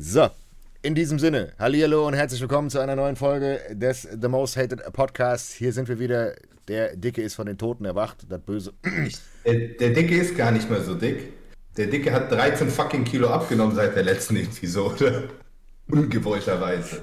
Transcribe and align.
So, 0.00 0.30
in 0.82 0.94
diesem 0.94 1.18
Sinne, 1.18 1.54
Hallihallo 1.58 2.06
und 2.06 2.14
herzlich 2.14 2.40
willkommen 2.40 2.70
zu 2.70 2.78
einer 2.78 2.94
neuen 2.94 3.16
Folge 3.16 3.58
des 3.72 4.02
The 4.02 4.28
Most 4.28 4.56
Hated 4.56 4.80
Podcasts. 4.92 5.52
Hier 5.52 5.72
sind 5.72 5.88
wir 5.88 5.98
wieder. 5.98 6.36
Der 6.68 6.94
Dicke 6.94 7.20
ist 7.20 7.34
von 7.34 7.46
den 7.46 7.58
Toten 7.58 7.84
erwacht, 7.84 8.18
das 8.28 8.40
Böse. 8.40 8.74
Der, 9.44 9.54
der 9.54 9.90
Dicke 9.90 10.14
ist 10.16 10.36
gar 10.36 10.52
nicht 10.52 10.70
mehr 10.70 10.82
so 10.82 10.94
dick. 10.94 11.32
Der 11.76 11.88
Dicke 11.88 12.12
hat 12.12 12.30
13 12.30 12.68
fucking 12.68 13.04
Kilo 13.04 13.28
abgenommen 13.28 13.74
seit 13.74 13.96
der 13.96 14.04
letzten 14.04 14.36
Episode. 14.36 15.30
Ungewollterweise. 15.90 17.00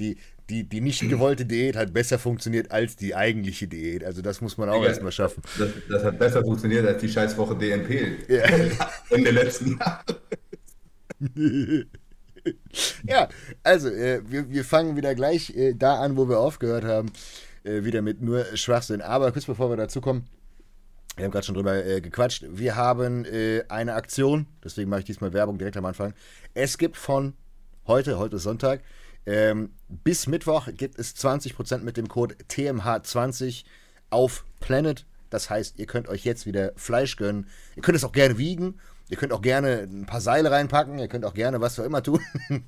Die, 0.00 0.16
die, 0.50 0.64
die 0.64 0.80
nicht 0.80 1.08
gewollte 1.08 1.44
Diät 1.44 1.76
hat 1.76 1.92
besser 1.92 2.18
funktioniert 2.18 2.72
als 2.72 2.96
die 2.96 3.14
eigentliche 3.14 3.68
Diät. 3.68 4.02
Also 4.02 4.20
das 4.20 4.40
muss 4.40 4.58
man 4.58 4.68
auch 4.68 4.82
erstmal 4.82 5.12
schaffen. 5.12 5.42
Das, 5.58 5.68
das, 5.88 6.02
hat 6.02 6.18
besser 6.18 6.42
funktioniert 6.42 6.86
als 6.86 7.00
die 7.00 7.08
Scheißwoche 7.08 7.54
DNP. 7.56 8.28
Ja. 8.28 8.42
Ende 9.10 9.30
letzten 9.30 9.78
Jahres. 9.78 10.16
ja, 13.04 13.28
also 13.62 13.88
äh, 13.88 14.22
wir, 14.28 14.50
wir 14.50 14.64
fangen 14.64 14.96
wieder 14.96 15.14
gleich 15.14 15.50
äh, 15.56 15.74
da 15.74 16.00
an, 16.00 16.16
wo 16.16 16.28
wir 16.28 16.38
aufgehört 16.38 16.84
haben. 16.84 17.12
Äh, 17.64 17.84
wieder 17.84 18.02
mit 18.02 18.20
nur 18.20 18.44
Schwachsinn. 18.56 19.00
Aber 19.00 19.30
kurz 19.32 19.46
bevor 19.46 19.70
wir 19.70 19.76
dazu 19.76 20.00
kommen, 20.00 20.26
wir 21.16 21.24
haben 21.24 21.30
gerade 21.30 21.46
schon 21.46 21.54
drüber 21.54 21.84
äh, 21.84 22.00
gequatscht. 22.00 22.44
Wir 22.48 22.74
haben 22.74 23.24
äh, 23.24 23.62
eine 23.68 23.94
Aktion, 23.94 24.46
deswegen 24.64 24.90
mache 24.90 25.00
ich 25.00 25.06
diesmal 25.06 25.32
Werbung 25.32 25.58
direkt 25.58 25.76
am 25.76 25.84
Anfang. 25.84 26.14
Es 26.54 26.78
gibt 26.78 26.96
von 26.96 27.34
heute, 27.86 28.18
heute 28.18 28.36
ist 28.36 28.42
Sonntag, 28.42 28.80
ähm, 29.26 29.70
bis 29.88 30.26
Mittwoch 30.26 30.68
gibt 30.76 30.98
es 30.98 31.14
20% 31.14 31.78
mit 31.78 31.96
dem 31.96 32.08
Code 32.08 32.34
TMH20 32.50 33.64
auf 34.10 34.44
Planet. 34.58 35.06
Das 35.30 35.48
heißt, 35.48 35.78
ihr 35.78 35.86
könnt 35.86 36.08
euch 36.08 36.24
jetzt 36.24 36.46
wieder 36.46 36.72
Fleisch 36.76 37.16
gönnen. 37.16 37.46
Ihr 37.76 37.82
könnt 37.82 37.96
es 37.96 38.04
auch 38.04 38.12
gerne 38.12 38.38
wiegen. 38.38 38.80
Ihr 39.12 39.18
könnt 39.18 39.34
auch 39.34 39.42
gerne 39.42 39.80
ein 39.82 40.06
paar 40.06 40.22
Seile 40.22 40.50
reinpacken. 40.50 40.98
Ihr 40.98 41.06
könnt 41.06 41.26
auch 41.26 41.34
gerne 41.34 41.60
was 41.60 41.74
für 41.74 41.82
immer 41.82 42.02
tun. 42.02 42.20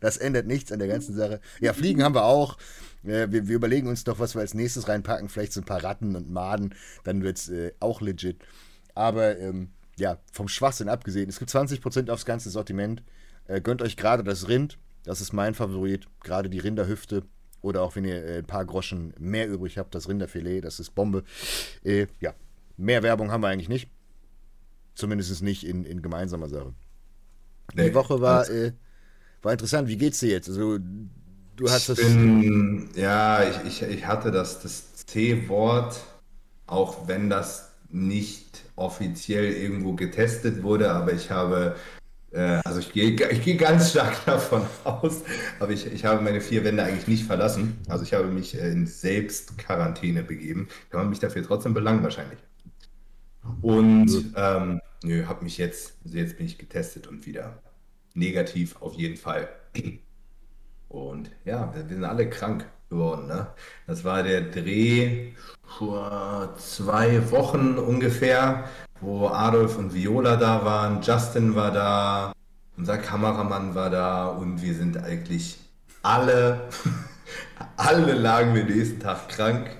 das 0.00 0.16
ändert 0.16 0.48
nichts 0.48 0.72
an 0.72 0.80
der 0.80 0.88
ganzen 0.88 1.14
Sache. 1.14 1.40
Ja, 1.60 1.74
Fliegen 1.74 2.02
haben 2.02 2.16
wir 2.16 2.24
auch. 2.24 2.58
Wir, 3.04 3.30
wir, 3.30 3.42
überlegen 3.42 3.86
uns 3.86 4.02
doch, 4.02 4.18
was 4.18 4.34
wir 4.34 4.40
als 4.40 4.52
nächstes 4.52 4.88
reinpacken. 4.88 5.28
Vielleicht 5.28 5.52
so 5.52 5.60
ein 5.60 5.66
paar 5.66 5.84
Ratten 5.84 6.16
und 6.16 6.28
Maden. 6.28 6.74
Dann 7.04 7.22
wird 7.22 7.38
es 7.38 7.50
äh, 7.50 7.70
auch 7.78 8.00
legit. 8.00 8.42
Aber 8.96 9.38
ähm, 9.38 9.70
ja, 9.96 10.18
vom 10.32 10.48
Schwachsinn 10.48 10.88
abgesehen. 10.88 11.28
Es 11.28 11.38
gibt 11.38 11.52
20% 11.52 12.10
aufs 12.10 12.24
ganze 12.24 12.50
Sortiment. 12.50 13.04
Äh, 13.46 13.60
gönnt 13.60 13.80
euch 13.80 13.96
gerade 13.96 14.24
das 14.24 14.48
Rind. 14.48 14.76
Das 15.04 15.20
ist 15.20 15.32
mein 15.32 15.54
Favorit. 15.54 16.08
Gerade 16.24 16.50
die 16.50 16.58
Rinderhüfte. 16.58 17.22
Oder 17.60 17.82
auch 17.82 17.94
wenn 17.94 18.04
ihr 18.04 18.24
äh, 18.24 18.38
ein 18.38 18.44
paar 18.44 18.64
Groschen 18.64 19.14
mehr 19.20 19.46
übrig 19.48 19.78
habt, 19.78 19.94
das 19.94 20.08
Rinderfilet. 20.08 20.62
Das 20.62 20.80
ist 20.80 20.96
Bombe. 20.96 21.22
Äh, 21.84 22.08
ja, 22.18 22.34
mehr 22.76 23.04
Werbung 23.04 23.30
haben 23.30 23.42
wir 23.44 23.48
eigentlich 23.50 23.68
nicht. 23.68 23.88
Zumindest 25.00 25.42
nicht 25.42 25.64
in, 25.64 25.84
in 25.84 26.02
gemeinsamer 26.02 26.48
Sache. 26.48 26.74
Nee, 27.74 27.88
die 27.88 27.94
Woche 27.94 28.20
war, 28.20 28.48
äh, 28.50 28.72
war 29.42 29.52
interessant. 29.52 29.88
Wie 29.88 29.96
geht's 29.96 30.20
dir 30.20 30.28
jetzt? 30.28 30.48
Also, 30.48 30.78
du 31.56 31.70
hast 31.70 31.88
das. 31.88 31.98
Bin, 31.98 32.90
ja, 32.94 33.42
ich, 33.44 33.56
ich, 33.66 33.82
ich 33.82 34.06
hatte 34.06 34.30
das, 34.30 34.60
das 34.60 34.96
C-Wort, 35.06 36.00
auch 36.66 37.08
wenn 37.08 37.30
das 37.30 37.70
nicht 37.88 38.62
offiziell 38.76 39.52
irgendwo 39.52 39.94
getestet 39.94 40.62
wurde, 40.62 40.90
aber 40.92 41.14
ich 41.14 41.30
habe 41.30 41.76
äh, 42.32 42.60
also 42.64 42.78
ich 42.80 42.92
gehe, 42.92 43.10
ich 43.30 43.42
gehe 43.42 43.56
ganz 43.56 43.90
stark 43.90 44.14
davon 44.26 44.62
aus, 44.84 45.22
aber 45.58 45.72
ich, 45.72 45.86
ich 45.86 46.04
habe 46.04 46.22
meine 46.22 46.40
vier 46.40 46.62
Wände 46.64 46.82
eigentlich 46.82 47.08
nicht 47.08 47.24
verlassen. 47.24 47.78
Also 47.88 48.04
ich 48.04 48.12
habe 48.14 48.26
mich 48.28 48.54
in 48.56 48.86
Selbstquarantäne 48.86 50.22
begeben. 50.22 50.68
Kann 50.90 51.00
man 51.00 51.10
mich 51.10 51.20
dafür 51.20 51.42
trotzdem 51.42 51.74
belangen 51.74 52.02
wahrscheinlich. 52.02 52.38
Und 53.62 54.32
ähm, 54.36 54.80
nö, 55.02 55.26
habe 55.26 55.44
mich 55.44 55.58
jetzt, 55.58 55.94
also 56.04 56.16
jetzt 56.16 56.36
bin 56.36 56.46
ich 56.46 56.58
getestet 56.58 57.06
und 57.06 57.26
wieder 57.26 57.62
negativ 58.14 58.80
auf 58.80 58.94
jeden 58.94 59.16
Fall. 59.16 59.48
Und 60.88 61.30
ja, 61.44 61.72
wir, 61.74 61.88
wir 61.88 61.96
sind 61.96 62.04
alle 62.04 62.28
krank 62.28 62.66
geworden. 62.88 63.28
Ne? 63.28 63.46
Das 63.86 64.04
war 64.04 64.22
der 64.22 64.42
Dreh 64.42 65.32
vor 65.78 66.54
zwei 66.58 67.30
Wochen 67.30 67.78
ungefähr, 67.78 68.64
wo 69.00 69.28
Adolf 69.28 69.78
und 69.78 69.94
Viola 69.94 70.36
da 70.36 70.64
waren, 70.64 71.00
Justin 71.00 71.54
war 71.54 71.70
da, 71.70 72.32
unser 72.76 72.98
Kameramann 72.98 73.74
war 73.74 73.90
da 73.90 74.26
und 74.26 74.60
wir 74.60 74.74
sind 74.74 74.98
eigentlich 74.98 75.58
alle, 76.02 76.68
alle 77.76 78.14
lagen 78.14 78.54
wir 78.54 78.64
nächsten 78.64 79.00
Tag 79.00 79.28
krank. 79.28 79.70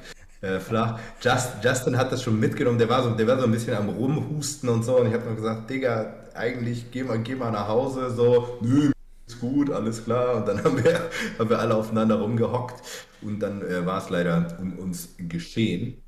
Äh, 0.43 0.59
flach. 0.59 0.99
Just, 1.21 1.63
Justin 1.63 1.99
hat 1.99 2.11
das 2.13 2.23
schon 2.23 2.41
mitgenommen, 2.41 2.79
der 2.79 2.89
war, 2.89 3.03
so, 3.03 3.11
der 3.11 3.27
war 3.27 3.39
so 3.39 3.45
ein 3.45 3.51
bisschen 3.51 3.77
am 3.77 3.91
Rumhusten 3.91 4.71
und 4.71 4.85
so. 4.85 4.99
Und 4.99 5.09
ich 5.09 5.13
habe 5.13 5.29
noch 5.29 5.37
gesagt, 5.37 5.69
Digga, 5.69 6.15
eigentlich 6.35 6.91
geh 6.91 7.03
mal, 7.03 7.19
geh 7.19 7.35
mal 7.35 7.51
nach 7.51 7.69
Hause. 7.69 8.11
So, 8.11 8.59
nö, 8.63 8.91
ist 9.27 9.41
gut, 9.41 9.71
alles 9.71 10.05
klar. 10.05 10.37
Und 10.37 10.49
dann 10.49 10.65
haben 10.65 10.83
wir, 10.83 11.11
haben 11.39 11.51
wir 11.51 11.59
alle 11.59 11.75
aufeinander 11.75 12.17
rumgehockt. 12.17 12.83
Und 13.21 13.41
dann 13.41 13.61
äh, 13.63 13.85
war 13.85 13.99
es 13.99 14.09
leider 14.09 14.57
um 14.61 14.79
uns 14.79 15.11
geschehen. 15.19 16.03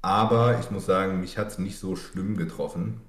Aber 0.00 0.58
ich 0.60 0.70
muss 0.70 0.86
sagen, 0.86 1.20
mich 1.20 1.38
hat 1.38 1.48
es 1.48 1.58
nicht 1.58 1.78
so 1.78 1.96
schlimm 1.96 2.36
getroffen. 2.36 3.00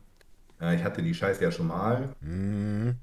Äh, 0.60 0.76
ich 0.76 0.84
hatte 0.84 1.04
die 1.04 1.14
Scheiße 1.14 1.44
ja 1.44 1.52
schon 1.52 1.68
mal. 1.68 2.10
Mhm. 2.22 2.96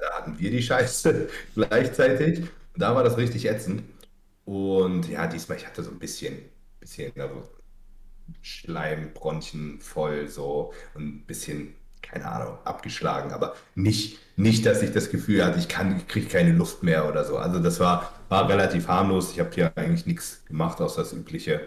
Da, 0.00 0.16
hatten 0.16 0.38
wir 0.38 0.50
die 0.50 0.62
Scheiße 0.62 1.28
gleichzeitig. 1.54 2.44
Da 2.76 2.94
war 2.94 3.02
das 3.02 3.16
richtig 3.16 3.46
ätzend. 3.48 3.82
Und 4.44 5.08
ja, 5.08 5.26
diesmal, 5.26 5.58
ich 5.58 5.66
hatte 5.66 5.82
so 5.82 5.90
ein 5.90 5.98
bisschen 5.98 6.36
bisschen 6.86 7.12
also 7.20 7.42
Schleimbronchien 8.42 9.80
voll 9.80 10.28
so 10.28 10.72
und 10.94 11.02
ein 11.02 11.26
bisschen, 11.26 11.74
keine 12.02 12.26
Ahnung, 12.26 12.58
abgeschlagen, 12.64 13.32
aber 13.32 13.54
nicht, 13.74 14.18
nicht, 14.36 14.66
dass 14.66 14.82
ich 14.82 14.92
das 14.92 15.10
Gefühl 15.10 15.44
hatte, 15.44 15.58
ich 15.58 15.68
kann, 15.68 16.06
kriege 16.06 16.26
keine 16.26 16.52
Luft 16.52 16.82
mehr 16.82 17.08
oder 17.08 17.24
so. 17.24 17.38
Also 17.38 17.58
das 17.58 17.80
war, 17.80 18.12
war 18.28 18.48
relativ 18.48 18.88
harmlos. 18.88 19.32
Ich 19.32 19.40
habe 19.40 19.50
hier 19.54 19.72
eigentlich 19.76 20.06
nichts 20.06 20.44
gemacht, 20.46 20.80
außer 20.80 21.02
das 21.02 21.12
übliche 21.12 21.60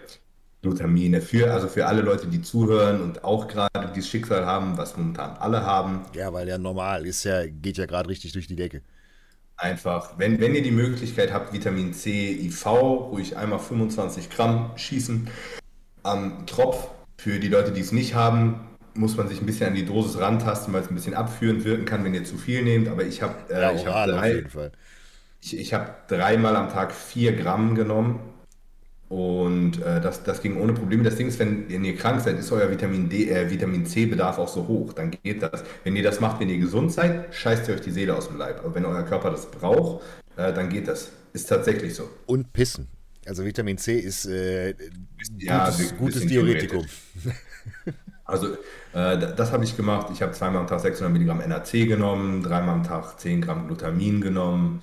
Glutamine. 0.62 1.20
Für, 1.20 1.52
also 1.52 1.68
für 1.68 1.86
alle 1.86 2.02
Leute, 2.02 2.26
die 2.26 2.42
zuhören 2.42 3.00
und 3.00 3.24
auch 3.24 3.48
gerade 3.48 3.92
dieses 3.94 4.10
Schicksal 4.10 4.44
haben, 4.46 4.76
was 4.76 4.96
momentan 4.96 5.36
alle 5.38 5.64
haben. 5.64 6.02
Ja, 6.14 6.32
weil 6.32 6.48
ja 6.48 6.58
normal 6.58 7.06
ist 7.06 7.24
ja, 7.24 7.46
geht 7.46 7.78
ja 7.78 7.86
gerade 7.86 8.08
richtig 8.08 8.32
durch 8.32 8.46
die 8.46 8.56
Decke 8.56 8.82
einfach, 9.60 10.18
wenn, 10.18 10.40
wenn 10.40 10.54
ihr 10.54 10.62
die 10.62 10.70
Möglichkeit 10.70 11.32
habt, 11.32 11.52
Vitamin 11.52 11.92
C, 11.92 12.32
IV, 12.32 12.66
ruhig 12.66 13.36
einmal 13.36 13.58
25 13.58 14.30
Gramm 14.30 14.72
schießen 14.76 15.28
am 16.02 16.46
Tropf. 16.46 16.88
Für 17.18 17.38
die 17.38 17.48
Leute, 17.48 17.70
die 17.70 17.82
es 17.82 17.92
nicht 17.92 18.14
haben, 18.14 18.60
muss 18.94 19.16
man 19.16 19.28
sich 19.28 19.40
ein 19.40 19.46
bisschen 19.46 19.68
an 19.68 19.74
die 19.74 19.84
Dosis 19.84 20.18
rantasten, 20.18 20.72
weil 20.72 20.80
es 20.82 20.88
ein 20.88 20.94
bisschen 20.94 21.14
abführend 21.14 21.64
wirken 21.64 21.84
kann, 21.84 22.02
wenn 22.02 22.14
ihr 22.14 22.24
zu 22.24 22.38
viel 22.38 22.62
nehmt. 22.62 22.88
Aber 22.88 23.04
ich 23.04 23.20
habe 23.20 23.34
äh, 23.52 23.60
ja, 23.60 23.72
ich 23.72 23.86
hab 23.86 24.06
drei, 24.06 24.44
ich, 25.42 25.58
ich 25.58 25.74
hab 25.74 26.08
dreimal 26.08 26.56
am 26.56 26.70
Tag 26.70 26.92
vier 26.92 27.36
Gramm 27.36 27.74
genommen 27.74 28.20
und 29.10 29.82
äh, 29.82 30.00
das, 30.00 30.22
das 30.22 30.40
ging 30.40 30.56
ohne 30.56 30.72
Probleme. 30.72 31.02
Das 31.02 31.16
Ding 31.16 31.26
ist, 31.26 31.40
wenn, 31.40 31.68
ihr 31.68 31.96
krank 31.96 32.20
seid, 32.20 32.38
ist 32.38 32.52
euer 32.52 32.70
Vitamin 32.70 33.08
D, 33.08 33.28
äh, 33.28 33.50
Vitamin 33.50 33.84
C-Bedarf 33.84 34.38
auch 34.38 34.46
so 34.46 34.68
hoch. 34.68 34.92
Dann 34.92 35.10
geht 35.10 35.42
das. 35.42 35.64
Wenn 35.82 35.96
ihr 35.96 36.04
das 36.04 36.20
macht, 36.20 36.38
wenn 36.38 36.48
ihr 36.48 36.58
gesund 36.58 36.92
seid, 36.92 37.34
scheißt 37.34 37.66
ihr 37.66 37.74
euch 37.74 37.80
die 37.80 37.90
Seele 37.90 38.14
aus 38.14 38.28
dem 38.28 38.38
Leib. 38.38 38.60
Aber 38.60 38.72
wenn 38.72 38.84
euer 38.84 39.02
Körper 39.02 39.32
das 39.32 39.50
braucht, 39.50 40.04
äh, 40.36 40.52
dann 40.52 40.68
geht 40.68 40.86
das. 40.86 41.10
Ist 41.32 41.48
tatsächlich 41.48 41.92
so. 41.92 42.08
Und 42.26 42.52
Pissen. 42.52 42.86
Also 43.26 43.44
Vitamin 43.44 43.78
C 43.78 43.98
ist 43.98 44.26
äh, 44.26 44.76
ja, 45.38 45.68
gutes, 45.70 45.96
gutes 45.96 46.26
Diuretikum. 46.26 46.86
Also 48.24 48.46
äh, 48.92 49.18
das 49.36 49.50
habe 49.50 49.64
ich 49.64 49.76
gemacht. 49.76 50.06
Ich 50.12 50.22
habe 50.22 50.30
zweimal 50.30 50.60
am 50.60 50.68
Tag 50.68 50.78
600 50.78 51.12
Milligramm 51.12 51.38
NAC 51.38 51.72
genommen, 51.72 52.44
dreimal 52.44 52.76
am 52.76 52.84
Tag 52.84 53.18
10 53.18 53.40
Gramm 53.40 53.66
Glutamin 53.66 54.20
genommen 54.20 54.82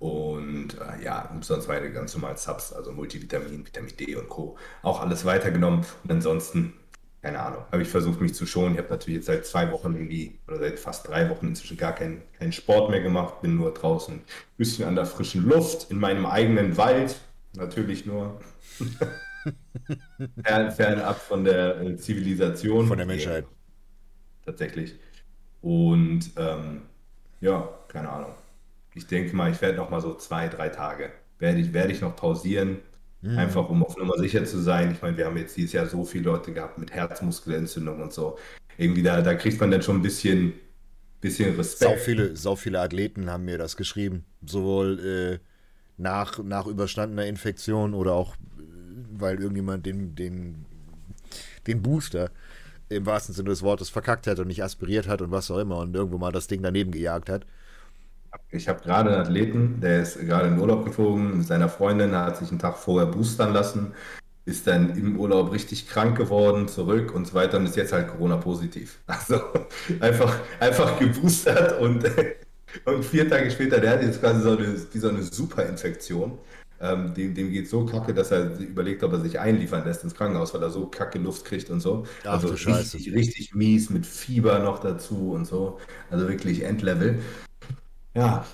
und 0.00 0.78
äh, 0.80 1.04
ja, 1.04 1.30
sonst 1.42 1.68
weiter 1.68 1.90
ganz 1.90 2.14
normal 2.14 2.36
Subs, 2.38 2.72
also 2.72 2.90
Multivitamin, 2.90 3.66
Vitamin 3.66 3.94
D 3.98 4.16
und 4.16 4.30
Co. 4.30 4.56
Auch 4.82 5.02
alles 5.02 5.26
weitergenommen. 5.26 5.84
Und 6.02 6.10
ansonsten, 6.10 6.72
keine 7.20 7.38
Ahnung, 7.38 7.64
habe 7.70 7.82
ich 7.82 7.88
versucht, 7.88 8.18
mich 8.18 8.34
zu 8.34 8.46
schonen. 8.46 8.72
Ich 8.72 8.78
habe 8.78 8.88
natürlich 8.88 9.16
jetzt 9.16 9.26
seit 9.26 9.44
zwei 9.44 9.70
Wochen 9.70 9.92
irgendwie, 9.92 10.38
oder 10.48 10.58
seit 10.58 10.80
fast 10.80 11.06
drei 11.06 11.28
Wochen 11.28 11.48
inzwischen 11.48 11.76
gar 11.76 11.94
keinen 11.94 12.22
kein 12.38 12.50
Sport 12.50 12.90
mehr 12.90 13.02
gemacht. 13.02 13.42
Bin 13.42 13.56
nur 13.56 13.74
draußen 13.74 14.14
ein 14.14 14.24
bisschen 14.56 14.88
an 14.88 14.94
der 14.94 15.04
frischen 15.04 15.46
Luft, 15.46 15.90
in 15.90 15.98
meinem 15.98 16.24
eigenen 16.24 16.78
Wald. 16.78 17.20
Natürlich 17.54 18.06
nur. 18.06 18.40
fern, 20.42 20.72
fernab 20.72 21.20
von 21.20 21.44
der 21.44 21.78
äh, 21.78 21.96
Zivilisation. 21.98 22.86
Von 22.86 22.96
der 22.96 23.06
Menschheit. 23.06 23.44
Tatsächlich. 24.46 24.94
Und 25.60 26.30
ähm, 26.38 26.84
ja, 27.42 27.68
keine 27.88 28.08
Ahnung 28.08 28.32
ich 28.94 29.06
denke 29.06 29.34
mal, 29.36 29.50
ich 29.50 29.60
werde 29.60 29.76
noch 29.76 29.90
mal 29.90 30.00
so 30.00 30.14
zwei, 30.14 30.48
drei 30.48 30.68
Tage, 30.68 31.10
werde 31.38 31.60
ich, 31.60 31.72
werde 31.72 31.92
ich 31.92 32.00
noch 32.00 32.16
pausieren, 32.16 32.78
mhm. 33.22 33.38
einfach 33.38 33.68
um 33.68 33.84
auf 33.84 33.96
Nummer 33.96 34.18
sicher 34.18 34.44
zu 34.44 34.58
sein. 34.58 34.92
Ich 34.92 35.02
meine, 35.02 35.16
wir 35.16 35.26
haben 35.26 35.36
jetzt 35.36 35.56
dieses 35.56 35.72
Jahr 35.72 35.86
so 35.86 36.04
viele 36.04 36.24
Leute 36.24 36.52
gehabt 36.52 36.78
mit 36.78 36.92
Herzmuskelentzündung 36.92 38.00
und 38.00 38.12
so. 38.12 38.38
Irgendwie 38.76 39.02
da, 39.02 39.22
da 39.22 39.34
kriegt 39.34 39.60
man 39.60 39.70
dann 39.70 39.82
schon 39.82 39.96
ein 39.96 40.02
bisschen, 40.02 40.54
bisschen 41.20 41.54
Respekt. 41.56 41.90
Sau 41.90 41.96
viele, 41.96 42.36
sau 42.36 42.56
viele 42.56 42.80
Athleten 42.80 43.30
haben 43.30 43.44
mir 43.44 43.58
das 43.58 43.76
geschrieben, 43.76 44.24
sowohl 44.44 45.00
äh, 45.00 45.38
nach, 45.96 46.42
nach 46.42 46.66
überstandener 46.66 47.26
Infektion 47.26 47.94
oder 47.94 48.14
auch, 48.14 48.34
äh, 48.34 48.62
weil 49.12 49.38
irgendjemand 49.38 49.86
den, 49.86 50.14
den, 50.14 50.66
den 51.66 51.82
Booster 51.82 52.30
im 52.88 53.06
wahrsten 53.06 53.34
Sinne 53.34 53.50
des 53.50 53.62
Wortes 53.62 53.88
verkackt 53.88 54.26
hat 54.26 54.40
und 54.40 54.48
nicht 54.48 54.64
aspiriert 54.64 55.06
hat 55.06 55.22
und 55.22 55.30
was 55.30 55.48
auch 55.50 55.58
immer 55.58 55.76
und 55.76 55.94
irgendwo 55.94 56.18
mal 56.18 56.32
das 56.32 56.48
Ding 56.48 56.60
daneben 56.60 56.90
gejagt 56.90 57.28
hat 57.28 57.46
Ich 58.50 58.68
habe 58.68 58.80
gerade 58.82 59.10
einen 59.10 59.20
Athleten, 59.20 59.80
der 59.80 60.02
ist 60.02 60.18
gerade 60.20 60.48
in 60.48 60.58
Urlaub 60.58 60.84
geflogen 60.84 61.38
mit 61.38 61.46
seiner 61.46 61.68
Freundin, 61.68 62.14
hat 62.14 62.36
sich 62.36 62.50
einen 62.50 62.58
Tag 62.58 62.76
vorher 62.76 63.06
boostern 63.06 63.52
lassen, 63.52 63.92
ist 64.44 64.66
dann 64.66 64.96
im 64.96 65.18
Urlaub 65.18 65.52
richtig 65.52 65.88
krank 65.88 66.16
geworden, 66.16 66.66
zurück 66.66 67.14
und 67.14 67.26
so 67.26 67.34
weiter 67.34 67.58
und 67.58 67.66
ist 67.66 67.76
jetzt 67.76 67.92
halt 67.92 68.08
Corona-positiv. 68.08 68.98
Also 69.06 69.40
einfach, 70.00 70.36
einfach 70.58 70.98
geboostert 70.98 71.80
und, 71.80 72.04
und 72.84 73.04
vier 73.04 73.28
Tage 73.28 73.50
später, 73.50 73.80
der 73.80 73.90
hat 73.90 74.02
jetzt 74.02 74.20
quasi 74.20 74.40
so 74.42 74.56
eine, 74.56 74.76
wie 74.92 74.98
so 74.98 75.08
eine 75.08 75.22
Superinfektion. 75.22 76.38
Ähm, 76.82 77.12
dem, 77.12 77.34
dem 77.34 77.52
geht 77.52 77.68
so 77.68 77.84
kacke, 77.84 78.14
dass 78.14 78.30
er 78.30 78.58
überlegt, 78.58 79.04
ob 79.04 79.12
er 79.12 79.20
sich 79.20 79.38
einliefern 79.38 79.84
lässt 79.84 80.02
ins 80.02 80.14
Krankenhaus, 80.14 80.54
weil 80.54 80.62
er 80.62 80.70
so 80.70 80.86
kacke 80.86 81.18
Luft 81.18 81.44
kriegt 81.44 81.68
und 81.68 81.80
so. 81.80 82.06
Ach, 82.24 82.42
also 82.42 82.48
richtig, 82.48 83.12
richtig 83.12 83.54
mies 83.54 83.90
mit 83.90 84.06
Fieber 84.06 84.60
noch 84.60 84.78
dazu 84.78 85.32
und 85.32 85.44
so. 85.44 85.78
Also 86.10 86.26
wirklich 86.26 86.64
Endlevel. 86.64 87.18
Ja, 88.14 88.44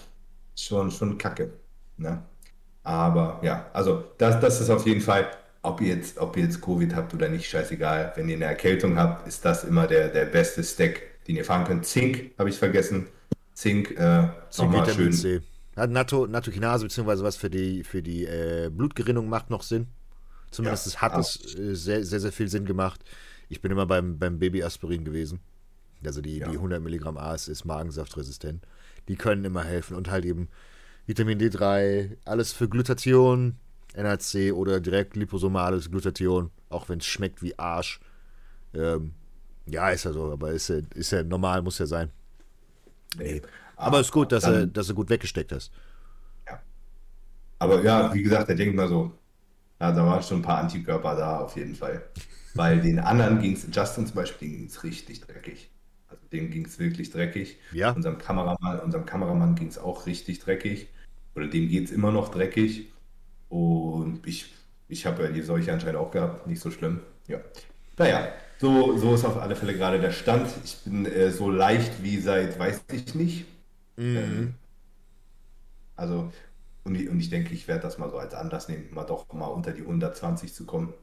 schon, 0.56 0.90
schon 0.90 1.18
kacke. 1.18 1.52
Ne? 1.96 2.22
Aber 2.82 3.40
ja, 3.42 3.68
also 3.72 4.04
das, 4.18 4.40
das 4.40 4.60
ist 4.60 4.70
auf 4.70 4.86
jeden 4.86 5.00
Fall, 5.00 5.28
ob 5.62 5.80
ihr 5.80 5.96
jetzt, 5.96 6.18
ob 6.18 6.36
ihr 6.36 6.44
jetzt 6.44 6.60
Covid 6.60 6.94
habt 6.94 7.12
oder 7.14 7.28
nicht, 7.28 7.48
scheißegal. 7.48 8.12
Wenn 8.16 8.28
ihr 8.28 8.36
eine 8.36 8.44
Erkältung 8.44 8.98
habt, 8.98 9.26
ist 9.26 9.44
das 9.44 9.64
immer 9.64 9.86
der, 9.86 10.08
der 10.08 10.26
beste 10.26 10.62
Stack, 10.62 11.00
den 11.26 11.36
ihr 11.36 11.44
fahren 11.44 11.64
könnt. 11.64 11.84
Zink, 11.86 12.30
habe 12.38 12.48
ich 12.48 12.58
vergessen. 12.58 13.08
Zink, 13.54 13.90
äh, 13.92 14.28
Zink, 14.50 14.70
nochmal 14.70 14.92
schön. 14.92 15.12
C. 15.12 15.40
Natto, 15.74 16.26
Nattokinase 16.26 16.84
beziehungsweise 16.84 17.24
was 17.24 17.36
für 17.36 17.50
die, 17.50 17.84
für 17.84 18.02
die 18.02 18.24
äh, 18.24 18.70
Blutgerinnung 18.70 19.28
macht 19.28 19.50
noch 19.50 19.62
Sinn. 19.62 19.88
Zumindest 20.50 20.94
Ja, 20.94 21.00
hat 21.00 21.18
es 21.18 21.54
äh, 21.54 21.74
sehr, 21.74 22.04
sehr, 22.04 22.20
sehr 22.20 22.32
viel 22.32 22.48
Sinn 22.48 22.64
gemacht. 22.64 23.02
Ich 23.48 23.60
bin 23.60 23.72
immer 23.72 23.86
beim, 23.86 24.18
beim 24.18 24.38
Babyaspirin 24.38 25.04
gewesen. 25.04 25.40
Also 26.04 26.20
die, 26.20 26.38
Ja. 26.38 26.48
die 26.48 26.56
100 26.56 26.80
Milligramm 26.82 27.16
AS 27.18 27.48
ist 27.48 27.64
magensaftresistent. 27.64 28.64
Die 29.08 29.16
können 29.16 29.44
immer 29.44 29.64
helfen. 29.64 29.96
Und 29.96 30.10
halt 30.10 30.24
eben 30.24 30.48
Vitamin 31.06 31.38
D3, 31.38 32.16
alles 32.24 32.52
für 32.52 32.68
Glutathion, 32.68 33.56
NHC 33.94 34.52
oder 34.52 34.80
direkt 34.80 35.16
liposomales 35.16 35.90
Glutathion, 35.90 36.50
auch 36.70 36.88
wenn 36.88 36.98
es 37.00 37.06
schmeckt 37.06 37.42
wie 37.42 37.58
Arsch. 37.58 38.00
Ähm, 38.74 39.14
ja, 39.66 39.90
ist 39.90 40.04
ja 40.04 40.12
so, 40.12 40.32
aber 40.32 40.52
ist 40.52 40.68
ja, 40.68 40.78
ist 40.94 41.12
ja 41.12 41.22
normal, 41.24 41.62
muss 41.62 41.78
ja 41.78 41.86
sein. 41.86 42.10
Nee. 43.18 43.42
Aber 43.76 44.00
ist 44.00 44.12
gut, 44.12 44.32
dass, 44.32 44.44
dann- 44.44 44.54
er, 44.54 44.66
dass 44.66 44.86
du 44.88 44.94
gut 44.94 45.10
weggesteckt 45.10 45.52
hast. 45.52 45.72
Aber 47.58 47.82
ja, 47.82 48.12
wie 48.14 48.22
gesagt, 48.22 48.48
der 48.48 48.56
denkt 48.56 48.76
mal 48.76 48.88
so, 48.88 49.12
ja, 49.80 49.92
da 49.92 50.06
waren 50.06 50.22
schon 50.22 50.38
ein 50.40 50.42
paar 50.42 50.58
Antikörper 50.58 51.16
da 51.16 51.40
auf 51.40 51.56
jeden 51.56 51.74
Fall. 51.74 52.08
Weil 52.54 52.80
den 52.82 52.98
anderen 52.98 53.40
ging 53.40 53.54
es, 53.54 53.66
Justin 53.72 54.06
zum 54.06 54.16
Beispiel, 54.16 54.48
ging 54.50 54.66
es 54.66 54.84
richtig 54.84 55.22
dreckig. 55.22 55.70
Dem 56.32 56.50
ging 56.50 56.66
es 56.66 56.78
wirklich 56.78 57.10
dreckig. 57.10 57.58
Ja. 57.72 57.92
Unserem 57.92 58.18
Kameramann, 58.18 58.80
unserem 58.80 59.06
Kameramann 59.06 59.54
ging 59.54 59.68
es 59.68 59.78
auch 59.78 60.06
richtig 60.06 60.40
dreckig. 60.40 60.88
Oder 61.34 61.48
dem 61.48 61.68
geht 61.68 61.86
es 61.86 61.92
immer 61.92 62.12
noch 62.12 62.30
dreckig. 62.30 62.88
Und 63.48 64.26
ich, 64.26 64.52
ich 64.88 65.06
habe 65.06 65.24
ja 65.24 65.30
die 65.30 65.42
Seuche 65.42 65.72
anscheinend 65.72 65.98
auch 65.98 66.10
gehabt, 66.10 66.46
nicht 66.46 66.60
so 66.60 66.70
schlimm. 66.70 67.00
Ja. 67.28 67.38
Naja, 67.98 68.32
so, 68.58 68.96
so 68.96 69.14
ist 69.14 69.24
auf 69.24 69.36
alle 69.36 69.56
Fälle 69.56 69.74
gerade 69.74 70.00
der 70.00 70.12
Stand. 70.12 70.48
Ich 70.64 70.78
bin 70.84 71.06
äh, 71.06 71.30
so 71.30 71.50
leicht 71.50 72.02
wie 72.02 72.18
seit, 72.18 72.58
weiß 72.58 72.84
ich 72.92 73.14
nicht. 73.14 73.46
Ähm, 73.98 74.54
also, 75.94 76.32
und 76.84 77.08
und 77.08 77.20
ich 77.20 77.30
denke, 77.30 77.52
ich 77.54 77.68
werde 77.68 77.82
das 77.82 77.98
mal 77.98 78.10
so 78.10 78.18
als 78.18 78.34
Anlass 78.34 78.68
nehmen, 78.68 78.88
mal 78.92 79.04
doch 79.04 79.32
mal 79.32 79.46
unter 79.46 79.72
die 79.72 79.82
120 79.82 80.54
zu 80.54 80.64
kommen. 80.66 80.94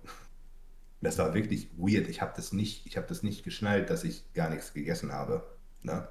Das 1.04 1.18
war 1.18 1.34
wirklich 1.34 1.70
weird. 1.78 2.08
Ich 2.08 2.22
habe 2.22 2.34
das 2.36 2.54
nicht, 2.54 2.86
ich 2.86 2.98
habe 2.98 3.08
das 3.08 3.24
nicht 3.24 3.44
geschnallt, 3.44 3.90
dass 3.90 4.04
ich 4.04 4.34
gar 4.34 4.50
nichts 4.50 4.74
gegessen 4.74 5.12
habe. 5.12 5.44
Ne? 5.82 6.08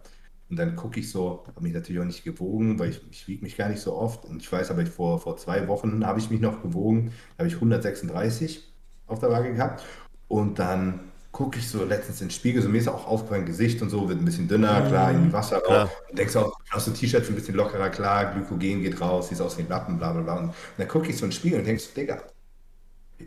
Und 0.51 0.59
dann 0.59 0.77
gucke 0.77 1.01
ich 1.01 1.11
so, 1.11 1.45
habe 1.47 1.63
mich 1.63 1.73
natürlich 1.73 2.01
auch 2.01 2.07
nicht 2.07 2.25
gewogen, 2.25 2.79
weil 2.79 2.91
ich, 2.91 3.01
ich 3.11 3.27
wiege 3.27 3.43
mich 3.43 3.57
gar 3.57 3.71
nicht 3.71 3.81
so 3.81 3.95
oft. 3.95 4.27
Und 4.27 4.43
ich 4.43 4.53
weiß 4.53 4.71
aber, 4.71 4.83
ich 4.83 4.91
vor, 4.91 5.19
vor 5.19 5.39
zwei 5.39 5.67
Wochen 5.67 6.07
habe 6.07 6.19
ich 6.19 6.29
mich 6.29 6.41
noch 6.41 6.63
gewogen, 6.63 7.13
da 7.37 7.45
habe 7.45 7.49
ich 7.49 7.55
136 7.55 8.71
auf 9.07 9.19
der 9.19 9.31
Waage 9.31 9.55
gehabt. 9.55 9.83
Und 10.29 10.59
dann 10.59 11.01
gucke 11.33 11.59
ich 11.59 11.69
so 11.69 11.83
letztens 11.85 12.21
ins 12.21 12.35
Spiegel, 12.35 12.63
so 12.63 12.69
mir 12.69 12.79
ist 12.79 12.89
auch 12.89 13.07
aufgefallen, 13.07 13.47
Gesicht 13.47 13.81
und 13.81 13.89
so 13.89 14.07
wird 14.09 14.21
ein 14.21 14.25
bisschen 14.27 14.47
dünner, 14.47 14.83
klar, 14.83 15.11
in 15.13 15.25
die 15.25 15.33
Wasser 15.33 15.61
klar. 15.61 15.91
Und 16.11 16.19
denkst 16.19 16.37
auch, 16.37 16.53
aus 16.71 16.85
dem 16.85 16.93
T-Shirt 16.93 17.27
ein 17.27 17.35
bisschen 17.35 17.55
lockerer, 17.55 17.89
klar, 17.89 18.35
Glykogen 18.35 18.83
geht 18.83 19.01
raus, 19.01 19.31
siehst 19.31 19.41
aus 19.41 19.57
wie 19.57 19.63
ein 19.63 19.69
Lappen, 19.69 19.97
bla 19.97 20.13
bla 20.13 20.21
bla. 20.21 20.37
Und 20.37 20.53
dann 20.77 20.89
gucke 20.89 21.09
ich 21.09 21.17
so 21.17 21.25
ins 21.25 21.37
Spiegel 21.37 21.61
und 21.61 21.67
denkst, 21.67 21.95
Digga, 21.97 22.23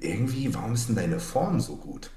irgendwie, 0.04 0.54
warum 0.54 0.74
ist 0.74 0.88
denn 0.90 0.96
deine 0.96 1.20
Form 1.20 1.60
so 1.60 1.78
gut? 1.78 2.12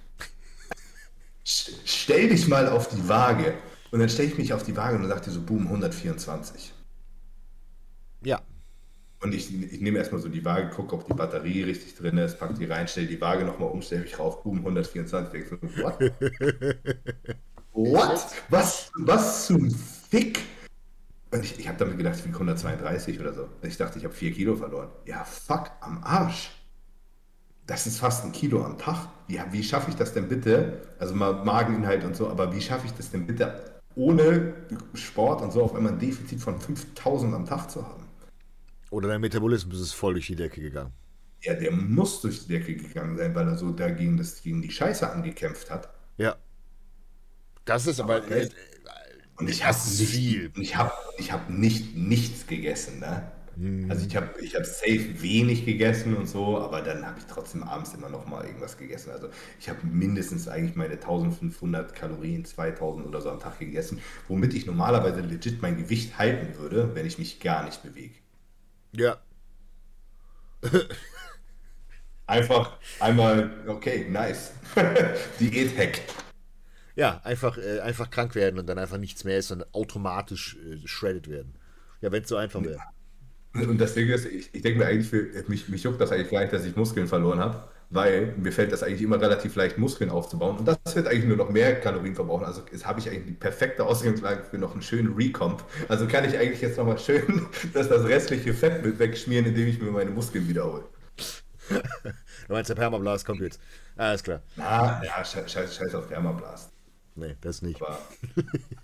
St- 1.44 1.80
Stell 1.84 2.28
dich 2.28 2.46
mal 2.46 2.68
auf 2.68 2.88
die 2.88 3.08
Waage. 3.08 3.54
Und 3.90 3.98
dann 4.00 4.08
stelle 4.08 4.28
ich 4.28 4.38
mich 4.38 4.52
auf 4.52 4.62
die 4.62 4.76
Waage 4.76 4.94
und 4.96 5.02
dann 5.02 5.10
sagt 5.10 5.26
die 5.26 5.30
so, 5.30 5.42
boom, 5.42 5.66
124. 5.66 6.72
Ja, 8.20 8.42
Und 9.20 9.34
ich, 9.34 9.52
ich 9.72 9.80
nehme 9.80 9.98
erstmal 9.98 10.20
so 10.20 10.28
die 10.28 10.44
Waage, 10.44 10.70
gucke, 10.70 10.94
ob 10.94 11.06
die 11.06 11.14
Batterie 11.14 11.64
richtig 11.64 11.96
drin 11.96 12.18
ist, 12.18 12.38
pack 12.38 12.54
die 12.56 12.66
rein, 12.66 12.86
stelle 12.86 13.08
die 13.08 13.20
Waage 13.20 13.44
nochmal 13.44 13.68
um, 13.70 13.82
stelle 13.82 14.02
mich 14.02 14.18
rauf, 14.18 14.42
boom, 14.44 14.58
124. 14.58 15.32
Denkst 15.32 15.50
du, 15.50 15.82
what? 15.82 16.04
what? 17.72 18.26
Was, 18.48 18.90
was 18.98 19.46
zum 19.46 19.70
Fick? 19.70 20.40
Und 21.32 21.44
ich, 21.44 21.58
ich 21.58 21.68
habe 21.68 21.78
damit 21.78 21.98
gedacht, 21.98 22.16
ich 22.18 22.24
wiege 22.24 22.36
132 22.36 23.20
oder 23.20 23.34
so. 23.34 23.48
Ich 23.62 23.76
dachte, 23.76 23.98
ich 23.98 24.04
habe 24.04 24.14
4 24.14 24.32
Kilo 24.32 24.56
verloren. 24.56 24.90
Ja, 25.06 25.24
fuck, 25.24 25.70
am 25.80 26.02
Arsch. 26.04 26.50
Das 27.68 27.86
ist 27.86 28.00
fast 28.00 28.24
ein 28.24 28.32
Kilo 28.32 28.64
am 28.64 28.78
Tag. 28.78 29.08
Ja, 29.28 29.46
wie 29.52 29.62
schaffe 29.62 29.90
ich 29.90 29.96
das 29.96 30.12
denn 30.12 30.28
bitte? 30.28 30.82
Also 30.98 31.14
mal 31.14 31.44
Mageninhalt 31.44 32.02
und 32.02 32.16
so, 32.16 32.28
aber 32.28 32.52
wie 32.52 32.60
schaffe 32.60 32.86
ich 32.86 32.92
das 32.94 33.10
denn 33.10 33.26
bitte 33.26 33.78
ohne 33.94 34.54
Sport 34.94 35.42
und 35.42 35.52
so 35.52 35.62
auf 35.62 35.74
einmal 35.74 35.92
ein 35.92 35.98
Defizit 35.98 36.40
von 36.40 36.58
5000 36.58 37.34
am 37.34 37.46
Tag 37.46 37.70
zu 37.70 37.86
haben? 37.86 38.08
oder 38.90 39.08
dein 39.08 39.20
Metabolismus 39.20 39.80
ist 39.80 39.92
voll 39.92 40.14
durch 40.14 40.26
die 40.26 40.36
Decke 40.36 40.60
gegangen. 40.60 40.92
Ja, 41.42 41.54
der 41.54 41.72
muss 41.72 42.20
durch 42.20 42.46
die 42.46 42.48
Decke 42.48 42.74
gegangen 42.74 43.16
sein, 43.16 43.34
weil 43.34 43.46
er 43.46 43.56
so 43.56 43.70
dagegen 43.70 44.16
das, 44.16 44.42
gegen 44.42 44.62
die 44.62 44.70
Scheiße 44.70 45.08
angekämpft 45.08 45.70
hat. 45.70 45.88
Ja. 46.16 46.36
Das 47.64 47.86
ist 47.86 48.00
aber. 48.00 48.16
Aber 48.16 48.30
Äh? 48.30 48.48
Und 49.36 49.48
ich 49.48 49.64
habe 49.64 49.76
viel. 49.76 50.50
ich 50.56 50.74
habe 50.74 50.90
ich 51.16 51.30
hab 51.30 51.48
nicht 51.48 51.94
nichts 51.94 52.46
gegessen, 52.46 52.98
ne? 52.98 53.30
Hm. 53.58 53.90
Also 53.90 54.06
ich 54.06 54.14
habe 54.14 54.40
ich 54.40 54.54
hab 54.54 54.64
safe 54.64 55.20
wenig 55.20 55.64
gegessen 55.64 56.16
und 56.16 56.26
so, 56.28 56.58
aber 56.58 56.80
dann 56.80 57.04
habe 57.04 57.18
ich 57.18 57.24
trotzdem 57.26 57.64
abends 57.64 57.92
immer 57.92 58.08
noch 58.08 58.26
mal 58.26 58.44
irgendwas 58.44 58.78
gegessen. 58.78 59.10
Also 59.10 59.28
ich 59.58 59.68
habe 59.68 59.84
mindestens 59.84 60.46
eigentlich 60.46 60.76
meine 60.76 60.94
1500 60.94 61.94
Kalorien, 61.94 62.44
2000 62.44 63.06
oder 63.06 63.20
so 63.20 63.30
am 63.30 63.40
Tag 63.40 63.58
gegessen, 63.58 64.00
womit 64.28 64.54
ich 64.54 64.66
normalerweise 64.66 65.20
legit 65.20 65.60
mein 65.60 65.76
Gewicht 65.76 66.18
halten 66.18 66.56
würde, 66.58 66.94
wenn 66.94 67.06
ich 67.06 67.18
mich 67.18 67.40
gar 67.40 67.64
nicht 67.64 67.82
bewege. 67.82 68.14
ja. 68.92 69.18
Einfach 72.26 72.76
einmal, 73.00 73.64
okay, 73.66 74.06
nice. 74.10 74.52
Diät-Hack. 75.40 76.02
Ja, 76.94 77.22
einfach, 77.24 77.56
äh, 77.56 77.80
einfach 77.80 78.10
krank 78.10 78.34
werden 78.34 78.58
und 78.58 78.66
dann 78.66 78.78
einfach 78.78 78.98
nichts 78.98 79.24
mehr 79.24 79.38
essen 79.38 79.62
und 79.62 79.74
automatisch 79.74 80.56
äh, 80.56 80.86
shredded 80.86 81.28
werden. 81.28 81.54
Ja, 82.02 82.12
wenn 82.12 82.24
es 82.24 82.28
so 82.28 82.36
einfach 82.36 82.62
wäre. 82.62 82.82
Und 83.54 83.80
das 83.80 83.94
Ding 83.94 84.08
ist, 84.08 84.26
ich, 84.26 84.50
ich 84.52 84.62
denke 84.62 84.78
mir 84.78 84.86
eigentlich, 84.86 85.08
für, 85.08 85.26
mich, 85.48 85.68
mich 85.68 85.82
juckt 85.82 86.00
das 86.00 86.12
eigentlich 86.12 86.30
gar 86.30 86.40
nicht, 86.40 86.52
dass 86.52 86.64
ich 86.64 86.76
Muskeln 86.76 87.08
verloren 87.08 87.40
habe, 87.40 87.68
weil 87.90 88.34
mir 88.36 88.52
fällt 88.52 88.72
das 88.72 88.82
eigentlich 88.82 89.02
immer 89.02 89.20
relativ 89.20 89.56
leicht, 89.56 89.78
Muskeln 89.78 90.10
aufzubauen. 90.10 90.58
Und 90.58 90.68
das 90.68 90.78
wird 90.94 91.08
eigentlich 91.08 91.24
nur 91.24 91.36
noch 91.36 91.50
mehr 91.50 91.80
Kalorien 91.80 92.14
verbrauchen. 92.14 92.44
Also 92.44 92.62
jetzt 92.70 92.86
habe 92.86 93.00
ich 93.00 93.08
eigentlich 93.08 93.26
die 93.26 93.32
perfekte 93.32 93.84
Ausgangslage 93.84 94.44
für 94.44 94.58
noch 94.58 94.72
einen 94.72 94.82
schönen 94.82 95.14
Recomp. 95.14 95.64
Also 95.88 96.06
kann 96.06 96.24
ich 96.24 96.36
eigentlich 96.38 96.60
jetzt 96.60 96.76
nochmal 96.76 96.98
schön 96.98 97.46
dass 97.72 97.88
das 97.88 98.04
restliche 98.04 98.52
Fett 98.52 98.84
mit 98.84 98.98
wegschmieren, 98.98 99.46
indem 99.46 99.68
ich 99.68 99.80
mir 99.80 99.90
meine 99.90 100.10
Muskeln 100.10 100.48
wiederhole. 100.48 100.84
Du 102.46 102.54
meinst, 102.54 102.70
der 102.70 102.76
Permablast 102.76 103.26
kommt 103.26 103.42
jetzt. 103.42 103.60
Alles 103.94 104.22
klar. 104.22 104.40
Na, 104.56 105.02
ja, 105.04 105.22
scheiß, 105.22 105.52
scheiß, 105.52 105.94
auf 105.94 106.08
Thermablast. 106.08 106.70
Nee, 107.18 107.34
das 107.40 107.62
nicht. 107.62 107.82
Aber 107.82 107.98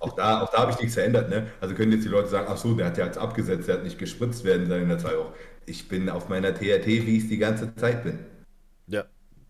auch 0.00 0.12
da, 0.16 0.42
auch 0.42 0.50
da 0.50 0.58
habe 0.58 0.72
ich 0.72 0.78
nichts 0.78 0.94
verändert. 0.94 1.30
Ne? 1.30 1.46
Also 1.60 1.74
können 1.74 1.92
jetzt 1.92 2.04
die 2.04 2.08
Leute 2.08 2.28
sagen, 2.28 2.48
ach 2.50 2.56
so, 2.56 2.74
der 2.74 2.86
hat 2.86 2.98
ja 2.98 3.06
jetzt 3.06 3.16
abgesetzt, 3.16 3.68
der 3.68 3.76
hat 3.76 3.84
nicht 3.84 3.96
gespritzt 3.96 4.42
werden 4.42 4.70
in 4.70 4.88
der 4.88 4.98
zwei 4.98 5.16
Wochen. 5.16 5.32
Ich 5.66 5.88
bin 5.88 6.08
auf 6.08 6.28
meiner 6.28 6.52
TRT, 6.52 6.86
wie 6.86 7.16
ich 7.16 7.22
es 7.24 7.28
die 7.28 7.38
ganze 7.38 7.74
Zeit 7.76 8.02
bin. 8.02 8.18
Ja, 8.88 9.04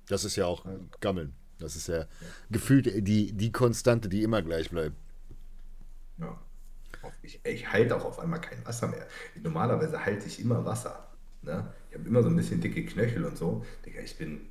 das 0.06 0.24
ist 0.24 0.36
ja 0.36 0.44
auch 0.44 0.66
Gammeln. 1.00 1.34
Das 1.58 1.76
ist 1.76 1.88
ja 1.88 2.04
gefühlt 2.50 3.08
die, 3.08 3.32
die 3.32 3.52
Konstante, 3.52 4.10
die 4.10 4.22
immer 4.22 4.42
gleich 4.42 4.68
bleibt. 4.68 4.96
Ja. 6.18 6.38
Ich, 7.22 7.40
ich 7.44 7.72
halte 7.72 7.96
auch 7.96 8.04
auf 8.04 8.18
einmal 8.18 8.40
kein 8.40 8.64
Wasser 8.66 8.88
mehr. 8.88 9.06
Normalerweise 9.42 10.04
halte 10.04 10.26
ich 10.26 10.40
immer 10.40 10.62
Wasser. 10.64 11.08
Ne? 11.40 11.72
Ich 11.88 11.96
habe 11.96 12.06
immer 12.06 12.22
so 12.22 12.28
ein 12.28 12.36
bisschen 12.36 12.60
dicke 12.60 12.84
Knöchel 12.84 13.24
und 13.24 13.38
so. 13.38 13.64
Digga, 13.86 14.00
ich 14.00 14.16
bin. 14.18 14.50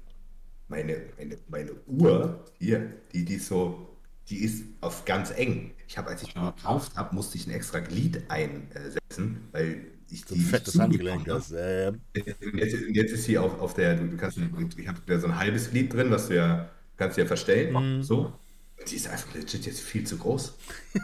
Meine, 0.70 1.02
meine, 1.18 1.38
meine 1.50 1.72
Uhr 1.86 2.46
hier, 2.58 2.94
die, 3.12 3.26
die 3.26 3.36
ist 3.36 3.48
so, 3.48 3.93
die 4.30 4.44
ist 4.44 4.64
auf 4.82 5.06
ganz 5.06 5.32
eng. 5.32 5.72
Ich 5.88 5.98
habe, 5.98 6.10
als 6.10 6.24
ich 6.24 6.34
die 6.34 6.40
gekauft 6.40 6.96
habe, 6.96 7.14
musste 7.14 7.38
ich 7.38 7.48
ein 7.48 7.52
extra 7.52 7.80
Glied 7.80 8.24
einsetzen, 8.30 9.48
weil 9.52 9.86
ich 10.10 10.26
So 10.26 10.36
die 10.36 10.42
ein 10.42 10.44
nicht 10.44 10.50
fettes 10.50 10.80
Handgelenk. 10.80 11.26
Das, 11.26 11.52
äh, 11.52 11.92
Jetzt, 12.54 12.78
jetzt 12.90 13.12
ist 13.12 13.26
sie 13.26 13.38
auf, 13.38 13.60
auf 13.60 13.74
der, 13.74 13.96
du, 13.96 14.16
kannst, 14.16 14.38
ich 14.38 14.88
habe 14.88 15.00
da 15.06 15.20
so 15.20 15.28
ein 15.28 15.38
halbes 15.38 15.72
Glied 15.72 15.94
drin, 15.94 16.12
was 16.12 16.28
du 16.28 16.36
ja, 16.36 16.70
kannst 16.98 17.18
du 17.18 17.22
ja 17.22 17.28
verstellen. 17.28 18.04
So. 18.04 18.34
Und 18.80 18.92
die 18.92 18.96
ist 18.96 19.08
einfach 19.08 19.34
legit 19.34 19.66
jetzt 19.66 19.82
viel 19.82 20.06
zu 20.06 20.18
groß. 20.18 20.58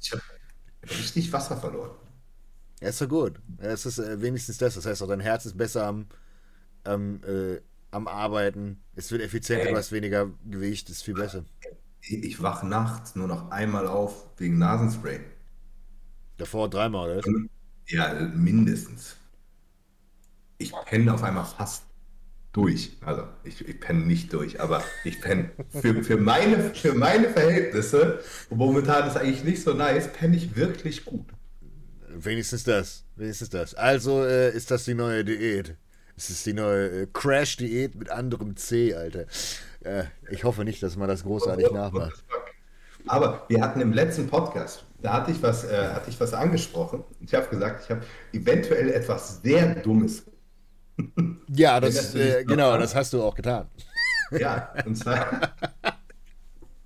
ich 0.00 0.12
habe 0.12 0.22
richtig 0.82 1.32
Wasser 1.32 1.56
verloren. 1.56 1.90
Ja, 2.80 2.88
ist 2.88 3.00
doch 3.00 3.08
gut. 3.08 3.40
Ja, 3.58 3.70
es 3.70 3.86
ist 3.86 3.98
äh, 3.98 4.20
wenigstens 4.20 4.58
das. 4.58 4.74
Das 4.74 4.86
heißt 4.86 5.02
auch, 5.02 5.08
dein 5.08 5.20
Herz 5.20 5.44
ist 5.46 5.56
besser 5.56 5.86
am, 5.86 6.06
am, 6.84 7.20
äh, 7.24 7.60
am 7.90 8.08
Arbeiten. 8.08 8.82
Es 8.94 9.10
wird 9.10 9.22
effizienter, 9.22 9.66
Ey. 9.66 9.72
du 9.72 9.78
hast 9.78 9.92
weniger 9.92 10.30
Gewicht, 10.48 10.88
ist 10.88 11.02
viel 11.02 11.14
besser. 11.14 11.44
Ich, 12.02 12.12
ich 12.12 12.42
wach 12.42 12.62
nachts 12.62 13.16
nur 13.16 13.28
noch 13.28 13.50
einmal 13.50 13.86
auf 13.86 14.26
wegen 14.38 14.58
Nasenspray. 14.58 15.20
Davor 16.38 16.70
dreimal, 16.70 17.18
oder? 17.18 17.28
Ja, 17.86 18.14
mindestens. 18.34 19.16
Ich 20.58 20.72
penne 20.86 21.12
auf 21.12 21.22
einmal 21.22 21.44
fast 21.44 21.84
durch. 22.52 22.96
Also 23.00 23.24
ich, 23.44 23.66
ich 23.66 23.80
penne 23.80 24.00
nicht 24.00 24.32
durch, 24.32 24.60
aber 24.60 24.82
ich 25.04 25.20
penne 25.20 25.50
für, 25.70 26.02
für, 26.02 26.16
meine, 26.16 26.74
für 26.74 26.94
meine 26.94 27.28
Verhältnisse, 27.28 28.20
momentan 28.50 29.08
ist 29.08 29.16
eigentlich 29.16 29.44
nicht 29.44 29.62
so 29.62 29.74
nice, 29.74 30.12
penne 30.12 30.36
ich 30.36 30.56
wirklich 30.56 31.04
gut. 31.04 31.26
Wenigstens 32.08 32.64
das. 32.64 33.04
Wenigstens 33.16 33.50
das. 33.50 33.74
Also 33.74 34.24
äh, 34.24 34.54
ist 34.54 34.70
das 34.70 34.84
die 34.84 34.94
neue 34.94 35.24
Diät. 35.24 35.76
Es 36.16 36.28
ist 36.28 36.44
die 36.44 36.52
neue 36.52 37.02
äh, 37.02 37.06
Crash-Diät 37.12 37.94
mit 37.94 38.10
anderem 38.10 38.56
C, 38.56 38.94
Alter. 38.94 39.26
Äh, 39.82 40.04
ich 40.30 40.44
hoffe 40.44 40.64
nicht, 40.64 40.82
dass 40.82 40.96
man 40.96 41.08
das 41.08 41.22
großartig 41.22 41.70
nachmacht. 41.70 42.24
Aber 43.06 43.44
wir 43.48 43.62
hatten 43.62 43.80
im 43.80 43.92
letzten 43.92 44.28
Podcast, 44.28 44.84
da 45.00 45.14
hatte 45.14 45.30
ich 45.30 45.42
was, 45.42 45.64
äh, 45.64 45.88
hatte 45.94 46.10
ich 46.10 46.20
was 46.20 46.34
angesprochen. 46.34 47.04
Ich 47.20 47.34
habe 47.34 47.48
gesagt, 47.48 47.84
ich 47.84 47.90
habe 47.90 48.02
eventuell 48.32 48.90
etwas 48.90 49.40
sehr 49.42 49.76
Dummes. 49.76 50.24
Ja, 51.48 51.80
das, 51.80 51.94
das 51.94 52.14
äh, 52.14 52.44
genau, 52.44 52.76
das 52.76 52.94
hast 52.94 53.12
du 53.14 53.22
auch 53.22 53.34
getan. 53.34 53.68
Ja, 54.32 54.72
und 54.84 54.96
zwar. 54.96 55.54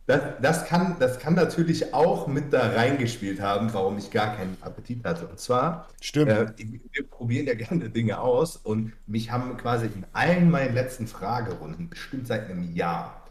Das, 0.06 0.20
das, 0.42 0.66
kann, 0.66 0.96
das 1.00 1.18
kann 1.18 1.34
natürlich 1.34 1.94
auch 1.94 2.26
mit 2.26 2.52
da 2.52 2.72
reingespielt 2.72 3.40
haben, 3.40 3.72
warum 3.72 3.96
ich 3.96 4.10
gar 4.10 4.36
keinen 4.36 4.56
Appetit 4.60 5.02
hatte. 5.02 5.26
Und 5.26 5.40
zwar, 5.40 5.88
Stimmt. 6.02 6.30
äh, 6.30 6.46
wir 6.92 7.08
probieren 7.08 7.46
ja 7.46 7.54
gerne 7.54 7.88
Dinge 7.88 8.18
aus 8.18 8.56
und 8.56 8.92
mich 9.06 9.30
haben 9.30 9.56
quasi 9.56 9.86
in 9.86 10.04
allen 10.12 10.50
meinen 10.50 10.74
letzten 10.74 11.06
Fragerunden, 11.06 11.88
bestimmt 11.88 12.26
seit 12.26 12.50
einem 12.50 12.74
Jahr, 12.74 13.22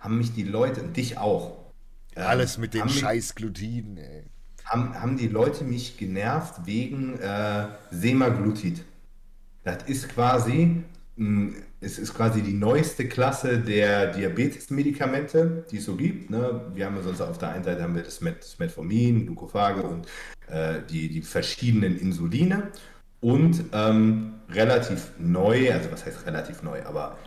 haben 0.00 0.16
mich 0.16 0.32
die 0.32 0.44
Leute, 0.44 0.80
und 0.82 0.96
dich 0.96 1.18
auch, 1.18 1.58
ähm, 2.16 2.22
Alles 2.26 2.56
mit 2.56 2.72
mich- 2.72 2.98
scheiß 3.00 3.34
Glutiden, 3.34 3.98
ey. 3.98 4.24
haben, 4.64 4.98
haben 4.98 5.18
die 5.18 5.28
Leute 5.28 5.64
mich 5.64 5.98
genervt 5.98 6.64
wegen 6.64 7.18
äh, 7.18 7.66
Semaglutid. 7.90 8.82
Das 9.64 9.82
ist 9.86 10.08
quasi, 10.08 10.82
es 11.80 11.98
ist 11.98 12.14
quasi 12.14 12.42
die 12.42 12.54
neueste 12.54 13.06
Klasse 13.06 13.58
der 13.58 14.12
Diabetes-Medikamente, 14.12 15.66
die 15.70 15.76
es 15.76 15.84
so 15.84 15.94
gibt. 15.96 16.30
Ne? 16.30 16.62
Wir 16.74 16.86
haben 16.86 17.00
sonst 17.02 17.20
auf 17.20 17.36
der 17.38 17.50
einen 17.50 17.64
Seite 17.64 17.82
haben 17.82 17.94
wir 17.94 18.02
das 18.02 18.20
Met 18.22 18.38
das 18.42 18.58
Metformin, 18.58 19.26
Glucophage 19.26 19.82
und 19.82 20.06
äh, 20.48 20.80
die, 20.90 21.08
die 21.10 21.22
verschiedenen 21.22 21.98
Insuline. 21.98 22.72
Und 23.20 23.64
ähm, 23.72 24.34
relativ 24.48 25.12
neu, 25.18 25.72
also 25.72 25.92
was 25.92 26.04
heißt 26.06 26.26
relativ 26.26 26.62
neu, 26.62 26.82
aber 26.84 27.18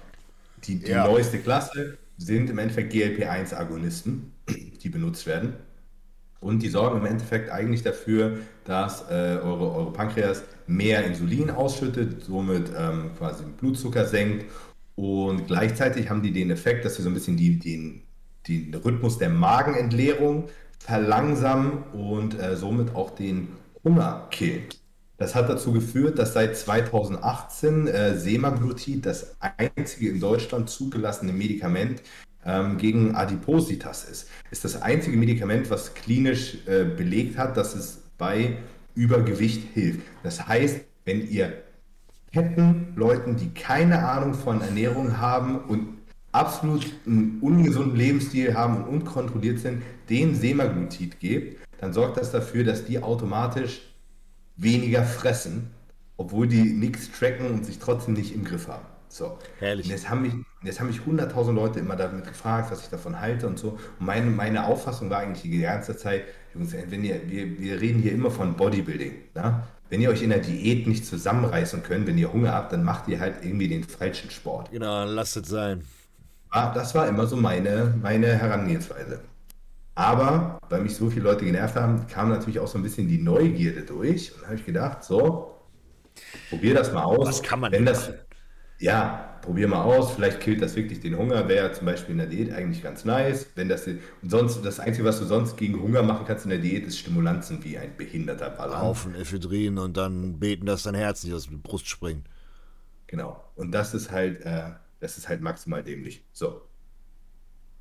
die, 0.66 0.80
die 0.80 0.92
Ja. 0.92 1.06
neueste 1.08 1.40
Klasse 1.40 1.98
sind 2.18 2.50
im 2.50 2.58
Endeffekt 2.58 2.92
GLP-1-Agonisten, 2.94 4.32
die 4.82 4.90
benutzt 4.90 5.26
werden. 5.28 5.54
Und 6.46 6.62
die 6.62 6.70
sorgen 6.70 7.00
im 7.00 7.08
Endeffekt 7.08 7.50
eigentlich 7.50 7.82
dafür, 7.82 8.38
dass 8.66 9.10
äh, 9.10 9.40
eure, 9.42 9.74
eure 9.74 9.92
Pankreas 9.92 10.44
mehr 10.68 11.04
Insulin 11.04 11.50
ausschüttet, 11.50 12.24
somit 12.24 12.70
ähm, 12.78 13.10
quasi 13.18 13.46
den 13.46 13.54
Blutzucker 13.54 14.06
senkt. 14.06 14.46
Und 14.94 15.48
gleichzeitig 15.48 16.08
haben 16.12 16.22
die 16.22 16.32
den 16.32 16.52
Effekt, 16.52 16.86
dass 16.86 16.98
sie 16.98 17.02
so 17.02 17.10
ein 17.10 17.16
bisschen 17.16 17.36
die, 17.36 17.58
den, 17.58 18.04
den 18.48 18.76
Rhythmus 18.76 19.18
der 19.18 19.30
Magenentleerung 19.30 20.44
verlangsamen 20.78 21.82
und 21.94 22.40
äh, 22.40 22.56
somit 22.56 22.94
auch 22.94 23.10
den 23.16 23.48
Hunger 23.84 24.28
killen. 24.30 24.66
Das 25.18 25.34
hat 25.34 25.50
dazu 25.50 25.72
geführt, 25.72 26.20
dass 26.20 26.34
seit 26.34 26.56
2018 26.56 27.88
äh, 27.88 28.16
Semaglutid 28.20 29.08
das 29.08 29.36
einzige 29.40 30.10
in 30.12 30.20
Deutschland 30.20 30.70
zugelassene 30.70 31.34
Medikament 31.34 32.04
ähm, 32.46 32.78
gegen 32.78 33.16
Adipositas 33.16 34.06
ist. 34.06 34.30
Ist 34.52 34.64
das 34.64 34.82
einzige 34.82 35.18
Medikament, 35.18 35.70
was 35.70 35.94
klinisch 35.94 36.60
äh, 36.68 36.84
belegt 36.84 37.38
hat, 37.38 37.58
dass 37.58 37.76
es 37.76 38.04
bei 38.18 38.58
Übergewicht 38.96 39.74
hilft. 39.74 40.02
Das 40.24 40.48
heißt, 40.48 40.82
wenn 41.04 41.28
ihr 41.30 41.54
Ketten 42.32 42.94
Leuten, 42.96 43.38
die 43.38 43.50
keine 43.50 44.08
Ahnung 44.08 44.34
von 44.34 44.62
Ernährung 44.62 45.20
haben 45.20 45.60
und 45.60 45.98
absolut 46.32 46.86
einen 47.06 47.40
ungesunden 47.42 47.96
Lebensstil 47.96 48.54
haben 48.56 48.78
und 48.78 48.88
unkontrolliert 48.90 49.60
sind, 49.60 49.84
den 50.10 50.36
Semaglutid 50.36 51.20
gebt, 51.20 51.60
dann 51.80 51.94
sorgt 51.94 52.18
das 52.18 52.32
dafür, 52.32 52.64
dass 52.64 52.86
die 52.86 53.02
automatisch 53.02 53.82
weniger 54.58 55.04
fressen, 55.04 55.72
obwohl 56.18 56.48
die 56.48 56.74
nichts 56.74 57.10
tracken 57.12 57.48
und 57.48 57.66
sich 57.66 57.80
trotzdem 57.80 58.14
nicht 58.16 58.34
im 58.34 58.44
Griff 58.44 58.68
haben. 58.68 58.86
So. 59.16 59.40
Herrlich. 59.60 59.86
Und 59.86 59.92
jetzt 59.92 60.10
haben 60.10 60.24
mich, 60.24 60.34
jetzt 60.62 60.82
haben 60.82 60.88
mich 60.88 61.00
100.000 61.00 61.54
Leute 61.54 61.80
immer 61.80 61.96
damit 61.96 62.28
gefragt, 62.28 62.70
was 62.70 62.82
ich 62.82 62.90
davon 62.90 63.22
halte 63.22 63.48
und 63.48 63.58
so. 63.58 63.78
Und 63.98 64.06
meine, 64.06 64.30
meine 64.30 64.66
Auffassung 64.66 65.10
war 65.10 65.20
eigentlich 65.20 65.44
die 65.44 65.60
ganze 65.60 65.96
Zeit, 65.96 66.26
Jungs, 66.54 66.74
wenn 66.74 67.02
ihr, 67.06 67.22
wir, 67.30 67.58
wir 67.58 67.80
reden 67.80 68.02
hier 68.02 68.12
immer 68.12 68.30
von 68.30 68.58
Bodybuilding. 68.58 69.14
Ne? 69.34 69.64
Wenn 69.90 70.02
ihr 70.02 70.10
euch 70.10 70.22
in 70.22 70.32
der 70.32 70.40
Diät 70.40 70.86
nicht 70.86 71.06
zusammenreißen 71.06 71.82
könnt, 71.82 72.08
wenn 72.08 72.18
ihr 72.18 72.34
Hunger 72.34 72.52
habt, 72.52 72.74
dann 72.74 72.84
macht 72.84 73.08
ihr 73.08 73.22
halt 73.22 73.36
irgendwie 73.42 73.70
den 73.70 73.86
falschen 73.86 74.30
Sport. 74.32 74.70
Genau, 74.72 75.06
lasst 75.06 75.38
es 75.38 75.48
sein. 75.48 75.86
Ah, 76.50 76.74
Das 76.74 76.94
war 76.94 77.08
immer 77.08 77.26
so 77.26 77.38
meine, 77.38 77.94
meine 78.02 78.28
Herangehensweise. 78.28 79.22
Aber, 79.96 80.60
weil 80.68 80.82
mich 80.82 80.94
so 80.94 81.10
viele 81.10 81.24
Leute 81.24 81.46
genervt 81.46 81.76
haben, 81.76 82.06
kam 82.08 82.28
natürlich 82.28 82.60
auch 82.60 82.68
so 82.68 82.78
ein 82.78 82.84
bisschen 82.84 83.08
die 83.08 83.20
Neugierde 83.22 83.84
durch. 83.84 84.34
Und 84.34 84.42
da 84.42 84.48
habe 84.48 84.56
ich 84.58 84.66
gedacht, 84.66 85.06
so, 85.06 85.56
probier 86.50 86.74
das 86.74 86.92
mal 86.92 87.04
aus. 87.04 87.28
Was 87.28 87.42
kann 87.42 87.62
man 87.62 87.72
Wenn 87.72 87.86
das, 87.86 88.10
machen? 88.10 88.25
Ja, 88.80 89.38
probier 89.42 89.68
mal 89.68 89.84
aus. 89.84 90.12
Vielleicht 90.12 90.42
killt 90.42 90.62
das 90.62 90.76
wirklich 90.76 91.00
den 91.00 91.18
Hunger. 91.18 91.48
Wäre 91.48 91.72
zum 91.72 91.86
Beispiel 91.86 92.14
in 92.14 92.18
der 92.18 92.28
Diät 92.28 92.52
eigentlich 92.52 92.84
ganz 92.84 93.06
nice. 93.06 93.48
Wenn 93.56 93.70
das, 93.70 93.88
und 93.88 94.02
sonst, 94.24 94.66
das 94.66 94.80
Einzige, 94.80 95.06
was 95.06 95.20
du 95.20 95.26
sonst 95.26 95.58
gegen 95.58 95.82
Hunger 95.82 96.04
machen 96.04 96.26
kannst 96.26 96.46
in 96.46 96.50
der 96.50 96.60
Diät, 96.60 96.86
ist 96.86 97.00
Stimulanzen 97.00 97.64
wie 97.64 97.78
ein 97.78 97.96
behinderter 97.96 98.50
Ballern. 98.50 98.82
Haufen 98.82 99.16
Ephedrin 99.16 99.78
und 99.78 99.96
dann 99.96 100.40
beten, 100.40 100.66
dass 100.66 100.84
dein 100.84 100.96
Herz 100.96 101.24
nicht 101.24 101.34
aus 101.34 101.48
der 101.48 101.58
Brust 101.58 101.88
springt. 101.88 102.28
Genau. 103.08 103.42
Und 103.56 103.72
das 103.72 103.94
ist 103.94 104.12
halt, 104.12 104.42
äh, 104.46 104.72
das 105.00 105.18
ist 105.18 105.30
halt 105.30 105.42
maximal 105.42 105.84
dämlich. 105.84 106.24
So. 106.34 106.62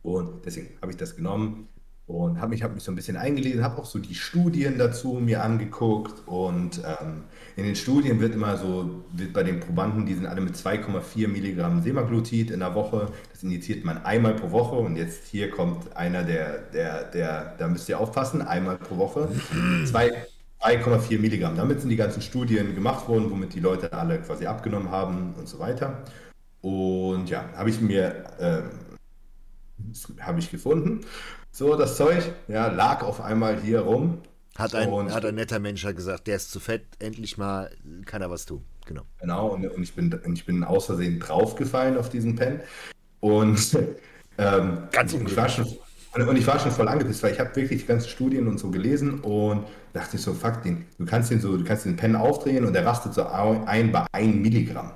Und 0.03 0.45
deswegen 0.45 0.79
habe 0.81 0.93
ich 0.93 0.99
das 0.99 1.17
genommen 1.17 1.69
und 2.07 2.39
habe 2.39 2.51
mich, 2.51 2.63
hab 2.63 2.75
mich 2.75 2.85
so 2.85 2.93
ein 2.93 2.97
bisschen 2.97 3.17
eingelesen, 3.17 3.65
habe 3.65 3.81
auch 3.81 3.87
so 3.87 3.99
die 3.99 4.15
Studien 4.15 4.77
dazu 4.77 5.15
mir 5.15 5.43
angeguckt. 5.43 6.27
Und 6.27 6.83
ähm, 6.85 7.25
in 7.57 7.65
den 7.65 7.77
Studien 7.77 8.21
wird 8.21 8.35
immer 8.35 8.59
so, 8.59 9.05
wird 9.13 9.33
bei 9.33 9.43
den 9.43 9.61
Probanden, 9.61 10.05
die 10.05 10.13
sind 10.13 10.27
alle 10.27 10.43
mit 10.43 10.55
2,4 10.55 11.29
Milligramm 11.29 11.83
Semaglutid 11.83 12.51
in 12.51 12.61
der 12.61 12.75
Woche. 12.75 13.09
Das 13.33 13.43
injiziert 13.43 13.87
man 13.87 14.05
einmal 14.05 14.35
pro 14.35 14.51
Woche. 14.51 14.77
Und 14.77 14.97
jetzt 14.97 15.29
hier 15.29 15.51
kommt 15.51 15.97
einer, 15.97 16.25
der, 16.25 16.59
der, 16.75 17.05
der, 17.05 17.55
da 17.57 17.69
müsst 17.69 17.89
ihr 17.89 17.99
aufpassen, 17.99 18.43
einmal 18.43 18.77
pro 18.77 18.99
Woche. 18.99 19.31
Zwei, 19.87 20.11
2,4 20.61 21.19
Milligramm. 21.19 21.57
Damit 21.57 21.81
sind 21.81 21.89
die 21.89 21.97
ganzen 21.97 22.21
Studien 22.21 22.75
gemacht 22.75 23.09
worden, 23.09 23.31
womit 23.31 23.55
die 23.55 23.61
Leute 23.61 23.91
alle 23.95 24.19
quasi 24.21 24.45
abgenommen 24.45 24.91
haben 24.91 25.35
und 25.39 25.49
so 25.49 25.59
weiter. 25.59 26.03
Und 26.61 27.31
ja, 27.31 27.49
habe 27.57 27.71
ich 27.71 27.81
mir 27.81 28.25
ähm, 28.39 28.65
habe 30.21 30.39
ich 30.39 30.51
gefunden. 30.51 31.01
So, 31.55 31.77
das 31.77 31.97
Zeug 31.97 32.33
ja, 32.49 32.67
lag 32.67 33.05
auf 33.05 33.21
einmal 33.21 33.61
hier 33.61 33.83
rum. 33.83 34.19
Hat 34.59 34.75
ein, 34.75 34.89
Und- 34.89 35.15
hat 35.15 35.25
ein 35.25 35.37
netter 35.37 35.61
Mensch 35.61 35.85
halt 35.85 35.95
gesagt, 35.95 36.27
der 36.27 36.35
ist 36.35 36.51
zu 36.51 36.59
fett, 36.59 36.83
endlich 36.99 37.39
mal 37.39 37.71
kann 38.07 38.23
er 38.23 38.29
was 38.29 38.45
tun. 38.45 38.65
Genau. 38.87 39.03
Genau, 39.21 39.47
und, 39.55 39.65
und, 39.69 39.83
ich, 39.85 39.95
bin, 39.95 40.21
ich 40.35 40.45
bin 40.47 40.65
aus 40.65 40.87
Versehen 40.87 41.21
draufgefallen 41.21 41.97
auf 41.97 42.09
diesen 42.09 42.35
Pen. 42.35 42.61
Und 43.21 43.79
ähm, 44.39 44.79
Ganz 44.91 45.13
ich 45.13 45.37
war 45.37 45.49
schon, 45.49 45.67
und, 46.15 46.37
ich 46.37 46.47
war 46.49 46.59
schon 46.59 46.73
voll 46.73 46.89
angepisst, 46.89 47.23
weil 47.23 47.33
ich 47.33 47.39
habe 47.39 47.55
wirklich 47.55 47.83
die 47.83 47.87
ganzen 47.87 48.09
Studien 48.09 48.49
und 48.49 48.59
so 48.59 48.73
gelesen 48.73 49.21
und 49.21 49.65
dachte 49.93 50.19
so, 50.19 50.35
fuck 50.35 50.61
den, 50.65 50.87
du 50.99 51.07
kannst 51.07 51.31
den 51.31 51.41
so, 51.41 51.57
du 51.57 51.63
kannst 51.63 51.85
den 51.85 51.95
Pen 51.95 52.17
aufdrehen 52.17 52.65
und 52.65 52.73
der 52.73 52.85
rastet 52.85 53.15
so 53.15 53.25
ein 53.27 53.93
bei 53.93 54.05
1 54.11 54.35
Milligramm. 54.43 54.91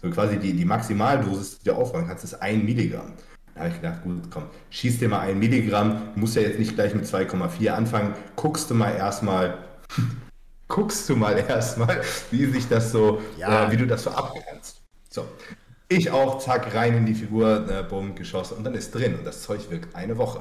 So 0.00 0.08
quasi 0.10 0.36
die, 0.38 0.52
die 0.52 0.64
Maximaldosis, 0.64 1.58
die 1.58 1.64
du 1.64 1.72
aufbauen 1.74 2.06
kannst, 2.06 2.22
ist 2.22 2.34
1 2.34 2.62
Milligramm. 2.62 3.14
Da 3.54 3.60
habe 3.60 3.70
ich 3.70 3.80
gedacht, 3.80 4.02
gut, 4.02 4.30
komm, 4.30 4.44
schieß 4.70 4.98
dir 4.98 5.08
mal 5.08 5.20
1 5.20 5.38
Milligramm, 5.38 6.12
du 6.14 6.20
musst 6.20 6.36
ja 6.36 6.42
jetzt 6.42 6.58
nicht 6.58 6.74
gleich 6.74 6.94
mit 6.94 7.04
2,4 7.04 7.70
anfangen, 7.70 8.14
guckst 8.34 8.70
du 8.70 8.74
mal 8.74 8.90
erstmal, 8.94 9.58
guckst 10.68 11.08
du 11.08 11.16
mal 11.16 11.38
erstmal, 11.38 12.00
wie 12.30 12.46
sich 12.46 12.66
das 12.68 12.92
so, 12.92 13.20
Ja. 13.36 13.66
äh, 13.68 13.72
wie 13.72 13.76
du 13.76 13.86
das 13.86 14.04
so 14.04 14.10
abgrenzt. 14.10 14.80
So. 15.10 15.26
Ich 15.88 16.10
auch, 16.10 16.38
zack, 16.38 16.74
rein 16.74 16.96
in 16.96 17.04
die 17.04 17.14
Figur, 17.14 17.68
äh, 17.68 17.82
bumm, 17.82 18.14
geschossen 18.14 18.56
und 18.56 18.64
dann 18.64 18.74
ist 18.74 18.92
drin 18.94 19.14
und 19.16 19.26
das 19.26 19.42
Zeug 19.42 19.70
wirkt 19.70 19.94
eine 19.94 20.16
Woche. 20.16 20.40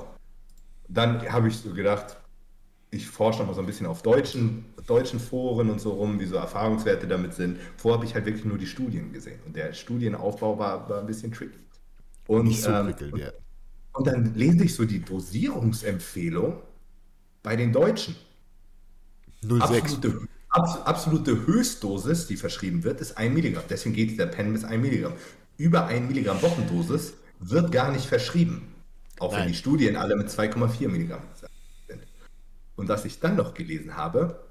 Dann 0.87 1.29
habe 1.29 1.49
ich 1.49 1.57
so 1.57 1.73
gedacht, 1.73 2.17
ich 2.91 3.07
forsche 3.09 3.39
noch 3.39 3.47
mal 3.47 3.53
so 3.53 3.59
ein 3.61 3.65
bisschen 3.65 3.87
auf 3.87 4.01
deutschen, 4.01 4.65
deutschen 4.87 5.19
Foren 5.19 5.69
und 5.69 5.79
so 5.79 5.91
rum, 5.91 6.19
wie 6.19 6.25
so 6.25 6.35
Erfahrungswerte 6.37 7.07
damit 7.07 7.33
sind. 7.33 7.57
Vorher 7.77 7.97
habe 7.97 8.05
ich 8.05 8.13
halt 8.15 8.25
wirklich 8.25 8.45
nur 8.45 8.57
die 8.57 8.65
Studien 8.67 9.11
gesehen 9.11 9.39
und 9.45 9.55
der 9.57 9.73
Studienaufbau 9.73 10.57
war, 10.57 10.89
war 10.89 10.99
ein 10.99 11.05
bisschen 11.05 11.31
tricky. 11.33 11.57
Und, 12.31 12.45
Nicht 12.45 12.61
so 12.61 12.71
ähm, 12.71 12.85
prickelnd, 12.85 13.17
ja. 13.17 13.29
und 13.91 14.07
dann 14.07 14.35
lese 14.35 14.63
ich 14.63 14.73
so 14.73 14.85
die 14.85 15.01
Dosierungsempfehlung 15.01 16.61
bei 17.43 17.57
den 17.57 17.73
Deutschen. 17.73 18.15
06. 19.41 19.59
Absolute, 19.59 20.27
absolute 20.49 21.45
Höchstdosis, 21.45 22.27
die 22.27 22.37
verschrieben 22.37 22.85
wird, 22.85 23.01
ist 23.01 23.17
1 23.17 23.33
Milligramm. 23.33 23.65
Deswegen 23.69 23.93
geht 23.93 24.11
dieser 24.11 24.27
Pen 24.27 24.53
bis 24.53 24.63
1 24.63 24.81
Milligramm. 24.81 25.11
Über 25.57 25.87
1 25.87 26.07
Milligramm 26.07 26.41
Wochendosis 26.41 27.15
wird 27.41 27.69
gar 27.73 27.91
nicht 27.91 28.05
verschrieben. 28.05 28.75
Auch 29.19 29.33
Nein. 29.33 29.41
wenn 29.41 29.47
die 29.49 29.57
Studien 29.57 29.97
alle 29.97 30.15
mit 30.15 30.29
2,4 30.29 30.87
Milligramm 30.87 31.23
sind. 31.35 32.07
Und 32.77 32.87
was 32.87 33.03
ich 33.03 33.19
dann 33.19 33.35
noch 33.35 33.53
gelesen 33.53 33.97
habe, 33.97 34.41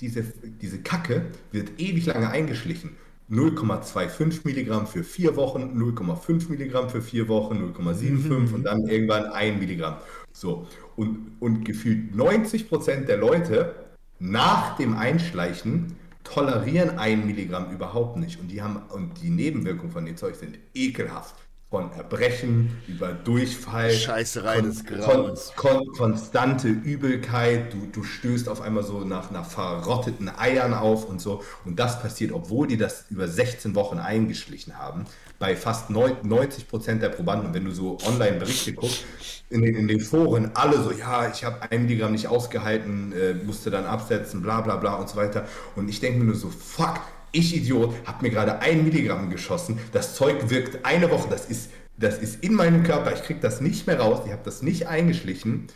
diese, 0.00 0.24
diese 0.24 0.82
Kacke 0.82 1.26
wird 1.52 1.78
ewig 1.78 2.06
lange 2.06 2.28
eingeschlichen. 2.28 2.96
0,25 3.30 4.40
Milligramm 4.44 4.86
für 4.86 5.04
vier 5.04 5.36
Wochen, 5.36 5.80
0,5 5.80 6.50
Milligramm 6.50 6.90
für 6.90 7.00
vier 7.00 7.28
Wochen, 7.28 7.72
0,75 7.76 8.28
mhm. 8.28 8.54
und 8.54 8.64
dann 8.64 8.86
irgendwann 8.86 9.26
1 9.26 9.58
Milligramm. 9.58 9.96
So. 10.32 10.66
Und, 10.96 11.36
und 11.38 11.64
gefühlt 11.64 12.14
90 12.14 12.68
Prozent 12.68 13.08
der 13.08 13.18
Leute 13.18 13.74
nach 14.18 14.76
dem 14.76 14.96
Einschleichen 14.96 15.96
tolerieren 16.24 16.98
1 16.98 17.24
Milligramm 17.24 17.72
überhaupt 17.72 18.16
nicht. 18.16 18.40
Und 18.40 18.48
die 18.48 18.62
haben, 18.62 18.82
und 18.90 19.22
die 19.22 19.30
Nebenwirkungen 19.30 19.92
von 19.92 20.04
dem 20.04 20.16
Zeug 20.16 20.34
sind 20.34 20.58
ekelhaft 20.74 21.36
von 21.70 21.92
Erbrechen 21.92 22.76
über 22.88 23.12
Durchfall, 23.12 23.92
Scheißerei 23.92 24.60
des 24.60 24.84
Grauens. 24.84 25.52
Kon 25.54 25.86
kon 25.86 25.92
konstante 25.92 26.66
Übelkeit, 26.66 27.72
du, 27.72 27.86
du 27.92 28.02
stößt 28.02 28.48
auf 28.48 28.60
einmal 28.60 28.82
so 28.82 29.04
nach, 29.04 29.30
nach 29.30 29.48
verrotteten 29.48 30.28
Eiern 30.28 30.74
auf 30.74 31.08
und 31.08 31.20
so. 31.20 31.44
Und 31.64 31.78
das 31.78 32.02
passiert, 32.02 32.32
obwohl 32.32 32.66
die 32.66 32.76
das 32.76 33.04
über 33.08 33.28
16 33.28 33.76
Wochen 33.76 33.98
eingeschlichen 33.98 34.78
haben, 34.78 35.04
bei 35.38 35.54
fast 35.54 35.90
90 35.90 36.66
Prozent 36.66 37.02
der 37.02 37.10
Probanden. 37.10 37.46
Und 37.46 37.54
wenn 37.54 37.64
du 37.64 37.70
so 37.70 37.98
Online-Berichte 38.04 38.72
guckst, 38.72 39.04
in 39.48 39.62
den, 39.62 39.76
in 39.76 39.86
den 39.86 40.00
Foren, 40.00 40.50
alle 40.54 40.82
so, 40.82 40.90
ja, 40.90 41.30
ich 41.30 41.44
habe 41.44 41.70
ein 41.70 41.82
Milligramm 41.82 42.10
nicht 42.10 42.26
ausgehalten, 42.26 43.12
äh, 43.12 43.34
musste 43.34 43.70
dann 43.70 43.86
absetzen, 43.86 44.42
bla 44.42 44.60
bla 44.60 44.74
bla 44.74 44.94
und 44.94 45.08
so 45.08 45.14
weiter. 45.14 45.46
Und 45.76 45.88
ich 45.88 46.00
denke 46.00 46.18
mir 46.18 46.24
nur 46.24 46.34
so, 46.34 46.50
fuck, 46.50 47.00
ich 47.32 47.56
Idiot, 47.56 47.94
habe 48.06 48.22
mir 48.22 48.30
gerade 48.30 48.60
ein 48.60 48.84
Milligramm 48.84 49.30
geschossen. 49.30 49.78
Das 49.92 50.14
Zeug 50.14 50.50
wirkt 50.50 50.84
eine 50.84 51.10
Woche. 51.10 51.28
Das 51.28 51.46
ist, 51.46 51.70
das 51.96 52.18
ist 52.18 52.42
in 52.42 52.54
meinem 52.54 52.82
Körper. 52.82 53.12
Ich 53.12 53.22
kriege 53.22 53.40
das 53.40 53.60
nicht 53.60 53.86
mehr 53.86 54.00
raus. 54.00 54.22
Ich 54.26 54.32
habe 54.32 54.42
das 54.44 54.62
nicht 54.62 54.86
eingeschlichen. 54.88 55.68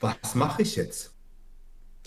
Was 0.00 0.34
mache 0.34 0.62
ich 0.62 0.76
jetzt? 0.76 1.12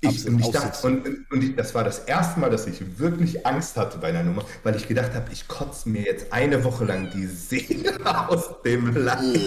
Ich, 0.04 0.28
und, 0.28 0.40
ich 0.40 0.50
dachte, 0.50 0.88
und, 0.88 1.32
und 1.32 1.44
ich, 1.44 1.56
das 1.56 1.76
war 1.76 1.84
das 1.84 2.00
erste 2.00 2.40
Mal, 2.40 2.50
dass 2.50 2.66
ich 2.66 2.98
wirklich 2.98 3.46
Angst 3.46 3.78
hatte 3.78 4.00
bei 4.00 4.08
einer 4.08 4.24
Nummer, 4.24 4.44
weil 4.64 4.76
ich 4.76 4.88
gedacht 4.88 5.14
habe, 5.14 5.32
ich 5.32 5.48
kotze 5.48 5.90
mir 5.90 6.02
jetzt 6.02 6.34
eine 6.34 6.64
Woche 6.64 6.86
lang 6.86 7.12
die 7.12 7.28
Seele 7.28 8.00
aus 8.28 8.64
dem 8.64 8.96
Leib. 8.96 9.38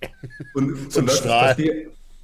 und, 0.54 0.96
und, 0.96 1.06
was? 1.06 1.56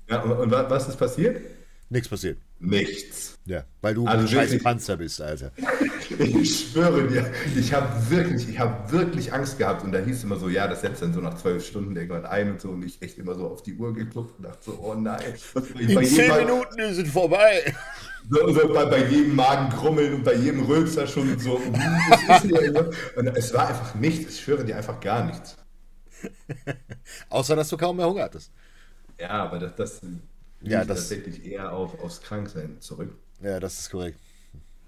Ja, 0.08 0.23
und, 0.23 0.32
und 0.32 0.50
was 0.50 0.88
ist 0.88 0.96
passiert? 0.96 1.42
Nichts 1.90 2.08
passiert. 2.08 2.38
Nichts. 2.64 3.38
Ja, 3.47 3.64
weil 3.83 3.94
du 3.94 4.06
also 4.06 4.23
ein 4.23 4.28
scheiß 4.28 4.62
Panzer 4.62 4.97
bist, 4.97 5.21
Alter. 5.21 5.52
Ich 6.18 6.71
schwöre 6.71 7.09
dir, 7.09 7.33
ich 7.56 7.73
habe 7.73 7.88
wirklich, 8.11 8.49
ich 8.49 8.59
habe 8.59 8.92
wirklich 8.92 9.33
Angst 9.33 9.59
gehabt 9.59 9.83
und 9.85 9.90
da 9.90 9.99
hieß 9.99 10.23
immer 10.25 10.37
so, 10.37 10.50
ja, 10.50 10.68
das 10.68 10.83
setzt 10.83 11.00
dann 11.00 11.14
so 11.14 11.21
nach 11.21 11.35
zwölf 11.35 11.66
Stunden 11.66 11.97
irgendwann 11.97 12.26
ein 12.26 12.52
und 12.52 12.61
so 12.61 12.68
und 12.68 12.85
ich 12.85 13.00
echt 13.00 13.18
immer 13.18 13.35
so 13.35 13.49
auf 13.49 13.62
die 13.62 13.75
Uhr 13.75 13.92
geguckt 13.94 14.38
und 14.38 14.44
dachte 14.44 14.71
so, 14.71 14.78
oh 14.83 14.94
nein. 14.94 15.23
In 15.78 15.88
zehn 15.88 16.04
jedem, 16.04 16.37
Minuten 16.37 16.80
es 16.80 17.11
vorbei. 17.11 17.75
So, 18.30 18.52
so 18.52 18.68
bei, 18.73 18.85
bei, 18.85 19.06
jedem 19.06 19.35
Magenkrummeln 19.35 20.14
und 20.14 20.25
bei 20.25 20.35
jedem 20.35 20.62
Rülpser 20.66 21.06
schon 21.06 21.38
so, 21.38 21.59
hm, 21.59 21.75
und 23.16 23.26
es 23.28 23.54
war 23.54 23.68
einfach 23.68 23.94
nichts, 23.94 24.35
ich 24.35 24.40
schwöre 24.42 24.64
dir 24.64 24.76
einfach 24.76 25.00
gar 25.00 25.25
nichts. 25.25 25.56
Außer, 27.30 27.56
dass 27.56 27.71
du 27.71 27.76
kaum 27.76 27.97
mehr 27.97 28.06
Hunger 28.06 28.25
hattest. 28.25 28.52
Ja, 29.18 29.30
aber 29.30 29.59
das, 29.59 29.75
das 29.75 30.00
ja, 30.71 30.85
das 30.85 31.09
tatsächlich 31.09 31.44
eher 31.44 31.73
auf, 31.73 32.00
aufs 32.00 32.21
Kranksein 32.21 32.80
zurück. 32.80 33.14
Ja, 33.42 33.61
das 33.61 33.78
ist 33.80 33.90
korrekt. 33.90 34.18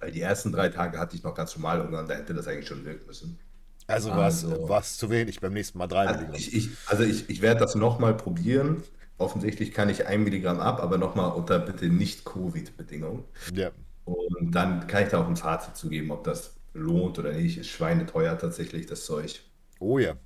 Weil 0.01 0.13
die 0.13 0.21
ersten 0.21 0.53
drei 0.53 0.69
Tage 0.69 0.99
hatte 0.99 1.17
ich 1.17 1.23
noch 1.23 1.35
ganz 1.35 1.57
normal 1.57 1.81
und 1.81 1.93
da 1.93 2.07
hätte 2.15 2.35
das 2.35 2.47
eigentlich 2.47 2.67
schon 2.67 2.85
wirken 2.85 3.07
müssen. 3.07 3.39
Also 3.87 4.11
war 4.11 4.29
es 4.29 4.45
also, 4.45 4.81
zu 4.81 5.11
wenig, 5.11 5.41
beim 5.41 5.53
nächsten 5.53 5.79
Mal 5.79 5.87
drei 5.87 6.07
also 6.07 6.21
Milligramm. 6.21 6.41
Ich, 6.41 6.55
ich, 6.55 6.69
also 6.87 7.05
ich, 7.05 7.31
ich 7.31 7.41
werde 7.41 7.61
das 7.61 7.75
nochmal 7.75 8.17
probieren. 8.17 8.83
Offensichtlich 9.19 9.73
kann 9.73 9.89
ich 9.89 10.07
ein 10.07 10.25
Milligramm 10.25 10.61
ab, 10.61 10.83
aber 10.83 10.99
nochmal 10.99 11.33
unter 11.33 11.59
bitte 11.59 11.87
nicht 11.87 12.25
Covid-Bedingungen. 12.25 13.25
Ja. 13.55 13.71
Und 14.05 14.53
dann 14.53 14.87
kann 14.87 15.05
ich 15.05 15.09
da 15.11 15.21
auch 15.21 15.29
ein 15.29 15.37
Fazit 15.37 15.77
zu 15.77 15.89
geben, 15.89 16.11
ob 16.11 16.25
das 16.25 16.55
lohnt 16.75 17.19
oder 17.19 17.33
nicht. 17.33 17.59
Ist 17.59 17.69
schweineteuer 17.69 18.37
tatsächlich, 18.37 18.87
das 18.87 19.05
Zeug. 19.05 19.41
Oh 19.79 19.99
ja 19.99 20.17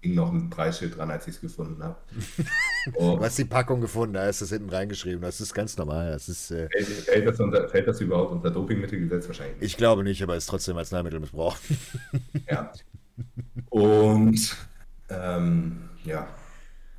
hing 0.00 0.14
noch 0.14 0.32
ein 0.32 0.48
Preisschild 0.50 0.96
dran, 0.96 1.10
als 1.10 1.26
ich 1.26 1.34
es 1.34 1.40
gefunden 1.40 1.82
habe. 1.82 1.96
du 2.98 3.20
hast 3.20 3.38
die 3.38 3.44
Packung 3.44 3.80
gefunden, 3.80 4.14
da 4.14 4.28
ist 4.28 4.40
das 4.40 4.50
hinten 4.50 4.70
reingeschrieben. 4.70 5.20
Das 5.20 5.40
ist 5.40 5.54
ganz 5.54 5.76
normal. 5.76 6.12
Das 6.12 6.28
ist, 6.28 6.50
äh, 6.50 6.68
fällt, 6.70 6.86
fällt, 6.86 7.26
das 7.26 7.40
unter, 7.40 7.68
fällt, 7.68 7.88
das 7.88 8.00
überhaupt 8.00 8.32
unter 8.32 8.50
Dopingmittelgesetz 8.50 9.26
wahrscheinlich? 9.26 9.60
Ich 9.60 9.76
glaube 9.76 10.04
nicht, 10.04 10.22
aber 10.22 10.36
es 10.36 10.44
ist 10.44 10.50
trotzdem 10.50 10.76
Arzneimittelmissbrauch. 10.76 11.56
ja. 12.48 12.72
Und 13.70 14.56
ähm, 15.08 15.88
ja. 16.04 16.28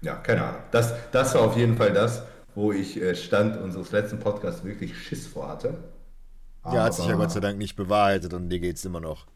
Ja, 0.02 0.16
keine 0.16 0.44
Ahnung. 0.44 0.62
Das, 0.72 0.94
das 1.12 1.36
war 1.36 1.42
auf 1.42 1.58
jeden 1.58 1.76
Fall 1.78 1.94
das, 1.94 2.24
wo 2.56 2.72
ich 2.72 3.02
äh, 3.02 3.16
Stand 3.16 3.58
unseres 3.58 3.92
letzten 3.92 4.20
Podcasts 4.20 4.64
wirklich 4.64 4.98
Schiss 4.98 5.28
vor 5.28 5.50
hatte. 5.50 5.76
ja, 6.66 6.84
hat 6.84 6.94
sich 6.94 7.06
ja 7.06 7.16
Gott 7.16 7.32
sei 7.32 7.40
Dank 7.40 7.58
nicht 7.58 7.76
bewahrheitet 7.76 8.34
und 8.34 8.50
dir 8.50 8.60
geht 8.60 8.78
es 8.78 8.86
immer 8.86 9.02
noch 9.02 9.28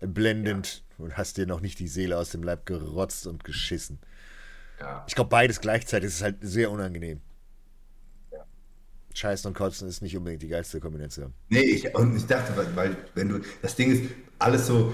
blendend 0.00 0.76
ja. 0.76 0.83
Und 0.98 1.16
hast 1.16 1.36
dir 1.36 1.46
noch 1.46 1.60
nicht 1.60 1.78
die 1.78 1.88
Seele 1.88 2.18
aus 2.18 2.30
dem 2.30 2.42
Leib 2.42 2.66
gerotzt 2.66 3.26
und 3.26 3.44
geschissen. 3.44 3.98
Ja. 4.80 5.04
Ich 5.08 5.14
glaube, 5.14 5.30
beides 5.30 5.60
gleichzeitig 5.60 6.08
ist 6.08 6.22
halt 6.22 6.36
sehr 6.40 6.70
unangenehm. 6.70 7.20
Ja. 8.32 8.44
Scheißen 9.14 9.48
und 9.48 9.54
Kotzen 9.54 9.88
ist 9.88 10.02
nicht 10.02 10.16
unbedingt 10.16 10.42
die 10.42 10.48
geilste 10.48 10.80
Kombination. 10.80 11.32
Nee, 11.48 11.60
ich, 11.60 11.94
und 11.94 12.16
ich 12.16 12.26
dachte, 12.26 12.52
weil, 12.74 12.96
wenn 13.14 13.28
du, 13.28 13.40
das 13.62 13.76
Ding 13.76 13.92
ist, 13.92 14.10
alles 14.38 14.66
so, 14.66 14.92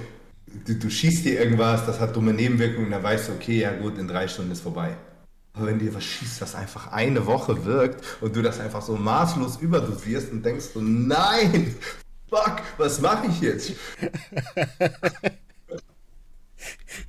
du, 0.67 0.75
du 0.75 0.91
schießt 0.91 1.25
dir 1.25 1.41
irgendwas, 1.41 1.87
das 1.87 2.01
hat 2.01 2.15
dumme 2.15 2.33
Nebenwirkungen, 2.33 2.91
dann 2.91 3.03
weißt 3.03 3.29
du, 3.29 3.33
okay, 3.33 3.61
ja 3.61 3.73
gut, 3.73 3.99
in 3.99 4.09
drei 4.09 4.29
Stunden 4.29 4.53
ist 4.53 4.61
vorbei. 4.61 4.97
Aber 5.53 5.67
wenn 5.67 5.79
dir 5.79 5.93
was 5.95 6.05
schießt, 6.05 6.41
was 6.43 6.55
einfach 6.55 6.93
eine 6.93 7.27
Woche 7.27 7.65
wirkt 7.65 8.05
und 8.21 8.37
du 8.37 8.43
das 8.43 8.61
einfach 8.61 8.83
so 8.83 8.97
maßlos 8.97 9.57
überdosierst 9.57 10.31
und 10.31 10.45
denkst 10.45 10.67
so, 10.75 10.81
nein, 10.81 11.75
fuck, 12.29 12.63
was 12.79 13.01
mache 13.01 13.27
ich 13.27 13.41
jetzt? 13.41 13.73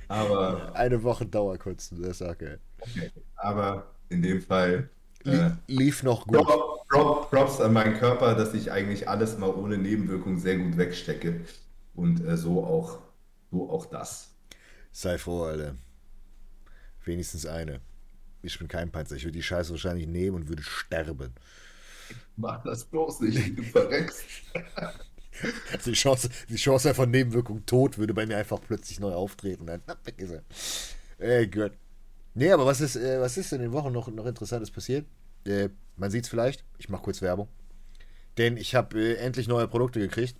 aber. 0.08 0.74
Eine 0.74 1.02
Woche 1.02 1.26
Dauerkotzen, 1.26 2.02
der 2.02 2.14
Sache. 2.14 2.60
Okay, 2.80 3.10
aber 3.36 3.86
in 4.08 4.22
dem 4.22 4.40
Fall. 4.40 4.88
Äh, 5.24 5.50
Lief 5.66 6.02
noch 6.02 6.26
gut. 6.26 6.46
Prop, 6.88 7.30
Props 7.30 7.60
an 7.60 7.72
meinen 7.72 7.98
Körper, 7.98 8.34
dass 8.34 8.54
ich 8.54 8.70
eigentlich 8.70 9.08
alles 9.08 9.38
mal 9.38 9.50
ohne 9.50 9.78
Nebenwirkung 9.78 10.38
sehr 10.38 10.58
gut 10.58 10.76
wegstecke. 10.76 11.40
Und 11.94 12.24
äh, 12.24 12.36
so, 12.36 12.64
auch, 12.64 12.98
so 13.50 13.70
auch 13.70 13.86
das. 13.86 14.34
Sei 14.90 15.16
froh, 15.18 15.44
Alter. 15.44 15.76
Wenigstens 17.04 17.46
eine. 17.46 17.80
Ich 18.42 18.58
bin 18.58 18.68
kein 18.68 18.90
Panzer. 18.90 19.16
Ich 19.16 19.24
würde 19.24 19.38
die 19.38 19.42
Scheiße 19.42 19.70
wahrscheinlich 19.70 20.06
nehmen 20.06 20.36
und 20.36 20.48
würde 20.48 20.62
sterben. 20.62 21.32
Mach 22.36 22.62
das 22.62 22.84
bloß 22.84 23.20
nicht, 23.20 23.58
du 23.58 23.62
verreckst. 23.62 24.24
Also 25.72 25.90
die 25.90 25.96
Chance, 25.96 26.28
die 26.48 26.56
Chance 26.56 26.94
von 26.94 27.10
Nebenwirkung 27.10 27.64
tot 27.66 27.98
würde 27.98 28.14
bei 28.14 28.26
mir 28.26 28.36
einfach 28.36 28.60
plötzlich 28.60 29.00
neu 29.00 29.12
auftreten. 29.12 29.66
Dann 29.66 29.82
weg 30.04 30.18
ist 30.18 30.30
er. 30.30 30.44
Ey 31.18 31.46
Gott. 31.46 31.72
Nee, 32.34 32.50
aber 32.50 32.66
was 32.66 32.80
ist, 32.80 32.96
äh, 32.96 33.20
was 33.20 33.36
ist 33.36 33.52
in 33.52 33.60
den 33.60 33.72
Wochen 33.72 33.92
noch, 33.92 34.08
noch 34.08 34.26
Interessantes 34.26 34.70
passiert? 34.70 35.06
Äh, 35.44 35.68
man 35.96 36.10
sieht 36.10 36.24
es 36.24 36.30
vielleicht. 36.30 36.64
Ich 36.78 36.88
mache 36.88 37.02
kurz 37.02 37.20
Werbung. 37.20 37.48
Denn 38.38 38.56
ich 38.56 38.74
habe 38.74 38.98
äh, 38.98 39.14
endlich 39.16 39.48
neue 39.48 39.68
Produkte 39.68 40.00
gekriegt. 40.00 40.36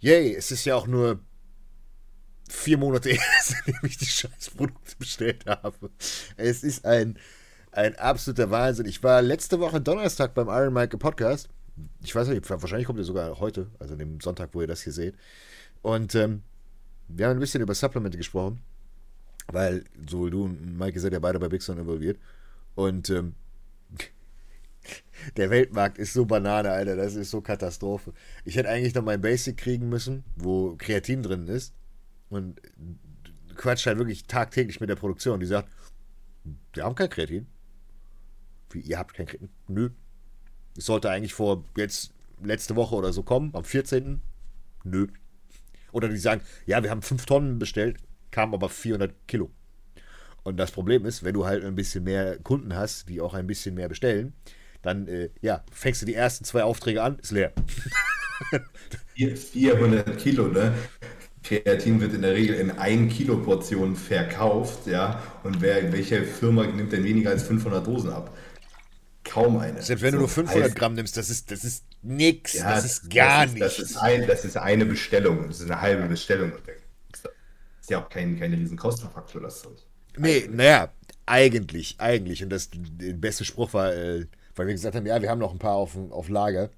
Yay, 0.00 0.34
es 0.34 0.50
ist 0.50 0.64
ja 0.64 0.76
auch 0.76 0.86
nur 0.86 1.20
vier 2.48 2.78
Monate 2.78 3.10
her, 3.10 3.20
seitdem 3.42 3.78
ich 3.82 3.98
die 3.98 4.06
scheiß 4.06 4.50
Produkte 4.56 4.96
bestellt 4.98 5.44
habe. 5.46 5.90
Es 6.36 6.62
ist 6.62 6.84
ein, 6.86 7.18
ein 7.72 7.96
absoluter 7.96 8.50
Wahnsinn. 8.50 8.86
Ich 8.86 9.02
war 9.02 9.20
letzte 9.20 9.60
Woche 9.60 9.80
Donnerstag 9.80 10.34
beim 10.34 10.48
Iron 10.48 10.72
Mike 10.72 10.96
Podcast 10.96 11.50
ich 12.02 12.14
weiß 12.14 12.28
nicht, 12.28 12.48
wahrscheinlich 12.48 12.86
kommt 12.86 12.98
er 12.98 13.04
sogar 13.04 13.38
heute, 13.40 13.70
also 13.78 13.94
an 13.94 13.98
dem 13.98 14.20
Sonntag, 14.20 14.50
wo 14.52 14.60
ihr 14.60 14.66
das 14.66 14.82
hier 14.82 14.92
seht. 14.92 15.14
Und 15.82 16.14
ähm, 16.14 16.42
wir 17.08 17.26
haben 17.26 17.36
ein 17.36 17.40
bisschen 17.40 17.62
über 17.62 17.74
Supplemente 17.74 18.18
gesprochen, 18.18 18.60
weil 19.48 19.84
sowohl 20.08 20.30
du 20.30 20.44
und 20.44 20.76
Maike 20.76 21.00
seid 21.00 21.12
ja 21.12 21.18
beide 21.18 21.38
bei 21.38 21.48
Big 21.48 21.66
involviert. 21.68 22.18
Und 22.74 23.10
ähm, 23.10 23.34
der 25.36 25.50
Weltmarkt 25.50 25.98
ist 25.98 26.12
so 26.12 26.24
Banane, 26.24 26.70
Alter, 26.70 26.96
das 26.96 27.14
ist 27.14 27.30
so 27.30 27.40
Katastrophe. 27.40 28.12
Ich 28.44 28.56
hätte 28.56 28.68
eigentlich 28.68 28.94
noch 28.94 29.02
mein 29.02 29.20
Basic 29.20 29.56
kriegen 29.56 29.88
müssen, 29.88 30.24
wo 30.36 30.76
Kreatin 30.76 31.22
drin 31.22 31.46
ist. 31.48 31.74
Und 32.28 32.60
quatscht 33.56 33.86
halt 33.86 33.98
wirklich 33.98 34.26
tagtäglich 34.26 34.80
mit 34.80 34.90
der 34.90 34.96
Produktion. 34.96 35.40
Die 35.40 35.46
sagt, 35.46 35.70
wir 36.72 36.84
haben 36.84 36.94
kein 36.94 37.10
Kreatin. 37.10 37.46
Wie, 38.70 38.80
ihr 38.80 38.98
habt 38.98 39.14
kein 39.14 39.26
Kreatin? 39.26 39.48
Nö, 39.66 39.90
es 40.78 40.86
sollte 40.86 41.10
eigentlich 41.10 41.34
vor 41.34 41.64
jetzt 41.76 42.12
letzte 42.42 42.76
Woche 42.76 42.94
oder 42.94 43.12
so 43.12 43.22
kommen, 43.22 43.50
am 43.54 43.64
14. 43.64 44.22
Nö. 44.84 45.08
Oder 45.90 46.08
die 46.08 46.16
sagen, 46.16 46.40
ja, 46.66 46.82
wir 46.82 46.90
haben 46.90 47.02
5 47.02 47.26
Tonnen 47.26 47.58
bestellt, 47.58 47.98
kamen 48.30 48.54
aber 48.54 48.68
400 48.68 49.12
Kilo. 49.26 49.50
Und 50.44 50.56
das 50.56 50.70
Problem 50.70 51.04
ist, 51.04 51.24
wenn 51.24 51.34
du 51.34 51.44
halt 51.46 51.64
ein 51.64 51.74
bisschen 51.74 52.04
mehr 52.04 52.38
Kunden 52.38 52.74
hast, 52.74 53.08
die 53.08 53.20
auch 53.20 53.34
ein 53.34 53.46
bisschen 53.46 53.74
mehr 53.74 53.88
bestellen, 53.88 54.34
dann 54.82 55.08
äh, 55.08 55.30
ja, 55.42 55.64
fängst 55.72 56.02
du 56.02 56.06
die 56.06 56.14
ersten 56.14 56.44
zwei 56.44 56.62
Aufträge 56.62 57.02
an, 57.02 57.18
ist 57.18 57.32
leer. 57.32 57.52
400 59.16 60.16
Kilo, 60.16 60.46
ne? 60.46 60.72
Kreatin 61.42 62.00
wird 62.00 62.14
in 62.14 62.22
der 62.22 62.34
Regel 62.34 62.54
in 62.56 62.70
1 62.70 63.12
Kilo 63.12 63.38
Portionen 63.38 63.96
verkauft, 63.96 64.86
ja. 64.86 65.20
Und 65.42 65.60
wer, 65.60 65.92
welche 65.92 66.22
Firma 66.22 66.64
nimmt 66.66 66.92
denn 66.92 67.02
weniger 67.02 67.30
als 67.30 67.42
500 67.42 67.84
Dosen 67.84 68.10
ab? 68.10 68.36
Kaum 69.28 69.58
eine. 69.58 69.82
Selbst 69.82 70.02
wenn 70.02 70.12
so, 70.12 70.16
du 70.16 70.20
nur 70.20 70.28
500 70.28 70.64
heißt, 70.64 70.76
Gramm 70.76 70.94
nimmst, 70.94 71.16
das 71.16 71.30
ist, 71.30 71.50
das 71.50 71.64
ist 71.64 71.84
nix, 72.02 72.54
ja, 72.54 72.74
das 72.74 72.84
ist 72.84 73.10
gar 73.10 73.46
das 73.46 73.52
ist, 73.52 73.60
nichts. 73.60 73.76
Das 73.76 73.90
ist, 73.90 73.96
ein, 73.96 74.26
das 74.26 74.44
ist 74.44 74.56
eine 74.56 74.86
Bestellung, 74.86 75.46
das 75.48 75.60
ist 75.60 75.70
eine 75.70 75.80
halbe 75.80 76.06
Bestellung. 76.06 76.52
Das 77.10 77.22
ist 77.80 77.90
ja 77.90 78.02
auch 78.02 78.08
kein, 78.08 78.38
kein 78.38 78.54
riesen 78.54 78.76
Kostenfaktor, 78.76 79.42
das 79.42 79.62
Zeug. 79.62 79.78
Nee, 80.16 80.48
naja, 80.50 80.90
eigentlich, 81.26 81.96
eigentlich. 81.98 82.42
Und 82.42 82.50
das 82.50 82.70
der 82.72 83.12
beste 83.12 83.44
Spruch 83.44 83.72
war, 83.74 83.94
äh, 83.94 84.26
weil 84.56 84.66
wir 84.66 84.74
gesagt 84.74 84.96
haben, 84.96 85.06
ja, 85.06 85.20
wir 85.20 85.30
haben 85.30 85.38
noch 85.38 85.52
ein 85.52 85.58
paar 85.58 85.74
auf, 85.74 85.96
auf 86.10 86.28
Lager 86.28 86.70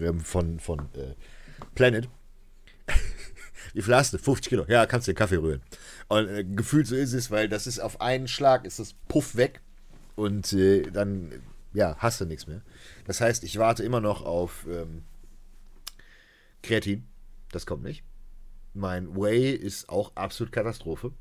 ähm, 0.00 0.20
von, 0.20 0.58
von 0.58 0.80
äh, 0.94 1.14
Planet. 1.74 2.08
Wie 3.74 3.82
viel 3.82 3.94
hast 3.94 4.12
du? 4.12 4.18
50 4.18 4.48
Kilo. 4.48 4.64
Ja, 4.68 4.86
kannst 4.86 5.06
du 5.06 5.12
den 5.12 5.18
Kaffee 5.18 5.36
rühren. 5.36 5.62
Und 6.08 6.28
äh, 6.28 6.44
gefühlt 6.44 6.86
so 6.86 6.96
ist 6.96 7.12
es, 7.12 7.30
weil 7.30 7.48
das 7.48 7.66
ist 7.66 7.78
auf 7.78 8.00
einen 8.00 8.26
Schlag, 8.26 8.64
ist 8.64 8.78
das 8.78 8.94
Puff 9.08 9.36
weg. 9.36 9.60
Und 10.16 10.52
äh, 10.52 10.82
dann, 10.90 11.32
ja, 11.72 11.96
hast 11.98 12.20
du 12.20 12.24
nichts 12.24 12.46
mehr. 12.46 12.62
Das 13.06 13.20
heißt, 13.20 13.44
ich 13.44 13.58
warte 13.58 13.82
immer 13.82 14.00
noch 14.00 14.22
auf 14.22 14.66
ähm, 14.68 15.04
Kreatin. 16.62 17.06
Das 17.52 17.66
kommt 17.66 17.82
nicht. 17.82 18.04
Mein 18.74 19.16
Whey 19.16 19.50
ist 19.52 19.88
auch 19.88 20.12
absolut 20.14 20.52
Katastrophe. 20.52 21.12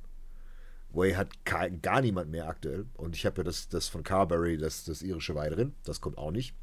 Whey 0.91 1.13
hat 1.13 1.29
gar 1.45 2.01
niemand 2.01 2.31
mehr 2.31 2.47
aktuell. 2.47 2.85
Und 2.95 3.15
ich 3.15 3.25
habe 3.25 3.37
ja 3.37 3.43
das, 3.43 3.69
das 3.69 3.87
von 3.87 4.03
Carberry, 4.03 4.57
das, 4.57 4.85
das 4.85 5.01
irische 5.01 5.35
Weih 5.35 5.49
drin. 5.49 5.75
Das 5.83 6.01
kommt 6.01 6.17
auch 6.17 6.31
nicht. 6.31 6.55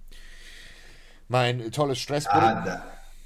Mein 1.28 1.70
tolles 1.72 1.98
Stresspudding. 1.98 2.42
Ah, 2.42 2.64
da, 2.64 2.84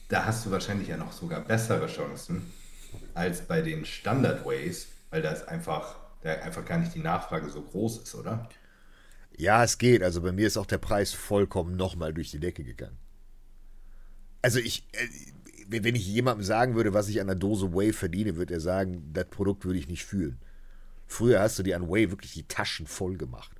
da, 0.08 0.24
hast 0.26 0.46
du 0.46 0.50
wahrscheinlich 0.50 0.88
ja 0.88 0.96
noch 0.96 1.12
sogar 1.12 1.40
bessere 1.40 1.86
Chancen 1.86 2.50
als 3.14 3.42
bei 3.42 3.60
den 3.62 3.84
Standard 3.84 4.44
Ways, 4.44 4.88
weil 5.10 5.22
da 5.22 5.30
ist 5.30 5.46
einfach, 5.48 5.96
da 6.22 6.32
einfach 6.32 6.64
gar 6.64 6.78
nicht 6.78 6.94
die 6.94 7.00
Nachfrage 7.00 7.48
so 7.50 7.62
groß 7.62 7.98
ist, 8.02 8.14
oder? 8.14 8.48
Ja, 9.36 9.64
es 9.64 9.78
geht. 9.78 10.02
Also 10.02 10.20
bei 10.20 10.32
mir 10.32 10.46
ist 10.46 10.56
auch 10.56 10.66
der 10.66 10.78
Preis 10.78 11.12
vollkommen 11.12 11.76
nochmal 11.76 12.12
durch 12.12 12.30
die 12.30 12.40
Decke 12.40 12.64
gegangen. 12.64 12.98
Also 14.42 14.58
ich, 14.58 14.86
äh, 14.92 15.82
wenn 15.82 15.94
ich 15.94 16.06
jemandem 16.06 16.44
sagen 16.44 16.74
würde, 16.74 16.94
was 16.94 17.08
ich 17.08 17.20
an 17.20 17.26
der 17.26 17.36
Dose 17.36 17.72
Whey 17.72 17.92
verdiene, 17.92 18.36
würde 18.36 18.54
er 18.54 18.60
sagen, 18.60 19.10
das 19.12 19.26
Produkt 19.26 19.64
würde 19.64 19.78
ich 19.78 19.88
nicht 19.88 20.04
fühlen. 20.04 20.38
Früher 21.06 21.40
hast 21.40 21.58
du 21.58 21.62
dir 21.62 21.76
an 21.76 21.88
Way 21.88 22.10
wirklich 22.10 22.32
die 22.32 22.46
Taschen 22.46 22.86
voll 22.86 23.16
gemacht. 23.16 23.50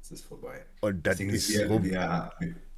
Das 0.00 0.12
ist 0.12 0.24
vorbei. 0.24 0.64
Und 0.80 1.06
dann 1.06 1.18
ist 1.18 1.50
wir, 1.50 1.66
rum. 1.68 1.84
Wir, 1.84 2.32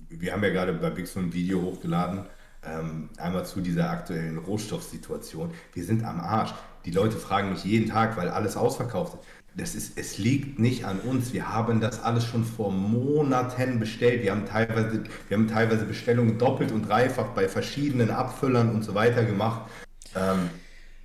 wir, 0.08 0.32
haben 0.32 0.42
ja 0.42 0.50
gerade 0.50 0.72
bei 0.74 0.90
Big 0.90 1.16
ein 1.16 1.32
Video 1.32 1.62
hochgeladen. 1.62 2.26
Ähm, 2.64 3.10
einmal 3.16 3.44
zu 3.44 3.60
dieser 3.60 3.90
aktuellen 3.90 4.38
Rohstoffsituation. 4.38 5.52
Wir 5.72 5.84
sind 5.84 6.04
am 6.04 6.20
Arsch. 6.20 6.54
Die 6.84 6.92
Leute 6.92 7.16
fragen 7.16 7.50
mich 7.50 7.64
jeden 7.64 7.88
Tag, 7.88 8.16
weil 8.16 8.28
alles 8.28 8.56
ausverkauft 8.56 9.14
ist. 9.14 9.26
Das 9.54 9.74
ist, 9.74 9.98
es 9.98 10.16
liegt 10.16 10.58
nicht 10.58 10.84
an 10.84 11.00
uns. 11.00 11.34
Wir 11.34 11.52
haben 11.52 11.80
das 11.80 12.02
alles 12.02 12.24
schon 12.24 12.44
vor 12.44 12.72
Monaten 12.72 13.78
bestellt. 13.78 14.22
Wir 14.22 14.30
haben 14.32 14.46
teilweise, 14.46 15.04
wir 15.28 15.36
haben 15.36 15.46
teilweise 15.46 15.84
Bestellungen 15.84 16.38
doppelt 16.38 16.72
und 16.72 16.88
dreifach 16.88 17.28
bei 17.28 17.48
verschiedenen 17.48 18.10
Abfüllern 18.10 18.74
und 18.74 18.82
so 18.82 18.94
weiter 18.94 19.24
gemacht. 19.24 19.70
Ähm, 20.16 20.48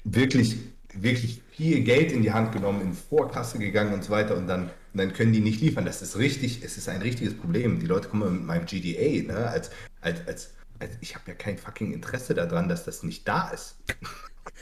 wirklich, 0.06 0.60
wirklich 0.94 1.42
viel 1.52 1.82
Geld 1.82 2.14
in 2.14 2.22
die 2.22 2.32
Hand 2.32 2.54
genommen, 2.54 2.82
in 2.82 2.94
Vorkasse 2.94 3.60
gegangen 3.60 3.94
und 3.94 4.04
so 4.04 4.12
weiter 4.12 4.38
und 4.38 4.48
dann, 4.48 4.64
und 4.64 4.72
dann 4.94 5.12
können 5.12 5.34
die 5.34 5.42
nicht 5.42 5.60
liefern. 5.60 5.84
Das 5.84 6.02
ist 6.02 6.18
richtig, 6.18 6.64
es 6.64 6.78
ist 6.78 6.88
ein 6.88 7.02
richtiges 7.02 7.36
Problem. 7.36 7.80
Die 7.80 7.86
Leute 7.86 8.08
kommen 8.08 8.32
mit 8.32 8.46
meinem 8.46 8.66
GDA, 8.66 9.34
ne, 9.34 9.48
als, 9.50 9.72
als, 10.00 10.26
als, 10.26 10.54
als 10.80 10.92
ich 11.02 11.16
habe 11.16 11.26
ja 11.28 11.34
kein 11.34 11.58
fucking 11.58 11.94
Interesse 11.94 12.34
daran, 12.34 12.70
dass 12.70 12.86
das 12.86 13.04
nicht 13.04 13.28
da 13.28 13.50
ist. 13.50 13.78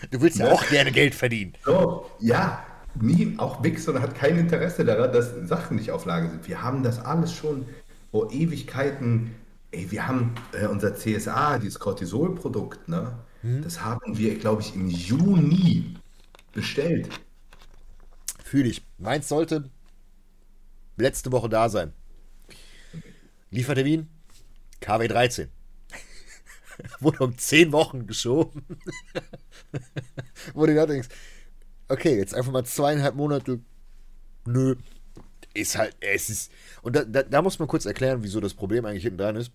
Du 0.10 0.20
willst 0.22 0.40
ja 0.40 0.48
ne? 0.48 0.54
auch 0.54 0.68
gerne 0.68 0.92
Geld 0.92 1.14
verdienen. 1.14 1.54
So, 1.64 2.10
ja, 2.20 2.66
nie, 3.02 3.36
auch 3.38 3.64
Wixon 3.64 4.02
hat 4.02 4.16
kein 4.16 4.38
Interesse 4.38 4.86
daran, 4.86 5.12
dass 5.12 5.34
Sachen 5.48 5.78
nicht 5.78 5.92
auf 5.92 6.06
Lage 6.06 6.30
sind. 6.30 6.48
Wir 6.48 6.62
haben 6.62 6.84
das 6.84 7.00
alles 7.00 7.34
schon 7.34 7.66
vor 8.12 8.32
Ewigkeiten. 8.32 9.32
Ey, 9.72 9.92
wir 9.92 10.08
haben 10.08 10.36
äh, 10.54 10.68
unser 10.68 10.96
CSA, 10.96 11.60
dieses 11.60 11.80
Cortisol-Produkt, 11.80 12.88
ne? 12.88 13.18
Hm. 13.42 13.62
Das 13.62 13.84
haben 13.84 14.18
wir, 14.18 14.38
glaube 14.38 14.62
ich, 14.62 14.76
im 14.76 14.88
Juni 14.88 15.96
bestellt. 16.54 17.10
Fühle 18.44 18.70
ich. 18.70 18.86
Meins 18.98 19.28
sollte 19.28 19.70
letzte 20.98 21.32
Woche 21.32 21.50
da 21.50 21.70
sein. 21.70 21.94
Liefertermin 23.52 24.08
KW 24.82 25.08
13. 25.08 25.50
Wurde 27.00 27.24
um 27.24 27.38
10 27.38 27.72
Wochen 27.72 28.08
geschoben. 28.08 28.66
Wo 30.54 30.66
du 30.66 30.76
da 30.76 30.86
denkst, 30.86 31.10
okay, 31.90 32.18
jetzt 32.18 32.34
einfach 32.34 32.52
mal 32.52 32.66
zweieinhalb 32.66 33.16
Monate. 33.16 33.60
Nö. 34.46 34.76
Ist 35.54 35.78
halt, 35.78 35.96
es 36.02 36.30
ist. 36.30 36.52
Und 36.82 36.96
da, 36.96 37.04
da, 37.04 37.24
da 37.24 37.42
muss 37.42 37.60
man 37.60 37.68
kurz 37.68 37.86
erklären, 37.86 38.24
wieso 38.24 38.42
das 38.42 38.54
Problem 38.54 38.86
eigentlich 38.86 39.04
hinten 39.04 39.20
dran 39.20 39.36
ist. 39.36 39.52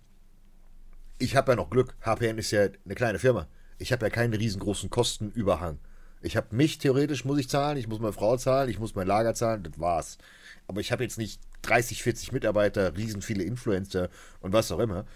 Ich 1.19 1.37
habe 1.37 1.53
ja 1.53 1.57
noch 1.57 1.69
Glück. 1.69 1.95
HPN 2.01 2.39
ist 2.39 2.51
ja 2.51 2.69
eine 2.85 2.95
kleine 2.95 3.19
Firma. 3.19 3.47
Ich 3.79 3.93
habe 3.93 4.07
ja 4.07 4.11
keinen 4.11 4.33
riesengroßen 4.33 4.89
Kostenüberhang. 4.89 5.79
Ich 6.23 6.37
habe 6.37 6.55
mich 6.55 6.79
theoretisch 6.79 7.25
muss 7.25 7.39
ich 7.39 7.49
zahlen, 7.49 7.79
ich 7.79 7.89
muss 7.89 7.99
meine 7.99 8.13
Frau 8.13 8.37
zahlen, 8.37 8.69
ich 8.69 8.79
muss 8.79 8.95
mein 8.95 9.07
Lager 9.07 9.35
zahlen, 9.35 9.63
das 9.63 9.79
war's. 9.79 10.19
Aber 10.67 10.81
ich 10.81 10.93
habe 10.93 11.03
jetzt 11.03 11.19
nicht 11.19 11.41
30, 11.63 12.03
40 12.03 12.33
Mitarbeiter, 12.33 12.97
riesen 12.97 13.23
viele 13.23 13.43
Influencer 13.45 14.11
und 14.41 14.53
was 14.53 14.71
auch 14.71 14.81
immer. 14.81 15.07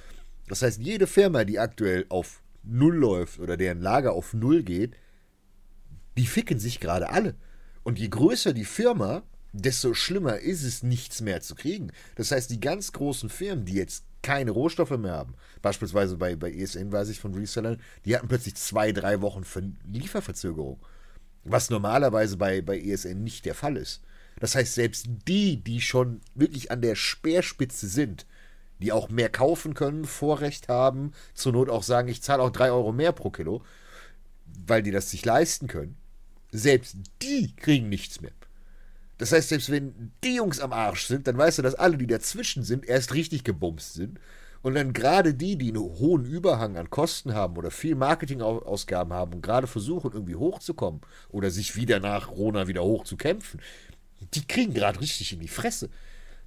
Das 0.49 0.63
heißt, 0.63 0.81
jede 0.81 1.07
Firma, 1.07 1.45
die 1.45 1.59
aktuell 1.59 2.07
auf 2.09 2.43
Null 2.63 2.97
läuft 2.97 3.39
oder 3.39 3.57
deren 3.57 3.81
Lager 3.81 4.13
auf 4.13 4.33
Null 4.33 4.63
geht, 4.63 4.97
die 6.17 6.27
ficken 6.27 6.59
sich 6.59 6.81
gerade 6.81 7.11
alle. 7.11 7.35
Und 7.83 7.99
je 7.99 8.09
größer 8.09 8.53
die 8.53 8.65
Firma, 8.65 9.23
desto 9.53 9.95
schlimmer 9.95 10.39
ist 10.39 10.63
es, 10.63 10.83
nichts 10.83 11.21
mehr 11.21 11.41
zu 11.41 11.55
kriegen. 11.55 11.93
Das 12.17 12.31
heißt, 12.31 12.51
die 12.51 12.61
ganz 12.61 12.93
großen 12.93 13.29
Firmen, 13.31 13.65
die 13.65 13.75
jetzt 13.75 14.05
keine 14.23 14.51
Rohstoffe 14.51 14.97
mehr 14.97 15.13
haben, 15.13 15.35
beispielsweise 15.63 16.17
bei, 16.17 16.35
bei 16.35 16.51
ESN 16.51 16.91
weiß 16.91 17.11
ich 17.11 17.21
von 17.21 17.35
Resellern, 17.35 17.81
die 18.05 18.17
hatten 18.17 18.29
plötzlich 18.29 18.55
zwei, 18.57 18.91
drei 18.93 19.21
Wochen 19.21 19.45
Lieferverzögerung. 19.85 20.81
Was 21.45 21.69
normalerweise 21.69 22.37
bei, 22.39 22.63
bei 22.63 22.81
ESN 22.81 23.23
nicht 23.23 23.45
der 23.45 23.55
Fall 23.55 23.77
ist. 23.77 24.03
Das 24.41 24.55
heißt, 24.55 24.75
selbst 24.75 25.07
die, 25.29 25.63
die 25.63 25.81
schon 25.81 26.21
wirklich 26.35 26.71
an 26.71 26.81
der 26.81 26.97
Speerspitze 26.97 27.87
sind, 27.87 28.27
die 28.81 28.93
auch 28.93 29.09
mehr 29.09 29.29
kaufen 29.29 29.75
können, 29.75 30.05
Vorrecht 30.05 30.69
haben, 30.69 31.13
zur 31.35 31.53
Not 31.53 31.71
auch 31.71 31.83
sagen, 31.83 32.09
ich 32.09 32.23
zahle 32.23 32.43
auch 32.43 32.51
3 32.51 32.73
Euro 32.73 32.93
mehr 32.93 33.13
pro 33.13 33.31
Kilo, 33.31 33.63
weil 34.67 34.83
die 34.83 34.91
das 34.91 35.11
sich 35.11 35.25
leisten 35.25 35.69
können, 35.69 35.97
selbst 36.55 36.97
die 37.21 37.55
kriegen 37.57 37.89
nichts 37.89 38.21
mehr. 38.21 38.33
Das 39.19 39.33
heißt, 39.33 39.49
selbst 39.49 39.71
wenn 39.71 40.13
die 40.23 40.37
Jungs 40.37 40.61
am 40.61 40.73
Arsch 40.73 41.07
sind, 41.07 41.27
dann 41.27 41.39
weißt 41.39 41.59
du, 41.59 41.63
dass 41.63 41.75
alle, 41.75 41.97
die 41.97 42.07
dazwischen 42.07 42.63
sind, 42.63 42.87
erst 42.87 43.15
richtig 43.15 43.45
gebumst 43.45 43.95
sind. 43.95 44.19
Und 44.63 44.75
dann 44.75 44.93
gerade 44.93 45.35
die, 45.35 45.57
die 45.57 45.69
einen 45.69 45.83
hohen 45.83 46.25
Überhang 46.25 46.77
an 46.77 46.89
Kosten 46.89 47.35
haben 47.35 47.57
oder 47.57 47.71
viel 47.71 47.97
Marketingausgaben 47.97 49.13
haben 49.13 49.35
und 49.35 49.43
gerade 49.43 49.67
versuchen, 49.67 50.13
irgendwie 50.13 50.37
hochzukommen 50.37 51.03
oder 51.29 51.51
sich 51.51 51.77
wieder 51.77 52.01
nach 52.01 52.31
Rona 52.31 52.67
wieder 52.67 52.83
hochzukämpfen, 52.83 53.61
die 54.33 54.47
kriegen 54.47 54.73
gerade 54.73 55.01
richtig 55.01 55.33
in 55.33 55.41
die 55.41 55.49
Fresse. 55.49 55.91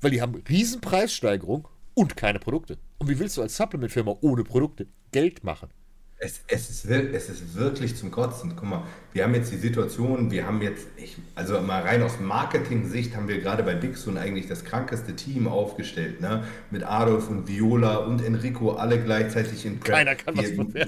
Weil 0.01 0.11
die 0.11 0.21
haben 0.21 0.41
Riesenpreissteigerung 0.49 1.67
und 1.93 2.17
keine 2.17 2.39
Produkte. 2.39 2.77
Und 2.97 3.09
wie 3.09 3.19
willst 3.19 3.37
du 3.37 3.41
als 3.41 3.55
Supplement-Firma 3.55 4.17
ohne 4.21 4.43
Produkte 4.43 4.87
Geld 5.11 5.43
machen? 5.43 5.69
Es, 6.19 6.41
es, 6.47 6.69
ist, 6.71 6.85
es 6.85 7.29
ist 7.29 7.55
wirklich 7.55 7.95
zum 7.95 8.09
Kotzen. 8.09 8.53
Guck 8.55 8.67
mal, 8.67 8.83
wir 9.13 9.23
haben 9.23 9.35
jetzt 9.35 9.51
die 9.51 9.57
Situation, 9.57 10.31
wir 10.31 10.47
haben 10.47 10.63
jetzt, 10.63 10.87
ich, 10.97 11.15
also 11.35 11.61
mal 11.61 11.83
rein 11.83 12.01
aus 12.01 12.19
Marketing-Sicht 12.19 13.15
haben 13.15 13.27
wir 13.27 13.39
gerade 13.39 13.61
bei 13.61 13.75
Bixun 13.75 14.17
eigentlich 14.17 14.47
das 14.47 14.63
krankeste 14.63 15.15
Team 15.15 15.47
aufgestellt, 15.47 16.19
ne? 16.19 16.43
Mit 16.71 16.83
Adolf 16.83 17.29
und 17.29 17.47
Viola 17.47 17.97
und 17.97 18.23
Enrico 18.23 18.71
alle 18.71 18.99
gleichzeitig 18.99 19.63
in 19.65 19.79
Prep. 19.79 19.93
Keiner 19.93 20.15
kann 20.15 20.35
wir, 20.35 20.57
was 20.57 20.73
wir, 20.73 20.87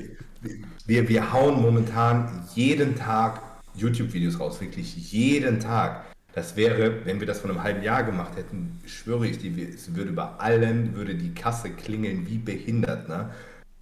wir, 0.88 1.10
wir 1.10 1.32
hauen 1.32 1.62
momentan 1.62 2.48
jeden 2.56 2.96
Tag 2.96 3.42
YouTube-Videos 3.76 4.40
raus, 4.40 4.60
wirklich 4.60 5.12
jeden 5.12 5.60
Tag. 5.60 6.06
Das 6.34 6.56
wäre, 6.56 7.06
wenn 7.06 7.20
wir 7.20 7.28
das 7.28 7.40
vor 7.40 7.52
einem 7.52 7.62
halben 7.62 7.84
Jahr 7.84 8.04
gemacht 8.04 8.36
hätten, 8.36 8.80
schwöre 8.86 9.28
ich 9.28 9.40
dir, 9.40 9.52
es 9.70 9.94
würde 9.96 10.12
bei 10.12 10.26
allen, 10.38 10.96
würde 10.96 11.14
die 11.16 11.34
Kasse 11.34 11.70
klingeln 11.70 12.28
wie 12.28 12.38
behindert, 12.38 13.10
ne? 13.10 13.30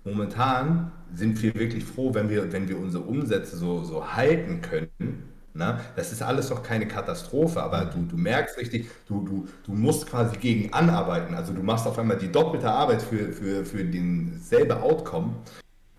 Momentan 0.07 0.93
sind 1.13 1.41
wir 1.43 1.53
wirklich 1.55 1.83
froh, 1.83 2.13
wenn 2.13 2.29
wir, 2.29 2.51
wenn 2.53 2.69
wir 2.69 2.79
unsere 2.79 3.03
Umsätze 3.03 3.57
so, 3.57 3.83
so 3.83 4.13
halten 4.13 4.61
können. 4.61 5.33
Na, 5.53 5.81
das 5.95 6.11
ist 6.13 6.21
alles 6.21 6.47
doch 6.47 6.63
keine 6.63 6.87
Katastrophe, 6.87 7.61
aber 7.61 7.85
du, 7.85 8.05
du 8.05 8.15
merkst 8.15 8.57
richtig, 8.57 8.89
du, 9.07 9.25
du, 9.25 9.47
du 9.65 9.71
musst 9.73 10.07
quasi 10.07 10.37
gegen 10.37 10.71
anarbeiten. 10.71 11.35
Also 11.35 11.51
du 11.51 11.61
machst 11.61 11.85
auf 11.87 11.99
einmal 11.99 12.17
die 12.17 12.31
doppelte 12.31 12.69
Arbeit 12.69 13.01
für, 13.01 13.33
für, 13.33 13.65
für 13.65 13.83
denselbe 13.83 14.81
Outcome. 14.81 15.33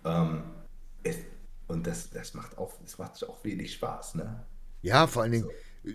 Ähm, 0.04 0.42
es, 1.02 1.16
und 1.66 1.86
das, 1.86 2.08
das 2.08 2.32
macht 2.32 2.56
auch, 2.56 2.72
das 2.82 2.96
macht 2.98 3.22
auch 3.28 3.44
wenig 3.44 3.74
Spaß, 3.74 4.14
ne? 4.14 4.42
Ja, 4.80 5.06
vor 5.06 5.22
allen 5.22 5.32
Dingen, 5.32 5.48
so. 5.84 5.90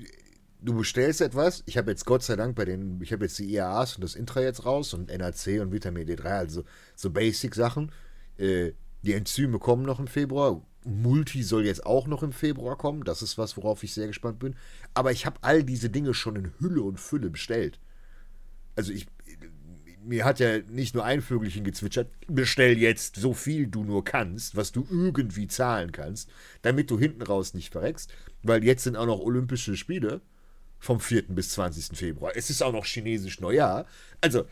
du 0.61 0.75
bestellst 0.75 1.21
etwas. 1.21 1.63
Ich 1.65 1.77
habe 1.77 1.89
jetzt 1.89 2.05
Gott 2.05 2.21
sei 2.21 2.35
Dank 2.35 2.55
bei 2.55 2.65
den, 2.65 3.01
ich 3.01 3.11
habe 3.11 3.25
jetzt 3.25 3.39
die 3.39 3.49
IAAs 3.51 3.95
und 3.95 4.03
das 4.03 4.15
Intra 4.15 4.41
jetzt 4.41 4.65
raus 4.65 4.93
und 4.93 5.07
NAC 5.07 5.61
und 5.61 5.71
Vitamin 5.71 6.07
D3, 6.07 6.25
also 6.25 6.63
so 6.95 7.09
Basic-Sachen. 7.09 7.91
Äh, 8.37 8.71
die 9.03 9.13
Enzyme 9.13 9.59
kommen 9.59 9.83
noch 9.83 9.99
im 9.99 10.07
Februar. 10.07 10.61
Multi 10.85 11.43
soll 11.43 11.65
jetzt 11.65 11.85
auch 11.85 12.07
noch 12.07 12.23
im 12.23 12.31
Februar 12.31 12.77
kommen. 12.77 13.03
Das 13.03 13.21
ist 13.21 13.37
was, 13.37 13.55
worauf 13.57 13.83
ich 13.83 13.93
sehr 13.93 14.07
gespannt 14.07 14.39
bin. 14.39 14.55
Aber 14.93 15.11
ich 15.11 15.25
habe 15.25 15.37
all 15.41 15.63
diese 15.63 15.89
Dinge 15.89 16.13
schon 16.13 16.35
in 16.35 16.53
Hülle 16.59 16.81
und 16.81 16.99
Fülle 16.99 17.29
bestellt. 17.29 17.79
Also 18.75 18.91
ich, 18.91 19.07
mir 20.03 20.25
hat 20.25 20.39
ja 20.39 20.59
nicht 20.59 20.95
nur 20.95 21.05
ein 21.05 21.21
Vögelchen 21.21 21.63
gezwitschert, 21.63 22.09
bestell 22.27 22.77
jetzt 22.77 23.15
so 23.15 23.33
viel 23.33 23.67
du 23.67 23.83
nur 23.83 24.03
kannst, 24.03 24.55
was 24.55 24.71
du 24.71 24.85
irgendwie 24.89 25.47
zahlen 25.47 25.91
kannst, 25.91 26.29
damit 26.61 26.91
du 26.91 26.99
hinten 26.99 27.21
raus 27.21 27.53
nicht 27.53 27.71
verreckst, 27.71 28.11
weil 28.41 28.63
jetzt 28.63 28.83
sind 28.83 28.95
auch 28.95 29.05
noch 29.05 29.19
Olympische 29.19 29.77
Spiele 29.77 30.21
vom 30.79 30.99
4. 30.99 31.23
bis 31.29 31.49
20. 31.49 31.97
Februar. 31.97 32.33
Es 32.35 32.49
ist 32.49 32.61
auch 32.61 32.73
noch 32.73 32.85
chinesisch 32.85 33.39
Neujahr. 33.39 33.85
Also, 34.19 34.45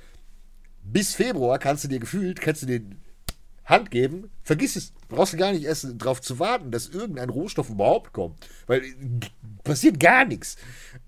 bis 0.84 1.14
Februar 1.14 1.60
kannst 1.60 1.84
du 1.84 1.88
dir 1.88 2.00
gefühlt, 2.00 2.40
kannst 2.40 2.64
du 2.64 2.68
dir 2.68 2.82
Hand 3.72 3.90
geben, 3.90 4.30
vergiss 4.44 4.76
es. 4.76 4.94
Brauchst 5.10 5.34
du 5.34 5.38
gar 5.38 5.52
nicht 5.52 5.64
erst 5.64 5.88
darauf 5.96 6.22
zu 6.22 6.40
warten, 6.40 6.72
dass 6.72 6.90
irgendein 6.90 7.30
Rohstoff 7.30 7.70
überhaupt 7.70 8.14
kommt. 8.14 8.48
Weil 8.68 8.84
passiert 9.64 10.00
gar 10.00 10.26
nichts. 10.26 10.58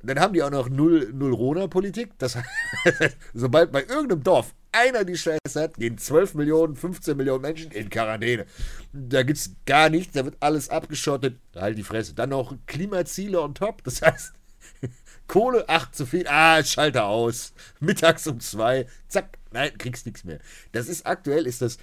Dann 0.01 0.19
haben 0.19 0.33
die 0.33 0.41
auch 0.41 0.49
noch 0.49 0.69
null, 0.69 1.11
null 1.13 1.33
Rona-Politik. 1.33 2.17
Das 2.17 2.35
heißt, 2.35 3.17
sobald 3.33 3.71
bei 3.71 3.81
irgendeinem 3.81 4.23
Dorf 4.23 4.55
einer 4.71 5.03
die 5.03 5.17
Scheiße 5.17 5.61
hat, 5.61 5.75
gehen 5.75 5.97
12 5.97 6.35
Millionen, 6.35 6.75
15 6.75 7.15
Millionen 7.15 7.41
Menschen 7.41 7.71
in 7.71 7.89
Quarantäne. 7.89 8.45
Da 8.91 9.23
gibt 9.23 9.37
es 9.39 9.51
gar 9.65 9.89
nichts, 9.89 10.13
da 10.13 10.25
wird 10.25 10.37
alles 10.39 10.69
abgeschottet. 10.69 11.39
Halt 11.55 11.77
die 11.77 11.83
Fresse. 11.83 12.13
Dann 12.13 12.29
noch 12.29 12.55
Klimaziele 12.65 13.39
on 13.41 13.53
top. 13.53 13.83
Das 13.83 14.01
heißt, 14.01 14.33
Kohle, 15.27 15.65
ach, 15.67 15.91
zu 15.91 16.05
viel. 16.05 16.27
Ah, 16.27 16.63
Schalter 16.63 17.05
aus. 17.05 17.53
Mittags 17.79 18.27
um 18.27 18.39
zwei. 18.39 18.87
Zack. 19.07 19.37
Nein, 19.51 19.77
kriegst 19.77 20.05
nichts 20.05 20.23
mehr. 20.23 20.39
Das 20.71 20.87
ist 20.87 21.05
aktuell, 21.05 21.45
ist 21.45 21.61
das 21.61 21.77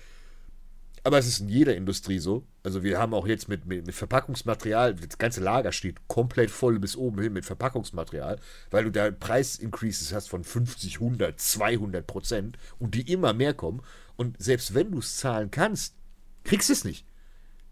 aber 1.04 1.18
es 1.18 1.26
ist 1.26 1.40
in 1.40 1.48
jeder 1.48 1.74
Industrie 1.74 2.18
so. 2.18 2.46
Also 2.62 2.82
wir 2.82 2.98
haben 2.98 3.14
auch 3.14 3.26
jetzt 3.26 3.48
mit, 3.48 3.66
mit, 3.66 3.86
mit, 3.86 3.94
Verpackungsmaterial, 3.94 4.94
das 4.94 5.18
ganze 5.18 5.40
Lager 5.40 5.72
steht 5.72 5.96
komplett 6.08 6.50
voll 6.50 6.78
bis 6.78 6.96
oben 6.96 7.20
hin 7.22 7.32
mit 7.32 7.44
Verpackungsmaterial, 7.44 8.38
weil 8.70 8.84
du 8.84 8.90
da 8.90 9.10
Preisincreases 9.10 10.12
hast 10.12 10.28
von 10.28 10.44
50, 10.44 10.96
100, 10.96 11.40
200 11.40 12.06
Prozent 12.06 12.58
und 12.78 12.94
die 12.94 13.10
immer 13.10 13.32
mehr 13.32 13.54
kommen. 13.54 13.82
Und 14.16 14.40
selbst 14.42 14.74
wenn 14.74 14.90
du 14.90 14.98
es 14.98 15.16
zahlen 15.16 15.50
kannst, 15.50 15.94
kriegst 16.44 16.68
du 16.68 16.74
es 16.74 16.84
nicht. 16.84 17.06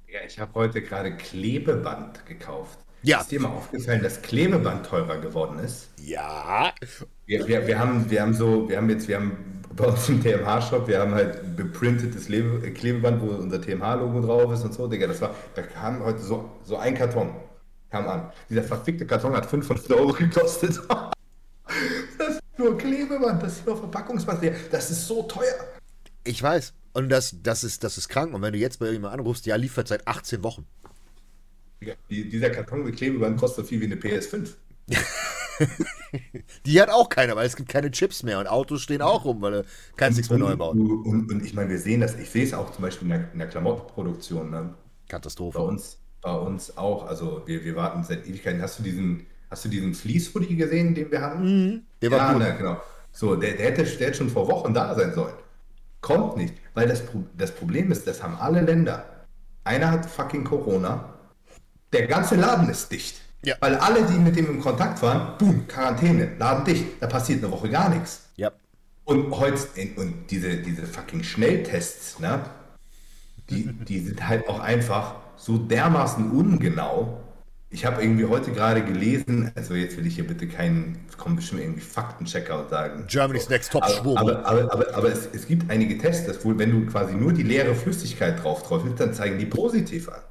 Ja, 0.08 0.20
ich 0.26 0.38
habe 0.38 0.54
heute 0.54 0.80
gerade 0.80 1.14
Klebeband 1.16 2.24
gekauft. 2.24 2.78
Ja. 3.02 3.20
Ist 3.20 3.30
dir 3.30 3.40
mal 3.40 3.50
aufgefallen, 3.50 4.02
dass 4.02 4.22
Klebeband 4.22 4.86
teurer 4.86 5.18
geworden 5.18 5.58
ist? 5.58 5.90
Ja. 6.02 6.72
Wir, 7.26 7.46
wir, 7.46 7.66
wir, 7.66 7.78
haben, 7.78 8.10
wir 8.10 8.22
haben 8.22 8.34
so, 8.34 8.68
wir 8.68 8.78
haben 8.78 8.90
jetzt, 8.90 9.06
wir 9.06 9.16
haben 9.16 9.57
bei 9.78 9.86
uns 9.86 10.08
im 10.08 10.20
TMH-Shop, 10.20 10.86
wir 10.88 11.00
haben 11.00 11.14
halt 11.14 11.56
beprintetes 11.56 12.28
Lebe 12.28 12.70
Klebeband, 12.72 13.22
wo 13.22 13.26
unser 13.26 13.60
TMH-Logo 13.60 14.20
drauf 14.20 14.52
ist 14.52 14.64
und 14.64 14.74
so, 14.74 14.88
Digga, 14.88 15.06
das 15.06 15.20
war, 15.20 15.34
da 15.54 15.62
kam 15.62 16.04
heute 16.04 16.18
so, 16.18 16.50
so 16.64 16.76
ein 16.76 16.94
Karton, 16.94 17.30
kam 17.90 18.08
an. 18.08 18.32
Dieser 18.50 18.64
verfickte 18.64 19.06
Karton 19.06 19.34
hat 19.34 19.46
500 19.46 19.90
Euro 19.92 20.12
gekostet. 20.12 20.80
das 22.18 22.28
ist 22.28 22.42
nur 22.58 22.76
Klebeband, 22.76 23.42
das 23.42 23.54
ist 23.54 23.66
nur 23.66 23.76
Verpackungsmaterial, 23.76 24.56
das 24.70 24.90
ist 24.90 25.06
so 25.06 25.22
teuer. 25.22 25.54
Ich 26.24 26.42
weiß. 26.42 26.74
Und 26.92 27.08
das, 27.10 27.36
das, 27.42 27.62
ist, 27.62 27.84
das 27.84 27.96
ist 27.96 28.08
krank. 28.08 28.34
Und 28.34 28.42
wenn 28.42 28.52
du 28.52 28.58
jetzt 28.58 28.80
bei 28.80 28.90
jemandem 28.90 29.20
anrufst, 29.20 29.46
ja, 29.46 29.54
liefert 29.54 29.86
seit 29.86 30.06
18 30.08 30.42
Wochen. 30.42 30.66
Ja, 31.80 31.94
die, 32.10 32.28
dieser 32.28 32.50
Karton 32.50 32.82
mit 32.82 32.96
Klebeband 32.96 33.38
kostet 33.38 33.64
so 33.64 33.68
viel 33.68 33.80
wie 33.80 33.84
eine 33.84 33.94
PS5. 33.94 34.48
die 36.66 36.80
hat 36.80 36.90
auch 36.90 37.08
keiner, 37.08 37.36
weil 37.36 37.46
es 37.46 37.56
gibt 37.56 37.68
keine 37.68 37.90
Chips 37.90 38.22
mehr 38.22 38.38
und 38.38 38.46
Autos 38.46 38.82
stehen 38.82 39.02
auch 39.02 39.24
rum, 39.24 39.40
weil 39.40 39.52
du 39.52 39.64
kannst 39.96 40.16
nichts 40.16 40.30
mehr 40.30 40.38
neu 40.38 40.56
bauen. 40.56 40.80
Und, 40.80 41.30
und, 41.30 41.44
ich 41.44 41.54
meine, 41.54 41.70
wir 41.70 41.78
sehen 41.78 42.00
das, 42.00 42.16
ich 42.16 42.30
sehe 42.30 42.44
es 42.44 42.54
auch 42.54 42.72
zum 42.72 42.82
Beispiel 42.82 43.10
in 43.10 43.18
der, 43.18 43.32
in 43.32 43.38
der 43.38 43.48
Klamottenproduktion. 43.48 44.50
Ne? 44.50 44.74
Katastrophe. 45.08 45.58
Bei 45.58 45.64
uns, 45.64 45.98
bei 46.20 46.32
uns 46.32 46.76
auch. 46.76 47.06
Also 47.06 47.42
wir, 47.46 47.64
wir 47.64 47.76
warten 47.76 48.04
seit 48.04 48.26
Ewigkeiten. 48.26 48.62
Hast 48.62 48.78
du 48.78 48.82
diesen, 48.82 49.26
hast 49.50 49.64
du 49.64 49.68
diesen 49.68 49.94
Fleece-Hoodie 49.94 50.56
gesehen, 50.56 50.94
den 50.94 51.10
wir 51.10 51.20
hatten? 51.20 51.42
Mhm, 51.42 51.82
der 52.02 52.10
war 52.10 52.18
ja, 52.18 52.32
gut. 52.32 52.42
Ne, 52.42 52.54
genau. 52.56 52.80
So, 53.12 53.36
der, 53.36 53.54
der, 53.54 53.66
hätte, 53.66 53.84
der 53.84 54.08
hätte 54.08 54.18
schon 54.18 54.30
vor 54.30 54.48
Wochen 54.48 54.72
da 54.74 54.94
sein 54.94 55.12
sollen. 55.14 55.34
Kommt 56.00 56.36
nicht, 56.36 56.54
weil 56.74 56.86
das, 56.86 57.02
das 57.36 57.52
Problem 57.52 57.90
ist, 57.90 58.06
das 58.06 58.22
haben 58.22 58.36
alle 58.36 58.60
Länder. 58.60 59.26
Einer 59.64 59.90
hat 59.90 60.06
fucking 60.06 60.44
Corona, 60.44 61.12
der 61.92 62.06
ganze 62.06 62.36
Laden 62.36 62.68
ist 62.68 62.92
dicht. 62.92 63.20
Ja. 63.44 63.54
Weil 63.60 63.76
alle, 63.76 64.04
die 64.04 64.18
mit 64.18 64.36
dem 64.36 64.46
in 64.46 64.60
Kontakt 64.60 65.00
waren, 65.02 65.38
boom, 65.38 65.66
Quarantäne, 65.68 66.32
Laden 66.38 66.64
dicht, 66.64 66.84
da 67.00 67.06
passiert 67.06 67.42
eine 67.42 67.52
Woche 67.52 67.68
gar 67.68 67.88
nichts. 67.88 68.28
Ja. 68.36 68.50
Und 69.04 69.30
heute, 69.30 69.56
und 69.96 70.30
diese, 70.30 70.56
diese 70.56 70.86
fucking 70.86 71.22
Schnelltests, 71.22 72.18
ne, 72.18 72.40
die, 73.48 73.72
die 73.84 74.00
sind 74.00 74.28
halt 74.28 74.48
auch 74.48 74.60
einfach 74.60 75.14
so 75.36 75.56
dermaßen 75.56 76.30
ungenau. 76.30 77.20
Ich 77.70 77.84
habe 77.84 78.02
irgendwie 78.02 78.24
heute 78.24 78.50
gerade 78.50 78.82
gelesen, 78.82 79.52
also 79.54 79.74
jetzt 79.74 79.96
will 79.96 80.06
ich 80.06 80.16
hier 80.16 80.26
bitte 80.26 80.48
keinen, 80.48 81.06
kommen 81.16 81.36
bestimmt 81.36 81.60
irgendwie 81.60 81.80
Faktenchecker 81.80 82.62
und 82.62 82.70
sagen. 82.70 83.04
Germany's 83.08 83.44
so. 83.44 83.50
Next 83.50 83.72
Top 83.72 83.82
Aber, 83.84 84.18
aber, 84.18 84.46
aber, 84.46 84.72
aber, 84.72 84.94
aber 84.94 85.12
es, 85.12 85.28
es, 85.32 85.46
gibt 85.46 85.70
einige 85.70 85.98
Tests, 85.98 86.26
dass 86.26 86.44
wohl, 86.44 86.58
wenn 86.58 86.70
du 86.70 86.90
quasi 86.90 87.14
nur 87.14 87.32
die 87.32 87.42
leere 87.42 87.74
Flüssigkeit 87.74 88.42
drauf 88.42 88.62
träufelst, 88.62 88.98
dann 88.98 89.12
zeigen 89.12 89.38
die 89.38 89.46
positiv 89.46 90.08
an. 90.08 90.22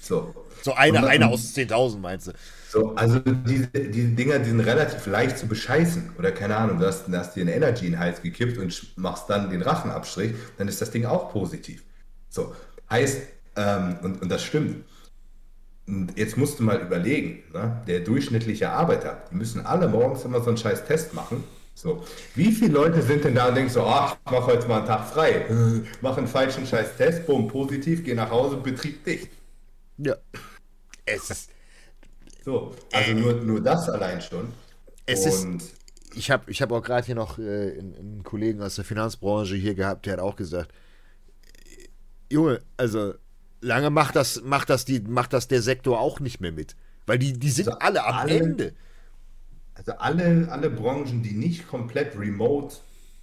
So. 0.00 0.34
So 0.64 0.72
eine, 0.72 0.94
dann, 0.94 1.04
eine 1.04 1.28
aus 1.28 1.54
10.000 1.54 1.98
meinst 1.98 2.28
du? 2.28 2.32
So, 2.70 2.94
also 2.94 3.18
diese, 3.18 3.66
diese 3.66 4.08
Dinger, 4.08 4.38
die 4.38 4.48
sind 4.48 4.60
relativ 4.60 5.06
leicht 5.06 5.36
zu 5.36 5.46
bescheißen. 5.46 6.12
Oder 6.18 6.32
keine 6.32 6.56
Ahnung, 6.56 6.78
du 6.78 6.86
hast, 6.86 7.06
du 7.06 7.14
hast 7.14 7.36
dir 7.36 7.44
ein 7.44 7.48
Energy 7.48 7.84
in 7.84 7.92
den 7.92 8.00
Hals 8.00 8.22
gekippt 8.22 8.56
und 8.56 8.96
machst 8.96 9.28
dann 9.28 9.50
den 9.50 9.60
Rachenabstrich, 9.60 10.32
dann 10.56 10.66
ist 10.66 10.80
das 10.80 10.90
Ding 10.90 11.04
auch 11.04 11.30
positiv. 11.30 11.84
So, 12.30 12.56
heißt, 12.88 13.24
ähm, 13.56 13.98
und, 14.02 14.22
und 14.22 14.30
das 14.30 14.42
stimmt. 14.42 14.86
Und 15.86 16.16
jetzt 16.16 16.38
musst 16.38 16.58
du 16.58 16.62
mal 16.62 16.80
überlegen, 16.80 17.42
ne? 17.52 17.82
der 17.86 18.00
durchschnittliche 18.00 18.70
Arbeiter, 18.70 19.22
die 19.30 19.34
müssen 19.34 19.66
alle 19.66 19.86
morgens 19.86 20.24
immer 20.24 20.40
so 20.40 20.48
einen 20.48 20.56
scheiß 20.56 20.86
Test 20.86 21.12
machen. 21.12 21.44
So, 21.74 22.04
wie 22.36 22.52
viele 22.52 22.72
Leute 22.72 23.02
sind 23.02 23.24
denn 23.24 23.34
da 23.34 23.48
und 23.48 23.56
denken 23.56 23.70
so, 23.70 23.82
ach, 23.82 24.16
ich 24.24 24.32
mache 24.32 24.46
heute 24.46 24.66
mal 24.66 24.78
einen 24.78 24.86
Tag 24.86 25.06
frei, 25.08 25.44
mach 26.00 26.16
einen 26.16 26.28
falschen 26.28 26.66
scheiß 26.66 26.96
Test, 26.96 27.26
bumm, 27.26 27.48
positiv, 27.48 28.02
geh 28.02 28.14
nach 28.14 28.30
Hause, 28.30 28.56
Betrieb 28.56 29.04
dicht. 29.04 29.28
Ja. 29.98 30.16
Es 31.04 31.30
ist. 31.30 31.50
So, 32.44 32.74
also 32.92 33.10
äh, 33.10 33.14
nur, 33.14 33.34
nur 33.34 33.60
das 33.62 33.88
allein 33.88 34.20
schon. 34.20 34.52
Es 35.06 35.24
Und 35.24 35.62
ist. 35.62 35.74
Ich 36.16 36.30
habe 36.30 36.50
ich 36.50 36.62
hab 36.62 36.70
auch 36.70 36.82
gerade 36.82 37.04
hier 37.04 37.14
noch 37.14 37.38
äh, 37.38 37.78
einen, 37.78 38.22
Kollegen 38.22 38.62
aus 38.62 38.76
der 38.76 38.84
Finanzbranche 38.84 39.56
hier 39.56 39.74
gehabt, 39.74 40.06
der 40.06 40.14
hat 40.14 40.20
auch 40.20 40.36
gesagt, 40.36 40.72
Junge, 42.30 42.60
also 42.76 43.14
lange 43.60 43.90
macht 43.90 44.14
das, 44.14 44.42
macht 44.42 44.70
das, 44.70 44.84
die, 44.84 45.00
macht 45.00 45.32
das 45.32 45.48
der 45.48 45.62
Sektor 45.62 46.00
auch 46.00 46.20
nicht 46.20 46.40
mehr 46.40 46.52
mit. 46.52 46.76
Weil 47.06 47.18
die, 47.18 47.32
die 47.32 47.50
sind 47.50 47.68
also 47.68 47.78
alle 47.78 48.04
am 48.06 48.14
alle, 48.14 48.38
Ende. 48.38 48.74
Also 49.74 49.92
alle, 49.92 50.48
alle 50.50 50.70
Branchen, 50.70 51.22
die 51.22 51.32
nicht 51.32 51.66
komplett 51.66 52.16
remote 52.16 52.76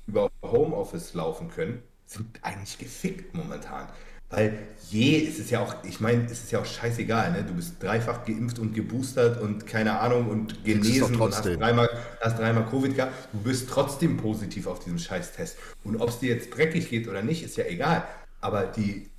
über 0.08 0.30
Homeoffice 0.42 1.14
laufen 1.14 1.50
können, 1.50 1.82
sind 2.06 2.40
eigentlich 2.42 2.78
gefickt 2.78 3.34
momentan. 3.34 3.88
Weil 4.32 4.58
je 4.90 5.18
ist 5.18 5.40
es 5.40 5.50
ja 5.50 5.60
auch, 5.60 5.76
ich 5.84 6.00
meine, 6.00 6.26
es 6.26 6.44
ist 6.44 6.52
ja 6.52 6.60
auch 6.60 6.66
scheißegal, 6.66 7.32
ne? 7.32 7.44
Du 7.44 7.54
bist 7.54 7.82
dreifach 7.82 8.26
geimpft 8.26 8.60
und 8.60 8.74
geboostert 8.74 9.42
und 9.42 9.68
keine 9.68 10.00
Ahnung 10.00 10.30
und 10.30 10.64
genesen 10.64 11.16
und 11.16 11.34
hast 11.34 11.46
dreimal, 11.46 11.90
hast 12.22 12.40
dreimal 12.40 12.66
Covid 12.70 12.96
gehabt. 12.96 13.14
Du 13.34 13.40
bist 13.40 13.70
trotzdem 13.70 14.18
positiv 14.18 14.68
auf 14.68 14.80
diesem 14.80 15.00
Scheißtest. 15.00 15.58
Und 15.84 15.98
ob 15.98 16.10
es 16.10 16.20
dir 16.20 16.34
jetzt 16.34 16.50
dreckig 16.50 16.90
geht 16.90 17.08
oder 17.08 17.22
nicht, 17.22 17.44
ist 17.44 17.58
ja 17.58 17.66
egal. 17.66 18.04
Aber 18.40 18.66
die, 18.66 19.10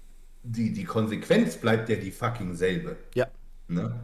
die, 0.42 0.72
die 0.72 0.85
Konsequenz 0.85 1.57
bleibt 1.57 1.90
ja 1.90 1.96
die 1.96 2.11
fucking 2.11 2.57
selbe. 2.57 2.96
Ja. 3.14 3.29
Ne? 3.68 3.94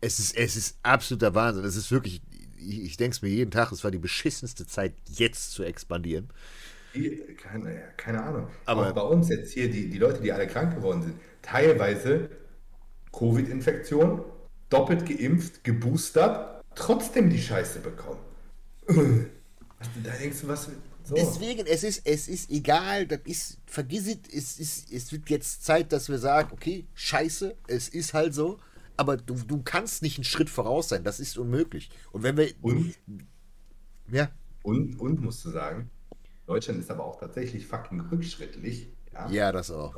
Es 0.00 0.18
ist, 0.18 0.36
es 0.36 0.56
ist 0.56 0.78
absoluter 0.82 1.34
Wahnsinn. 1.34 1.64
Es 1.64 1.76
ist 1.76 1.90
wirklich, 1.90 2.22
ich, 2.58 2.82
ich 2.82 2.96
denke 2.96 3.14
es 3.14 3.22
mir 3.22 3.28
jeden 3.28 3.50
Tag, 3.50 3.72
es 3.72 3.84
war 3.84 3.90
die 3.90 3.98
beschissenste 3.98 4.66
Zeit, 4.66 4.94
jetzt 5.10 5.52
zu 5.52 5.64
expandieren. 5.64 6.30
Keine, 7.36 7.82
keine 7.96 8.22
Ahnung. 8.22 8.48
Aber 8.64 8.88
auch 8.88 8.92
bei 8.92 9.02
uns 9.02 9.28
jetzt 9.28 9.52
hier, 9.52 9.70
die, 9.70 9.90
die 9.90 9.98
Leute, 9.98 10.22
die 10.22 10.32
alle 10.32 10.46
krank 10.46 10.74
geworden 10.74 11.02
sind, 11.02 11.14
teilweise 11.42 12.30
Covid-Infektion, 13.12 14.24
doppelt 14.70 15.06
geimpft, 15.06 15.64
geboostert, 15.64 16.62
trotzdem 16.74 17.30
die 17.30 17.40
Scheiße 17.40 17.80
bekommen. 17.80 18.20
Da 18.86 20.10
denkst 20.18 20.40
du, 20.42 20.48
was. 20.48 20.70
So. 21.04 21.14
Deswegen, 21.14 21.66
es 21.66 21.84
ist, 21.84 22.06
es 22.06 22.28
ist 22.28 22.50
egal, 22.50 23.06
das 23.06 23.20
ist, 23.26 23.58
vergiss 23.66 24.06
es, 24.06 24.18
es, 24.32 24.58
ist, 24.58 24.92
es 24.92 25.12
wird 25.12 25.28
jetzt 25.28 25.62
Zeit, 25.62 25.92
dass 25.92 26.08
wir 26.08 26.18
sagen, 26.18 26.48
okay, 26.52 26.86
scheiße, 26.94 27.54
es 27.66 27.90
ist 27.90 28.14
halt 28.14 28.32
so, 28.32 28.58
aber 28.96 29.18
du, 29.18 29.34
du 29.34 29.62
kannst 29.62 30.02
nicht 30.02 30.16
einen 30.16 30.24
Schritt 30.24 30.48
voraus 30.48 30.88
sein, 30.88 31.04
das 31.04 31.20
ist 31.20 31.36
unmöglich. 31.36 31.90
Und 32.12 32.22
wenn 32.22 32.38
wir. 32.38 32.50
Und, 32.62 32.94
ja. 34.10 34.30
Und, 34.62 34.98
und 34.98 35.20
musst 35.20 35.44
du 35.44 35.50
sagen, 35.50 35.90
Deutschland 36.46 36.80
ist 36.80 36.90
aber 36.90 37.04
auch 37.04 37.18
tatsächlich 37.18 37.66
fucking 37.66 38.00
rückschrittlich. 38.00 38.92
Ja, 39.12 39.28
ja 39.30 39.52
das 39.52 39.70
auch. 39.70 39.94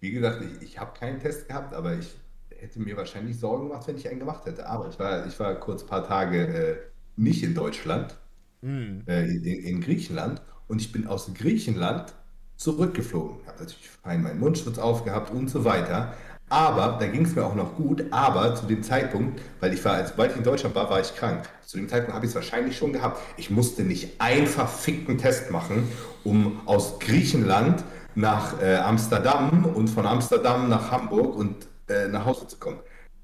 Wie 0.00 0.12
gesagt, 0.12 0.42
ich, 0.42 0.62
ich 0.62 0.78
habe 0.78 0.96
keinen 0.98 1.18
Test 1.18 1.48
gehabt, 1.48 1.74
aber 1.74 1.94
ich, 1.94 2.14
hätte 2.58 2.80
mir 2.80 2.96
wahrscheinlich 2.96 3.38
Sorgen 3.38 3.68
gemacht, 3.68 3.86
wenn 3.86 3.96
ich 3.96 4.08
einen 4.08 4.18
gemacht 4.18 4.44
hätte. 4.46 4.66
Aber 4.66 4.88
ich 4.88 4.98
war, 4.98 5.26
ich 5.26 5.38
war 5.38 5.54
kurz 5.56 5.82
ein 5.82 5.88
paar 5.88 6.06
Tage 6.06 6.46
äh, 6.46 6.76
nicht 7.16 7.42
in 7.42 7.54
Deutschland, 7.54 8.18
mm. 8.62 9.00
äh, 9.06 9.24
in, 9.24 9.44
in, 9.44 9.80
Griechenland. 9.80 10.42
Und 10.66 10.80
ich 10.80 10.92
bin 10.92 11.06
aus 11.06 11.32
Griechenland 11.34 12.14
zurückgeflogen. 12.56 13.46
Habe 13.46 13.60
natürlich 13.60 13.88
fein 13.88 14.22
meinen 14.22 14.40
Mundschutz 14.40 14.78
aufgehabt 14.78 15.30
und 15.30 15.48
so 15.48 15.64
weiter. 15.64 16.14
Aber 16.50 16.96
da 16.98 17.06
ging 17.06 17.24
es 17.24 17.34
mir 17.34 17.44
auch 17.44 17.54
noch 17.54 17.74
gut. 17.76 18.04
Aber 18.10 18.54
zu 18.54 18.66
dem 18.66 18.82
Zeitpunkt, 18.82 19.40
weil 19.60 19.74
ich 19.74 19.84
war, 19.84 19.94
als 19.94 20.10
sobald 20.10 20.32
ich 20.32 20.38
in 20.38 20.44
Deutschland 20.44 20.74
war, 20.74 20.88
war 20.88 21.00
ich 21.00 21.14
krank. 21.14 21.48
Zu 21.66 21.76
dem 21.76 21.88
Zeitpunkt 21.88 22.14
habe 22.14 22.24
ich 22.24 22.30
es 22.30 22.34
wahrscheinlich 22.34 22.76
schon 22.76 22.92
gehabt. 22.92 23.20
Ich 23.36 23.50
musste 23.50 23.82
nicht 23.82 24.20
einfach 24.20 24.68
ficken 24.68 25.18
Test 25.18 25.50
machen, 25.50 25.86
um 26.24 26.60
aus 26.66 26.98
Griechenland 26.98 27.84
nach 28.14 28.60
äh, 28.60 28.76
Amsterdam 28.76 29.66
und 29.66 29.88
von 29.88 30.06
Amsterdam 30.06 30.68
nach 30.68 30.90
Hamburg 30.90 31.36
und 31.36 31.66
äh, 31.88 32.08
nach 32.08 32.24
Hause 32.24 32.46
zu 32.46 32.56
kommen. 32.56 32.80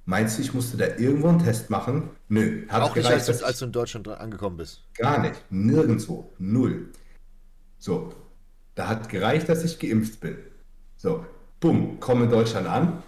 Meinst 0.06 0.36
du, 0.36 0.42
ich 0.42 0.52
musste 0.52 0.76
da 0.76 0.86
irgendwo 0.98 1.28
einen 1.28 1.42
Test 1.42 1.70
machen? 1.70 2.10
Nö. 2.28 2.66
Hat 2.68 2.82
Auch 2.82 2.94
nicht, 2.94 3.06
gereicht, 3.06 3.28
als, 3.28 3.42
als 3.42 3.58
du 3.58 3.64
in 3.64 3.72
Deutschland 3.72 4.06
angekommen 4.08 4.58
bist. 4.58 4.82
Gar 4.98 5.20
nicht. 5.20 5.42
Nirgendwo. 5.48 6.30
Null. 6.38 6.90
So. 7.78 8.12
Da 8.74 8.88
hat 8.88 9.08
gereicht, 9.08 9.48
dass 9.48 9.64
ich 9.64 9.78
geimpft 9.78 10.20
bin. 10.20 10.36
So. 10.96 11.24
Bumm. 11.60 11.98
Komme 12.00 12.24
in 12.24 12.30
Deutschland 12.30 12.66
an. 12.66 13.02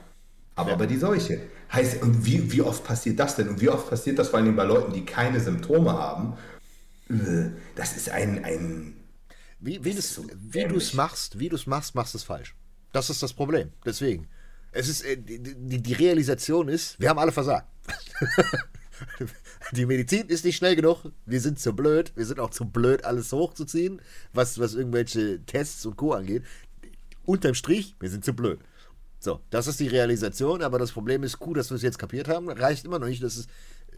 Aber 0.56 0.70
ja. 0.70 0.76
bei 0.76 0.86
die 0.86 0.96
Seuche. 0.96 1.42
Heißt, 1.72 2.02
und 2.02 2.24
wie, 2.24 2.50
wie 2.50 2.62
oft 2.62 2.82
passiert 2.82 3.18
das 3.20 3.36
denn? 3.36 3.48
Und 3.48 3.60
wie 3.60 3.68
oft 3.68 3.88
passiert 3.88 4.18
das 4.18 4.28
vor 4.28 4.40
allem 4.40 4.56
bei 4.56 4.64
Leuten, 4.64 4.92
die 4.92 5.04
keine 5.04 5.38
Symptome 5.38 5.92
haben? 5.92 6.34
Das 7.76 7.96
ist 7.96 8.10
ein. 8.10 8.44
ein 8.44 8.96
wie 9.60 9.84
wie 9.84 9.92
du 9.92 10.76
es 10.76 10.94
machst, 10.94 11.38
wie 11.38 11.48
du 11.48 11.56
es 11.56 11.66
machst, 11.66 11.94
machst 11.94 12.14
du 12.14 12.18
es 12.18 12.24
falsch. 12.24 12.54
Das 12.92 13.10
ist 13.10 13.22
das 13.22 13.32
Problem. 13.32 13.70
Deswegen. 13.84 14.28
Es 14.72 14.88
ist, 14.88 15.04
äh, 15.04 15.16
die, 15.16 15.82
die 15.82 15.92
Realisation 15.92 16.68
ist, 16.68 17.00
wir 17.00 17.08
haben 17.08 17.18
alle 17.18 17.32
versagt. 17.32 17.66
die 19.72 19.86
Medizin 19.86 20.26
ist 20.28 20.44
nicht 20.44 20.56
schnell 20.56 20.76
genug. 20.76 21.10
Wir 21.24 21.40
sind 21.40 21.58
zu 21.58 21.74
blöd. 21.74 22.12
Wir 22.14 22.26
sind 22.26 22.40
auch 22.40 22.50
zu 22.50 22.66
blöd, 22.66 23.04
alles 23.04 23.32
hochzuziehen, 23.32 24.02
was, 24.32 24.58
was 24.58 24.74
irgendwelche 24.74 25.44
Tests 25.46 25.84
und 25.86 25.96
Co. 25.96 26.12
angeht. 26.12 26.42
Unterm 27.24 27.54
Strich, 27.54 27.96
wir 28.00 28.10
sind 28.10 28.24
zu 28.24 28.34
blöd. 28.34 28.60
So, 29.26 29.40
das 29.50 29.66
ist 29.66 29.80
die 29.80 29.88
Realisation, 29.88 30.62
aber 30.62 30.78
das 30.78 30.92
Problem 30.92 31.24
ist, 31.24 31.40
cool, 31.40 31.56
dass 31.56 31.70
wir 31.70 31.74
es 31.74 31.82
jetzt 31.82 31.98
kapiert 31.98 32.28
haben, 32.28 32.48
reicht 32.48 32.84
immer 32.84 33.00
noch 33.00 33.08
nicht, 33.08 33.24
dass 33.24 33.36
es, 33.36 33.48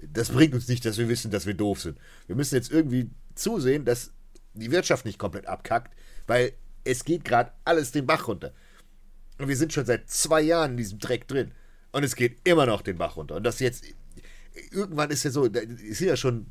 das 0.03 0.31
bringt 0.31 0.55
uns 0.55 0.69
nicht, 0.69 0.87
dass 0.87 0.97
wir 0.97 1.07
wissen, 1.11 1.31
dass 1.31 1.45
wir 1.45 1.53
doof 1.53 1.83
sind. 1.83 1.99
Wir 2.29 2.35
müssen 2.35 2.55
jetzt 2.55 2.73
irgendwie 2.73 3.11
zusehen, 3.35 3.85
dass 3.85 4.11
die 4.55 4.71
Wirtschaft 4.71 5.05
nicht 5.05 5.19
komplett 5.19 5.47
abkackt, 5.47 5.95
weil 6.27 6.55
es 6.85 7.05
geht 7.05 7.27
gerade 7.27 7.53
alles 7.67 7.93
den 7.93 8.07
Bach 8.07 8.27
runter. 8.27 8.55
Und 9.37 9.49
wir 9.49 9.57
sind 9.59 9.75
schon 9.75 9.85
seit 9.85 10.09
zwei 10.09 10.41
Jahren 10.41 10.71
in 10.71 10.77
diesem 10.79 10.99
Dreck 10.99 11.29
drin. 11.29 11.53
Und 11.93 12.05
es 12.05 12.17
geht 12.17 12.39
immer 12.45 12.65
noch 12.65 12.81
den 12.81 12.97
Bach 12.97 13.17
runter. 13.17 13.37
Und 13.37 13.45
das 13.45 13.61
jetzt, 13.61 13.85
irgendwann 14.71 15.11
ist 15.11 15.25
ja 15.25 15.31
so, 15.31 15.45
es 15.45 15.99
sind 15.99 16.09
ja 16.09 16.17
schon 16.17 16.47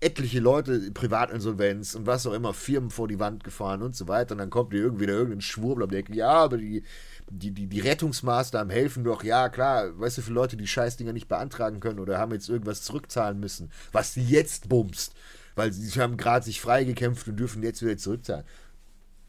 etliche 0.00 0.40
Leute, 0.40 0.90
Privatinsolvenz 0.92 1.94
und 1.94 2.06
was 2.06 2.26
auch 2.26 2.32
immer, 2.32 2.54
Firmen 2.54 2.90
vor 2.90 3.06
die 3.06 3.18
Wand 3.18 3.44
gefahren 3.44 3.82
und 3.82 3.94
so 3.94 4.08
weiter. 4.08 4.32
Und 4.32 4.38
dann 4.38 4.50
kommt 4.50 4.72
dir 4.72 4.78
irgendwie 4.78 5.06
da 5.06 5.12
irgendein 5.12 5.42
Schwurbel 5.42 5.84
und 5.84 5.92
denkt, 5.92 6.14
ja, 6.14 6.30
aber 6.30 6.56
die, 6.56 6.82
die, 7.30 7.52
die, 7.52 7.66
die 7.66 7.80
Rettungsmaßnahmen 7.80 8.70
helfen 8.70 9.04
doch, 9.04 9.22
ja 9.22 9.48
klar, 9.48 9.98
weißt 9.98 10.18
du, 10.18 10.22
für 10.22 10.32
Leute, 10.32 10.56
die 10.56 10.66
Scheißdinger 10.66 11.12
nicht 11.12 11.28
beantragen 11.28 11.80
können 11.80 12.00
oder 12.00 12.18
haben 12.18 12.32
jetzt 12.32 12.48
irgendwas 12.48 12.82
zurückzahlen 12.82 13.38
müssen, 13.38 13.70
was 13.92 14.14
sie 14.14 14.24
jetzt 14.24 14.68
bumst, 14.68 15.14
weil 15.54 15.72
sie 15.72 16.00
haben 16.00 16.16
gerade 16.16 16.44
sich 16.44 16.60
freigekämpft 16.60 17.28
und 17.28 17.36
dürfen 17.36 17.62
jetzt 17.62 17.82
wieder 17.82 17.96
zurückzahlen. 17.96 18.44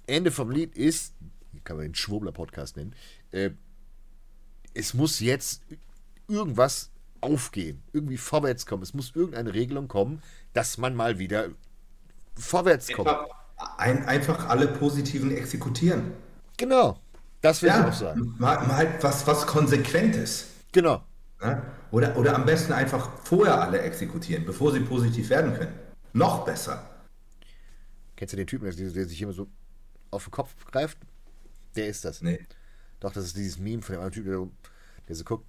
Ende 0.08 0.32
vom 0.32 0.52
Lied 0.52 0.76
ist, 0.76 1.14
kann 1.64 1.78
man 1.78 1.86
den 1.86 1.96
Schwurbler-Podcast 1.96 2.78
nennen, 2.78 2.96
äh, 3.32 3.52
es 4.74 4.94
muss 4.94 5.20
jetzt 5.20 5.62
irgendwas 6.28 6.90
aufgehen, 7.20 7.84
irgendwie 7.94 8.18
vorwärts 8.18 8.66
kommen. 8.66 8.84
Es 8.84 8.94
muss 8.94 9.16
irgendeine 9.16 9.54
Regelung 9.54 9.88
kommen, 9.88 10.24
dass 10.54 10.78
man 10.78 10.96
mal 10.96 11.20
wieder 11.20 11.50
vorwärts 12.36 12.92
kommt. 12.92 13.10
Einfach, 13.10 13.28
ein, 13.78 14.06
einfach 14.06 14.48
alle 14.48 14.68
positiven 14.68 15.32
exekutieren. 15.32 16.14
Genau, 16.58 17.00
das 17.42 17.62
will 17.62 17.70
ja, 17.70 17.82
ich 17.82 17.86
auch 17.88 17.94
sagen. 17.94 18.36
Mal, 18.38 18.68
mal 18.68 18.88
was, 19.02 19.26
was 19.26 19.48
Konsequentes. 19.48 20.48
Genau. 20.72 21.04
Ja? 21.42 21.64
Oder, 21.92 22.16
oder 22.18 22.36
am 22.36 22.46
besten 22.46 22.74
einfach 22.74 23.10
vorher 23.24 23.60
alle 23.62 23.82
exekutieren, 23.82 24.46
bevor 24.46 24.72
sie 24.72 24.80
positiv 24.80 25.30
werden 25.30 25.54
können. 25.54 25.74
Noch 26.14 26.46
besser. 26.46 26.88
Kennst 28.16 28.34
du 28.34 28.38
den 28.38 28.48
Typen, 28.48 28.66
der, 28.66 28.90
der 28.92 29.06
sich 29.06 29.22
immer 29.22 29.34
so 29.34 29.48
auf 30.12 30.26
den 30.26 30.32
Kopf 30.32 30.54
greift? 30.66 30.98
Der 31.76 31.88
ist 31.88 32.06
das. 32.06 32.22
Nee. 32.22 32.46
Doch, 33.00 33.12
das 33.12 33.26
ist 33.26 33.38
dieses 33.38 33.58
Meme 33.58 33.82
von 33.82 33.96
dem 33.96 34.02
anderen 34.02 34.14
Typen, 34.14 34.32
der, 34.32 34.48
der 35.08 35.16
so 35.16 35.24
guckt. 35.24 35.46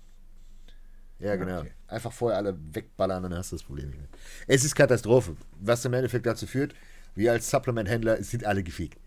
Ja, 1.19 1.37
genau. 1.37 1.61
Okay. 1.61 1.73
Einfach 1.87 2.13
vorher 2.13 2.39
alle 2.39 2.59
wegballern, 2.75 3.23
dann 3.23 3.35
hast 3.35 3.53
du 3.53 3.57
das 3.57 3.63
Problem 3.63 3.91
nicht 3.91 3.99
mehr. 3.99 4.09
Es 4.49 4.65
ist 4.65 4.75
Katastrophe. 4.75 5.37
Was 5.61 5.85
im 5.85 5.93
Endeffekt 5.93 6.27
dazu 6.27 6.47
führt, 6.47 6.75
wir 7.15 7.33
als 7.33 7.49
Supplement-Händler 7.51 8.23
sind 8.23 8.45
alle 8.45 8.63
gefickt. 8.63 8.99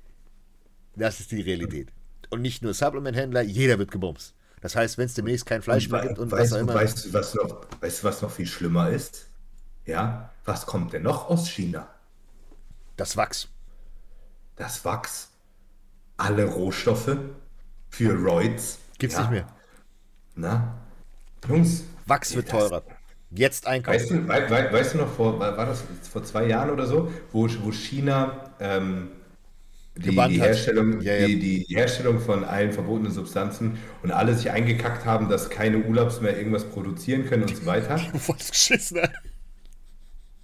Das 0.96 1.20
ist 1.20 1.32
die 1.32 1.42
Realität. 1.42 1.92
Und 2.30 2.42
nicht 2.42 2.64
nur 2.64 2.74
Supplement-Händler, 2.74 3.42
jeder 3.42 3.78
wird 3.80 3.92
gebumst. 3.92 4.34
Das 4.62 4.76
heißt, 4.76 4.98
wenn 4.98 5.06
es 5.06 5.14
demnächst 5.14 5.46
kein 5.46 5.62
Fleisch 5.62 5.90
mehr 5.90 6.02
gibt 6.02 6.20
und 6.20 6.32
weißt, 6.32 6.52
was 6.52 6.58
auch 6.58 6.62
immer. 6.62 6.76
Weißt 6.76 7.06
du, 7.06 7.14
was 7.14 7.34
noch, 7.36 7.68
weißt 7.82 8.04
du, 8.04 8.08
was 8.08 8.22
noch 8.22 8.32
viel 8.32 8.48
schlimmer 8.48 8.90
ist? 8.90 9.28
Ja, 9.86 10.32
was 10.46 10.66
kommt 10.66 10.94
denn 10.94 11.04
noch 11.04 11.30
aus 11.30 11.48
China? 11.48 11.88
Das 12.98 13.16
Wachs. 13.16 13.48
Das 14.56 14.84
Wachs. 14.84 15.30
Alle 16.18 16.46
Rohstoffe 16.46 17.18
für 17.90 18.14
Roids. 18.14 18.80
Gibt's 18.98 19.16
ja. 19.16 19.22
nicht 19.22 19.32
mehr. 19.32 19.48
Na, 20.36 20.78
Jungs, 21.48 21.84
Wachs 22.06 22.36
wird 22.36 22.50
teurer. 22.50 22.84
Jetzt 23.32 23.68
einkaufen. 23.68 24.00
Weißt 24.00 24.10
du, 24.12 24.28
we, 24.28 24.50
we, 24.50 24.74
weißt 24.74 24.94
du 24.94 24.98
noch, 25.00 25.14
vor, 25.14 25.40
war 25.40 25.66
das 25.66 25.84
vor 26.12 26.24
zwei 26.24 26.48
Jahren 26.48 26.70
oder 26.70 26.86
so, 26.86 27.12
wo, 27.32 27.48
wo 27.62 27.72
China 27.72 28.52
ähm, 28.60 29.12
die, 29.98 30.10
die, 30.10 30.42
Herstellung, 30.42 31.00
ja, 31.02 31.14
ja. 31.14 31.28
Die, 31.28 31.66
die, 31.66 31.76
Herstellung 31.76 32.20
von 32.20 32.44
allen 32.44 32.74
verbotenen 32.74 33.14
Substanzen 33.14 33.78
und 34.04 34.12
alle 34.12 34.36
sich 34.36 34.52
eingekackt 34.52 35.06
haben, 35.06 35.30
dass 35.30 35.50
keine 35.50 35.78
Urlaubs 35.78 36.20
mehr 36.20 36.38
irgendwas 36.38 36.66
produzieren 36.66 37.26
können 37.26 37.44
und 37.44 37.56
so 37.56 37.66
weiter. 37.66 37.98
Voll 38.18 38.36
geschissen, 38.36 39.00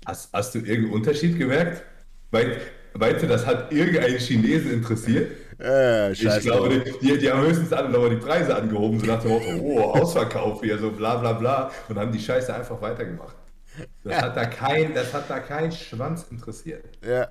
hast, 0.06 0.32
hast 0.32 0.56
du 0.56 0.60
irgendeinen 0.60 0.94
Unterschied 0.94 1.38
gemerkt? 1.38 1.84
Weil, 2.32 2.62
weißt 2.94 3.24
du, 3.24 3.28
das 3.28 3.46
hat 3.46 3.74
irgendeinen 3.74 4.18
Chinesen 4.18 4.72
interessiert? 4.72 5.32
Äh, 5.60 6.14
ich 6.14 6.22
glaube, 6.22 6.84
die, 7.02 7.18
die, 7.18 7.30
haben 7.30 7.42
höchstens 7.42 7.74
alle 7.74 7.90
nochmal 7.90 8.10
die 8.10 8.16
Preise 8.16 8.56
angehoben, 8.56 9.00
so 9.00 9.06
nach 9.06 9.22
dem 9.22 9.32
Motto, 9.32 9.48
oh, 9.60 9.82
Ausverkauf 9.82 10.62
hier, 10.62 10.78
so 10.78 10.92
bla 10.92 11.18
bla 11.18 11.34
bla, 11.34 11.72
und 11.90 12.00
haben 12.00 12.12
die 12.12 12.20
Scheiße 12.20 12.54
einfach 12.54 12.82
weitergemacht. 12.82 13.36
Das, 14.04 14.22
hat 14.22 14.38
da 14.38 14.46
kein, 14.46 14.94
das 14.94 15.14
hat 15.14 15.30
da 15.30 15.40
kein 15.40 15.72
Schwanz 15.72 16.26
interessiert. 16.32 16.86
Ja. 17.06 17.30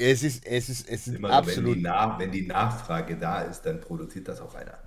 Es 0.00 0.22
ist, 0.22 0.46
es 0.46 0.68
ist, 0.68 0.88
es 0.88 1.06
ist 1.06 1.16
Immer 1.16 1.30
absolut. 1.30 1.72
Wenn 1.72 1.78
die, 1.78 1.82
Nach 1.82 2.18
wenn 2.18 2.32
die 2.32 2.46
Nachfrage 2.46 3.16
da 3.16 3.42
ist, 3.42 3.62
dann 3.62 3.80
produziert 3.80 4.28
das 4.28 4.40
auch 4.40 4.54
einer. 4.54 4.78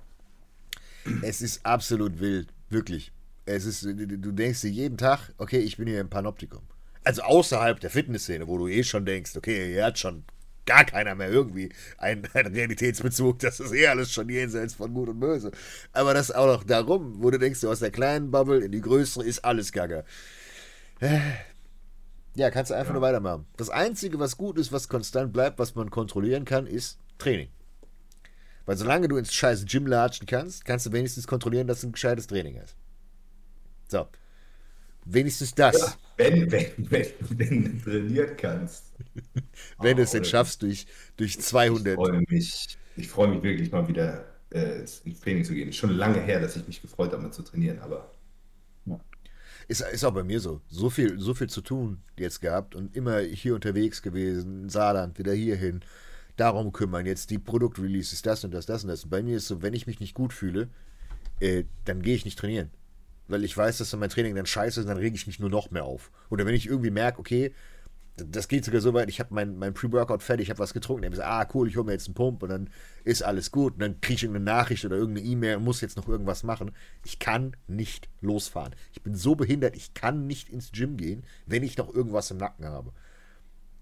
Es 1.22 1.40
ist 1.40 1.64
absolut 1.64 2.18
wild, 2.20 2.48
wirklich. 2.68 3.12
Es 3.46 3.64
ist, 3.64 3.82
du 3.84 4.32
denkst 4.32 4.62
dir 4.62 4.70
jeden 4.70 4.96
Tag, 4.96 5.32
okay, 5.38 5.58
ich 5.58 5.76
bin 5.76 5.86
hier 5.86 6.00
im 6.00 6.08
Panoptikum. 6.08 6.62
Also 7.04 7.22
außerhalb 7.22 7.78
der 7.78 7.90
Fitnessszene, 7.90 8.48
wo 8.48 8.58
du 8.58 8.66
eh 8.68 8.82
schon 8.82 9.04
denkst, 9.04 9.36
okay, 9.36 9.74
er 9.74 9.86
hat 9.86 9.98
schon 9.98 10.24
gar 10.66 10.84
keiner 10.84 11.14
mehr 11.14 11.30
irgendwie 11.30 11.70
einen, 11.98 12.26
einen, 12.34 12.54
Realitätsbezug. 12.54 13.38
Das 13.38 13.60
ist 13.60 13.72
eh 13.72 13.86
alles 13.86 14.10
schon 14.10 14.28
jenseits 14.28 14.74
von 14.74 14.92
Gut 14.94 15.10
und 15.10 15.20
Böse. 15.20 15.52
Aber 15.92 16.14
das 16.14 16.30
auch 16.30 16.46
noch 16.46 16.64
darum, 16.64 17.22
wo 17.22 17.30
du 17.30 17.38
denkst, 17.38 17.60
du 17.60 17.70
aus 17.70 17.80
der 17.80 17.90
kleinen 17.90 18.30
Bubble 18.30 18.64
in 18.64 18.72
die 18.72 18.80
größere 18.80 19.24
ist 19.24 19.44
alles 19.44 19.72
Gaga. 19.72 20.04
Ja, 22.36 22.50
kannst 22.50 22.70
du 22.70 22.74
einfach 22.74 22.88
ja. 22.88 22.94
nur 22.94 23.02
weitermachen. 23.02 23.46
Das 23.56 23.70
Einzige, 23.70 24.18
was 24.18 24.36
gut 24.36 24.58
ist, 24.58 24.72
was 24.72 24.88
konstant 24.88 25.32
bleibt, 25.32 25.58
was 25.58 25.74
man 25.74 25.90
kontrollieren 25.90 26.44
kann, 26.44 26.66
ist 26.66 26.98
Training. 27.18 27.48
Weil 28.66 28.76
solange 28.76 29.08
du 29.08 29.16
ins 29.16 29.32
scheiß 29.32 29.66
Gym 29.66 29.86
latschen 29.86 30.26
kannst, 30.26 30.64
kannst 30.64 30.86
du 30.86 30.92
wenigstens 30.92 31.26
kontrollieren, 31.26 31.66
dass 31.66 31.82
du 31.82 31.88
ein 31.88 31.92
gescheites 31.92 32.26
Training 32.26 32.58
hast. 32.60 32.76
So. 33.88 34.08
Wenigstens 35.04 35.54
das. 35.54 35.78
Ja, 35.78 35.94
wenn, 36.16 36.50
wenn, 36.50 36.72
wenn, 36.78 37.06
wenn 37.30 37.64
du 37.64 37.84
trainieren 37.84 38.36
kannst. 38.36 38.92
wenn 39.78 39.94
oh, 39.94 39.96
du 39.96 40.02
es 40.02 40.12
denn 40.12 40.24
schaffst, 40.24 40.62
durch, 40.62 40.86
durch 41.16 41.38
200. 41.38 41.86
Ich 41.86 41.94
freue 41.94 42.24
mich, 42.28 42.78
ich 42.96 43.08
freue 43.08 43.28
mich 43.28 43.42
wirklich 43.42 43.70
mal 43.70 43.86
wieder 43.86 44.24
äh, 44.50 44.78
ins 44.78 45.02
Training 45.20 45.44
zu 45.44 45.52
gehen. 45.52 45.68
Ist 45.68 45.76
schon 45.76 45.90
lange 45.90 46.20
her, 46.20 46.40
dass 46.40 46.56
ich 46.56 46.66
mich 46.66 46.80
gefreut 46.80 47.12
habe, 47.12 47.22
mal 47.22 47.32
zu 47.32 47.42
trainieren, 47.42 47.80
aber. 47.80 48.10
Ist, 49.68 49.80
ist 49.80 50.04
auch 50.04 50.12
bei 50.12 50.24
mir 50.24 50.40
so. 50.40 50.60
So 50.68 50.90
viel, 50.90 51.18
so 51.18 51.34
viel 51.34 51.48
zu 51.48 51.60
tun 51.60 52.02
jetzt 52.18 52.40
gehabt 52.40 52.74
und 52.74 52.94
immer 52.96 53.20
hier 53.20 53.54
unterwegs 53.54 54.02
gewesen, 54.02 54.68
Saarland, 54.68 55.18
wieder 55.18 55.32
hierhin. 55.32 55.80
Darum 56.36 56.72
kümmern, 56.72 57.06
jetzt 57.06 57.30
die 57.30 57.38
Produktreleases, 57.38 58.22
das 58.22 58.44
und 58.44 58.52
das, 58.52 58.66
das 58.66 58.82
und 58.82 58.88
das. 58.88 59.04
Und 59.04 59.10
bei 59.10 59.22
mir 59.22 59.36
ist 59.36 59.46
so, 59.46 59.62
wenn 59.62 59.74
ich 59.74 59.86
mich 59.86 60.00
nicht 60.00 60.14
gut 60.14 60.32
fühle, 60.32 60.68
äh, 61.40 61.64
dann 61.84 62.02
gehe 62.02 62.16
ich 62.16 62.24
nicht 62.24 62.38
trainieren 62.38 62.70
weil 63.28 63.44
ich 63.44 63.56
weiß, 63.56 63.78
dass 63.78 63.90
dann 63.90 64.00
mein 64.00 64.10
Training 64.10 64.34
dann 64.34 64.46
scheiße 64.46 64.80
ist, 64.80 64.88
dann 64.88 64.98
rege 64.98 65.16
ich 65.16 65.26
mich 65.26 65.40
nur 65.40 65.50
noch 65.50 65.70
mehr 65.70 65.84
auf. 65.84 66.10
Oder 66.30 66.46
wenn 66.46 66.54
ich 66.54 66.66
irgendwie 66.66 66.90
merke, 66.90 67.18
okay, 67.18 67.52
das 68.16 68.46
geht 68.46 68.64
sogar 68.64 68.80
so 68.80 68.94
weit, 68.94 69.08
ich 69.08 69.18
habe 69.18 69.34
mein, 69.34 69.56
mein 69.56 69.74
Pre-Workout 69.74 70.22
fertig, 70.22 70.44
ich 70.44 70.50
habe 70.50 70.60
was 70.60 70.72
getrunken, 70.72 71.04
ich 71.04 71.10
gesagt, 71.10 71.28
ah 71.28 71.48
cool, 71.52 71.68
ich 71.68 71.76
hole 71.76 71.84
mir 71.84 71.92
jetzt 71.92 72.06
einen 72.06 72.14
Pump 72.14 72.44
und 72.44 72.48
dann 72.48 72.70
ist 73.02 73.22
alles 73.22 73.50
gut 73.50 73.74
und 73.74 73.80
dann 73.80 74.00
kriege 74.00 74.14
ich 74.14 74.22
irgendeine 74.22 74.44
Nachricht 74.44 74.84
oder 74.84 74.96
irgendeine 74.96 75.26
E-Mail 75.26 75.56
und 75.56 75.64
muss 75.64 75.80
jetzt 75.80 75.96
noch 75.96 76.08
irgendwas 76.08 76.44
machen. 76.44 76.70
Ich 77.04 77.18
kann 77.18 77.56
nicht 77.66 78.08
losfahren. 78.20 78.74
Ich 78.92 79.02
bin 79.02 79.16
so 79.16 79.34
behindert, 79.34 79.74
ich 79.74 79.94
kann 79.94 80.28
nicht 80.28 80.48
ins 80.48 80.70
Gym 80.70 80.96
gehen, 80.96 81.24
wenn 81.46 81.64
ich 81.64 81.76
noch 81.76 81.92
irgendwas 81.92 82.30
im 82.30 82.36
Nacken 82.36 82.66
habe. 82.66 82.92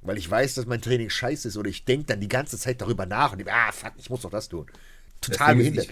Weil 0.00 0.16
ich 0.16 0.30
weiß, 0.30 0.54
dass 0.54 0.66
mein 0.66 0.80
Training 0.80 1.10
scheiße 1.10 1.48
ist 1.48 1.58
oder 1.58 1.68
ich 1.68 1.84
denke 1.84 2.06
dann 2.06 2.20
die 2.20 2.28
ganze 2.28 2.58
Zeit 2.58 2.80
darüber 2.80 3.04
nach 3.04 3.34
und 3.34 3.40
ich, 3.40 3.52
ah 3.52 3.70
fuck, 3.70 3.92
ich 3.98 4.08
muss 4.08 4.22
doch 4.22 4.30
das 4.30 4.48
tun. 4.48 4.66
Total 5.20 5.54
behindert. 5.54 5.88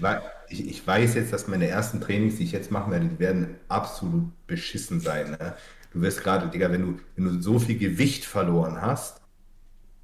Ich, 0.49 0.61
ich, 0.61 0.69
ich, 0.69 0.87
weiß 0.87 1.15
jetzt, 1.15 1.33
dass 1.33 1.47
meine 1.47 1.69
ersten 1.69 2.01
Trainings, 2.01 2.37
die 2.37 2.45
ich 2.45 2.53
jetzt 2.53 2.73
machen 2.73 2.91
werde, 2.91 3.07
die 3.07 3.19
werden 3.21 3.57
absolut 3.69 4.33
beschissen 4.49 4.99
sein. 4.99 5.31
Ne? 5.33 5.55
Du 5.91 6.01
wirst 6.03 6.23
gerade, 6.23 6.49
Digga, 6.49 6.71
wenn 6.71 6.83
du, 6.83 6.99
wenn 7.17 7.25
du 7.25 7.41
so 7.41 7.59
viel 7.59 7.79
Gewicht 7.79 8.25
verloren 8.25 8.81
hast, 8.81 9.21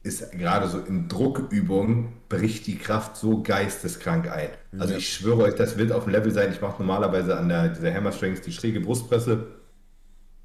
ist 0.03 0.31
gerade 0.33 0.69
so 0.69 0.79
in 0.79 1.09
Druckübungen 1.09 2.13
bricht 2.29 2.67
die 2.67 2.79
Kraft 2.79 3.17
so 3.17 3.43
geisteskrank 3.43 4.31
ein. 4.31 4.51
Also 4.79 4.93
ja. 4.93 4.99
ich 4.99 5.13
schwöre 5.13 5.45
euch, 5.45 5.55
das 5.55 5.77
wird 5.79 5.93
auf 5.93 6.05
dem 6.05 6.13
Level 6.13 6.33
sein. 6.33 6.53
Ich 6.53 6.61
mache 6.61 6.81
normalerweise 6.83 7.37
an 7.37 7.49
der 7.49 7.69
dieser 7.69 7.93
Hammer 7.93 8.13
Strings 8.13 8.41
die 8.41 8.53
schräge 8.53 8.81
Brustpresse 8.81 9.49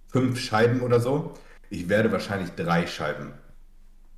fünf 0.08 0.40
Scheiben 0.40 0.82
oder 0.82 1.00
so. 1.00 1.34
Ich 1.70 1.90
werde 1.90 2.12
wahrscheinlich 2.12 2.52
drei 2.52 2.88
Scheiben 2.88 3.34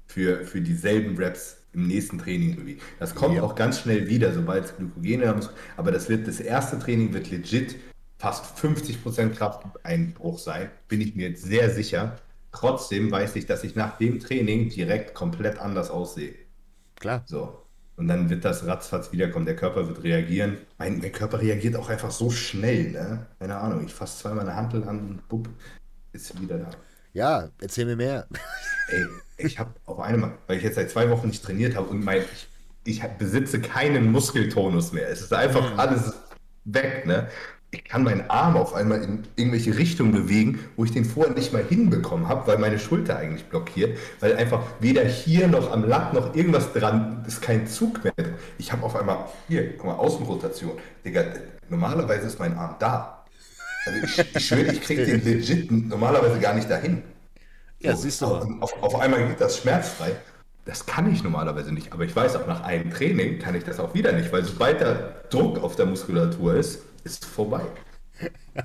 für, 0.08 0.46
für 0.46 0.62
dieselben 0.62 1.18
Reps 1.18 1.58
im 1.74 1.88
nächsten 1.88 2.20
Training 2.20 2.52
irgendwie. 2.52 2.78
Das 3.00 3.14
kommt 3.14 3.36
ja. 3.36 3.44
auch 3.44 3.56
ganz 3.56 3.80
schnell 3.80 4.08
wieder, 4.08 4.34
sobald 4.34 4.66
es 4.66 4.76
Glykogen 4.78 5.28
haben. 5.28 5.42
Aber 5.76 5.92
das 5.92 6.10
wird 6.10 6.28
das 6.28 6.40
erste 6.40 6.80
Training 6.80 7.14
wird 7.14 7.30
legit 7.32 7.76
fast 8.24 8.58
50% 8.58 9.32
Krafteinbruch 9.32 10.40
sein, 10.40 10.72
bin 10.88 11.02
ich 11.02 11.14
mir 11.14 11.28
jetzt 11.28 11.44
sehr 11.44 11.70
sicher. 11.70 12.20
Trotzdem 12.54 13.12
weiß 13.12 13.36
ich, 13.36 13.48
dass 13.48 13.66
ich 13.66 13.76
nach 13.76 13.98
dem 13.98 14.22
Training 14.22 14.70
direkt 14.70 15.14
komplett 15.14 15.60
anders 15.60 15.90
aussehe. 15.90 16.34
Klar. 16.96 17.24
So. 17.26 17.66
Und 17.98 18.08
dann 18.08 18.30
wird 18.30 18.46
das 18.46 18.66
ratzfatz 18.66 19.12
wiederkommen. 19.12 19.46
Der 19.46 19.58
Körper 19.58 19.90
wird 19.90 20.04
reagieren. 20.04 20.60
Mein, 20.78 21.02
der 21.02 21.12
Körper 21.12 21.42
reagiert 21.42 21.76
auch 21.76 21.90
einfach 21.90 22.12
so 22.12 22.30
schnell, 22.30 22.92
ne? 22.92 23.28
Keine 23.40 23.58
Ahnung. 23.58 23.86
Ich 23.86 23.94
fasse 23.94 24.22
zweimal 24.22 24.48
eine 24.48 24.56
Handel 24.56 24.86
an 24.86 25.00
und 25.00 25.28
bupp, 25.28 25.50
ist 26.14 26.42
wieder 26.42 26.60
da. 26.60 26.70
Ja, 27.12 27.50
erzähl 27.60 27.86
mir 27.86 27.98
mehr. 27.98 28.26
Ey, 28.88 29.06
ich 29.36 29.60
habe 29.60 29.72
auf 29.86 30.00
einmal, 30.00 30.38
weil 30.48 30.60
ich 30.60 30.64
jetzt 30.64 30.76
seit 30.76 30.90
zwei 30.90 31.10
Wochen 31.10 31.28
nicht 31.28 31.44
trainiert 31.44 31.76
habe 31.76 31.90
und 31.90 32.02
mein, 32.02 32.22
ich, 32.86 33.02
ich 33.02 33.04
besitze 33.18 33.60
keinen 33.60 34.14
Muskeltonus 34.14 34.94
mehr. 34.94 35.10
Es 35.10 35.20
ist 35.20 35.34
einfach 35.34 35.74
mhm. 35.74 35.78
alles 35.78 36.14
weg, 36.64 37.06
ne? 37.06 37.28
Ich 37.74 37.84
kann 37.84 38.04
meinen 38.04 38.30
Arm 38.30 38.56
auf 38.56 38.76
einmal 38.76 39.02
in 39.02 39.24
irgendwelche 39.36 39.76
Richtungen 39.76 40.12
bewegen, 40.12 40.60
wo 40.76 40.86
ich 40.86 40.92
den 40.92 41.06
vorher 41.06 41.34
nicht 41.34 41.54
mal 41.54 41.64
hinbekommen 41.64 42.28
habe, 42.28 42.46
weil 42.48 42.60
meine 42.60 42.78
Schulter 42.78 43.18
eigentlich 43.18 43.46
blockiert, 43.46 43.98
weil 44.20 44.36
einfach 44.36 44.62
weder 44.80 45.04
hier 45.04 45.48
noch 45.48 45.72
am 45.72 45.84
Lack 45.84 46.14
noch 46.14 46.36
irgendwas 46.36 46.72
dran 46.72 47.24
ist 47.28 47.42
kein 47.42 47.66
Zug 47.66 48.04
mehr. 48.04 48.14
Ich 48.60 48.72
habe 48.72 48.84
auf 48.84 48.96
einmal, 48.96 49.26
hier, 49.48 49.76
guck 49.76 49.88
mal, 49.88 49.96
Außenrotation. 49.96 50.74
Digga, 51.04 51.24
normalerweise 51.70 52.28
ist 52.28 52.40
mein 52.40 52.56
Arm 52.56 52.76
da. 52.78 53.26
Also 53.86 54.00
ich, 54.04 54.36
ich 54.36 54.46
schwöre, 54.46 54.72
ich 54.72 54.82
kriege 54.82 55.06
den 55.06 55.24
legit 55.24 55.72
normalerweise 55.72 56.40
gar 56.40 56.54
nicht 56.54 56.70
dahin. 56.70 57.02
Ja, 57.80 57.96
so, 57.96 58.04
siehst 58.04 58.22
du 58.22 58.28
auf, 58.28 58.48
auf, 58.62 58.84
auf 58.84 59.00
einmal 59.00 59.28
geht 59.28 59.42
das 59.42 59.58
schmerzfrei. 59.58 60.12
Das 60.66 60.86
kann 60.86 61.12
ich 61.12 61.24
normalerweise 61.24 61.74
nicht, 61.74 61.92
aber 61.92 62.06
ich 62.06 62.16
weiß 62.16 62.38
auch 62.38 62.48
nach 62.48 62.64
einem 62.64 62.92
Training 62.92 63.40
kann 63.40 63.56
ich 63.56 63.66
das 63.66 63.82
auch 63.82 63.94
wieder 63.94 64.14
nicht, 64.14 64.32
weil 64.32 64.46
sobald 64.46 64.80
der 64.80 65.24
Druck 65.30 65.62
auf 65.62 65.76
der 65.76 65.88
Muskulatur 65.88 66.56
ist, 66.56 66.84
ist 67.04 67.26
vorbei. 67.26 67.66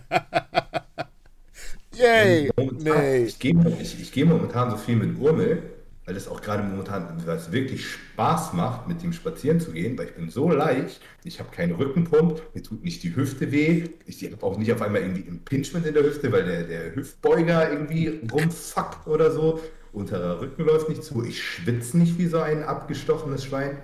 Yay! 1.94 2.50
Momentan, 2.56 3.00
nee. 3.00 3.24
Ich 3.24 3.38
gehe 3.38 3.54
ich, 3.80 4.00
ich 4.00 4.12
geh 4.12 4.24
momentan 4.24 4.70
so 4.70 4.76
viel 4.76 4.96
mit 4.96 5.18
Urmel, 5.18 5.62
weil 6.04 6.16
es 6.16 6.28
auch 6.28 6.40
gerade 6.40 6.62
momentan 6.62 7.22
was 7.26 7.50
wirklich 7.50 7.86
Spaß 7.86 8.52
macht, 8.52 8.86
mit 8.88 9.02
dem 9.02 9.12
spazieren 9.12 9.60
zu 9.60 9.72
gehen, 9.72 9.98
weil 9.98 10.06
ich 10.06 10.14
bin 10.14 10.30
so 10.30 10.50
leicht, 10.50 11.00
ich 11.24 11.40
habe 11.40 11.50
keinen 11.50 11.74
Rückenpump, 11.74 12.40
mir 12.54 12.62
tut 12.62 12.84
nicht 12.84 13.02
die 13.02 13.14
Hüfte 13.16 13.50
weh, 13.50 13.88
ich 14.06 14.24
habe 14.24 14.42
auch 14.46 14.56
nicht 14.56 14.72
auf 14.72 14.80
einmal 14.80 15.02
irgendwie 15.02 15.22
Impingement 15.22 15.86
in 15.86 15.94
der 15.94 16.04
Hüfte, 16.04 16.30
weil 16.30 16.44
der, 16.44 16.62
der 16.64 16.94
Hüftbeuger 16.94 17.70
irgendwie 17.70 18.20
rumfuckt 18.30 19.06
oder 19.06 19.30
so. 19.30 19.60
Unterer 19.92 20.40
Rücken 20.40 20.64
läuft 20.64 20.88
nicht 20.88 21.02
zu, 21.02 21.24
ich 21.24 21.42
schwitze 21.42 21.98
nicht 21.98 22.18
wie 22.18 22.26
so 22.26 22.38
ein 22.40 22.62
abgestochenes 22.62 23.44
Schwein. 23.44 23.78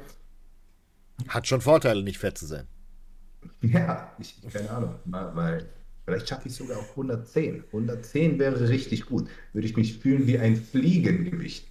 Hat 1.28 1.48
schon 1.48 1.60
Vorteile, 1.60 2.02
nicht 2.02 2.18
fett 2.18 2.38
zu 2.38 2.46
sein. 2.46 2.68
Ja, 3.62 4.12
ich, 4.18 4.36
keine 4.52 4.70
Ahnung. 4.70 4.94
Mal, 5.04 5.66
vielleicht 6.04 6.28
schaffe 6.28 6.48
ich 6.48 6.52
es 6.52 6.58
sogar 6.58 6.78
auf 6.78 6.90
110. 6.90 7.64
110 7.66 8.38
wäre 8.38 8.68
richtig 8.68 9.06
gut. 9.06 9.28
Würde 9.52 9.66
ich 9.66 9.76
mich 9.76 9.98
fühlen 9.98 10.26
wie 10.26 10.38
ein 10.38 10.56
Fliegengewicht. 10.56 11.66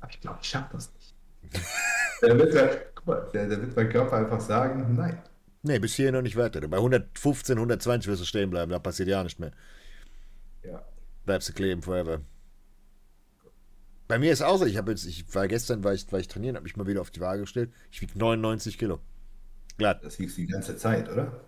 Aber 0.00 0.10
ich 0.10 0.20
glaube, 0.20 0.38
ich 0.42 0.48
schaffe 0.48 0.70
das 0.72 0.92
nicht. 0.94 1.14
da, 2.20 2.38
wird 2.38 2.54
der, 2.54 2.82
guck 2.94 3.06
mal, 3.06 3.28
da, 3.32 3.46
da 3.46 3.60
wird 3.60 3.74
mein 3.74 3.88
Körper 3.88 4.16
einfach 4.16 4.40
sagen, 4.40 4.94
nein. 4.94 5.22
Nee, 5.62 5.78
bis 5.78 5.94
hier 5.94 6.12
noch 6.12 6.22
nicht 6.22 6.36
weiter. 6.36 6.66
Bei 6.68 6.76
115, 6.76 7.56
120 7.56 8.08
wirst 8.08 8.22
du 8.22 8.26
stehen 8.26 8.50
bleiben, 8.50 8.70
da 8.70 8.78
passiert 8.78 9.08
ja 9.08 9.22
nichts 9.22 9.38
mehr. 9.38 9.52
Ja. 10.62 10.84
Bleibst 11.24 11.48
du 11.48 11.52
kleben 11.52 11.82
forever. 11.82 12.20
Bei 14.06 14.18
mir 14.18 14.32
ist 14.32 14.40
auch 14.40 14.56
so, 14.56 14.64
ich 14.64 14.78
habe 14.78 14.90
jetzt, 14.92 15.04
ich 15.04 15.34
war 15.34 15.48
gestern, 15.48 15.84
war 15.84 15.92
ich, 15.92 16.10
war 16.10 16.18
ich 16.18 16.28
trainieren, 16.28 16.56
habe 16.56 16.64
mich 16.64 16.76
mal 16.76 16.86
wieder 16.86 17.02
auf 17.02 17.10
die 17.10 17.20
Waage 17.20 17.42
gestellt. 17.42 17.70
Ich 17.90 18.00
wiege 18.00 18.18
99 18.18 18.78
Kilo. 18.78 19.00
Glatt. 19.78 20.04
Das 20.04 20.18
wiegst 20.18 20.36
du 20.36 20.42
die 20.42 20.48
ganze 20.48 20.76
Zeit, 20.76 21.08
oder? 21.08 21.40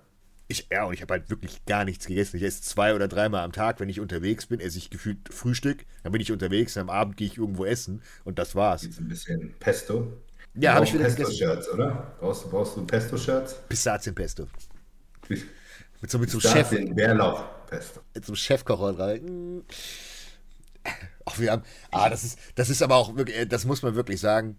Ich, 0.48 0.66
ja, 0.72 0.84
und 0.84 0.94
ich 0.94 1.02
habe 1.02 1.14
halt 1.14 1.30
wirklich 1.30 1.64
gar 1.64 1.84
nichts 1.84 2.06
gegessen. 2.06 2.36
Ich 2.36 2.42
esse 2.42 2.62
zwei 2.62 2.94
oder 2.94 3.06
dreimal 3.06 3.44
am 3.44 3.52
Tag, 3.52 3.78
wenn 3.78 3.88
ich 3.88 4.00
unterwegs 4.00 4.46
bin, 4.46 4.58
esse 4.58 4.78
ich 4.78 4.90
gefühlt 4.90 5.32
Frühstück, 5.32 5.84
dann 6.02 6.10
bin 6.10 6.20
ich 6.20 6.32
unterwegs, 6.32 6.76
am 6.76 6.90
Abend 6.90 7.16
gehe 7.16 7.28
ich 7.28 7.38
irgendwo 7.38 7.64
essen 7.64 8.02
und 8.24 8.38
das 8.38 8.56
war's. 8.56 8.82
Jetzt 8.82 8.98
ein 8.98 9.08
bisschen 9.08 9.54
Pesto. 9.60 10.12
Ja, 10.54 10.74
habe 10.74 10.84
ich 10.84 10.92
wieder 10.92 11.04
Pesto-Shirts, 11.04 11.68
oder? 11.68 12.16
Brauchst, 12.18 12.44
du, 12.44 12.50
brauchst 12.50 12.76
du 12.76 12.84
Pesto-Shirts? 12.84 13.54
Pistazien-Pesto. 13.68 14.48
Mit 15.28 16.10
so, 16.10 16.18
mit 16.18 16.30
so 16.30 16.40
Chef. 16.40 16.70
Bärlauch-Pesto. 16.70 18.00
Mit 18.14 18.24
so 18.24 18.32
einem 18.32 18.36
Chefkocher 18.36 18.98
rein. 18.98 19.62
Ach, 21.26 21.38
wir 21.38 21.52
haben. 21.52 21.62
Ah, 21.92 22.10
das 22.10 22.24
ist, 22.24 22.38
das 22.56 22.70
ist 22.70 22.82
aber 22.82 22.96
auch 22.96 23.14
wirklich, 23.16 23.48
das 23.48 23.64
muss 23.64 23.82
man 23.82 23.94
wirklich 23.94 24.18
sagen. 24.18 24.58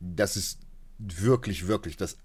Das 0.00 0.36
ist 0.36 0.60
wirklich, 0.98 1.66
wirklich 1.66 1.98
das 1.98 2.16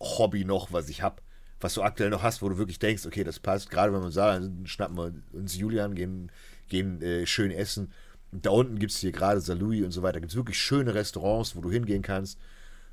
Hobby 0.00 0.44
noch, 0.44 0.72
was 0.72 0.88
ich 0.88 1.02
habe, 1.02 1.22
was 1.60 1.74
du 1.74 1.82
aktuell 1.82 2.10
noch 2.10 2.22
hast, 2.22 2.42
wo 2.42 2.48
du 2.48 2.58
wirklich 2.58 2.78
denkst, 2.78 3.06
okay, 3.06 3.24
das 3.24 3.40
passt. 3.40 3.70
Gerade 3.70 3.92
wenn 3.92 4.00
man 4.00 4.12
sagt, 4.12 4.44
schnappen 4.64 4.96
wir 4.96 5.12
uns 5.32 5.56
Julian, 5.56 5.94
gehen, 5.94 6.30
gehen 6.68 7.00
äh, 7.02 7.26
schön 7.26 7.50
essen. 7.50 7.92
Und 8.32 8.44
da 8.44 8.50
unten 8.50 8.78
gibt 8.78 8.92
es 8.92 8.98
hier 8.98 9.12
gerade 9.12 9.40
Salui 9.40 9.82
und 9.82 9.92
so 9.92 10.02
weiter. 10.02 10.20
Gibt 10.20 10.32
es 10.32 10.36
wirklich 10.36 10.58
schöne 10.58 10.94
Restaurants, 10.94 11.56
wo 11.56 11.60
du 11.60 11.70
hingehen 11.70 12.02
kannst. 12.02 12.38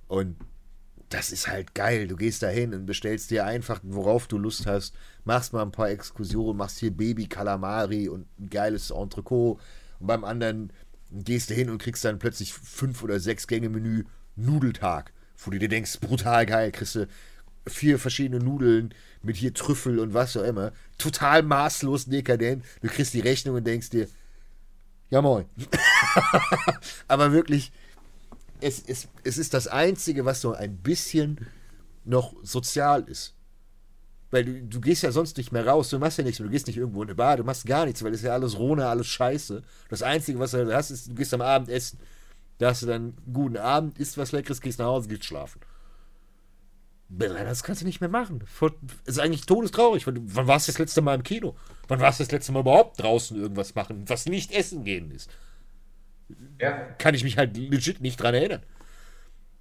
Und 0.08 0.38
das 1.10 1.32
ist 1.32 1.48
halt 1.48 1.76
geil. 1.76 2.08
Du 2.08 2.16
gehst 2.16 2.42
da 2.42 2.48
hin 2.48 2.74
und 2.74 2.86
bestellst 2.86 3.32
dir 3.32 3.46
einfach, 3.46 3.80
worauf 3.84 4.28
du 4.28 4.38
Lust 4.38 4.66
hast, 4.66 4.96
machst 5.26 5.54
mal 5.54 5.62
ein 5.62 5.72
paar 5.72 5.90
Exkursionen, 5.90 6.58
machst 6.58 6.80
hier 6.80 6.92
Baby 6.92 7.28
Calamari 7.28 8.08
und 8.10 8.28
ein 8.40 8.50
geiles 8.50 8.92
Entrecot. 8.92 9.60
Und 10.00 10.08
beim 10.08 10.24
anderen 10.24 10.72
gehst 11.12 11.50
du 11.50 11.54
hin 11.54 11.70
und 11.70 11.78
kriegst 11.78 12.04
dann 12.06 12.20
plötzlich 12.20 12.54
fünf 12.54 13.04
oder 13.04 13.20
sechs 13.20 13.48
Gänge 13.48 13.70
Menü 13.70 14.06
Nudeltag 14.36 15.14
wo 15.38 15.52
du 15.52 15.60
dir 15.60 15.70
denkst, 15.70 16.00
brutal 16.00 16.46
geil, 16.46 16.72
kriegst 16.72 16.96
du 16.96 17.08
vier 17.68 18.00
verschiedene 18.00 18.44
Nudeln 18.44 18.94
mit 19.22 19.38
hier 19.38 19.54
Trüffel 19.54 20.00
und 20.00 20.14
was 20.14 20.36
auch 20.36 20.44
immer. 20.44 20.72
Total 20.98 21.44
maßlos 21.44 22.06
dekadent. 22.06 22.64
Du 22.82 22.90
kriegst 22.90 23.14
die 23.14 23.22
Rechnung 23.22 23.56
und 23.56 23.66
denkst 23.66 23.90
dir, 23.90 24.08
ja 25.10 25.22
moin. 25.22 25.46
Aber 27.08 27.32
wirklich, 27.32 27.72
es, 28.60 28.84
es, 28.86 29.08
es 29.24 29.38
ist 29.38 29.54
das 29.54 29.68
Einzige, 29.68 30.26
was 30.26 30.42
so 30.42 30.54
ein 30.54 30.78
bisschen 30.78 31.48
noch 32.06 32.34
sozial 32.44 33.04
ist. 33.04 33.34
Weil 34.32 34.46
du, 34.46 34.64
du 34.64 34.82
gehst 34.82 35.04
ja 35.04 35.12
sonst 35.12 35.38
nicht 35.38 35.52
mehr 35.52 35.68
raus, 35.68 35.90
du 35.90 36.00
machst 36.00 36.18
ja 36.18 36.24
nichts, 36.24 36.40
du 36.40 36.50
gehst 36.50 36.68
nicht 36.68 36.78
irgendwo 36.78 37.04
in 37.04 37.10
eine 37.10 37.16
Bar, 37.16 37.38
du 37.38 37.44
machst 37.44 37.66
gar 37.66 37.86
nichts, 37.86 38.04
weil 38.04 38.14
es 38.14 38.22
ist 38.22 38.26
ja 38.26 38.34
alles 38.34 38.58
Rona, 38.58 38.90
alles 38.90 39.08
Scheiße. 39.08 39.62
Das 39.90 40.02
Einzige, 40.02 40.40
was 40.40 40.52
du 40.52 40.74
hast, 40.74 40.90
ist, 40.90 41.10
du 41.10 41.14
gehst 41.14 41.34
am 41.34 41.42
Abend 41.42 41.70
essen. 41.70 42.00
Da 42.58 42.70
hast 42.70 42.82
du 42.84 42.86
dann 42.86 43.18
guten 43.32 43.58
Abend, 43.58 43.98
isst 44.00 44.18
was 44.18 44.32
Leckeres, 44.32 44.62
gehst 44.62 44.80
nach 44.80 44.86
Hause, 44.86 45.10
gehst 45.10 45.26
schlafen. 45.26 45.62
Das 47.10 47.64
kannst 47.64 47.82
du 47.82 47.86
nicht 47.86 48.02
mehr 48.02 48.10
machen. 48.10 48.44
Ist 49.06 49.20
eigentlich 49.20 49.46
todestraurig. 49.46 50.08
Wann 50.08 50.48
warst 50.48 50.68
du 50.68 50.72
das 50.72 50.80
letzte 50.80 51.02
Mal 51.02 51.16
im 51.16 51.24
Kino? 51.24 51.56
Wann 51.88 52.00
warst 52.00 52.20
du 52.20 52.24
das 52.24 52.32
letzte 52.32 52.52
Mal 52.52 52.62
überhaupt 52.62 53.02
draußen 53.02 53.40
irgendwas 53.40 53.76
machen, 53.76 54.06
was 54.08 54.26
nicht 54.26 54.52
essen 54.52 54.84
gehen 54.84 55.12
ist? 55.12 55.30
Ja. 56.60 56.72
Kann 56.98 57.14
ich 57.14 57.24
mich 57.24 57.38
halt 57.38 57.56
legit 57.56 58.02
nicht 58.02 58.18
dran 58.18 58.34
erinnern. 58.34 58.64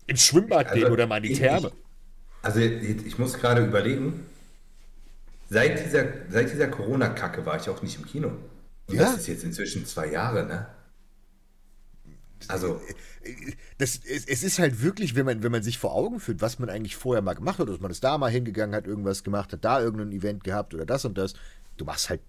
Ins 0.07 0.25
Schwimmbad 0.25 0.69
also, 0.69 0.81
gehen 0.81 0.93
oder 0.93 1.07
mal 1.07 1.19
in 1.19 1.25
die 1.25 1.35
Therme. 1.35 1.69
Ich, 1.69 2.45
also 2.45 2.61
ich 2.61 3.19
muss 3.19 3.35
gerade 3.35 3.65
überlegen, 3.65 4.27
seit 5.51 5.85
dieser, 5.85 6.05
seit 6.31 6.51
dieser 6.51 6.69
Corona-Kacke 6.69 7.45
war 7.45 7.61
ich 7.61 7.69
auch 7.69 7.83
nicht 7.83 7.99
im 7.99 8.07
Kino. 8.07 8.33
Und 8.87 8.95
ja? 8.95 9.03
das 9.03 9.17
ist 9.17 9.27
jetzt 9.29 9.45
inzwischen 9.45 9.85
zwei 9.85 10.11
Jahre, 10.11 10.47
ne? 10.47 10.67
Also, 12.51 12.81
das, 13.79 14.01
es, 14.05 14.27
es, 14.27 14.43
ist 14.43 14.59
halt 14.59 14.83
wirklich, 14.83 15.15
wenn 15.15 15.27
man, 15.27 15.43
wenn 15.43 15.53
man 15.53 15.63
sich 15.63 15.79
vor 15.79 15.95
Augen 15.95 16.21
führt, 16.21 16.41
was 16.41 16.59
man 16.59 16.69
eigentlich 16.69 16.97
vorher 16.97 17.23
mal 17.23 17.35
gemacht 17.35 17.59
hat, 17.59 17.69
dass 17.69 17.81
man 17.81 17.91
ist 17.91 18.05
da 18.05 18.19
mal 18.19 18.31
hingegangen 18.31 18.75
hat, 18.75 18.87
irgendwas 18.87 19.25
gemacht 19.25 19.53
hat, 19.53 19.65
da 19.65 19.81
irgendein 19.81 20.13
Event 20.13 20.45
gehabt 20.45 20.75
oder 20.75 20.87
das 20.87 21.05
und 21.05 21.19
das, 21.19 21.35
du 21.77 21.85
machst 21.85 22.11
halt 22.11 22.21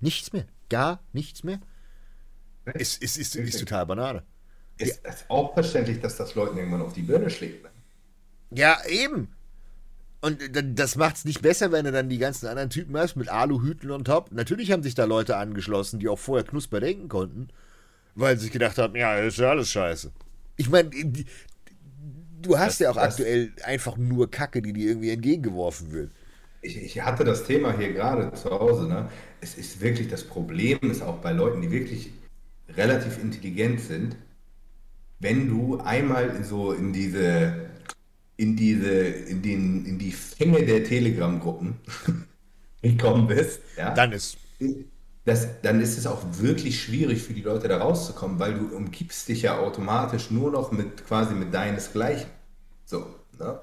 nichts 0.00 0.32
mehr. 0.32 0.46
Gar 0.68 1.02
nichts 1.12 1.42
mehr. 1.42 1.60
Ist, 2.74 3.02
ist, 3.02 3.16
ist, 3.16 3.34
ist 3.34 3.58
total 3.58 3.86
Banane. 3.86 4.22
Ist, 4.78 5.04
ist 5.06 5.24
auch 5.28 5.54
verständlich, 5.54 6.00
dass 6.00 6.16
das 6.16 6.34
Leuten 6.34 6.56
irgendwann 6.56 6.82
auf 6.82 6.92
die 6.92 7.02
Birne 7.02 7.30
schlägt. 7.30 7.64
Ne? 7.64 7.70
Ja, 8.50 8.78
eben. 8.86 9.28
Und 10.22 10.38
das 10.78 10.96
macht 10.96 11.16
es 11.16 11.24
nicht 11.24 11.40
besser, 11.40 11.72
wenn 11.72 11.86
du 11.86 11.92
dann 11.92 12.10
die 12.10 12.18
ganzen 12.18 12.46
anderen 12.46 12.68
Typen 12.68 12.96
hast 12.96 13.16
mit 13.16 13.30
Aluhüten 13.30 13.90
und 13.90 14.04
Top. 14.04 14.30
Natürlich 14.32 14.70
haben 14.70 14.82
sich 14.82 14.94
da 14.94 15.04
Leute 15.04 15.36
angeschlossen, 15.36 15.98
die 15.98 16.08
auch 16.08 16.18
vorher 16.18 16.44
Knusper 16.44 16.80
denken 16.80 17.08
konnten, 17.08 17.48
weil 18.20 18.36
sie 18.36 18.44
sich 18.44 18.52
gedacht 18.52 18.78
haben, 18.78 18.94
ja, 18.96 19.16
ist 19.16 19.38
ja 19.38 19.50
alles 19.50 19.70
scheiße. 19.70 20.10
Ich 20.56 20.68
meine, 20.68 20.90
du 20.90 22.58
hast 22.58 22.74
das, 22.74 22.78
ja 22.80 22.90
auch 22.90 22.96
aktuell 22.96 23.52
einfach 23.64 23.96
nur 23.96 24.30
Kacke, 24.30 24.62
die 24.62 24.72
dir 24.72 24.88
irgendwie 24.90 25.10
entgegengeworfen 25.10 25.92
wird. 25.92 26.10
Ich, 26.62 26.76
ich 26.76 27.02
hatte 27.02 27.24
das 27.24 27.44
Thema 27.44 27.76
hier 27.76 27.92
gerade 27.92 28.32
zu 28.34 28.50
Hause. 28.50 28.86
Ne? 28.86 29.08
Es 29.40 29.54
ist 29.54 29.80
wirklich 29.80 30.08
das 30.08 30.24
Problem, 30.24 30.78
ist 30.82 31.02
auch 31.02 31.18
bei 31.18 31.32
Leuten, 31.32 31.62
die 31.62 31.70
wirklich 31.70 32.12
relativ 32.76 33.20
intelligent 33.22 33.80
sind, 33.80 34.16
wenn 35.18 35.48
du 35.48 35.78
einmal 35.80 36.44
so 36.44 36.72
in 36.72 36.92
diese 36.92 37.70
in 38.40 38.56
diese, 38.56 38.90
in 38.90 39.42
den, 39.42 39.84
in 39.84 39.98
die 39.98 40.12
Fänge 40.12 40.64
der 40.64 40.82
Telegram-Gruppen 40.82 41.74
gekommen 42.82 43.26
bist, 43.26 43.60
ja, 43.76 43.92
dann 43.92 44.12
ist. 44.12 44.38
Das, 45.24 45.60
dann 45.62 45.80
ist 45.80 45.98
es 45.98 46.06
auch 46.06 46.22
wirklich 46.38 46.82
schwierig 46.82 47.22
für 47.22 47.34
die 47.34 47.42
Leute 47.42 47.68
da 47.68 47.78
rauszukommen, 47.78 48.38
weil 48.38 48.54
du 48.54 48.74
umgibst 48.74 49.28
dich 49.28 49.42
ja 49.42 49.58
automatisch 49.58 50.30
nur 50.30 50.50
noch 50.50 50.72
mit 50.72 51.06
quasi 51.06 51.34
mit 51.34 51.52
deinesgleichen. 51.52 52.30
So, 52.86 53.06
ne? 53.38 53.60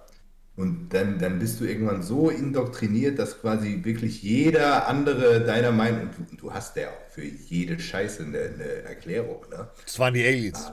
Und 0.57 0.89
dann, 0.89 1.19
dann 1.19 1.37
bist 1.37 1.59
du 1.59 1.65
irgendwann 1.65 2.01
so 2.01 2.31
indoktriniert, 2.31 3.19
dass 3.19 3.39
quasi 3.39 3.81
wirklich 3.83 4.23
jeder 4.23 4.87
andere 4.87 5.45
deiner 5.45 5.71
Meinung, 5.71 6.09
und 6.17 6.31
du, 6.31 6.35
du 6.35 6.53
hast 6.53 6.75
ja 6.77 6.87
auch 6.89 7.11
für 7.11 7.23
jede 7.23 7.79
Scheiße 7.79 8.23
eine, 8.23 8.39
eine 8.39 8.63
Erklärung. 8.83 9.45
Ne? 9.51 9.69
Das 9.85 9.99
waren 9.99 10.15
die 10.15 10.25
Aliens. 10.25 10.71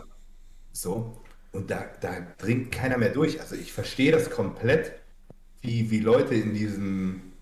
So, 0.73 1.23
und 1.53 1.71
da, 1.71 1.85
da 2.01 2.27
dringt 2.39 2.73
keiner 2.73 2.97
mehr 2.97 3.11
durch. 3.11 3.41
Also 3.41 3.57
ich 3.57 3.75
verstehe 3.75 4.11
das 4.11 4.31
komplett, 4.31 4.93
wie, 5.61 5.91
wie 5.91 6.01
Leute 6.01 6.35
in 6.35 6.55
diesem, 6.55 7.34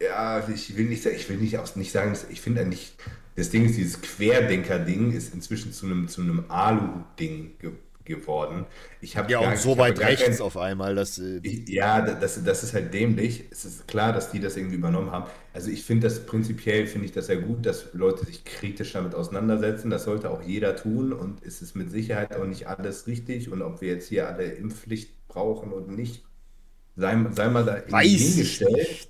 ja, 0.00 0.48
ich 0.48 0.76
will 0.76 0.86
nicht, 0.86 1.04
ich 1.06 1.28
will 1.28 1.36
nicht, 1.36 1.58
auch 1.58 1.76
nicht 1.76 1.92
sagen, 1.92 2.16
ich 2.30 2.40
finde 2.40 2.62
eigentlich, 2.62 2.94
das 3.36 3.50
Ding 3.50 3.66
ist, 3.66 3.76
dieses 3.76 4.00
Querdenker-Ding 4.00 5.12
ist 5.12 5.34
inzwischen 5.34 5.72
zu 5.72 5.86
einem, 5.86 6.08
zu 6.08 6.22
einem 6.22 6.44
Alu-Ding 6.48 7.58
geworden 7.58 7.90
geworden. 8.10 8.66
Ich 9.00 9.14
ja, 9.14 9.22
gar, 9.22 9.48
und 9.48 9.58
so 9.58 9.78
weit 9.78 9.98
rechts 10.00 10.24
kein, 10.24 10.40
auf 10.40 10.56
einmal. 10.56 10.94
Dass, 10.94 11.18
äh, 11.18 11.40
ich, 11.42 11.68
ja, 11.68 12.02
das, 12.02 12.42
das 12.42 12.62
ist 12.62 12.74
halt 12.74 12.92
dämlich. 12.92 13.44
Es 13.50 13.64
ist 13.64 13.88
klar, 13.88 14.12
dass 14.12 14.30
die 14.30 14.40
das 14.40 14.56
irgendwie 14.56 14.76
übernommen 14.76 15.10
haben. 15.10 15.30
Also 15.54 15.70
ich 15.70 15.84
finde 15.84 16.08
das 16.08 16.26
prinzipiell, 16.26 16.86
finde 16.86 17.06
ich 17.06 17.12
das 17.12 17.26
sehr 17.26 17.38
gut, 17.38 17.64
dass 17.64 17.92
Leute 17.94 18.26
sich 18.26 18.44
kritisch 18.44 18.92
damit 18.92 19.14
auseinandersetzen. 19.14 19.90
Das 19.90 20.04
sollte 20.04 20.30
auch 20.30 20.42
jeder 20.42 20.76
tun 20.76 21.12
und 21.12 21.42
es 21.44 21.62
ist 21.62 21.74
mit 21.76 21.90
Sicherheit 21.90 22.34
auch 22.36 22.46
nicht 22.46 22.66
alles 22.66 23.06
richtig. 23.06 23.50
Und 23.50 23.62
ob 23.62 23.80
wir 23.80 23.88
jetzt 23.88 24.08
hier 24.08 24.28
alle 24.28 24.44
Impfpflicht 24.44 25.28
brauchen 25.28 25.72
oder 25.72 25.90
nicht, 25.90 26.24
sei, 26.96 27.16
sei 27.32 27.48
mal 27.48 27.64
da 27.64 27.82
Weiß 27.88 28.06
hingestellt. 28.06 29.08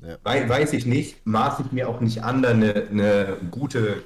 Ja. 0.00 0.18
Weiß 0.22 0.72
ich 0.72 0.86
nicht, 0.86 1.26
maß 1.26 1.60
ich 1.60 1.72
mir 1.72 1.88
auch 1.88 2.00
nicht 2.00 2.22
an, 2.22 2.42
da 2.42 2.50
eine, 2.50 2.88
eine 2.90 3.38
gute 3.50 4.02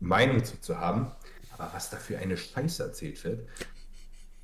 Meinung 0.00 0.44
zu, 0.44 0.60
zu 0.60 0.78
haben. 0.78 1.12
Aber 1.56 1.70
was 1.72 1.90
da 1.90 1.96
für 1.96 2.18
eine 2.18 2.36
Scheiße 2.36 2.82
erzählt 2.82 3.22
wird, 3.24 3.48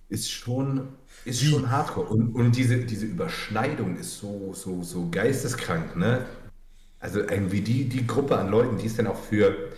ist 0.09 0.31
schon, 0.31 0.89
ist 1.25 1.43
schon 1.43 1.71
hardcore. 1.71 2.07
Und, 2.09 2.35
und 2.35 2.57
diese, 2.57 2.79
diese 2.85 3.07
Überschneidung 3.07 3.97
ist 3.97 4.19
so, 4.19 4.53
so, 4.55 4.83
so 4.83 5.09
geisteskrank, 5.11 5.97
ne? 5.97 6.27
Also 7.01 7.21
irgendwie 7.21 7.63
die, 7.63 7.89
die 7.89 8.07
Gruppe 8.07 8.39
an 8.39 8.51
Leuten, 8.51 8.79
die 8.79 8.87
ist 8.87 8.99
dann 8.99 9.09
auch 9.09 9.19
für, 9.19 9.71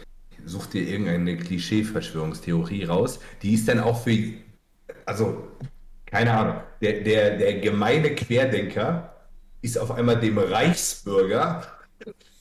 such 0.44 0.66
dir 0.66 0.86
irgendeine 0.86 1.38
Klischee-Verschwörungstheorie 1.38 2.84
raus, 2.84 3.18
die 3.42 3.54
ist 3.54 3.66
dann 3.66 3.80
auch 3.80 4.02
für, 4.02 4.34
also, 5.06 5.48
keine 6.04 6.32
Ahnung, 6.32 6.56
der, 6.82 7.00
der, 7.00 7.38
der 7.38 7.60
gemeine 7.60 8.14
Querdenker 8.14 9.13
ist 9.64 9.78
auf 9.78 9.90
einmal 9.90 10.20
dem 10.20 10.36
Reichsbürger 10.36 11.66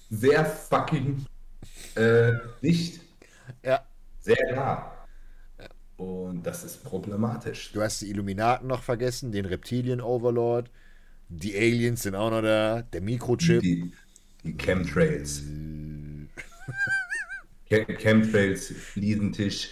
sehr 0.10 0.46
fucking 0.46 1.26
äh, 1.96 2.34
dicht. 2.62 3.00
Ja. 3.64 3.86
Sehr 4.20 4.54
nah. 4.54 4.92
Und 5.96 6.44
das 6.44 6.66
ist 6.66 6.84
problematisch. 6.84 7.72
Du 7.72 7.82
hast 7.82 8.02
die 8.02 8.10
Illuminaten 8.10 8.68
noch 8.68 8.84
vergessen, 8.84 9.32
den 9.32 9.46
Reptilien-Overlord. 9.46 10.70
Die 11.30 11.56
Aliens 11.56 12.04
sind 12.04 12.16
auch 12.16 12.30
noch 12.30 12.42
da. 12.42 12.82
Der 12.82 13.00
Mikrochip. 13.00 13.62
Die, 13.62 13.94
die 14.44 14.58
Chemtrails. 14.58 15.44
Chemtrails, 17.70 18.68
Fliesentisch. 18.68 19.70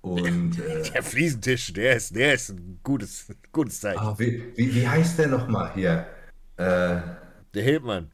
Und, 0.00 0.58
äh, 0.58 0.90
der 0.94 1.02
Fliesentisch, 1.02 1.72
der 1.74 1.96
ist, 1.96 2.16
der 2.16 2.32
ist 2.32 2.50
ein 2.50 2.80
gutes, 2.82 3.26
gutes 3.52 3.80
Zeichen. 3.80 4.00
Oh, 4.02 4.18
wie, 4.18 4.52
wie, 4.56 4.74
wie, 4.74 4.88
heißt 4.88 5.18
der 5.18 5.28
nochmal 5.28 5.74
hier? 5.74 6.06
Äh, 6.58 7.00
der 7.54 7.62
Hildmann. 7.62 8.10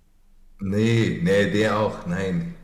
Nee, 0.60 1.20
nee, 1.22 1.50
der 1.50 1.78
auch, 1.78 2.06
nein. 2.06 2.54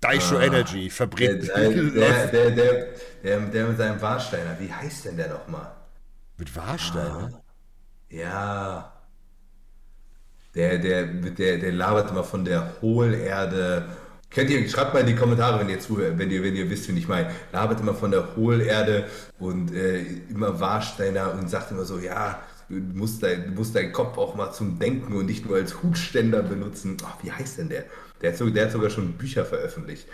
Daisho 0.00 0.36
ah, 0.36 0.42
Energy 0.42 0.90
verbrennt. 0.90 1.48
Der, 1.48 1.70
der, 1.70 2.26
der, 2.28 2.50
der, 2.50 2.86
der, 3.22 3.40
der 3.40 3.66
mit 3.66 3.78
seinem 3.78 4.00
Warsteiner, 4.00 4.56
wie 4.60 4.72
heißt 4.72 5.06
denn 5.06 5.16
der 5.16 5.28
nochmal? 5.28 5.72
Mit 6.36 6.54
Warsteiner? 6.54 7.30
Ah, 7.34 7.40
ja. 8.10 8.92
Der, 10.54 10.78
der, 10.78 11.06
der, 11.06 11.58
der 11.58 11.72
labert 11.72 12.10
immer 12.10 12.24
von 12.24 12.44
der 12.44 12.74
Hohlerde. 12.80 13.86
Könnt 14.30 14.50
ihr, 14.50 14.68
schreibt 14.68 14.92
mal 14.92 15.00
in 15.00 15.06
die 15.06 15.14
Kommentare, 15.14 15.60
wenn 15.60 15.68
ihr 15.68 15.80
zuhört, 15.80 16.18
wenn 16.18 16.30
ihr, 16.30 16.42
wenn 16.42 16.54
ihr 16.54 16.68
wisst, 16.68 16.88
wen 16.88 16.96
ich 16.96 17.08
meine. 17.08 17.30
Labert 17.52 17.80
immer 17.80 17.94
von 17.94 18.10
der 18.10 18.36
Hohlerde 18.36 19.06
und 19.38 19.74
äh, 19.74 20.02
immer 20.28 20.60
Warsteiner 20.60 21.32
und 21.32 21.48
sagt 21.48 21.70
immer 21.70 21.84
so, 21.84 21.98
ja, 21.98 22.38
du 22.68 22.98
musst, 22.98 23.22
dein, 23.22 23.46
du 23.46 23.50
musst 23.52 23.74
deinen 23.74 23.92
Kopf 23.92 24.18
auch 24.18 24.34
mal 24.34 24.52
zum 24.52 24.78
Denken 24.78 25.14
und 25.14 25.26
nicht 25.26 25.46
nur 25.46 25.56
als 25.56 25.82
Hutständer 25.82 26.42
benutzen. 26.42 26.96
Ach, 27.04 27.16
wie 27.22 27.32
heißt 27.32 27.58
denn 27.58 27.68
der? 27.68 27.84
Der 28.20 28.32
hat, 28.32 28.54
der 28.54 28.64
hat 28.64 28.72
sogar 28.72 28.90
schon 28.90 29.12
Bücher 29.12 29.44
veröffentlicht. 29.44 30.06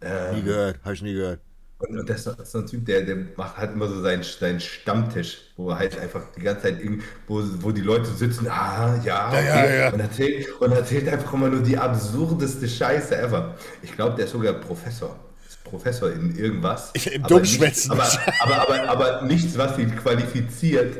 Ähm, 0.00 0.36
nie 0.36 0.42
gehört, 0.42 0.80
habe 0.84 0.94
ich 0.94 1.02
nie 1.02 1.14
gehört. 1.14 1.40
Und, 1.78 1.98
und 1.98 2.08
das, 2.08 2.26
ist 2.26 2.52
so 2.52 2.58
ein 2.58 2.66
Typ, 2.66 2.86
der, 2.86 3.02
der 3.02 3.16
macht 3.36 3.56
halt 3.56 3.72
immer 3.72 3.88
so 3.88 4.00
seinen, 4.00 4.22
seinen 4.22 4.60
Stammtisch, 4.60 5.38
wo 5.56 5.70
er 5.70 5.80
halt 5.80 5.98
einfach 5.98 6.22
die 6.36 6.42
ganze 6.42 6.62
Zeit, 6.62 6.78
wo, 7.26 7.42
wo 7.60 7.72
die 7.72 7.80
Leute 7.80 8.06
sitzen, 8.06 8.46
ah, 8.48 9.00
ja, 9.04 9.28
okay, 9.28 9.46
ja, 9.46 9.64
ja, 9.64 9.74
ja. 9.74 9.92
Und, 9.92 9.98
erzählt, 9.98 10.48
und 10.60 10.72
erzählt 10.72 11.08
einfach 11.08 11.32
immer 11.32 11.48
nur 11.48 11.62
die 11.62 11.76
absurdeste 11.76 12.68
Scheiße 12.68 13.18
ever. 13.18 13.56
Ich 13.82 13.92
glaube, 13.92 14.14
der 14.14 14.26
ist 14.26 14.30
sogar 14.30 14.52
Professor. 14.54 15.18
Ist 15.48 15.62
Professor 15.64 16.12
in 16.12 16.36
irgendwas. 16.36 16.92
Im 16.92 17.24
Dummschwätzen. 17.24 17.90
Aber, 17.90 18.08
aber, 18.40 18.60
aber, 18.60 18.88
aber, 18.88 19.22
nichts, 19.22 19.58
was 19.58 19.76
ihn 19.78 19.96
qualifiziert 19.96 20.96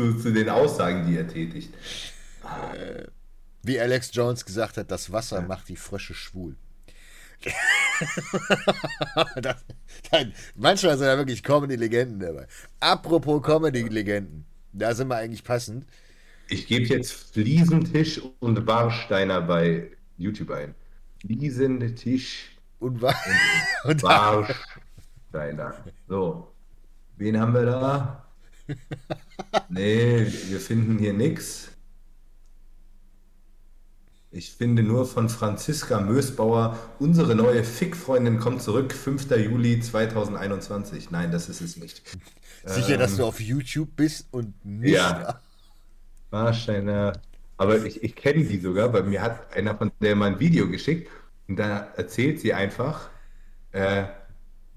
zu, 0.00 0.14
zu 0.14 0.32
den 0.32 0.48
Aussagen, 0.48 1.06
die 1.06 1.16
er 1.16 1.28
tätigt. 1.28 1.74
Äh, 2.42 3.04
wie 3.62 3.78
Alex 3.78 4.10
Jones 4.12 4.44
gesagt 4.44 4.78
hat, 4.78 4.90
das 4.90 5.12
Wasser 5.12 5.42
macht 5.42 5.68
die 5.68 5.76
Frösche 5.76 6.14
schwul. 6.14 6.56
das, 9.36 9.56
manchmal 10.54 10.96
sind 10.98 11.06
da 11.06 11.16
wirklich 11.16 11.42
Comedy-Legenden 11.42 12.20
dabei. 12.20 12.46
Apropos 12.80 13.42
Comedy-Legenden, 13.42 14.46
da 14.72 14.94
sind 14.94 15.08
wir 15.08 15.16
eigentlich 15.16 15.44
passend. 15.44 15.86
Ich 16.48 16.66
gebe 16.66 16.86
jetzt 16.86 17.12
Fliesentisch 17.32 18.20
und 18.40 18.66
Warsteiner 18.66 19.40
bei 19.42 19.90
YouTube 20.16 20.50
ein. 20.50 20.74
Fliesentisch 21.20 22.56
und, 22.78 23.00
War 23.02 23.14
und 23.84 24.02
Warsteiner. 25.32 25.74
So, 26.08 26.52
wen 27.16 27.38
haben 27.38 27.54
wir 27.54 27.66
da? 27.66 28.29
Nee, 29.68 30.26
wir 30.48 30.60
finden 30.60 30.98
hier 30.98 31.12
nichts. 31.12 31.68
Ich 34.32 34.52
finde 34.52 34.84
nur 34.84 35.06
von 35.06 35.28
Franziska 35.28 36.00
Mösbauer, 36.00 36.78
unsere 37.00 37.34
neue 37.34 37.64
Fickfreundin 37.64 38.38
kommt 38.38 38.62
zurück, 38.62 38.92
5. 38.92 39.30
Juli 39.30 39.80
2021. 39.80 41.10
Nein, 41.10 41.32
das 41.32 41.48
ist 41.48 41.60
es 41.60 41.76
nicht. 41.76 42.02
Sicher, 42.64 42.94
ähm, 42.94 43.00
dass 43.00 43.16
du 43.16 43.24
auf 43.24 43.40
YouTube 43.40 43.96
bist 43.96 44.28
und 44.30 44.54
nicht. 44.64 44.94
Ja. 44.94 45.40
Wahrscheinlich. 46.30 47.14
Aber 47.56 47.84
ich, 47.84 48.02
ich 48.04 48.14
kenne 48.14 48.44
die 48.44 48.58
sogar, 48.58 48.92
weil 48.92 49.02
mir 49.02 49.20
hat 49.20 49.52
einer 49.52 49.76
von 49.76 49.90
der 50.00 50.14
mal 50.14 50.32
ein 50.32 50.40
Video 50.40 50.68
geschickt 50.68 51.10
und 51.48 51.56
da 51.56 51.88
erzählt 51.96 52.40
sie 52.40 52.54
einfach, 52.54 53.10
äh, 53.72 54.04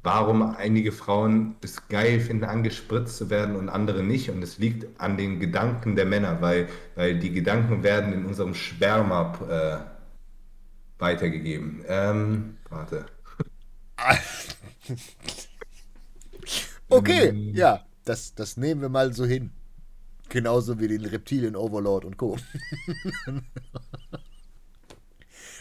warum 0.04 0.42
einige 0.56 0.92
Frauen 0.92 1.56
es 1.62 1.88
geil 1.88 2.20
finden, 2.20 2.44
angespritzt 2.44 3.18
zu 3.18 3.30
werden 3.30 3.56
und 3.56 3.70
andere 3.70 4.04
nicht. 4.04 4.30
Und 4.30 4.44
es 4.44 4.58
liegt 4.58 5.00
an 5.00 5.16
den 5.18 5.40
Gedanken 5.40 5.96
der 5.96 6.06
Männer, 6.06 6.42
weil, 6.42 6.68
weil 6.96 7.18
die 7.18 7.32
Gedanken 7.32 7.84
werden 7.84 8.12
in 8.14 8.26
unserem 8.26 8.54
Sperma 8.54 9.34
äh, 9.50 11.02
weitergegeben. 11.02 11.86
Ähm, 11.88 12.58
warte. 12.70 13.06
okay, 16.90 17.30
hm. 17.30 17.56
ja, 17.56 17.86
das, 18.04 18.36
das 18.36 18.58
nehmen 18.58 18.82
wir 18.82 18.90
mal 18.90 19.14
so 19.14 19.26
hin. 19.26 19.52
Genauso 20.30 20.80
wie 20.80 20.88
den 20.90 21.06
Reptilien 21.06 21.56
Overlord 21.56 22.06
und 22.06 22.18
Co. 22.18 22.38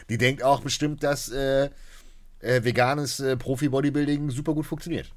Die 0.08 0.18
denkt 0.18 0.42
auch 0.42 0.62
bestimmt, 0.62 1.04
dass 1.04 1.28
äh, 1.28 1.70
äh, 2.42 2.62
veganes 2.62 3.20
äh, 3.20 3.36
Profi-Bodybuilding 3.36 4.30
super 4.30 4.52
gut 4.52 4.66
funktioniert. 4.66 5.12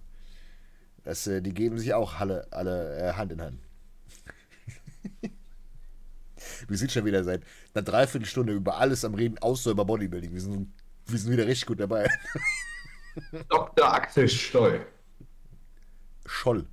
Das, 1.03 1.27
äh, 1.27 1.41
die 1.41 1.53
geben 1.53 1.77
sich 1.77 1.93
auch 1.93 2.19
alle, 2.19 2.47
alle 2.51 2.97
äh, 2.97 3.13
Hand 3.13 3.31
in 3.31 3.41
Hand. 3.41 3.59
wir 6.67 6.77
sind 6.77 6.91
schon 6.91 7.05
wieder 7.05 7.23
seit 7.23 7.43
einer 7.73 7.83
Dreiviertelstunde 7.83 8.53
über 8.53 8.77
alles 8.77 9.03
am 9.03 9.15
Reden, 9.15 9.37
außer 9.39 9.71
über 9.71 9.85
Bodybuilding. 9.85 10.33
Wir 10.33 10.41
sind, 10.41 10.71
wir 11.07 11.19
sind 11.19 11.31
wieder 11.31 11.47
richtig 11.47 11.67
gut 11.67 11.79
dabei. 11.79 12.07
Dr. 13.49 13.93
Axel 13.93 14.27
Stoll. 14.27 14.85
Scholl. 16.25 16.65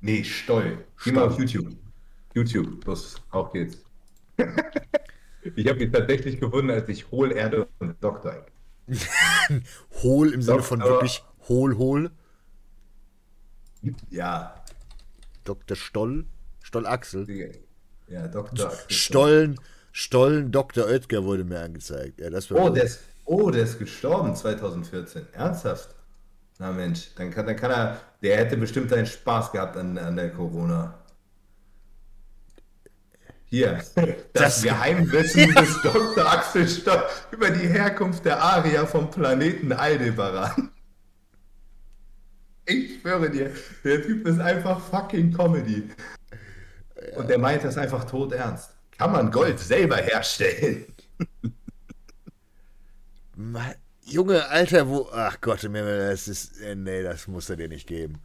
Nee, 0.00 0.24
Stoll. 0.24 0.84
Geh 1.02 1.12
mal 1.12 1.28
auf 1.28 1.38
YouTube. 1.38 1.74
YouTube, 2.34 2.84
los, 2.84 3.22
auf 3.30 3.52
geht's. 3.52 3.78
ich 5.54 5.68
habe 5.68 5.84
ihn 5.84 5.92
tatsächlich 5.92 6.40
gefunden, 6.40 6.70
als 6.70 6.88
ich 6.88 7.08
Hohlerde 7.10 7.68
und 7.78 8.02
Doktor. 8.02 8.44
hohl 10.02 10.32
im 10.32 10.42
Sinne 10.42 10.62
von 10.62 10.80
wirklich 10.80 11.22
hohl, 11.48 11.76
hohl. 11.76 12.10
Ja. 14.10 14.54
Dr. 15.44 15.76
Stoll? 15.76 16.26
Stoll 16.62 16.86
Axel? 16.86 17.26
Ja, 18.08 18.28
Dr. 18.28 18.66
Axel. 18.66 18.90
Stollen, 18.90 19.60
Stollen 19.92 20.50
Dr. 20.52 20.86
Oetker 20.86 21.24
wurde 21.24 21.44
mir 21.44 21.60
angezeigt. 21.60 22.20
Ja, 22.20 22.30
das 22.30 22.50
oh, 22.50 22.70
der 22.70 22.84
ist, 22.84 23.00
oh, 23.24 23.50
der 23.50 23.64
ist 23.64 23.78
gestorben 23.78 24.34
2014. 24.34 25.26
Ernsthaft? 25.32 25.94
Na 26.58 26.72
Mensch, 26.72 27.10
dann 27.16 27.30
kann, 27.30 27.46
dann 27.46 27.56
kann 27.56 27.70
er, 27.70 28.00
der 28.22 28.38
hätte 28.38 28.56
bestimmt 28.56 28.90
seinen 28.90 29.06
Spaß 29.06 29.52
gehabt 29.52 29.76
an, 29.76 29.98
an 29.98 30.16
der 30.16 30.30
Corona. 30.30 30.94
Hier, 33.54 33.80
das, 33.94 33.94
das 34.32 34.62
Geheimwissen 34.62 35.54
des 35.54 35.80
Dr. 35.80 36.26
Axel 36.26 36.68
Stoll 36.68 37.04
über 37.30 37.50
die 37.50 37.68
Herkunft 37.68 38.24
der 38.24 38.42
Aria 38.42 38.84
vom 38.84 39.08
Planeten 39.08 39.72
Aldebaran. 39.72 40.72
Ich 42.66 43.00
schwöre 43.00 43.30
dir, 43.30 43.52
der 43.84 44.02
Typ 44.02 44.26
ist 44.26 44.40
einfach 44.40 44.80
fucking 44.80 45.32
Comedy. 45.32 45.88
Und 47.14 47.30
der 47.30 47.38
meint 47.38 47.62
das 47.62 47.78
einfach 47.78 48.04
tot 48.06 48.32
ernst. 48.32 48.70
Kann 48.98 49.12
man 49.12 49.30
Gold 49.30 49.60
selber 49.60 49.98
herstellen? 49.98 50.86
Junge, 54.02 54.48
Alter, 54.48 54.88
wo. 54.88 55.08
Ach 55.12 55.40
Gott, 55.40 55.62
das 55.62 56.26
ist. 56.26 56.60
Äh, 56.60 56.74
nee, 56.74 57.04
das 57.04 57.28
muss 57.28 57.48
er 57.48 57.54
dir 57.54 57.68
nicht 57.68 57.86
geben. 57.86 58.20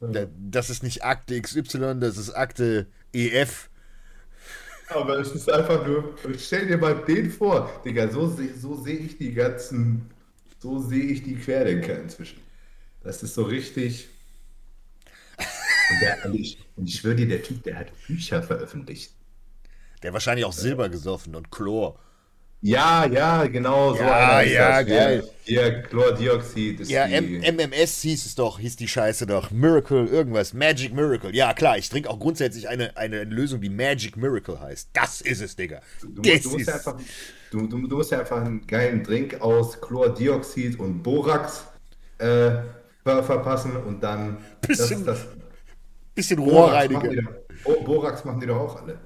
Das 0.00 0.70
ist 0.70 0.82
nicht 0.82 1.04
Akte 1.04 1.40
XY, 1.40 2.00
das 2.00 2.16
ist 2.16 2.30
Akte 2.30 2.88
EF. 3.12 3.69
Aber 4.90 5.18
es 5.18 5.32
ist 5.32 5.50
einfach 5.50 5.86
nur. 5.86 6.14
Stell 6.38 6.66
dir 6.66 6.78
mal 6.78 6.94
den 7.04 7.30
vor, 7.30 7.70
Digga, 7.84 8.08
so, 8.08 8.26
so 8.26 8.82
sehe 8.82 8.98
ich 8.98 9.18
die 9.18 9.32
ganzen. 9.32 10.10
So 10.58 10.78
sehe 10.78 11.04
ich 11.04 11.22
die 11.22 11.36
Querdenker 11.36 11.98
inzwischen. 11.98 12.40
Das 13.02 13.22
ist 13.22 13.34
so 13.34 13.44
richtig. 13.44 14.08
Und, 15.38 16.00
der, 16.02 16.34
ich, 16.34 16.58
und 16.76 16.86
ich 16.88 16.96
schwöre 16.96 17.16
dir, 17.16 17.28
der 17.28 17.42
Typ, 17.42 17.62
der 17.62 17.78
hat 17.78 17.88
Bücher 18.06 18.42
veröffentlicht. 18.42 19.12
Der 20.02 20.12
wahrscheinlich 20.12 20.44
auch 20.44 20.52
Silber 20.52 20.88
gesoffen 20.88 21.34
und 21.34 21.50
Chlor. 21.50 21.98
Ja, 22.62 23.06
ja, 23.06 23.46
genau, 23.46 23.94
so 23.94 24.02
ja, 24.02 24.28
einer 24.28 24.44
ist 24.44 24.52
ja, 24.52 24.82
das. 24.82 24.86
geil. 24.86 25.24
Hier, 25.44 25.82
Chlordioxid 25.82 26.80
ist 26.80 26.90
Ja, 26.90 27.06
die... 27.06 27.40
MMS 27.50 28.02
hieß 28.02 28.26
es 28.26 28.34
doch, 28.34 28.58
hieß 28.58 28.76
die 28.76 28.86
Scheiße 28.86 29.26
doch. 29.26 29.50
Miracle, 29.50 30.06
irgendwas. 30.06 30.52
Magic 30.52 30.92
Miracle. 30.92 31.34
Ja, 31.34 31.54
klar, 31.54 31.78
ich 31.78 31.88
trinke 31.88 32.10
auch 32.10 32.20
grundsätzlich 32.20 32.68
eine, 32.68 32.94
eine 32.98 33.24
Lösung, 33.24 33.62
die 33.62 33.70
Magic 33.70 34.18
Miracle 34.18 34.60
heißt. 34.60 34.90
Das 34.92 35.22
ist 35.22 35.40
es, 35.40 35.56
Digga. 35.56 35.80
Du, 36.02 36.20
das 36.20 36.42
du, 36.42 36.50
musst, 36.50 36.60
ist... 36.60 36.68
einfach, 36.68 37.00
du, 37.50 37.66
du, 37.66 37.86
du 37.86 37.96
musst 37.96 38.10
ja 38.10 38.20
einfach 38.20 38.44
einen 38.44 38.66
geilen 38.66 39.02
Drink 39.04 39.40
aus 39.40 39.80
Chlordioxid 39.80 40.78
und 40.78 41.02
Borax 41.02 41.64
äh, 42.18 42.50
ver 43.02 43.22
verpassen 43.22 43.74
und 43.76 44.02
dann. 44.02 44.36
Bisschen, 44.60 45.06
das, 45.06 45.20
das, 45.20 45.28
bisschen 46.14 46.38
Rohrreiniger. 46.38 47.22
Oh, 47.64 47.82
Borax 47.82 48.22
machen 48.26 48.40
die 48.40 48.46
doch 48.46 48.56
auch 48.56 48.82
alle. 48.82 48.98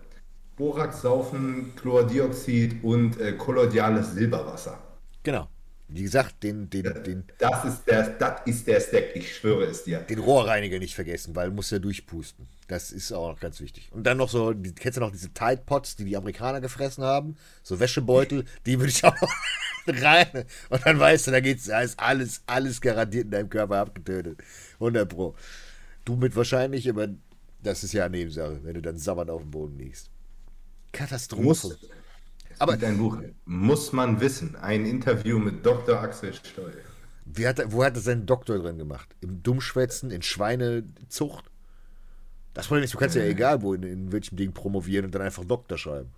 Borax 0.57 1.03
saufen, 1.03 1.73
Chlordioxid 1.77 2.83
und 2.83 3.21
äh, 3.21 3.33
kolloidales 3.33 4.13
Silberwasser. 4.13 4.79
Genau. 5.23 5.49
Wie 5.89 6.03
gesagt, 6.03 6.43
den, 6.43 6.71
den, 6.71 6.83
den. 7.05 7.25
Das 7.39 7.65
ist 7.65 7.85
der, 7.87 8.09
das 8.09 8.41
ist 8.47 8.67
der 8.67 8.81
Stack, 8.81 9.15
ich 9.15 9.37
schwöre 9.37 9.65
es 9.65 9.85
dir. 9.85 9.99
Den 9.99 10.19
Rohrreiniger 10.19 10.79
nicht 10.79 10.95
vergessen, 10.95 11.37
weil 11.37 11.51
muss 11.51 11.71
ja 11.71 11.79
durchpusten. 11.79 12.49
Das 12.69 12.91
ist 12.91 13.13
auch 13.13 13.29
noch 13.29 13.41
ganz 13.41 13.61
wichtig. 13.61 13.91
Und 13.93 14.05
dann 14.05 14.17
noch 14.17 14.31
so, 14.31 14.55
kennst 14.77 14.97
du 14.97 15.01
noch 15.01 15.13
diese 15.13 15.33
Tide 15.35 15.63
Pots, 15.67 15.97
die 15.97 16.05
die 16.05 16.17
Amerikaner 16.17 16.63
gefressen 16.63 17.05
haben? 17.05 17.37
So 17.63 17.79
Wäschebeutel, 17.79 18.45
die 18.65 18.79
würde 18.79 18.91
ich 18.91 19.05
auch 19.05 19.15
rein. 19.87 20.47
Und 20.71 20.87
dann 20.87 20.99
weißt 20.99 21.27
du, 21.27 21.31
da 21.33 21.41
geht's, 21.41 21.67
da 21.67 21.83
ist 21.83 22.01
alles, 22.01 22.43
alles 22.47 22.81
garantiert 22.81 23.27
in 23.27 23.31
deinem 23.31 23.51
Körper 23.51 23.77
abgetötet. 23.77 24.39
100 24.75 25.07
Pro. 25.07 25.35
Du 26.07 26.17
mit 26.17 26.35
wahrscheinlich, 26.35 26.89
aber 26.89 27.09
das 27.63 27.85
ist 27.85 27.93
ja 27.93 28.07
eine 28.07 28.17
Nebensache, 28.17 28.61
wenn 28.63 28.75
du 28.75 28.83
dann 28.83 28.97
sabbernd 28.97 29.31
auf 29.31 29.43
dem 29.43 29.51
Boden 29.51 29.79
liegst. 29.79 30.11
Katastrophe. 30.95 31.43
Muss, 31.43 31.79
aber 32.59 32.77
dein 32.77 32.97
Buch 32.97 33.19
muss 33.45 33.93
man 33.93 34.21
wissen. 34.21 34.57
Ein 34.57 34.87
Interview 34.87 35.39
mit 35.39 35.65
Dr. 35.67 36.01
Axel 36.01 36.33
Stoll. 36.33 36.83
Hat 37.45 37.59
er, 37.59 37.73
wo 37.73 37.85
hat 37.85 37.97
er 37.97 38.01
seinen 38.01 38.27
Doktor 38.27 38.59
drin 38.59 38.79
gemacht? 38.79 39.15
Im 39.21 39.43
Dummschwätzen, 39.43 40.11
in 40.11 40.23
Schweinezucht? 40.23 41.51
Das 42.55 42.71
wollte 42.71 42.83
nicht. 42.83 42.95
Du 42.95 42.99
kannst 42.99 43.17
ja 43.17 43.23
egal 43.23 43.63
wo 43.63 43.75
in, 43.75 43.83
in 43.83 44.13
welchem 44.13 44.37
Ding 44.37 44.53
promovieren 44.53 45.07
und 45.07 45.15
dann 45.15 45.23
einfach 45.23 45.45
Doktor 45.45 45.77
schreiben. 45.77 46.11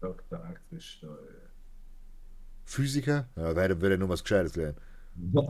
Dr. 0.00 0.42
Axel 0.42 0.80
Stoll. 0.80 1.36
Physiker? 2.64 3.28
Ja, 3.36 3.54
wer 3.54 3.80
würde 3.80 3.98
nur 3.98 4.08
was 4.08 4.22
Gescheites 4.22 4.56
lernen. 4.56 4.78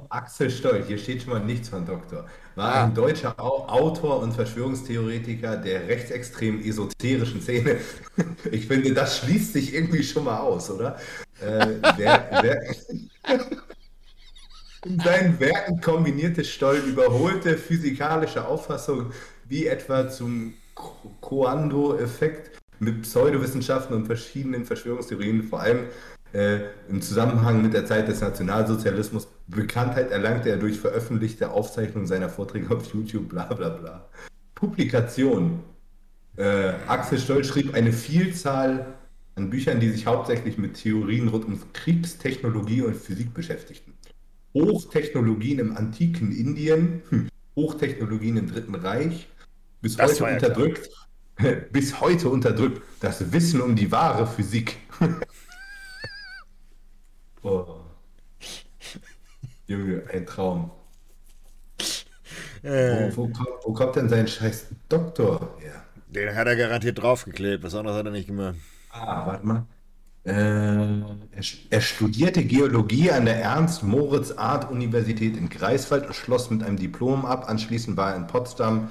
Axel 0.09 0.51
Stoll, 0.51 0.85
hier 0.87 0.99
steht 0.99 1.23
schon 1.23 1.33
mal 1.33 1.45
nichts 1.45 1.68
von 1.68 1.87
Doktor. 1.87 2.27
War 2.55 2.75
ah. 2.75 2.85
ein 2.85 2.95
deutscher 2.95 3.35
Autor 3.39 4.21
und 4.21 4.33
Verschwörungstheoretiker 4.33 5.57
der 5.57 5.89
rechtsextremen 5.89 6.64
esoterischen 6.64 7.41
Szene. 7.41 7.79
Ich 8.51 8.66
finde, 8.66 8.93
das 8.95 9.18
schließt 9.18 9.53
sich 9.53 9.75
irgendwie 9.75 10.03
schon 10.03 10.25
mal 10.25 10.39
aus, 10.39 10.71
oder? 10.71 10.99
Äh, 11.41 11.75
der, 11.99 12.43
der 12.43 12.62
in 14.85 14.99
seinen 15.01 15.39
Werken 15.41 15.81
kombinierte 15.81 16.45
Stoll 16.45 16.77
überholte 16.77 17.57
physikalische 17.57 18.47
Auffassungen 18.47 19.12
wie 19.49 19.66
etwa 19.66 20.09
zum 20.09 20.55
Koando-Effekt 21.21 22.51
mit 22.79 23.03
Pseudowissenschaften 23.03 23.95
und 23.95 24.07
verschiedenen 24.07 24.64
Verschwörungstheorien, 24.64 25.43
vor 25.43 25.61
allem 25.61 25.87
äh, 26.33 26.61
im 26.89 27.03
Zusammenhang 27.03 27.62
mit 27.62 27.74
der 27.74 27.87
Zeit 27.87 28.09
des 28.09 28.20
Nationalsozialismus 28.20 29.28
Bekanntheit 29.49 30.11
erlangte 30.11 30.49
er 30.49 30.57
durch 30.57 30.78
veröffentlichte 30.78 31.51
Aufzeichnungen 31.51 32.07
seiner 32.07 32.28
Vorträge 32.28 32.74
auf 32.74 32.93
YouTube, 32.95 33.28
bla 33.28 33.53
bla 33.53 33.68
bla. 33.70 34.09
Publikation. 34.55 35.61
Äh, 36.37 36.72
Axel 36.87 37.18
Stoll 37.18 37.45
schrieb 37.45 37.74
eine 37.74 37.93
Vielzahl 37.93 38.95
an 39.35 39.51
Büchern, 39.51 39.81
die 39.81 39.91
sich 39.91 40.07
hauptsächlich 40.07 40.59
mit 40.59 40.74
Theorien 40.74 41.28
rund 41.28 41.47
um 41.47 41.61
Kriegstechnologie 41.72 42.83
und 42.83 42.97
Physik 42.97 43.35
beschäftigten. 43.35 43.95
Hochtechnologien 44.55 45.59
im 45.59 45.76
antiken 45.76 46.33
Indien, 46.33 47.03
hm, 47.09 47.28
Hochtechnologien 47.57 48.37
im 48.37 48.49
Dritten 48.49 48.74
Reich, 48.74 49.28
bis 49.81 49.97
das 49.97 50.20
heute 50.20 50.35
unterdrückt, 50.35 50.91
bis 51.72 52.01
heute 52.01 52.28
unterdrückt 52.28 52.83
das 53.01 53.33
Wissen 53.33 53.61
um 53.61 53.76
die 53.76 53.91
wahre 53.91 54.26
Physik. 54.26 54.76
oh. 57.43 57.80
Junge, 59.66 60.03
ein 60.12 60.26
Traum. 60.26 60.70
Äh. 62.62 63.11
Wo, 63.14 63.16
wo, 63.16 63.28
kommt, 63.28 63.49
wo, 63.64 63.72
kommt 63.72 63.97
denn 63.97 64.09
sein 64.09 64.26
scheiß 64.26 64.66
Doktor 64.88 65.57
her? 65.61 65.84
Den 66.09 66.34
hat 66.34 66.47
er 66.47 66.57
garantiert 66.57 67.01
draufgeklebt, 67.01 67.62
was 67.62 67.74
anderes 67.74 67.97
hat 67.97 68.07
er 68.07 68.12
nicht 68.12 68.26
gemacht. 68.26 68.57
Ah, 68.91 69.26
warte 69.26 69.47
mal. 69.47 69.66
Äh, 70.24 70.32
er, 70.32 71.45
er, 71.70 71.80
studierte 71.80 72.45
Geologie 72.45 73.11
an 73.11 73.24
der 73.24 73.41
Ernst-Moritz-Art-Universität 73.41 75.36
in 75.36 75.49
Greifswald 75.49 76.07
und 76.07 76.14
schloss 76.14 76.51
mit 76.51 76.62
einem 76.62 76.76
Diplom 76.76 77.24
ab. 77.24 77.49
Anschließend 77.49 77.97
war 77.97 78.11
er 78.11 78.16
in 78.16 78.26
Potsdam 78.26 78.91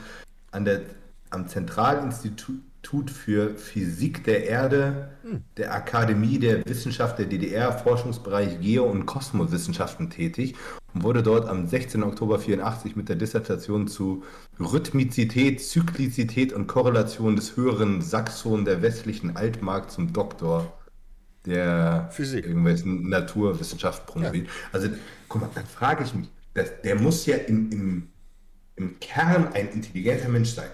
an 0.50 0.66
der, 0.66 0.82
am 1.30 1.48
Zentralinstitut 1.48 2.62
Institut 2.80 3.12
für 3.12 3.56
Physik 3.56 4.24
der 4.24 4.48
Erde 4.48 5.10
hm. 5.24 5.44
der 5.58 5.74
Akademie 5.74 6.40
der 6.40 6.66
Wissenschaft 6.66 7.20
der 7.20 7.26
DDR, 7.26 7.74
Forschungsbereich 7.74 8.62
Geo- 8.62 8.86
und 8.86 9.06
Kosmowissenschaften 9.06 10.10
tätig 10.10 10.56
und 10.94 11.04
wurde 11.04 11.22
dort 11.22 11.48
am 11.48 11.68
16. 11.68 12.04
Oktober 12.04 12.40
84 12.40 12.96
mit 12.96 13.10
der 13.10 13.18
Dissertation 13.18 13.88
zu 13.88 14.24
Rhythmizität, 14.60 15.62
Zyklizität 15.62 16.54
und 16.54 16.68
Korrelation 16.68 17.36
des 17.36 17.58
höheren 17.58 18.02
Saxon 18.02 18.66
der 18.66 18.82
westlichen 18.82 19.36
Altmark 19.36 19.92
zum 19.92 20.14
Doktor 20.14 20.74
der 21.46 22.10
Physik. 22.12 22.46
irgendwelchen 22.46 23.10
Naturwissenschaften 23.10 24.06
promoviert. 24.08 24.48
Ja. 24.48 24.54
Also, 24.72 24.90
guck 25.28 25.42
mal, 25.42 25.50
dann 25.54 25.66
frage 25.66 26.04
ich 26.06 26.14
mich, 26.14 26.30
das, 26.54 26.82
der 26.84 26.96
muss 26.96 27.26
ja 27.26 27.36
im, 27.36 27.72
im, 27.72 28.08
im 28.76 29.00
Kern 29.00 29.50
ein 29.54 29.70
intelligenter 29.70 30.30
Mensch 30.30 30.50
sein. 30.50 30.70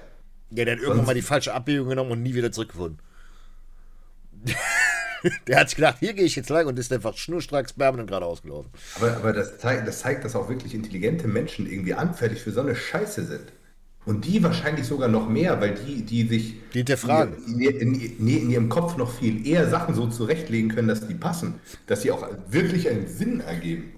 Ja, 0.56 0.66
der 0.66 0.76
hat 0.76 0.82
irgendwann 0.82 1.06
mal 1.06 1.16
die 1.16 1.22
falsche 1.22 1.53
Abbiegung 1.53 1.89
genommen 1.89 2.12
und 2.12 2.24
nie 2.24 2.34
wieder 2.34 2.51
zurückgefunden. 2.51 2.99
Der 5.47 5.60
hat 5.60 5.70
sich 5.70 5.76
gedacht, 5.76 5.97
hier 5.99 6.14
gehe 6.14 6.26
ich 6.26 6.36
jetzt 6.36 6.49
lang 6.49 6.68
und 6.68 6.78
ist 6.78 6.93
einfach 6.93 7.18
schnurstracks 7.18 7.74
permanent 7.74 8.10
gerade 8.10 8.28
ausgelaufen. 8.28 8.72
Aber, 8.95 9.18
aber 9.18 9.34
das, 9.34 9.58
zeigt, 9.58 9.88
das 9.88 9.99
zeigt, 9.99 10.24
dass 10.24 10.36
auch 10.36 10.49
wirklich 10.49 10.76
intelligente 10.76 11.28
Menschen 11.28 11.66
irgendwie 11.66 11.95
anfällig 11.95 12.41
für 12.41 12.51
so 12.51 12.62
eine 12.62 12.76
Scheiße 12.76 13.26
sind. 13.26 13.51
Und 14.06 14.26
die 14.26 14.43
wahrscheinlich 14.43 14.86
sogar 14.86 15.10
noch 15.10 15.28
mehr, 15.28 15.60
weil 15.60 15.74
die, 15.74 16.03
die 16.03 16.28
sich 16.28 16.56
die 16.74 16.80
hinterfragen. 16.80 17.43
In, 17.47 17.60
in, 17.60 17.95
in, 17.95 18.28
in, 18.28 18.49
ihrem 18.51 18.70
Kopf 18.70 18.97
noch 18.97 19.12
viel 19.12 19.47
eher 19.47 19.68
Sachen 19.68 19.95
so 19.95 20.06
zurechtlegen 20.08 20.70
können, 20.70 20.88
dass 20.88 21.08
die 21.08 21.16
passen, 21.16 21.56
dass 21.88 22.03
sie 22.03 22.12
auch 22.12 22.28
wirklich 22.47 22.88
einen 22.88 23.08
Sinn 23.08 23.39
ergeben. 23.39 23.94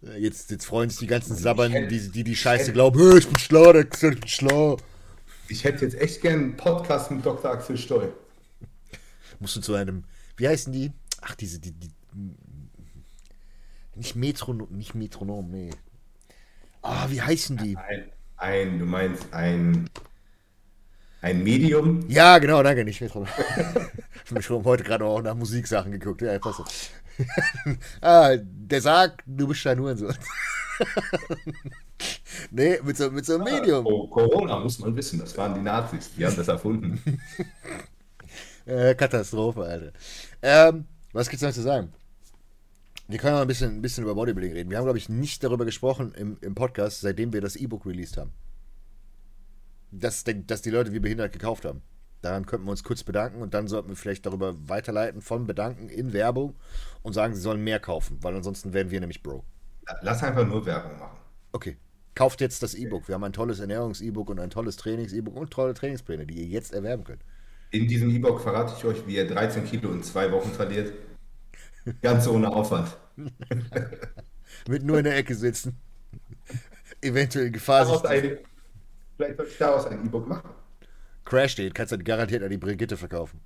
Jetzt, 0.00 0.50
jetzt 0.50 0.64
freuen 0.64 0.90
sich 0.90 1.00
die 1.00 1.06
ganzen 1.08 1.34
Sabbern, 1.34 1.88
die, 1.88 2.10
die 2.10 2.22
die 2.22 2.36
Scheiße 2.36 2.72
glauben, 2.72 3.00
hey, 3.00 3.18
ich 3.18 3.26
bin 3.26 3.38
schlau, 3.38 3.72
der 3.72 3.82
ich 3.82 4.00
bin 4.00 4.28
schlau. 4.28 4.76
Ich 5.48 5.64
hätte 5.64 5.84
jetzt 5.84 5.98
echt 6.00 6.22
gern 6.22 6.34
einen 6.34 6.56
Podcast 6.56 7.10
mit 7.10 7.26
Dr. 7.26 7.50
Axel 7.50 7.76
Stoll. 7.76 8.12
Musst 9.40 9.56
du 9.56 9.60
zu 9.60 9.74
einem, 9.74 10.04
wie 10.36 10.46
heißen 10.46 10.72
die? 10.72 10.92
Ach, 11.20 11.34
diese, 11.34 11.58
die, 11.58 11.72
die 11.72 11.90
nicht 13.96 14.14
Metronom, 14.14 14.68
nicht 14.70 14.94
Metronom, 14.94 15.50
nee. 15.50 15.70
Ah, 16.82 17.06
wie 17.08 17.20
heißen 17.20 17.56
die? 17.56 17.76
Ein, 17.76 18.12
ein, 18.36 18.78
du 18.78 18.84
meinst 18.84 19.32
ein, 19.32 19.90
ein 21.20 21.42
Medium? 21.42 22.08
Ja, 22.08 22.38
genau, 22.38 22.62
danke, 22.62 22.84
nicht 22.84 23.00
Metronom. 23.00 23.28
ich 24.24 24.30
habe 24.30 24.42
schon 24.42 24.64
heute 24.64 24.84
gerade 24.84 25.04
auch 25.04 25.22
nach 25.22 25.34
Musiksachen 25.34 25.90
geguckt. 25.90 26.22
Ja, 26.22 26.38
passt 26.38 26.58
so. 26.58 26.64
ah, 28.00 28.36
der 28.36 28.80
sagt, 28.80 29.22
du 29.26 29.48
bist 29.48 29.66
ein 29.66 29.78
Hurensohn. 29.78 30.14
nee, 32.50 32.78
mit 32.82 32.96
so, 32.96 33.10
mit 33.10 33.26
so 33.26 33.34
einem 33.34 33.46
ah, 33.46 33.50
Medium. 33.50 33.86
Oh, 33.86 34.06
Corona 34.08 34.58
muss 34.60 34.78
man 34.78 34.94
wissen, 34.96 35.18
das 35.18 35.36
waren 35.36 35.54
die 35.54 35.60
Nazis, 35.60 36.10
die 36.16 36.24
haben 36.24 36.36
das 36.36 36.48
erfunden. 36.48 37.20
äh, 38.66 38.94
Katastrophe, 38.94 39.62
Alter. 39.62 39.92
Ähm, 40.42 40.86
was 41.12 41.28
gibt's 41.28 41.42
noch 41.42 41.52
zu 41.52 41.62
sagen? 41.62 41.92
Wir 43.08 43.18
können 43.18 43.34
mal 43.34 43.42
ein 43.42 43.48
bisschen, 43.48 43.76
ein 43.76 43.82
bisschen 43.82 44.04
über 44.04 44.14
Bodybuilding 44.14 44.52
reden. 44.52 44.70
Wir 44.70 44.76
haben, 44.76 44.84
glaube 44.84 44.98
ich, 44.98 45.08
nicht 45.08 45.42
darüber 45.42 45.64
gesprochen 45.64 46.12
im, 46.14 46.36
im 46.42 46.54
Podcast, 46.54 47.00
seitdem 47.00 47.32
wir 47.32 47.40
das 47.40 47.56
E-Book 47.56 47.86
released 47.86 48.18
haben. 48.18 48.32
Dass, 49.90 50.24
dass 50.24 50.60
die 50.60 50.70
Leute 50.70 50.92
wie 50.92 50.98
behindert 50.98 51.32
gekauft 51.32 51.64
haben. 51.64 51.80
Daran 52.20 52.46
könnten 52.46 52.66
wir 52.66 52.72
uns 52.72 52.82
kurz 52.82 53.04
bedanken 53.04 53.42
und 53.42 53.54
dann 53.54 53.68
sollten 53.68 53.88
wir 53.88 53.96
vielleicht 53.96 54.26
darüber 54.26 54.54
weiterleiten 54.68 55.22
von 55.22 55.46
Bedanken 55.46 55.88
in 55.88 56.12
Werbung 56.12 56.56
und 57.02 57.12
sagen, 57.12 57.34
sie 57.34 57.40
sollen 57.40 57.62
mehr 57.62 57.78
kaufen, 57.78 58.18
weil 58.22 58.34
ansonsten 58.34 58.72
werden 58.72 58.90
wir 58.90 59.00
nämlich 59.00 59.22
broke. 59.22 59.46
Lass 60.02 60.22
einfach 60.22 60.46
nur 60.46 60.66
Werbung 60.66 60.98
machen. 60.98 61.16
Okay. 61.52 61.76
Kauft 62.14 62.40
jetzt 62.40 62.64
das 62.64 62.74
E-Book. 62.74 63.06
Wir 63.06 63.14
haben 63.14 63.22
ein 63.22 63.32
tolles 63.32 63.60
Ernährungs-E-Book 63.60 64.30
und 64.30 64.40
ein 64.40 64.50
tolles 64.50 64.76
Trainings-E-Book 64.76 65.36
und 65.36 65.52
tolle 65.52 65.72
Trainingspläne, 65.72 66.26
die 66.26 66.34
ihr 66.34 66.46
jetzt 66.46 66.72
erwerben 66.72 67.04
könnt. 67.04 67.22
In 67.70 67.86
diesem 67.86 68.10
E-Book 68.10 68.40
verrate 68.40 68.74
ich 68.76 68.84
euch, 68.84 69.06
wie 69.06 69.16
ihr 69.16 69.28
13 69.28 69.64
Kilo 69.64 69.92
in 69.92 70.02
zwei 70.02 70.32
Wochen 70.32 70.50
verliert. 70.50 70.92
Ganz 72.02 72.26
ohne 72.26 72.50
Aufwand. 72.52 72.96
Mit 74.68 74.82
nur 74.82 74.98
in 74.98 75.04
der 75.04 75.16
Ecke 75.16 75.34
sitzen. 75.34 75.78
Eventuell 77.00 77.52
Gefahr 77.52 77.86
sich. 77.86 78.04
Ein, 78.04 78.38
vielleicht 79.16 79.36
soll 79.36 79.46
ich 79.46 79.58
daraus 79.58 79.86
ein 79.86 80.04
E-Book 80.04 80.26
machen. 80.26 80.50
Crash 81.28 81.52
steht, 81.52 81.74
kannst 81.74 81.92
du 81.92 81.98
garantiert 81.98 82.42
an 82.42 82.48
die 82.48 82.56
Brigitte 82.56 82.96
verkaufen. 82.96 83.40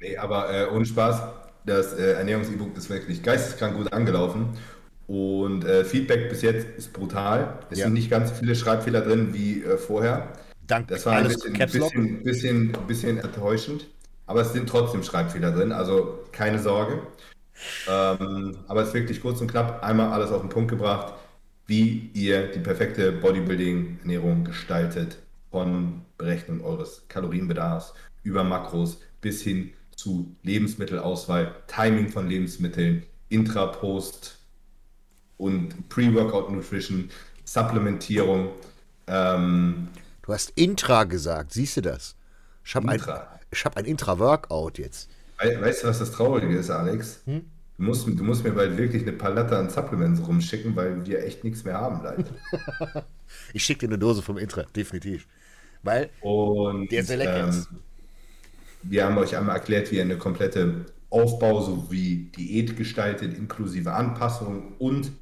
Nee, 0.00 0.16
aber 0.16 0.50
äh, 0.50 0.66
ohne 0.74 0.86
Spaß, 0.86 1.20
das 1.66 1.92
äh, 1.92 2.12
Ernährungs-E-Book 2.12 2.74
ist 2.76 2.88
wirklich 2.88 3.22
geisteskrank 3.22 3.76
gut 3.76 3.92
angelaufen. 3.92 4.56
Und 5.06 5.64
äh, 5.64 5.84
Feedback 5.84 6.30
bis 6.30 6.42
jetzt 6.42 6.66
ist 6.78 6.92
brutal. 6.92 7.58
Es 7.70 7.78
ja. 7.78 7.84
sind 7.84 7.94
nicht 7.94 8.10
ganz 8.10 8.30
viele 8.30 8.54
Schreibfehler 8.54 9.02
drin 9.02 9.34
wie 9.34 9.62
äh, 9.62 9.76
vorher. 9.76 10.32
Dank 10.66 10.88
das 10.88 11.04
war 11.04 11.16
ein 11.16 11.28
bisschen, 11.28 11.52
bisschen, 11.52 12.22
bisschen, 12.22 12.72
bisschen 12.86 13.18
enttäuschend. 13.18 13.86
Aber 14.26 14.40
es 14.40 14.52
sind 14.52 14.68
trotzdem 14.68 15.02
Schreibfehler 15.02 15.52
drin, 15.52 15.72
also 15.72 16.24
keine 16.32 16.58
Sorge. 16.58 17.02
Ähm, 17.88 18.56
aber 18.68 18.82
es 18.82 18.88
ist 18.88 18.94
wirklich 18.94 19.20
kurz 19.20 19.40
und 19.40 19.50
knapp 19.50 19.82
einmal 19.82 20.12
alles 20.12 20.30
auf 20.30 20.40
den 20.40 20.50
Punkt 20.50 20.70
gebracht, 20.70 21.14
wie 21.66 22.10
ihr 22.14 22.48
die 22.48 22.60
perfekte 22.60 23.12
Bodybuilding-Ernährung 23.12 24.44
gestaltet. 24.44 25.18
Von 25.50 26.02
Berechnung 26.18 26.62
eures 26.62 27.04
Kalorienbedarfs 27.08 27.94
über 28.22 28.44
Makros 28.44 29.00
bis 29.20 29.42
hin 29.42 29.72
zu 29.96 30.36
Lebensmittelauswahl, 30.42 31.54
Timing 31.66 32.08
von 32.08 32.28
Lebensmitteln, 32.28 33.02
Intra-Post 33.30 34.38
und 35.38 35.88
Pre-Workout 35.88 36.50
Nutrition, 36.50 37.10
Supplementierung. 37.44 38.50
Ähm, 39.06 39.88
du 40.22 40.32
hast 40.32 40.50
Intra 40.50 41.04
gesagt, 41.04 41.52
siehst 41.52 41.78
du 41.78 41.80
das? 41.80 42.14
Ich 42.64 42.74
habe 42.74 42.88
ein, 42.88 43.00
hab 43.00 43.76
ein 43.76 43.86
Intra-Workout 43.86 44.78
jetzt. 44.78 45.08
Weißt 45.38 45.82
du, 45.82 45.88
was 45.88 45.98
das 46.00 46.12
Traurige 46.12 46.56
ist, 46.56 46.70
Alex? 46.70 47.20
Hm? 47.24 47.44
Du, 47.78 47.84
musst, 47.84 48.06
du 48.06 48.24
musst 48.24 48.44
mir 48.44 48.50
bald 48.50 48.76
wirklich 48.76 49.02
eine 49.02 49.12
Palette 49.12 49.56
an 49.56 49.70
Supplements 49.70 50.26
rumschicken, 50.26 50.74
weil 50.74 51.06
wir 51.06 51.24
echt 51.24 51.44
nichts 51.44 51.64
mehr 51.64 51.74
haben, 51.74 52.02
leider. 52.02 52.24
ich 53.52 53.64
schicke 53.64 53.80
dir 53.80 53.92
eine 53.92 53.98
Dose 53.98 54.20
vom 54.20 54.36
Intra, 54.36 54.64
definitiv. 54.74 55.28
Weil 55.84 56.10
Und, 56.20 56.90
der 56.90 57.00
ist 57.00 57.06
sehr 57.06 57.18
lecker 57.18 57.48
ähm, 57.48 57.66
Wir 58.82 59.04
haben 59.04 59.16
euch 59.16 59.36
einmal 59.36 59.56
erklärt, 59.56 59.92
wie 59.92 59.96
ihr 59.96 60.02
eine 60.02 60.18
komplette 60.18 60.86
Aufbau 61.08 61.62
sowie 61.62 62.32
Diät 62.36 62.76
gestaltet, 62.76 63.38
inklusive 63.38 63.92
Anpassung 63.92 64.74
und 64.78 65.12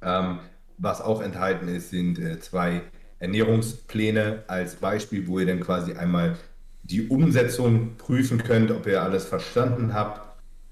ähm, 0.00 0.38
was 0.78 1.00
auch 1.00 1.22
enthalten 1.22 1.68
ist, 1.68 1.90
sind 1.90 2.18
äh, 2.18 2.38
zwei 2.38 2.82
Ernährungspläne 3.18 4.44
als 4.46 4.76
Beispiel, 4.76 5.26
wo 5.26 5.38
ihr 5.38 5.46
dann 5.46 5.60
quasi 5.60 5.92
einmal 5.92 6.36
die 6.82 7.08
Umsetzung 7.08 7.96
prüfen 7.96 8.42
könnt, 8.42 8.70
ob 8.70 8.86
ihr 8.86 9.02
alles 9.02 9.24
verstanden 9.26 9.94
habt. 9.94 10.25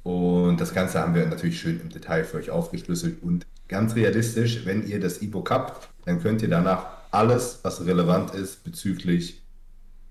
Und 0.05 0.61
das 0.61 0.75
Ganze 0.75 1.01
haben 1.01 1.15
wir 1.15 1.27
natürlich 1.27 1.59
schön 1.59 1.81
im 1.81 1.89
Detail 1.89 2.25
für 2.25 2.37
euch 2.37 2.51
aufgeschlüsselt 2.51 3.23
und 3.23 3.47
ganz 3.69 3.97
realistisch, 3.97 4.67
wenn 4.67 4.87
ihr 4.87 5.01
das 5.01 5.23
E-Book 5.23 5.51
habt, 5.51 5.89
dann 6.05 6.21
könnt 6.21 6.43
ihr 6.43 6.51
danach 6.51 6.87
alles, 7.11 7.61
was 7.63 7.85
relevant 7.87 8.35
ist 8.35 8.63
bezüglich 8.65 9.43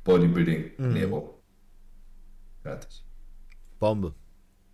Bodybuilding, 0.03 0.71
mhm. 0.77 0.85
Ernährung. 0.85 1.29
Fertig. 2.63 3.03
Bombe. 3.79 4.15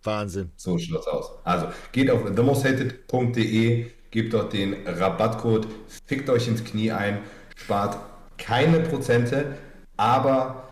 Wahnsinn. 0.02 0.50
So 0.56 0.78
schaut's 0.78 1.06
aus. 1.06 1.32
Also 1.44 1.68
geht 1.92 2.10
auf 2.10 2.24
themosthated.de, 2.24 3.90
gebt 4.10 4.32
dort 4.32 4.54
den 4.54 4.86
Rabattcode, 4.86 5.66
fickt 6.06 6.30
euch 6.30 6.48
ins 6.48 6.64
Knie 6.64 6.92
ein, 6.92 7.18
spart 7.56 7.98
keine 8.38 8.80
Prozente, 8.80 9.58
aber 9.98 10.70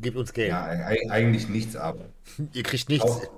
Gebt 0.00 0.16
uns 0.16 0.32
Geld. 0.32 0.50
Ja, 0.50 0.64
eigentlich 0.64 1.48
nichts, 1.48 1.76
aber. 1.76 2.06
Ihr 2.52 2.62
kriegt 2.62 2.88
nichts. 2.88 3.28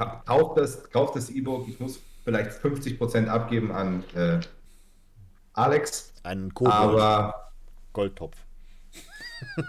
Kauft 0.00 0.58
das, 0.58 0.90
kauft 0.90 1.16
das 1.16 1.30
E-Book. 1.30 1.68
Ich 1.68 1.78
muss 1.78 2.00
vielleicht 2.24 2.52
50% 2.52 3.26
abgeben 3.26 3.70
an 3.72 4.04
äh, 4.14 4.40
Alex. 5.52 6.12
Einen 6.22 6.54
Kobold. 6.54 6.74
Aber. 6.74 7.52
Goldtopf. 7.92 8.36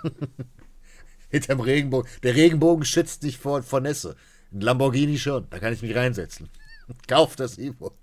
Hinterm 1.29 1.59
Regenbogen. 1.59 2.09
Der 2.23 2.35
Regenbogen 2.35 2.85
schützt 2.85 3.23
dich 3.23 3.37
vor, 3.37 3.63
vor 3.63 3.81
Nässe. 3.81 4.15
Ein 4.51 4.61
Lamborghini 4.61 5.17
schon. 5.17 5.47
Da 5.49 5.59
kann 5.59 5.73
ich 5.73 5.81
mich 5.81 5.95
reinsetzen. 5.95 6.49
Kauft 7.07 7.39
das 7.39 7.57
E-Book. 7.57 7.97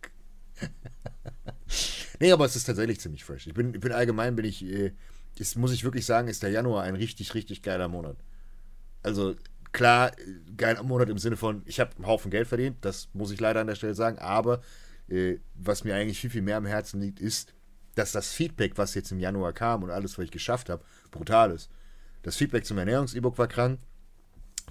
nee, 2.21 2.33
aber 2.33 2.47
es 2.47 2.57
ist 2.57 2.65
tatsächlich 2.65 3.01
ziemlich 3.01 3.25
fresh. 3.25 3.47
Ich 3.47 3.55
bin, 3.55 3.75
ich 3.75 3.81
bin 3.81 3.93
allgemein, 3.93 4.37
bin 4.37 4.45
ich. 4.45 4.65
Äh, 4.65 4.93
ist, 5.37 5.57
muss 5.57 5.73
ich 5.73 5.85
wirklich 5.85 6.05
sagen, 6.05 6.29
ist 6.29 6.43
der 6.43 6.51
Januar 6.51 6.83
ein 6.83 6.97
richtig, 6.97 7.35
richtig 7.35 7.63
geiler 7.63 7.87
Monat. 7.87 8.17
Also 9.03 9.37
klar, 9.73 10.13
geiler 10.57 10.83
Monat 10.83 11.09
im 11.09 11.19
Sinne 11.19 11.37
von, 11.37 11.63
ich 11.65 11.81
habe 11.81 11.95
einen 11.97 12.07
Haufen 12.07 12.31
Geld 12.31 12.49
verdient, 12.49 12.77
das 12.83 13.09
muss 13.13 13.31
ich 13.31 13.41
leider 13.41 13.61
an 13.61 13.67
der 13.67 13.75
Stelle 13.75 13.95
sagen, 13.95 14.19
aber 14.19 14.61
äh, 15.09 15.39
was 15.55 15.85
mir 15.85 15.95
eigentlich 15.95 16.21
viel, 16.21 16.31
viel 16.31 16.43
mehr 16.43 16.57
am 16.57 16.67
Herzen 16.67 17.01
liegt, 17.01 17.21
ist, 17.21 17.55
dass 17.95 18.13
das 18.13 18.33
Feedback, 18.33 18.73
was 18.77 18.95
jetzt 18.95 19.11
im 19.11 19.19
Januar 19.19 19.53
kam 19.53 19.83
und 19.83 19.91
alles, 19.91 20.17
was 20.19 20.27
ich 20.27 20.31
geschafft 20.31 20.69
habe, 20.69 20.85
brutal 21.11 21.51
ist. 21.51 21.71
Das 22.23 22.37
Feedback 22.37 22.65
zum 22.65 22.79
Ernährungs-E-Book 22.79 23.39
war 23.39 23.49
krank. 23.49 23.81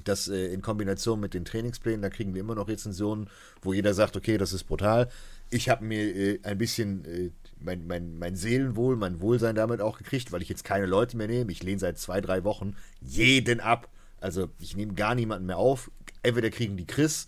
Das 0.04 0.28
äh, 0.28 0.54
in 0.54 0.62
Kombination 0.62 1.20
mit 1.20 1.34
den 1.34 1.44
Trainingsplänen, 1.44 2.02
da 2.02 2.10
kriegen 2.10 2.34
wir 2.34 2.42
immer 2.42 2.56
noch 2.56 2.68
Rezensionen, 2.68 3.30
wo 3.62 3.74
jeder 3.74 3.94
sagt, 3.94 4.16
okay, 4.16 4.38
das 4.38 4.54
ist 4.54 4.66
brutal. 4.66 5.10
Ich 5.50 5.70
habe 5.70 5.84
mir 5.84 6.16
äh, 6.16 6.40
ein 6.44 6.58
bisschen 6.58 7.04
äh, 7.06 7.32
mein, 7.60 7.88
mein, 7.88 8.18
mein 8.18 8.36
Seelenwohl, 8.36 8.96
mein 8.96 9.20
Wohlsein 9.22 9.56
damit 9.56 9.82
auch 9.82 9.98
gekriegt, 9.98 10.32
weil 10.32 10.42
ich 10.42 10.50
jetzt 10.50 10.64
keine 10.64 10.86
Leute 10.86 11.18
mehr 11.18 11.28
nehme. 11.28 11.52
Ich 11.52 11.64
lehne 11.64 11.80
seit 11.80 11.98
zwei, 11.98 12.22
drei 12.22 12.44
Wochen 12.44 12.76
jeden 13.02 13.60
ab. 13.60 13.90
Also 14.20 14.50
ich 14.60 14.76
nehme 14.76 14.94
gar 14.94 15.16
niemanden 15.16 15.46
mehr 15.46 15.58
auf. 15.58 15.92
Entweder 16.24 16.50
kriegen 16.50 16.78
die 16.78 16.88
Chris 16.88 17.28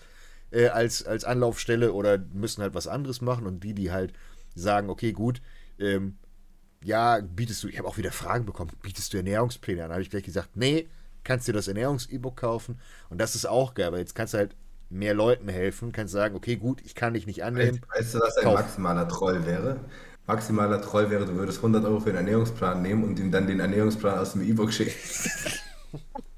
äh, 0.52 0.68
als, 0.68 1.06
als 1.06 1.24
Anlaufstelle 1.24 1.94
oder 1.94 2.18
müssen 2.34 2.62
halt 2.62 2.74
was 2.74 2.88
anderes 2.88 3.22
machen. 3.22 3.46
Und 3.46 3.64
die, 3.64 3.74
die 3.74 3.92
halt 3.92 4.14
sagen, 4.56 4.90
okay, 4.90 5.12
gut, 5.12 5.42
ähm, 5.80 6.18
ja, 6.84 7.20
bietest 7.22 7.64
du, 7.64 7.68
ich 7.68 7.78
habe 7.78 7.88
auch 7.88 7.98
wieder 7.98 8.12
Fragen 8.12 8.46
bekommen, 8.46 8.72
bietest 8.82 9.14
du 9.14 9.18
Ernährungspläne 9.18 9.84
an? 9.84 9.92
Habe 9.92 10.02
ich 10.02 10.10
gleich 10.10 10.24
gesagt, 10.24 10.56
nee, 10.56 10.88
kannst 11.24 11.48
du 11.48 11.52
das 11.52 11.68
Ernährungs-E-Book 11.68 12.38
kaufen. 12.38 12.80
Und 13.10 13.20
das 13.20 13.36
ist 13.36 13.46
auch 13.46 13.74
geil, 13.74 13.92
weil 13.92 14.00
jetzt 14.00 14.16
kannst 14.16 14.34
du 14.34 14.38
halt 14.38 14.56
mehr 14.90 15.14
Leuten 15.14 15.50
helfen, 15.50 15.92
kannst 15.92 16.14
sagen, 16.14 16.36
okay, 16.36 16.56
gut, 16.56 16.82
ich 16.84 16.96
kann 16.96 17.14
dich 17.14 17.28
nicht 17.28 17.44
annehmen. 17.44 17.82
Weißt, 17.94 18.16
du, 18.16 18.20
was 18.20 18.38
ein 18.38 18.54
maximaler 18.54 19.08
Troll 19.08 19.46
wäre? 19.46 19.82
maximaler 20.30 20.80
Troll 20.80 21.10
wäre, 21.10 21.26
du 21.26 21.34
würdest 21.36 21.58
100 21.58 21.84
Euro 21.86 22.00
für 22.00 22.12
den 22.12 22.18
Ernährungsplan 22.18 22.84
nehmen 22.84 23.04
und 23.04 23.20
ihm 23.20 23.32
dann 23.32 23.48
den 23.48 23.60
Ernährungsplan 23.60 24.20
aus 24.20 24.34
dem 24.34 24.44
E-Book 24.44 24.72
schicken. 24.72 24.94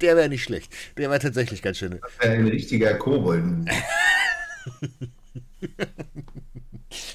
Der 0.00 0.16
wäre 0.16 0.28
nicht 0.28 0.44
schlecht. 0.44 0.72
Der 0.96 1.10
war 1.10 1.18
tatsächlich 1.18 1.62
ganz 1.62 1.78
schön. 1.78 2.00
Ein 2.18 2.46
richtiger 2.46 2.94
Kobold. 2.94 3.44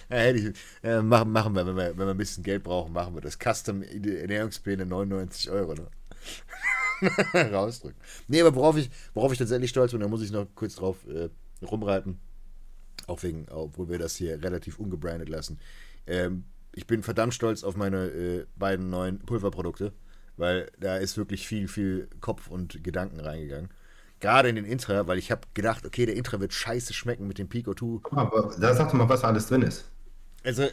äh, 0.10 1.02
machen, 1.02 1.32
machen 1.32 1.56
wir 1.56 1.66
wenn, 1.66 1.76
wir, 1.76 1.98
wenn 1.98 2.08
wir 2.08 2.12
ein 2.12 2.18
bisschen 2.18 2.44
Geld 2.44 2.64
brauchen, 2.64 2.94
machen 2.94 3.16
wir 3.16 3.22
das. 3.22 3.38
Custom 3.38 3.84
Ernährungspläne 3.84 4.86
99 4.86 5.50
Euro. 5.50 5.74
Ne? 5.74 5.88
Rausdrücken. 7.52 8.00
Nee, 8.28 8.42
aber 8.42 8.56
worauf 8.56 8.78
ich, 8.78 8.90
worauf 9.14 9.32
ich 9.32 9.38
tatsächlich 9.38 9.70
stolz 9.70 9.92
bin, 9.92 10.02
da 10.02 10.08
muss 10.08 10.22
ich 10.22 10.32
noch 10.32 10.48
kurz 10.56 10.76
drauf 10.76 10.98
äh, 11.08 11.30
rumreiten. 11.66 12.20
Auch 13.08 13.22
wegen, 13.24 13.48
obwohl 13.50 13.90
wir 13.90 14.00
das 14.00 14.16
hier 14.16 14.42
relativ 14.42 14.80
ungebrandet 14.80 15.30
lassen. 15.30 15.60
Ähm, 16.08 16.46
ich 16.74 16.88
bin 16.88 17.04
verdammt 17.04 17.34
stolz 17.34 17.64
auf 17.64 17.76
meine 17.76 18.08
äh, 18.08 18.46
beiden 18.56 18.90
neuen 18.90 19.20
Pulverprodukte, 19.20 19.94
weil 20.38 20.72
da 20.80 20.98
ist 20.98 21.18
wirklich 21.18 21.48
viel, 21.48 21.68
viel 21.68 22.08
Kopf 22.22 22.48
und 22.48 22.84
Gedanken 22.84 23.20
reingegangen. 23.20 23.70
Gerade 24.20 24.50
in 24.50 24.56
den 24.56 24.66
Intra, 24.66 25.06
weil 25.08 25.18
ich 25.18 25.32
habe 25.32 25.42
gedacht, 25.54 25.86
okay, 25.86 26.06
der 26.06 26.16
Intra 26.16 26.40
wird 26.40 26.54
scheiße 26.54 26.94
schmecken 26.94 27.28
mit 27.28 27.38
dem 27.38 27.50
Pico 27.50 27.74
2. 27.74 28.10
Aber 28.16 28.56
da 28.58 28.74
sag 28.74 28.88
doch 28.88 28.94
mal, 28.94 29.10
was 29.10 29.24
alles 29.24 29.48
drin 29.48 29.64
ist. 29.64 29.86
Also, 30.46 30.68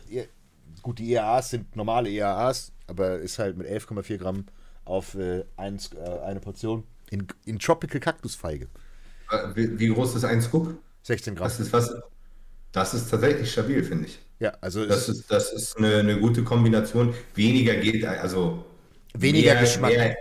gut, 0.83 0.99
die 0.99 1.13
EAAs 1.13 1.51
sind 1.51 1.75
normale 1.75 2.11
EAAs, 2.11 2.73
aber 2.87 3.19
ist 3.19 3.39
halt 3.39 3.57
mit 3.57 3.67
11,4 3.67 4.19
Gramm 4.19 4.45
auf 4.85 5.15
äh, 5.15 5.45
eins, 5.57 5.91
äh, 5.95 6.21
eine 6.25 6.41
Portion 6.41 6.85
in, 7.11 7.27
in 7.45 7.59
Tropical 7.59 8.01
Kaktusfeige. 8.01 8.69
Äh, 9.31 9.37
wie, 9.55 9.79
wie, 9.79 9.89
groß 9.89 10.15
ist 10.15 10.25
ein 10.25 10.41
Scoop? 10.41 10.75
16 11.03 11.35
Gramm. 11.35 11.49
Das 11.49 11.61
ist, 11.61 11.73
was, 11.73 11.95
das 12.73 12.95
ist 12.95 13.11
tatsächlich 13.11 13.51
stabil, 13.51 13.83
finde 13.83 14.07
ich. 14.07 14.19
Ja, 14.39 14.57
also 14.61 14.87
das 14.87 15.09
ist, 15.09 15.31
das 15.31 15.53
ist 15.53 15.77
eine, 15.77 15.97
eine, 15.97 16.19
gute 16.19 16.45
Kombination. 16.45 17.15
Weniger 17.35 17.77
geht, 17.77 18.05
also 18.05 18.65
weniger 19.15 19.55
mehr, 19.55 19.63
Geschmack. 19.63 19.91
Mehr, 19.93 20.17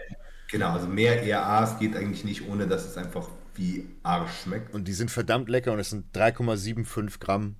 genau, 0.49 0.73
also 0.73 0.87
mehr 0.87 1.23
ERAs 1.23 1.79
geht 1.79 1.95
eigentlich 1.95 2.23
nicht, 2.23 2.47
ohne 2.47 2.67
dass 2.67 2.85
es 2.85 2.97
einfach 2.97 3.29
wie 3.55 3.85
Arsch 4.03 4.43
schmeckt. 4.43 4.73
Und 4.73 4.87
die 4.87 4.93
sind 4.93 5.11
verdammt 5.11 5.49
lecker 5.49 5.73
und 5.73 5.79
es 5.79 5.89
sind 5.89 6.15
3,75 6.15 7.19
Gramm 7.19 7.55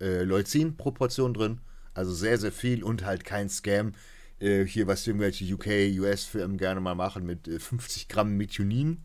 äh, 0.00 0.22
Leucin-Proportion 0.22 1.34
drin. 1.34 1.60
Also 1.94 2.12
sehr, 2.12 2.38
sehr 2.38 2.52
viel 2.52 2.82
und 2.82 3.04
halt 3.04 3.24
kein 3.24 3.48
Scam. 3.48 3.92
Äh, 4.38 4.64
hier, 4.64 4.86
was 4.86 5.06
irgendwelche 5.06 5.44
UK, 5.52 5.66
US-Firmen 6.00 6.56
gerne 6.56 6.80
mal 6.80 6.94
machen 6.94 7.26
mit 7.26 7.48
äh, 7.48 7.58
50 7.58 8.08
Gramm 8.08 8.36
Methionin. 8.36 9.02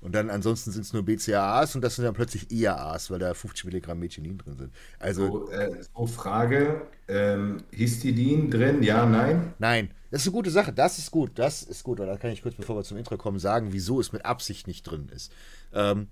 Und 0.00 0.14
dann 0.14 0.30
ansonsten 0.30 0.70
sind 0.70 0.82
es 0.82 0.92
nur 0.92 1.02
BCAAs 1.02 1.74
und 1.74 1.82
das 1.82 1.96
sind 1.96 2.04
dann 2.04 2.14
plötzlich 2.14 2.50
IAAs, 2.52 3.10
weil 3.10 3.18
da 3.18 3.34
50 3.34 3.64
Milligramm 3.64 3.98
Methionin 3.98 4.38
drin 4.38 4.56
sind. 4.56 4.72
Also, 4.98 5.46
so, 5.46 5.50
äh, 5.50 5.82
so 5.94 6.06
Frage, 6.06 6.82
ähm, 7.08 7.58
Histidin 7.72 8.50
drin, 8.50 8.82
ja, 8.82 9.04
nein? 9.06 9.54
Nein, 9.58 9.90
das 10.10 10.22
ist 10.22 10.28
eine 10.28 10.34
gute 10.34 10.50
Sache, 10.50 10.72
das 10.72 10.98
ist 10.98 11.10
gut, 11.10 11.32
das 11.34 11.62
ist 11.62 11.82
gut. 11.82 11.98
Und 11.98 12.06
da 12.06 12.16
kann 12.16 12.30
ich 12.30 12.42
kurz, 12.42 12.54
bevor 12.54 12.76
wir 12.76 12.84
zum 12.84 12.96
Intro 12.96 13.16
kommen, 13.16 13.40
sagen, 13.40 13.72
wieso 13.72 14.00
es 14.00 14.12
mit 14.12 14.24
Absicht 14.24 14.68
nicht 14.68 14.84
drin 14.84 15.10
ist. 15.14 15.32
Ähm, 15.72 16.08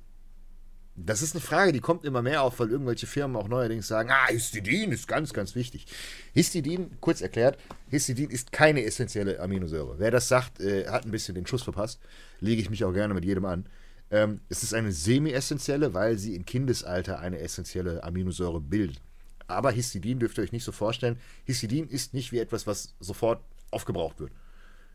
das 0.96 1.20
ist 1.20 1.34
eine 1.34 1.42
Frage, 1.42 1.72
die 1.72 1.80
kommt 1.80 2.04
immer 2.04 2.22
mehr 2.22 2.42
auf, 2.42 2.58
weil 2.58 2.70
irgendwelche 2.70 3.06
Firmen 3.06 3.36
auch 3.36 3.48
neuerdings 3.48 3.86
sagen, 3.86 4.10
ah, 4.10 4.28
Histidin 4.28 4.92
ist 4.92 5.06
ganz, 5.06 5.32
ganz 5.34 5.54
wichtig. 5.54 5.86
Histidin, 6.32 6.90
kurz 7.00 7.20
erklärt, 7.20 7.58
Histidin 7.88 8.30
ist 8.30 8.50
keine 8.50 8.84
essentielle 8.84 9.40
Aminosäure. 9.40 9.98
Wer 9.98 10.10
das 10.10 10.28
sagt, 10.28 10.60
äh, 10.60 10.88
hat 10.88 11.04
ein 11.04 11.10
bisschen 11.10 11.34
den 11.34 11.46
Schuss 11.46 11.62
verpasst. 11.62 12.00
Lege 12.40 12.62
ich 12.62 12.70
mich 12.70 12.82
auch 12.84 12.92
gerne 12.92 13.12
mit 13.12 13.24
jedem 13.24 13.44
an. 13.44 13.66
Ähm, 14.10 14.40
es 14.48 14.62
ist 14.62 14.72
eine 14.72 14.90
semi-essentielle, 14.90 15.92
weil 15.92 16.16
sie 16.16 16.34
im 16.34 16.46
Kindesalter 16.46 17.18
eine 17.18 17.40
essentielle 17.40 18.02
Aminosäure 18.02 18.60
bildet. 18.60 19.02
Aber 19.48 19.70
Histidin 19.70 20.18
dürft 20.18 20.38
ihr 20.38 20.44
euch 20.44 20.52
nicht 20.52 20.64
so 20.64 20.72
vorstellen. 20.72 21.18
Histidin 21.44 21.88
ist 21.88 22.14
nicht 22.14 22.32
wie 22.32 22.38
etwas, 22.38 22.66
was 22.66 22.94
sofort 23.00 23.42
aufgebraucht 23.70 24.18
wird. 24.20 24.32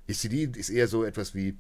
Histidin 0.08 0.54
ist 0.56 0.70
eher 0.70 0.88
so 0.88 1.04
etwas 1.04 1.36
wie 1.36 1.58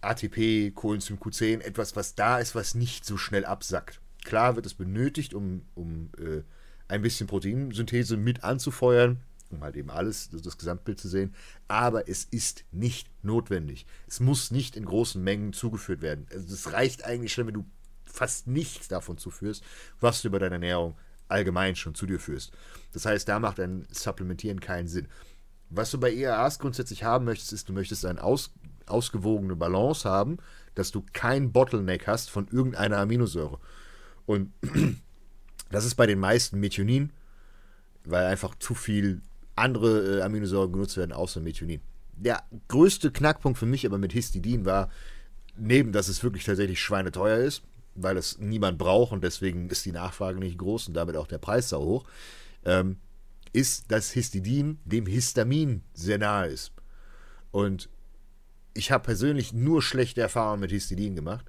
ATP, 0.00 0.72
Coenzym 0.74 1.18
Q10, 1.18 1.60
etwas, 1.60 1.96
was 1.96 2.14
da 2.14 2.38
ist, 2.38 2.54
was 2.54 2.74
nicht 2.74 3.04
so 3.04 3.16
schnell 3.16 3.44
absackt. 3.44 4.00
Klar 4.24 4.56
wird 4.56 4.66
es 4.66 4.74
benötigt, 4.74 5.34
um, 5.34 5.62
um 5.74 6.10
äh, 6.18 6.42
ein 6.88 7.02
bisschen 7.02 7.26
Proteinsynthese 7.26 8.16
mit 8.16 8.44
anzufeuern, 8.44 9.20
um 9.50 9.62
halt 9.62 9.76
eben 9.76 9.90
alles, 9.90 10.30
das 10.30 10.58
Gesamtbild 10.58 10.98
zu 10.98 11.08
sehen, 11.08 11.34
aber 11.68 12.08
es 12.08 12.24
ist 12.24 12.64
nicht 12.72 13.08
notwendig. 13.22 13.86
Es 14.06 14.20
muss 14.20 14.50
nicht 14.50 14.76
in 14.76 14.84
großen 14.84 15.22
Mengen 15.22 15.52
zugeführt 15.52 16.02
werden. 16.02 16.26
Also 16.32 16.54
es 16.54 16.72
reicht 16.72 17.04
eigentlich 17.04 17.32
schon, 17.32 17.46
wenn 17.46 17.54
du 17.54 17.64
fast 18.04 18.46
nichts 18.46 18.88
davon 18.88 19.18
zuführst, 19.18 19.62
was 20.00 20.22
du 20.22 20.28
über 20.28 20.38
deine 20.38 20.56
Ernährung 20.56 20.96
allgemein 21.28 21.76
schon 21.76 21.94
zu 21.94 22.06
dir 22.06 22.18
führst. 22.18 22.52
Das 22.92 23.06
heißt, 23.06 23.28
da 23.28 23.38
macht 23.38 23.60
ein 23.60 23.86
Supplementieren 23.90 24.60
keinen 24.60 24.88
Sinn. 24.88 25.08
Was 25.68 25.92
du 25.92 25.98
bei 25.98 26.12
ERAs 26.12 26.58
grundsätzlich 26.58 27.04
haben 27.04 27.24
möchtest, 27.24 27.52
ist, 27.52 27.68
du 27.68 27.72
möchtest 27.72 28.04
ein 28.04 28.18
aus, 28.18 28.50
ausgewogene 28.90 29.56
Balance 29.56 30.08
haben, 30.08 30.38
dass 30.74 30.90
du 30.90 31.04
kein 31.12 31.52
Bottleneck 31.52 32.06
hast 32.06 32.30
von 32.30 32.48
irgendeiner 32.48 32.98
Aminosäure. 32.98 33.58
Und 34.26 34.52
das 35.70 35.84
ist 35.84 35.94
bei 35.94 36.06
den 36.06 36.18
meisten 36.18 36.60
Methionin, 36.60 37.12
weil 38.04 38.26
einfach 38.26 38.54
zu 38.56 38.74
viel 38.74 39.20
andere 39.56 40.18
äh, 40.18 40.22
Aminosäuren 40.22 40.72
genutzt 40.72 40.96
werden, 40.96 41.12
außer 41.12 41.40
Methionin. 41.40 41.80
Der 42.12 42.42
größte 42.68 43.10
Knackpunkt 43.10 43.58
für 43.58 43.66
mich 43.66 43.86
aber 43.86 43.98
mit 43.98 44.12
Histidin 44.12 44.64
war, 44.64 44.90
neben 45.56 45.92
dass 45.92 46.08
es 46.08 46.22
wirklich 46.22 46.44
tatsächlich 46.44 46.80
schweineteuer 46.80 47.38
ist, 47.38 47.62
weil 47.94 48.16
es 48.16 48.38
niemand 48.38 48.78
braucht 48.78 49.12
und 49.12 49.24
deswegen 49.24 49.68
ist 49.68 49.84
die 49.84 49.92
Nachfrage 49.92 50.38
nicht 50.38 50.58
groß 50.58 50.88
und 50.88 50.94
damit 50.94 51.16
auch 51.16 51.26
der 51.26 51.38
Preis 51.38 51.68
so 51.68 51.78
hoch, 51.78 52.04
ähm, 52.64 52.96
ist, 53.52 53.90
dass 53.90 54.12
Histidin 54.12 54.78
dem 54.84 55.06
Histamin 55.06 55.82
sehr 55.92 56.18
nahe 56.18 56.48
ist. 56.48 56.72
Und 57.50 57.88
ich 58.74 58.90
habe 58.90 59.04
persönlich 59.04 59.52
nur 59.52 59.82
schlechte 59.82 60.20
Erfahrungen 60.20 60.60
mit 60.60 60.70
Histidin 60.70 61.16
gemacht. 61.16 61.46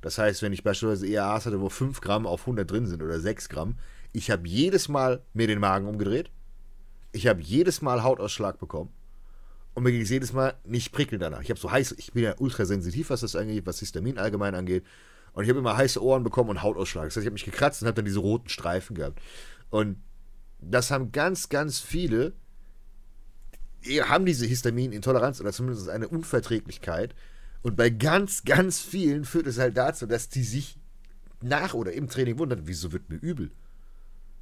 Das 0.00 0.18
heißt, 0.18 0.42
wenn 0.42 0.52
ich 0.52 0.62
beispielsweise 0.62 1.06
EAAs 1.06 1.46
hatte, 1.46 1.60
wo 1.60 1.68
5 1.68 2.00
Gramm 2.00 2.26
auf 2.26 2.42
100 2.42 2.70
drin 2.70 2.86
sind 2.86 3.02
oder 3.02 3.20
6 3.20 3.48
Gramm, 3.48 3.78
ich 4.12 4.30
habe 4.30 4.48
jedes 4.48 4.88
Mal 4.88 5.22
mir 5.34 5.46
den 5.46 5.60
Magen 5.60 5.86
umgedreht. 5.86 6.30
Ich 7.12 7.26
habe 7.26 7.42
jedes 7.42 7.82
Mal 7.82 8.02
Hautausschlag 8.02 8.58
bekommen. 8.58 8.90
Und 9.74 9.84
mir 9.84 9.92
ging 9.92 10.00
es 10.00 10.10
jedes 10.10 10.32
Mal 10.32 10.54
nicht 10.64 10.92
prickeln 10.92 11.20
danach. 11.20 11.42
Ich 11.42 11.50
habe 11.50 11.60
so 11.60 11.70
heiß, 11.70 11.92
ich 11.98 12.12
bin 12.12 12.24
ja 12.24 12.34
ultrasensitiv, 12.38 13.10
was 13.10 13.20
das 13.20 13.36
angeht, 13.36 13.66
was 13.66 13.78
Histamin 13.80 14.18
allgemein 14.18 14.54
angeht. 14.54 14.84
Und 15.32 15.44
ich 15.44 15.50
habe 15.50 15.60
immer 15.60 15.76
heiße 15.76 16.02
Ohren 16.02 16.24
bekommen 16.24 16.50
und 16.50 16.62
Hautausschlag. 16.62 17.04
Das 17.04 17.16
heißt, 17.16 17.24
ich 17.24 17.26
habe 17.26 17.34
mich 17.34 17.44
gekratzt 17.44 17.82
und 17.82 17.86
habe 17.86 17.96
dann 17.96 18.04
diese 18.04 18.18
roten 18.18 18.48
Streifen 18.48 18.96
gehabt. 18.96 19.20
Und 19.70 20.02
das 20.60 20.90
haben 20.90 21.12
ganz, 21.12 21.48
ganz 21.48 21.78
viele 21.78 22.32
haben 23.84 24.26
diese 24.26 24.46
Histaminintoleranz 24.46 25.40
oder 25.40 25.52
zumindest 25.52 25.88
eine 25.88 26.08
Unverträglichkeit. 26.08 27.14
Und 27.62 27.76
bei 27.76 27.90
ganz, 27.90 28.44
ganz 28.44 28.80
vielen 28.80 29.24
führt 29.24 29.46
es 29.46 29.58
halt 29.58 29.76
dazu, 29.76 30.06
dass 30.06 30.28
die 30.28 30.42
sich 30.42 30.78
nach 31.42 31.74
oder 31.74 31.92
im 31.92 32.08
Training 32.08 32.38
wundern, 32.38 32.62
wieso 32.64 32.92
wird 32.92 33.08
mir 33.08 33.16
übel? 33.16 33.50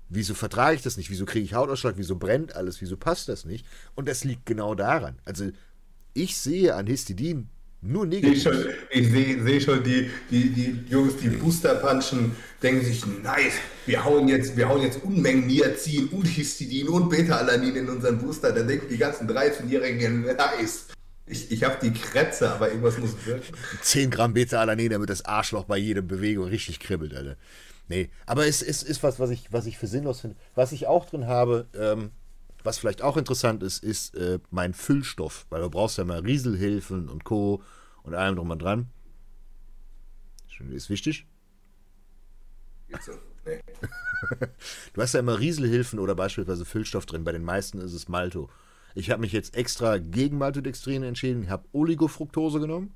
Wieso 0.09 0.35
vertrage 0.35 0.77
ich 0.77 0.83
das 0.83 0.97
nicht? 0.97 1.11
Wieso 1.11 1.27
kriege 1.27 1.45
ich 1.45 1.55
Hautausschlag? 1.55 1.95
Wieso 1.97 2.17
brennt 2.17 2.57
alles? 2.57 2.81
Wieso 2.81 2.97
passt 2.97 3.29
das 3.29 3.45
nicht? 3.45 3.67
Und 3.95 4.09
das 4.09 4.25
liegt 4.25 4.47
genau 4.47 4.75
daran. 4.75 5.19
Also 5.25 5.51
ich 6.15 6.37
sehe 6.37 6.75
an 6.75 6.87
Histidin 6.87 7.51
nur 7.81 8.07
negativ. 8.07 8.47
Ich, 8.91 8.99
ich 9.01 9.11
sehe 9.11 9.43
seh 9.43 9.61
schon 9.61 9.85
die, 9.85 10.11
die, 10.31 10.51
die 10.51 10.85
Jungs, 10.89 11.17
die 11.17 11.29
Booster 11.29 11.77
punchen, 11.77 12.35
denken 12.63 12.85
sich, 12.85 13.05
nice, 13.07 13.55
wir 13.87 14.05
hauen 14.05 14.29
jetzt, 14.29 14.57
wir 14.57 14.69
hauen 14.69 14.83
jetzt 14.83 15.03
Unmengen 15.05 15.47
Niacin 15.47 16.09
und 16.09 16.27
Histidin 16.27 16.89
und 16.89 17.09
Beta-Alanin 17.09 17.77
in 17.77 17.89
unseren 17.89 18.19
Booster. 18.19 18.53
Da 18.53 18.63
denken 18.63 18.87
die 18.91 18.99
ganzen 18.99 19.29
13-Jährigen, 19.29 20.23
nice. 20.23 20.87
Ich, 21.27 21.51
ich 21.51 21.63
habe 21.63 21.77
die 21.83 21.93
Krätze, 21.93 22.51
aber 22.51 22.69
irgendwas 22.69 22.99
muss 22.99 23.15
wirken. 23.27 23.55
10 23.83 24.11
Gramm 24.11 24.33
Beta-Alanin, 24.33 24.91
damit 24.91 25.11
das 25.11 25.25
Arschloch 25.25 25.65
bei 25.65 25.77
jeder 25.77 26.03
Bewegung 26.03 26.47
richtig 26.47 26.81
kribbelt, 26.81 27.15
Alter. 27.15 27.37
Nee, 27.89 28.11
aber 28.27 28.47
es, 28.47 28.63
es 28.63 28.83
ist 28.83 29.03
was, 29.03 29.19
was 29.19 29.31
ich, 29.31 29.53
was 29.53 29.67
ich 29.67 29.79
für 29.79 29.87
sinnlos 29.87 30.21
finde. 30.21 30.37
Was 30.55 30.73
ich 30.73 30.87
auch 30.87 31.07
drin 31.07 31.27
habe, 31.27 31.67
ähm, 31.79 32.11
was 32.69 32.79
vielleicht 32.79 33.01
auch 33.01 33.17
interessant 33.17 33.63
ist, 33.63 33.83
ist 33.83 34.15
äh, 34.15 34.41
mein 34.51 34.75
Füllstoff, 34.75 35.47
weil 35.49 35.63
du 35.63 35.71
brauchst 35.71 35.97
ja 35.97 36.05
mal 36.05 36.21
Rieselhilfen 36.21 37.09
und 37.09 37.25
Co. 37.25 37.63
und 38.03 38.15
allem 38.15 38.37
drum 38.37 38.51
und 38.51 38.61
dran. 38.61 38.91
Ist 40.71 40.91
wichtig. 40.91 41.27
So. 43.01 43.13
Nee. 43.47 43.61
du 44.93 45.01
hast 45.01 45.15
ja 45.15 45.21
immer 45.21 45.39
Rieselhilfen 45.39 45.99
oder 45.99 46.15
beispielsweise 46.15 46.67
Füllstoff 46.67 47.07
drin. 47.07 47.25
Bei 47.25 47.33
den 47.33 47.43
meisten 47.43 47.79
ist 47.79 47.95
es 47.95 48.07
Malto. 48.07 48.51
Ich 48.95 49.11
habe 49.11 49.23
mich 49.23 49.33
jetzt 49.33 49.57
extra 49.57 49.97
gegen 49.97 50.37
Maltodextrin 50.37 51.05
entschieden. 51.05 51.45
Ich 51.45 51.49
habe 51.49 51.67
Oligofructose 51.73 52.61
genommen, 52.61 52.93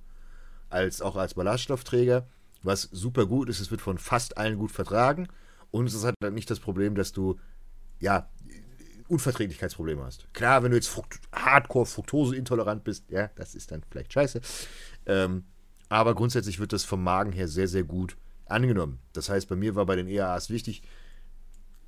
als, 0.69 1.01
auch 1.01 1.17
als 1.17 1.33
Ballaststoffträger, 1.33 2.27
was 2.63 2.83
super 2.93 3.25
gut 3.25 3.49
ist. 3.49 3.61
Es 3.61 3.71
wird 3.71 3.81
von 3.81 3.97
fast 3.97 4.37
allen 4.37 4.59
gut 4.59 4.73
vertragen. 4.73 5.29
Und 5.71 5.87
es 5.87 6.05
hat 6.05 6.15
dann 6.21 6.35
nicht 6.35 6.51
das 6.51 6.61
Problem, 6.61 6.95
dass 6.95 7.13
du 7.13 7.39
ja 8.01 8.29
Unverträglichkeitsprobleme 9.13 10.03
hast. 10.03 10.33
Klar, 10.33 10.63
wenn 10.63 10.71
du 10.71 10.77
jetzt 10.77 10.89
Frukt 10.89 11.21
hardcore 11.33 11.87
Fructose-intolerant 11.87 12.83
bist, 12.83 13.05
ja, 13.11 13.29
das 13.37 13.55
ist 13.55 13.71
dann 13.71 13.83
vielleicht 13.91 14.13
scheiße. 14.13 14.41
Ähm, 15.07 15.45
aber 15.89 16.15
grundsätzlich 16.15 16.59
wird 16.59 16.73
das 16.73 16.85
vom 16.85 17.05
Magen 17.05 17.33
her 17.33 17.49
sehr, 17.49 17.69
sehr 17.69 17.85
gut 17.85 18.17
angenommen. 18.47 18.99
Das 19.13 19.29
heißt, 19.29 19.49
bei 19.49 19.57
mir 19.57 19.75
war 19.75 19.85
bei 19.87 19.97
den 19.97 20.09
EAAs 20.09 20.49
wichtig, 20.49 20.83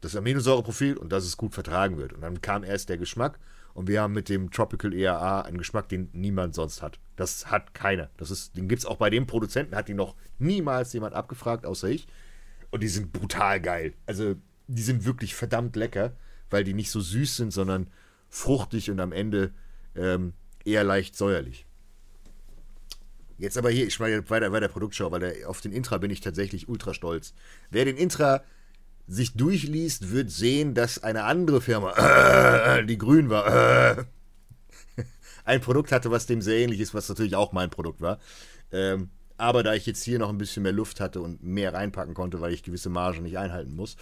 das 0.03 0.15
Aminosäureprofil 0.15 0.99
und 0.99 1.11
dass 1.13 1.25
es 1.25 1.39
gut 1.39 1.55
vertragen 1.55 1.97
wird. 1.97 2.13
Und 2.13 2.21
dann 2.21 2.43
kam 2.43 2.63
erst 2.63 2.91
der 2.91 2.99
Geschmack 2.99 3.39
Und 3.73 3.89
wir 3.89 4.03
haben 4.03 4.13
mit 4.13 4.29
dem 4.29 4.51
Tropical 4.51 4.95
ERA 4.95 5.41
einen 5.41 5.59
Geschmack, 5.59 5.89
den 5.89 6.09
niemand 6.13 6.55
sonst 6.55 6.81
hat. 6.81 7.01
Das 7.17 7.51
hat 7.51 7.75
keiner. 7.75 8.09
Das 8.17 8.31
ist, 8.31 8.57
den 8.57 8.69
gibt 8.69 8.81
es 8.81 8.87
auch 8.87 8.97
bei 8.97 9.11
dem 9.11 9.27
Produzenten, 9.27 9.75
hat 9.75 9.89
ihn 9.89 9.97
noch 9.97 10.15
niemals 10.39 10.93
jemand 10.93 11.15
abgefragt, 11.15 11.67
außer 11.67 11.89
ich. 11.89 12.07
Und 12.71 12.83
die 12.83 12.89
sind 12.89 13.13
brutal 13.13 13.61
geil. 13.61 13.95
Also, 14.07 14.37
die 14.69 14.83
sind 14.83 15.05
wirklich 15.05 15.35
verdammt 15.35 15.75
lecker, 15.77 16.13
weil 16.51 16.65
die 16.65 16.75
nicht 16.75 16.91
so 16.91 17.01
süß 17.01 17.37
sind, 17.37 17.53
sondern 17.53 17.89
fruchtig 18.29 18.91
und 18.91 19.01
am 19.01 19.13
Ende 19.13 19.53
ähm, 19.95 20.33
eher 20.65 20.85
leicht 20.85 21.17
säuerlich. 21.17 21.67
Jetzt 23.39 23.59
aber 23.59 23.71
hier, 23.71 23.87
ich 23.87 23.95
schreibe 23.95 24.29
weiter 24.31 24.51
bei 24.51 24.61
der 24.61 24.69
Produktschau, 24.69 25.11
weil 25.11 25.21
der, 25.21 25.49
auf 25.49 25.61
den 25.61 25.73
Intra 25.73 25.99
bin 25.99 26.11
ich 26.11 26.21
tatsächlich 26.21 26.69
ultra 26.69 26.95
stolz. 26.95 27.35
Wer 27.71 27.85
den 27.85 27.97
Intra 27.97 28.43
sich 29.07 29.35
durchliest, 29.35 30.13
wird 30.13 30.31
sehen, 30.31 30.75
dass 30.75 31.03
eine 31.03 31.25
andere 31.25 31.61
Firma, 31.61 31.93
äh, 32.79 32.87
die 32.87 32.99
grün 32.99 33.31
war, 33.31 33.99
äh, 33.99 34.05
ein 35.45 35.61
Produkt 35.61 35.93
hatte, 35.93 36.11
was 36.11 36.27
dem 36.27 36.43
sehr 36.43 36.59
ähnlich 36.59 36.81
ist, 36.81 36.95
was 36.95 37.09
natürlich 37.09 37.37
auch 37.37 37.53
mein 37.53 37.71
Produkt 37.71 38.01
war. 38.01 38.19
Ähm, 38.73 39.11
aber 39.37 39.63
da 39.63 39.75
ich 39.75 39.85
jetzt 39.85 40.05
hier 40.05 40.19
noch 40.19 40.29
ein 40.29 40.39
bisschen 40.39 40.63
mehr 40.63 40.73
Luft 40.73 41.01
hatte 41.01 41.21
und 41.21 41.43
mehr 41.43 41.75
reinpacken 41.75 42.15
konnte, 42.15 42.41
weil 42.41 42.53
ich 42.53 42.63
gewisse 42.63 42.89
Margen 42.89 43.25
nicht 43.25 43.37
einhalten 43.37 43.75
muss, 43.75 43.97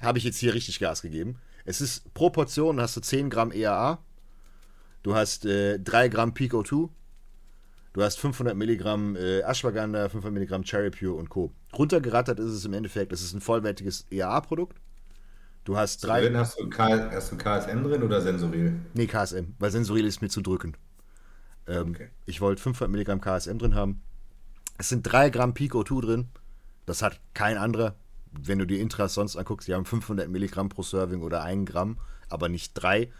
habe 0.00 0.18
ich 0.18 0.24
jetzt 0.24 0.38
hier 0.38 0.54
richtig 0.54 0.78
Gas 0.78 1.02
gegeben. 1.02 1.38
Es 1.64 1.80
ist 1.80 2.12
pro 2.14 2.30
Portion 2.30 2.80
hast 2.80 2.96
du 2.96 3.00
10 3.00 3.30
Gramm 3.30 3.52
EAA, 3.52 3.98
du 5.02 5.14
hast 5.14 5.44
äh, 5.46 5.78
3 5.78 6.08
Gramm 6.08 6.34
Pico 6.34 6.62
2, 6.62 6.88
du 7.92 8.02
hast 8.02 8.18
500 8.20 8.56
Milligramm 8.56 9.16
äh, 9.16 9.40
Ashwagandha, 9.40 10.08
500 10.08 10.32
Milligramm 10.32 10.62
Cherry 10.62 10.90
Pure 10.90 11.14
und 11.14 11.28
Co. 11.28 11.52
Runtergerattert 11.76 12.38
ist 12.38 12.52
es 12.52 12.64
im 12.64 12.72
Endeffekt, 12.72 13.12
es 13.12 13.22
ist 13.22 13.34
ein 13.34 13.40
vollwertiges 13.40 14.06
EAA-Produkt. 14.10 14.78
Du 15.64 15.76
hast 15.76 16.04
drei. 16.04 16.20
Drin 16.20 16.36
hast 16.36 16.60
du, 16.60 16.68
K, 16.68 17.10
hast 17.10 17.32
du 17.32 17.36
KSM 17.36 17.82
drin 17.82 18.02
oder 18.04 18.20
Sensoril? 18.20 18.78
Nee, 18.94 19.08
KSM, 19.08 19.54
weil 19.58 19.72
Sensoril 19.72 20.06
ist 20.06 20.22
mir 20.22 20.28
zu 20.28 20.40
drückend. 20.40 20.78
Ähm, 21.66 21.90
okay. 21.90 22.08
Ich 22.24 22.40
wollte 22.40 22.62
500 22.62 22.88
Milligramm 22.88 23.20
KSM 23.20 23.58
drin 23.58 23.74
haben. 23.74 24.00
Es 24.78 24.88
sind 24.88 25.02
3 25.02 25.30
Gramm 25.30 25.54
Pico 25.54 25.82
2 25.82 26.00
drin. 26.00 26.28
Das 26.86 27.02
hat 27.02 27.20
kein 27.34 27.56
anderer. 27.56 27.96
Wenn 28.40 28.58
du 28.58 28.66
die 28.66 28.80
Intras 28.80 29.14
sonst 29.14 29.36
anguckst, 29.36 29.68
die 29.68 29.74
haben 29.74 29.84
500 29.84 30.28
Milligramm 30.28 30.68
pro 30.68 30.82
Serving 30.82 31.22
oder 31.22 31.42
1 31.42 31.68
Gramm, 31.70 31.98
aber 32.28 32.48
nicht 32.48 32.74
3. 32.74 33.10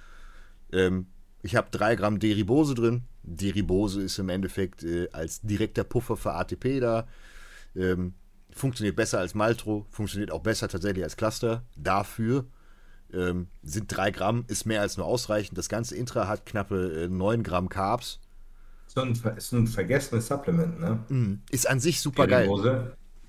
Ähm, 0.72 1.06
ich 1.42 1.56
habe 1.56 1.68
3 1.70 1.96
Gramm 1.96 2.18
Deribose 2.18 2.74
drin. 2.74 3.02
Deribose 3.22 4.02
ist 4.02 4.18
im 4.18 4.28
Endeffekt 4.28 4.82
äh, 4.82 5.08
als 5.12 5.40
direkter 5.40 5.84
Puffer 5.84 6.16
für 6.16 6.32
ATP 6.32 6.80
da. 6.80 7.06
Ähm, 7.74 8.14
funktioniert 8.50 8.96
besser 8.96 9.18
als 9.18 9.34
Maltro, 9.34 9.86
funktioniert 9.90 10.30
auch 10.30 10.42
besser 10.42 10.68
tatsächlich 10.68 11.04
als 11.04 11.16
Cluster. 11.16 11.64
Dafür 11.76 12.46
ähm, 13.12 13.48
sind 13.62 13.86
3 13.88 14.10
Gramm, 14.10 14.44
ist 14.48 14.66
mehr 14.66 14.80
als 14.80 14.96
nur 14.96 15.06
ausreichend. 15.06 15.58
Das 15.58 15.68
ganze 15.68 15.96
Intra 15.96 16.26
hat 16.26 16.46
knappe 16.46 17.04
äh, 17.04 17.08
9 17.08 17.42
Gramm 17.42 17.68
Carbs. 17.68 18.20
So 18.86 19.00
ein, 19.00 19.12
ist 19.36 19.52
ein 19.52 19.66
vergessenes 19.66 20.28
Supplement, 20.28 20.80
ne? 20.80 21.04
Mm, 21.08 21.42
ist 21.50 21.68
an 21.68 21.80
sich 21.80 22.00
super 22.00 22.26
geil. 22.26 22.48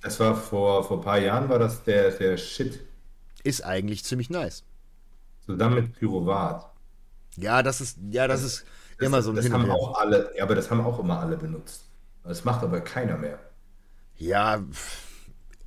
Das 0.01 0.19
war 0.19 0.35
vor, 0.35 0.83
vor 0.83 0.97
ein 0.97 1.03
paar 1.03 1.19
Jahren, 1.19 1.49
war 1.49 1.59
das 1.59 1.83
der, 1.83 2.11
der 2.11 2.37
Shit. 2.37 2.85
Ist 3.43 3.63
eigentlich 3.63 4.03
ziemlich 4.03 4.29
nice. 4.29 4.63
Zusammen 5.45 5.75
mit 5.75 5.93
Pyruvat. 5.93 6.71
Ja, 7.35 7.63
das 7.63 7.81
ist, 7.81 7.97
ja, 8.11 8.27
das, 8.27 8.41
das 8.41 8.53
ist 8.53 8.65
das, 8.97 9.07
immer 9.07 9.21
so 9.21 9.31
ein 9.31 9.35
das 9.35 9.49
haben 9.49 9.69
auch 9.69 9.99
alle, 9.99 10.31
Ja, 10.35 10.43
aber 10.43 10.55
das 10.55 10.69
haben 10.69 10.81
auch 10.81 10.99
immer 10.99 11.19
alle 11.19 11.37
benutzt. 11.37 11.85
Das 12.23 12.43
macht 12.43 12.63
aber 12.63 12.81
keiner 12.81 13.17
mehr. 13.17 13.39
Ja, 14.17 14.63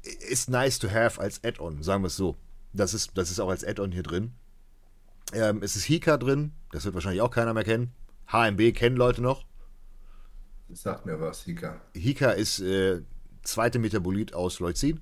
ist 0.03 0.51
nice 0.51 0.79
to 0.79 0.91
have 0.91 1.21
als 1.21 1.43
Add-on, 1.45 1.83
sagen 1.83 2.03
wir 2.03 2.09
es 2.09 2.17
so. 2.17 2.37
Das 2.73 2.95
ist, 2.95 3.17
das 3.17 3.31
ist 3.31 3.41
auch 3.41 3.49
als 3.49 3.65
Add-on 3.65 3.93
hier 3.93 4.03
drin. 4.03 4.35
Ähm, 5.33 5.63
es 5.63 5.77
ist 5.77 5.85
Hika 5.85 6.17
drin, 6.17 6.53
das 6.73 6.85
wird 6.85 6.95
wahrscheinlich 6.95 7.23
auch 7.23 7.31
keiner 7.31 7.55
mehr 7.55 7.65
kennen. 7.65 7.93
HMB 8.31 8.75
kennen 8.75 8.97
Leute 8.97 9.23
noch. 9.23 9.45
Das 10.69 10.83
sagt 10.83 11.07
mir 11.07 11.21
was, 11.21 11.43
Hika. 11.43 11.81
Hika 11.95 12.31
ist 12.31 12.61
äh, 12.61 13.03
zweite 13.43 13.79
Metabolit 13.79 14.35
aus 14.35 14.61
Leucin 14.61 15.01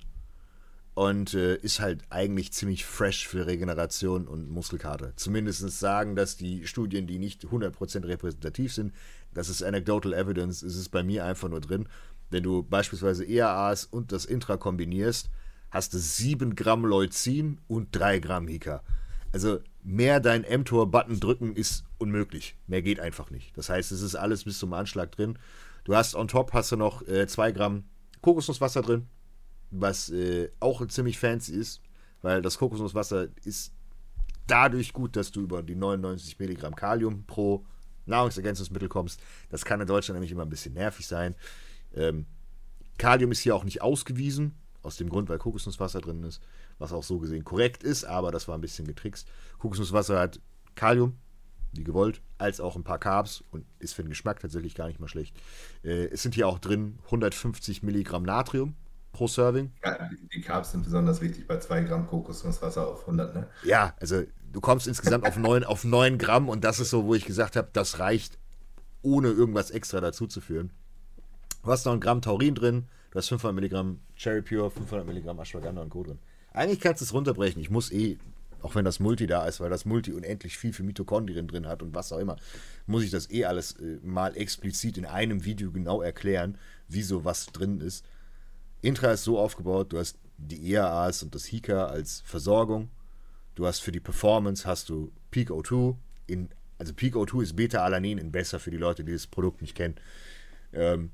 und 0.93 1.33
äh, 1.33 1.55
ist 1.55 1.79
halt 1.79 2.03
eigentlich 2.09 2.51
ziemlich 2.51 2.85
fresh 2.85 3.27
für 3.27 3.47
Regeneration 3.47 4.27
und 4.27 4.49
Muskelkater. 4.49 5.15
Zumindest 5.15 5.61
sagen 5.79 6.15
dass 6.15 6.35
die 6.35 6.67
Studien, 6.67 7.07
die 7.07 7.19
nicht 7.19 7.45
100% 7.45 8.05
repräsentativ 8.05 8.73
sind, 8.73 8.93
das 9.33 9.49
ist 9.49 9.63
Anecdotal 9.63 10.13
Evidence, 10.13 10.61
es 10.61 10.75
ist 10.75 10.89
bei 10.89 11.03
mir 11.03 11.23
einfach 11.23 11.49
nur 11.49 11.61
drin. 11.61 11.87
Wenn 12.29 12.43
du 12.43 12.63
beispielsweise 12.63 13.25
EAAs 13.25 13.85
und 13.85 14.11
das 14.11 14.25
Intra 14.25 14.57
kombinierst, 14.57 15.29
hast 15.71 15.93
du 15.93 15.97
7 15.99 16.55
Gramm 16.55 16.85
Leucin 16.85 17.59
und 17.67 17.89
3 17.91 18.19
Gramm 18.19 18.47
Hika. 18.47 18.83
Also 19.31 19.59
mehr 19.83 20.19
dein 20.19 20.41
mTOR-Button 20.41 21.19
drücken 21.19 21.55
ist 21.55 21.85
unmöglich. 21.97 22.55
Mehr 22.67 22.81
geht 22.81 22.99
einfach 22.99 23.29
nicht. 23.29 23.55
Das 23.57 23.69
heißt, 23.69 23.91
es 23.91 24.01
ist 24.01 24.15
alles 24.15 24.43
bis 24.43 24.59
zum 24.59 24.73
Anschlag 24.73 25.11
drin. 25.11 25.37
Du 25.83 25.95
hast 25.95 26.15
on 26.15 26.27
top 26.27 26.53
hast 26.53 26.71
du 26.71 26.75
noch 26.75 27.03
2 27.05 27.49
äh, 27.49 27.53
Gramm 27.53 27.83
Kokosnusswasser 28.21 28.81
drin, 28.81 29.07
was 29.71 30.09
äh, 30.09 30.49
auch 30.59 30.85
ziemlich 30.87 31.19
fancy 31.19 31.53
ist, 31.53 31.81
weil 32.21 32.41
das 32.41 32.57
Kokosnusswasser 32.57 33.27
ist 33.43 33.73
dadurch 34.47 34.93
gut, 34.93 35.15
dass 35.15 35.31
du 35.31 35.41
über 35.41 35.61
die 35.63 35.75
99 35.75 36.39
Milligramm 36.39 36.75
Kalium 36.75 37.23
pro 37.25 37.65
Nahrungsergänzungsmittel 38.05 38.89
kommst. 38.89 39.21
Das 39.49 39.63
kann 39.63 39.79
in 39.79 39.87
Deutschland 39.87 40.15
nämlich 40.15 40.31
immer 40.31 40.43
ein 40.43 40.49
bisschen 40.49 40.73
nervig 40.73 41.07
sein. 41.07 41.35
Ähm, 41.93 42.25
Kalium 42.97 43.31
ist 43.31 43.39
hier 43.39 43.55
auch 43.55 43.63
nicht 43.63 43.81
ausgewiesen, 43.81 44.55
aus 44.81 44.97
dem 44.97 45.09
Grund, 45.09 45.29
weil 45.29 45.37
Kokosnusswasser 45.37 46.01
drin 46.01 46.23
ist, 46.23 46.41
was 46.77 46.91
auch 46.91 47.03
so 47.03 47.19
gesehen 47.19 47.43
korrekt 47.43 47.83
ist, 47.83 48.05
aber 48.05 48.31
das 48.31 48.47
war 48.47 48.57
ein 48.57 48.61
bisschen 48.61 48.87
getrickst. 48.87 49.27
Kokosnusswasser 49.59 50.19
hat 50.19 50.39
Kalium, 50.75 51.17
wie 51.73 51.83
gewollt, 51.83 52.21
als 52.37 52.59
auch 52.59 52.75
ein 52.75 52.83
paar 52.83 52.99
Carbs 52.99 53.43
und 53.51 53.65
ist 53.79 53.93
für 53.93 54.03
den 54.03 54.09
Geschmack 54.09 54.39
tatsächlich 54.39 54.75
gar 54.75 54.87
nicht 54.87 54.99
mal 54.99 55.07
schlecht. 55.07 55.35
Äh, 55.83 56.07
es 56.07 56.23
sind 56.23 56.35
hier 56.35 56.47
auch 56.47 56.59
drin 56.59 56.99
150 57.05 57.83
Milligramm 57.83 58.23
Natrium 58.23 58.75
pro 59.11 59.27
Serving. 59.27 59.71
Ja, 59.83 60.09
die 60.33 60.41
Carbs 60.41 60.71
sind 60.71 60.83
besonders 60.83 61.21
wichtig 61.21 61.47
bei 61.47 61.57
2 61.57 61.81
Gramm 61.81 62.07
Kokosnusswasser 62.07 62.87
auf 62.87 63.01
100, 63.01 63.35
ne? 63.35 63.47
Ja, 63.63 63.93
also 63.99 64.23
du 64.51 64.61
kommst 64.61 64.87
insgesamt 64.87 65.25
auf 65.25 65.37
9, 65.37 65.63
auf 65.63 65.83
9 65.83 66.17
Gramm 66.17 66.49
und 66.49 66.63
das 66.63 66.79
ist 66.79 66.89
so, 66.89 67.05
wo 67.05 67.15
ich 67.15 67.25
gesagt 67.25 67.55
habe, 67.55 67.69
das 67.73 67.99
reicht, 67.99 68.37
ohne 69.01 69.29
irgendwas 69.29 69.71
extra 69.71 70.01
dazuzuführen. 70.01 70.71
Du 71.63 71.71
hast 71.71 71.85
noch 71.85 71.93
ein 71.93 71.99
Gramm 71.99 72.21
Taurin 72.21 72.55
drin, 72.55 72.87
du 73.11 73.17
hast 73.17 73.29
500 73.29 73.55
Milligramm 73.55 73.99
Cherry 74.15 74.41
Pure, 74.41 74.71
500 74.71 75.05
Milligramm 75.05 75.39
Ashwagandha 75.39 75.81
und 75.81 75.89
Co. 75.89 76.03
drin. 76.03 76.19
Eigentlich 76.53 76.79
kannst 76.79 77.01
du 77.01 77.05
es 77.05 77.13
runterbrechen. 77.13 77.61
Ich 77.61 77.69
muss 77.69 77.91
eh 77.91 78.17
auch 78.61 78.75
wenn 78.75 78.85
das 78.85 78.99
Multi 78.99 79.27
da 79.27 79.45
ist, 79.45 79.59
weil 79.59 79.69
das 79.69 79.85
Multi 79.85 80.13
unendlich 80.13 80.57
viel 80.57 80.73
für 80.73 80.83
Mitochondrien 80.83 81.47
drin 81.47 81.67
hat 81.67 81.81
und 81.81 81.93
was 81.93 82.11
auch 82.11 82.19
immer, 82.19 82.37
muss 82.85 83.03
ich 83.03 83.11
das 83.11 83.29
eh 83.29 83.45
alles 83.45 83.73
äh, 83.73 83.99
mal 84.03 84.35
explizit 84.35 84.97
in 84.97 85.05
einem 85.05 85.45
Video 85.45 85.71
genau 85.71 86.01
erklären, 86.01 86.57
wieso 86.87 87.25
was 87.25 87.47
drin 87.47 87.81
ist. 87.81 88.05
Intra 88.81 89.11
ist 89.11 89.23
so 89.23 89.39
aufgebaut, 89.39 89.91
du 89.93 89.99
hast 89.99 90.17
die 90.37 90.71
EAAs 90.71 91.23
und 91.23 91.35
das 91.35 91.45
Hika 91.45 91.87
als 91.87 92.21
Versorgung. 92.25 92.89
Du 93.55 93.65
hast 93.65 93.79
für 93.79 93.91
die 93.91 93.99
Performance 93.99 94.65
hast 94.65 94.89
du 94.89 95.11
Peak 95.31 95.49
O2 95.49 95.95
in 96.27 96.49
also 96.77 96.93
Peak 96.93 97.15
O2 97.15 97.43
ist 97.43 97.55
Beta-Alanin 97.57 98.17
in 98.17 98.31
besser 98.31 98.57
für 98.57 98.71
die 98.71 98.77
Leute, 98.77 99.03
die 99.03 99.11
das 99.11 99.27
Produkt 99.27 99.61
nicht 99.61 99.75
kennen. 99.75 99.95
Ähm, 100.71 101.11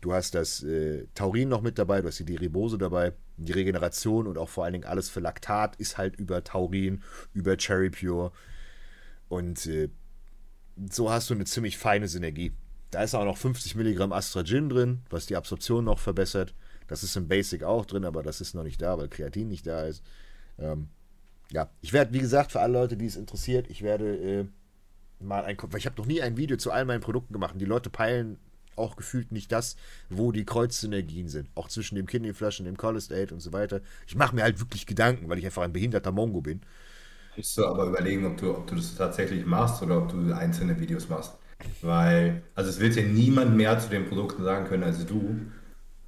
du 0.00 0.12
hast 0.12 0.36
das 0.36 0.62
äh, 0.62 1.08
Taurin 1.14 1.48
noch 1.48 1.60
mit 1.60 1.76
dabei, 1.76 2.00
du 2.00 2.06
hast 2.06 2.20
die 2.20 2.24
Deribose 2.24 2.78
dabei 2.78 3.12
die 3.36 3.52
Regeneration 3.52 4.26
und 4.26 4.38
auch 4.38 4.48
vor 4.48 4.64
allen 4.64 4.72
Dingen 4.72 4.84
alles 4.84 5.10
für 5.10 5.20
Laktat 5.20 5.76
ist 5.76 5.98
halt 5.98 6.16
über 6.16 6.42
Taurin, 6.42 7.02
über 7.34 7.56
Cherry 7.56 7.90
Pure. 7.90 8.32
Und 9.28 9.66
äh, 9.66 9.90
so 10.90 11.10
hast 11.10 11.30
du 11.30 11.34
eine 11.34 11.44
ziemlich 11.44 11.78
feine 11.78 12.08
Synergie. 12.08 12.52
Da 12.90 13.02
ist 13.02 13.14
auch 13.14 13.24
noch 13.24 13.36
50 13.36 13.74
Milligramm 13.74 14.12
Astragin 14.12 14.68
drin, 14.68 15.02
was 15.10 15.26
die 15.26 15.36
Absorption 15.36 15.84
noch 15.84 15.98
verbessert. 15.98 16.54
Das 16.86 17.02
ist 17.02 17.16
im 17.16 17.28
Basic 17.28 17.64
auch 17.64 17.84
drin, 17.84 18.04
aber 18.04 18.22
das 18.22 18.40
ist 18.40 18.54
noch 18.54 18.62
nicht 18.62 18.80
da, 18.80 18.96
weil 18.96 19.08
Kreatin 19.08 19.48
nicht 19.48 19.66
da 19.66 19.84
ist. 19.84 20.02
Ähm, 20.58 20.88
ja, 21.50 21.68
ich 21.80 21.92
werde, 21.92 22.12
wie 22.12 22.20
gesagt, 22.20 22.52
für 22.52 22.60
alle 22.60 22.74
Leute, 22.74 22.96
die 22.96 23.06
es 23.06 23.16
interessiert, 23.16 23.68
ich 23.68 23.82
werde 23.82 24.16
äh, 24.16 24.44
mal 25.20 25.44
ein, 25.44 25.56
weil 25.60 25.78
ich 25.78 25.86
habe 25.86 26.00
noch 26.00 26.06
nie 26.06 26.22
ein 26.22 26.36
Video 26.36 26.56
zu 26.56 26.70
all 26.70 26.84
meinen 26.84 27.00
Produkten 27.00 27.32
gemacht. 27.32 27.54
Die 27.58 27.64
Leute 27.64 27.90
peilen 27.90 28.38
auch 28.76 28.96
gefühlt 28.96 29.32
nicht 29.32 29.52
das, 29.52 29.76
wo 30.10 30.32
die 30.32 30.44
Kreuzsynergien 30.44 31.28
sind. 31.28 31.48
Auch 31.54 31.68
zwischen 31.68 31.96
dem 31.96 32.06
Kidney-Flash 32.06 32.60
und 32.60 32.66
dem 32.66 32.76
Cholesterol 32.76 33.32
und 33.32 33.40
so 33.40 33.52
weiter. 33.52 33.80
Ich 34.06 34.16
mache 34.16 34.34
mir 34.34 34.42
halt 34.42 34.60
wirklich 34.60 34.86
Gedanken, 34.86 35.28
weil 35.28 35.38
ich 35.38 35.46
einfach 35.46 35.62
ein 35.62 35.72
behinderter 35.72 36.12
Mongo 36.12 36.40
bin. 36.40 36.60
Musst 37.36 37.58
du 37.58 37.66
aber 37.66 37.86
überlegen, 37.86 38.24
ob 38.26 38.36
du, 38.38 38.50
ob 38.50 38.66
du 38.66 38.76
das 38.76 38.94
tatsächlich 38.94 39.44
machst 39.44 39.82
oder 39.82 39.98
ob 39.98 40.08
du 40.08 40.32
einzelne 40.34 40.78
Videos 40.80 41.08
machst. 41.08 41.34
Weil, 41.82 42.42
also 42.54 42.70
es 42.70 42.80
wird 42.80 42.96
ja 42.96 43.02
niemand 43.02 43.56
mehr 43.56 43.78
zu 43.78 43.88
den 43.88 44.06
Produkten 44.06 44.42
sagen 44.42 44.66
können 44.66 44.84
als 44.84 45.04
du. 45.04 45.40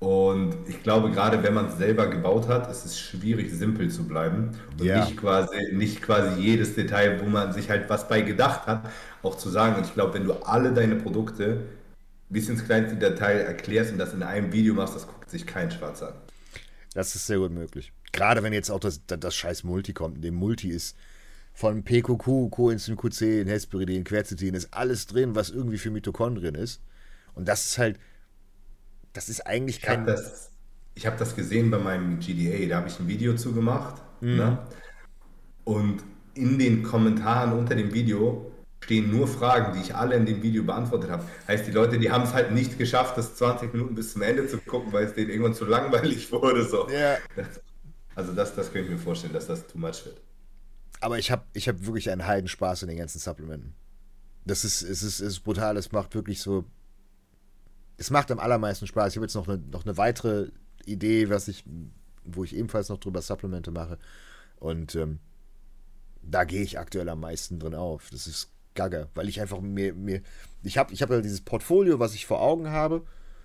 Und 0.00 0.54
ich 0.68 0.82
glaube, 0.84 1.10
gerade 1.10 1.42
wenn 1.42 1.54
man 1.54 1.66
es 1.66 1.76
selber 1.76 2.06
gebaut 2.06 2.46
hat, 2.46 2.70
ist 2.70 2.84
es 2.86 2.98
schwierig, 3.00 3.50
simpel 3.52 3.90
zu 3.90 4.06
bleiben 4.06 4.56
und 4.70 4.80
ja. 4.84 5.04
nicht, 5.04 5.16
quasi, 5.16 5.72
nicht 5.72 6.02
quasi 6.02 6.40
jedes 6.40 6.76
Detail, 6.76 7.20
wo 7.20 7.26
man 7.26 7.52
sich 7.52 7.68
halt 7.68 7.90
was 7.90 8.06
bei 8.06 8.20
gedacht 8.20 8.66
hat, 8.66 8.88
auch 9.22 9.36
zu 9.36 9.48
sagen. 9.48 9.74
Und 9.76 9.86
ich 9.86 9.94
glaube, 9.94 10.14
wenn 10.14 10.24
du 10.24 10.34
alle 10.34 10.72
deine 10.72 10.94
Produkte 10.94 11.64
bis 12.28 12.48
ins 12.48 12.64
kleinste 12.64 12.96
Detail 12.96 13.40
erklärst 13.40 13.92
und 13.92 13.98
das 13.98 14.12
in 14.12 14.22
einem 14.22 14.52
Video 14.52 14.74
machst, 14.74 14.94
das 14.94 15.06
guckt 15.06 15.30
sich 15.30 15.46
kein 15.46 15.70
Schwarz 15.70 16.02
an. 16.02 16.14
Das 16.94 17.14
ist 17.14 17.26
sehr 17.26 17.38
gut 17.38 17.52
möglich. 17.52 17.92
Gerade 18.12 18.42
wenn 18.42 18.52
jetzt 18.52 18.70
auch 18.70 18.80
das, 18.80 19.04
das, 19.06 19.20
das 19.20 19.34
scheiß 19.34 19.64
Multi 19.64 19.92
kommt. 19.92 20.22
Dem 20.24 20.34
Multi 20.34 20.70
ist 20.70 20.96
von 21.52 21.82
PQQ, 21.82 22.50
Coenzym 22.50 22.96
Q10, 22.96 23.46
Hesperidin, 23.46 24.04
Quercetin, 24.04 24.54
ist 24.54 24.72
alles 24.72 25.06
drin, 25.06 25.34
was 25.34 25.50
irgendwie 25.50 25.78
für 25.78 25.90
Mitochondrien 25.90 26.54
ist. 26.54 26.80
Und 27.34 27.48
das 27.48 27.66
ist 27.66 27.78
halt, 27.78 27.98
das 29.12 29.28
ist 29.28 29.46
eigentlich 29.46 29.80
kein. 29.80 30.02
Ich 30.02 30.08
habe 30.08 30.12
das, 30.12 30.50
hab 31.04 31.18
das 31.18 31.36
gesehen 31.36 31.70
bei 31.70 31.78
meinem 31.78 32.20
GDA, 32.20 32.68
da 32.68 32.76
habe 32.78 32.88
ich 32.88 32.98
ein 32.98 33.08
Video 33.08 33.34
zu 33.34 33.52
gemacht. 33.52 34.02
Mhm. 34.20 34.36
Ne? 34.36 34.58
Und 35.64 36.02
in 36.34 36.58
den 36.58 36.82
Kommentaren 36.82 37.52
unter 37.52 37.74
dem 37.74 37.92
Video 37.92 38.50
stehen 38.80 39.10
nur 39.10 39.28
Fragen, 39.28 39.74
die 39.74 39.80
ich 39.80 39.94
alle 39.94 40.16
in 40.16 40.26
dem 40.26 40.42
Video 40.42 40.62
beantwortet 40.62 41.10
habe. 41.10 41.24
Heißt, 41.46 41.66
die 41.66 41.72
Leute, 41.72 41.98
die 41.98 42.10
haben 42.10 42.24
es 42.24 42.32
halt 42.32 42.52
nicht 42.52 42.78
geschafft, 42.78 43.18
das 43.18 43.34
20 43.36 43.72
Minuten 43.72 43.94
bis 43.94 44.12
zum 44.12 44.22
Ende 44.22 44.46
zu 44.46 44.58
gucken, 44.58 44.92
weil 44.92 45.04
es 45.04 45.14
denen 45.14 45.30
irgendwann 45.30 45.54
zu 45.54 45.64
langweilig 45.64 46.30
wurde. 46.32 46.64
So. 46.64 46.88
Ja. 46.88 47.18
Also 48.14 48.32
das, 48.32 48.54
das 48.54 48.72
könnte 48.72 48.86
ich 48.86 48.98
mir 48.98 49.02
vorstellen, 49.02 49.32
dass 49.32 49.46
das 49.46 49.66
too 49.66 49.78
much 49.78 50.04
wird. 50.04 50.20
Aber 51.00 51.18
ich 51.18 51.30
habe 51.30 51.44
ich 51.52 51.68
hab 51.68 51.84
wirklich 51.84 52.10
einen 52.10 52.26
Heidenspaß 52.26 52.82
in 52.82 52.88
den 52.88 52.98
ganzen 52.98 53.18
Supplementen. 53.18 53.74
Das 54.44 54.64
ist, 54.64 54.82
es 54.82 55.02
ist, 55.02 55.20
es 55.20 55.34
ist 55.34 55.40
brutal, 55.40 55.76
es 55.76 55.92
macht 55.92 56.14
wirklich 56.14 56.40
so. 56.40 56.64
Es 57.96 58.10
macht 58.10 58.30
am 58.30 58.38
allermeisten 58.38 58.86
Spaß. 58.86 59.12
Ich 59.12 59.16
habe 59.16 59.26
jetzt 59.26 59.34
noch 59.34 59.48
eine, 59.48 59.58
noch 59.58 59.84
eine 59.84 59.96
weitere 59.96 60.50
Idee, 60.86 61.28
was 61.28 61.48
ich, 61.48 61.64
wo 62.24 62.44
ich 62.44 62.54
ebenfalls 62.54 62.88
noch 62.88 62.98
drüber 62.98 63.22
Supplemente 63.22 63.70
mache. 63.70 63.98
Und 64.56 64.94
ähm, 64.94 65.18
da 66.22 66.44
gehe 66.44 66.62
ich 66.62 66.78
aktuell 66.78 67.08
am 67.08 67.20
meisten 67.20 67.58
drin 67.58 67.74
auf. 67.74 68.08
Das 68.10 68.26
ist 68.26 68.50
Gagger, 68.78 69.08
weil 69.14 69.28
ich 69.28 69.40
einfach 69.40 69.60
mir, 69.60 69.92
mir 69.92 70.22
ich 70.62 70.78
habe 70.78 70.94
ich 70.94 71.02
hab 71.02 71.10
ja 71.10 71.20
dieses 71.20 71.40
Portfolio, 71.40 71.98
was 71.98 72.14
ich 72.14 72.26
vor 72.26 72.40
Augen 72.40 72.70
habe 72.70 73.02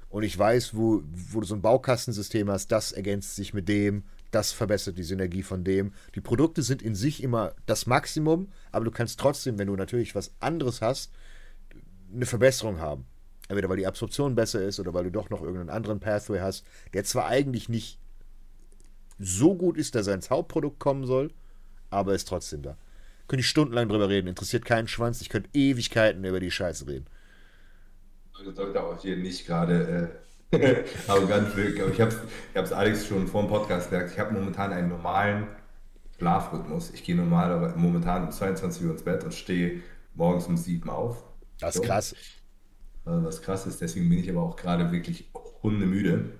und 0.09 0.21
ich 0.21 0.37
weiß, 0.37 0.77
wo, 0.77 1.01
wo 1.11 1.39
du 1.39 1.47
so 1.47 1.55
ein 1.55 1.61
Baukastensystem 1.63 2.49
hast, 2.51 2.71
das 2.71 2.91
ergänzt 2.91 3.35
sich 3.35 3.51
mit 3.51 3.67
dem, 3.67 4.03
das 4.29 4.51
verbessert 4.51 4.99
die 4.99 5.03
Synergie 5.03 5.41
von 5.41 5.63
dem. 5.63 5.91
Die 6.13 6.21
Produkte 6.21 6.61
sind 6.61 6.83
in 6.83 6.93
sich 6.93 7.23
immer 7.23 7.53
das 7.65 7.87
Maximum, 7.87 8.49
aber 8.71 8.85
du 8.85 8.91
kannst 8.91 9.19
trotzdem, 9.19 9.57
wenn 9.57 9.67
du 9.67 9.75
natürlich 9.75 10.13
was 10.13 10.31
anderes 10.39 10.81
hast, 10.81 11.11
eine 12.13 12.27
Verbesserung 12.27 12.79
haben. 12.79 13.05
Entweder 13.47 13.69
weil 13.69 13.77
die 13.77 13.87
Absorption 13.87 14.35
besser 14.35 14.61
ist 14.63 14.79
oder 14.79 14.93
weil 14.93 15.05
du 15.05 15.11
doch 15.11 15.31
noch 15.31 15.41
irgendeinen 15.41 15.75
anderen 15.75 15.99
Pathway 15.99 16.39
hast, 16.41 16.63
der 16.93 17.03
zwar 17.03 17.25
eigentlich 17.25 17.67
nicht 17.67 17.97
so 19.17 19.55
gut 19.55 19.77
ist, 19.77 19.95
dass 19.95 20.05
er 20.05 20.13
ins 20.13 20.29
Hauptprodukt 20.29 20.79
kommen 20.79 21.05
soll, 21.07 21.31
aber 21.89 22.13
ist 22.13 22.27
trotzdem 22.27 22.61
da. 22.61 22.77
Könnte 23.33 23.41
ich 23.41 23.49
stundenlang 23.49 23.89
drüber 23.89 24.09
reden, 24.09 24.27
interessiert 24.27 24.63
keinen 24.63 24.87
Schwanz, 24.87 25.19
ich 25.19 25.29
könnte 25.29 25.49
Ewigkeiten 25.55 26.23
über 26.23 26.39
die 26.39 26.51
Scheiße 26.51 26.85
reden. 26.85 27.07
Sollte 28.53 28.83
auch 28.83 29.01
hier 29.01 29.17
nicht 29.17 29.47
gerade 29.47 30.13
äh, 30.51 30.83
arrogant 31.07 31.55
wirken, 31.57 31.81
aber 31.81 31.91
ich 31.91 31.99
habe 31.99 32.13
es 32.53 32.71
Alex 32.71 33.07
schon 33.07 33.27
vor 33.27 33.41
dem 33.41 33.49
Podcast 33.49 33.89
gesagt, 33.89 34.11
ich 34.11 34.19
habe 34.19 34.35
momentan 34.35 34.71
einen 34.71 34.89
normalen 34.89 35.47
Schlafrhythmus. 36.15 36.91
Ich 36.91 37.03
gehe 37.03 37.15
normal, 37.15 37.73
momentan 37.75 38.25
um 38.25 38.31
22 38.31 38.85
Uhr 38.85 38.91
ins 38.91 39.01
Bett 39.01 39.23
und 39.23 39.33
stehe 39.33 39.81
morgens 40.13 40.45
um 40.45 40.55
7 40.55 40.87
auf. 40.91 41.23
Das 41.59 41.73
ist 41.73 41.81
so. 41.81 41.87
krass. 41.87 42.15
Also 43.03 43.25
was 43.25 43.41
krass 43.41 43.65
ist, 43.65 43.81
deswegen 43.81 44.09
bin 44.09 44.19
ich 44.19 44.29
aber 44.29 44.43
auch 44.43 44.55
gerade 44.55 44.91
wirklich 44.91 45.31
hundemüde. 45.63 46.33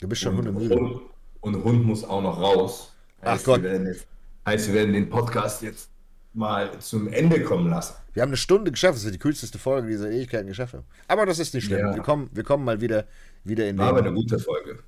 Du 0.00 0.06
bist 0.06 0.22
schon 0.22 0.38
und, 0.38 0.46
hundemüde. 0.46 0.76
Und, 0.76 1.02
und 1.40 1.64
Hund 1.64 1.84
muss 1.84 2.04
auch 2.04 2.22
noch 2.22 2.40
raus. 2.40 2.94
Ach 3.22 3.42
Gott. 3.42 3.64
Wir 3.64 3.82
jetzt, 3.82 4.06
heißt, 4.46 4.68
wir 4.68 4.74
werden 4.74 4.92
den 4.92 5.10
Podcast 5.10 5.62
jetzt 5.62 5.91
mal 6.34 6.78
zum 6.80 7.08
Ende 7.08 7.42
kommen 7.42 7.70
lassen. 7.70 7.94
Wir 8.14 8.22
haben 8.22 8.30
eine 8.30 8.36
Stunde 8.36 8.70
geschafft. 8.70 8.96
Das 8.96 9.04
ist 9.04 9.14
die 9.14 9.18
kürzeste 9.18 9.58
Folge 9.58 9.88
dieser 9.88 10.10
Ewigkeiten 10.10 10.46
geschafft 10.46 10.74
haben. 10.74 10.84
Aber 11.08 11.26
das 11.26 11.38
ist 11.38 11.54
nicht 11.54 11.64
schlimm. 11.64 11.80
Ja. 11.80 11.94
Wir, 11.94 12.02
kommen, 12.02 12.30
wir 12.32 12.44
kommen 12.44 12.64
mal 12.64 12.80
wieder, 12.80 13.06
wieder 13.44 13.68
in 13.68 13.78
War 13.78 13.88
aber 13.88 13.98
eine 13.98 14.12
gute 14.12 14.38
Folge. 14.38 14.78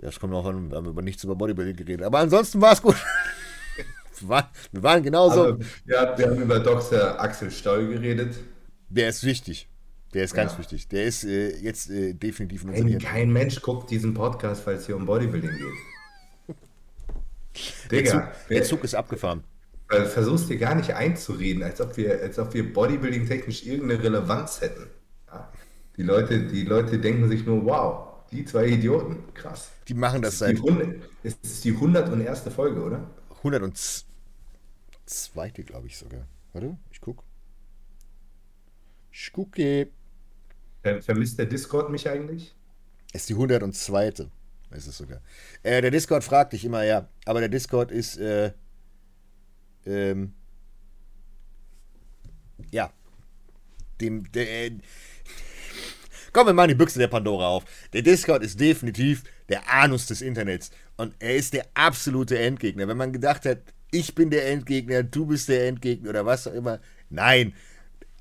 Ja, 0.00 0.08
es 0.08 0.18
kommt 0.18 0.32
auch 0.34 0.46
an, 0.46 0.70
wir 0.70 0.76
haben 0.76 0.86
über 0.86 1.02
nichts 1.02 1.24
über 1.24 1.34
Bodybuilding 1.34 1.76
geredet. 1.76 2.06
Aber 2.06 2.18
ansonsten 2.18 2.60
war 2.60 2.72
es 2.72 2.82
gut. 2.82 2.96
wir, 4.20 4.28
waren, 4.28 4.44
wir 4.72 4.82
waren 4.82 5.02
genauso. 5.02 5.42
Also, 5.42 5.58
ja, 5.86 6.16
wir 6.16 6.26
haben 6.26 6.42
über 6.42 6.60
Dr. 6.60 7.20
Axel 7.20 7.50
Stoll 7.50 7.88
geredet. 7.88 8.36
Der 8.88 9.08
ist 9.08 9.24
wichtig. 9.24 9.68
Der 10.14 10.24
ist 10.24 10.34
ganz 10.34 10.52
ja. 10.52 10.58
wichtig. 10.58 10.88
Der 10.88 11.04
ist 11.04 11.22
äh, 11.24 11.56
jetzt 11.58 11.88
äh, 11.90 12.14
definitiv 12.14 12.64
in 12.64 12.70
unserem 12.70 12.98
Kein 12.98 13.32
Mensch 13.32 13.60
guckt 13.62 13.90
diesen 13.90 14.12
Podcast, 14.12 14.66
weil 14.66 14.76
es 14.76 14.86
hier 14.86 14.96
um 14.96 15.06
Bodybuilding 15.06 15.50
geht. 15.50 16.56
der, 17.90 17.98
Digga, 17.98 18.10
Zug, 18.10 18.48
der 18.48 18.62
Zug 18.64 18.84
ist 18.84 18.94
abgefahren 18.94 19.44
versuchst 19.90 20.48
dir 20.48 20.56
gar 20.56 20.74
nicht 20.74 20.94
einzureden, 20.94 21.62
als 21.62 21.80
ob 21.80 21.96
wir, 21.96 22.20
als 22.22 22.38
ob 22.38 22.54
wir 22.54 22.72
Bodybuilding-technisch 22.72 23.66
irgendeine 23.66 24.02
Relevanz 24.02 24.60
hätten. 24.60 24.86
Ja. 25.26 25.52
Die, 25.96 26.02
Leute, 26.02 26.46
die 26.46 26.64
Leute 26.64 26.98
denken 26.98 27.28
sich 27.28 27.44
nur, 27.44 27.64
wow, 27.64 28.08
die 28.30 28.44
zwei 28.44 28.68
Idioten, 28.68 29.34
krass. 29.34 29.70
Die 29.88 29.94
machen 29.94 30.22
das, 30.22 30.38
das 30.38 30.50
seit. 30.50 30.60
Es 31.24 31.36
ist 31.42 31.64
die 31.64 31.72
101. 31.72 32.42
Folge, 32.54 32.82
oder? 32.82 33.10
102. 33.38 34.04
glaube 35.64 35.88
ich 35.88 35.98
sogar. 35.98 36.28
Warte, 36.52 36.76
ich 36.92 37.00
guck. 37.00 37.24
Ich 39.10 39.32
gucke. 39.32 39.88
Vermisst 41.00 41.38
der 41.38 41.46
Discord 41.46 41.90
mich 41.90 42.08
eigentlich? 42.08 42.54
Ist 43.12 43.28
die 43.28 43.34
102. 43.34 44.28
Ist 44.70 44.86
es 44.86 44.96
sogar. 44.96 45.20
Äh, 45.64 45.82
der 45.82 45.90
Discord 45.90 46.22
fragt 46.22 46.52
dich 46.52 46.64
immer, 46.64 46.84
ja. 46.84 47.08
Aber 47.24 47.40
der 47.40 47.48
Discord 47.48 47.90
ist. 47.90 48.16
Äh, 48.18 48.52
ähm, 49.86 50.34
ja, 52.70 52.92
dem, 54.00 54.30
der, 54.32 54.66
äh, 54.66 54.78
Komm, 56.32 56.46
wir 56.46 56.52
machen 56.52 56.68
die 56.68 56.74
Büchse 56.76 57.00
der 57.00 57.08
Pandora 57.08 57.48
auf. 57.48 57.64
Der 57.92 58.02
Discord 58.02 58.44
ist 58.44 58.60
definitiv 58.60 59.24
der 59.48 59.68
Anus 59.68 60.06
des 60.06 60.22
Internets. 60.22 60.70
Und 60.96 61.14
er 61.18 61.34
ist 61.34 61.54
der 61.54 61.66
absolute 61.74 62.38
Endgegner. 62.38 62.86
Wenn 62.86 62.96
man 62.96 63.12
gedacht 63.12 63.44
hat, 63.46 63.58
ich 63.90 64.14
bin 64.14 64.30
der 64.30 64.48
Endgegner, 64.48 65.02
du 65.02 65.26
bist 65.26 65.48
der 65.48 65.66
Endgegner 65.66 66.10
oder 66.10 66.26
was 66.26 66.46
auch 66.46 66.52
immer. 66.52 66.78
Nein. 67.08 67.52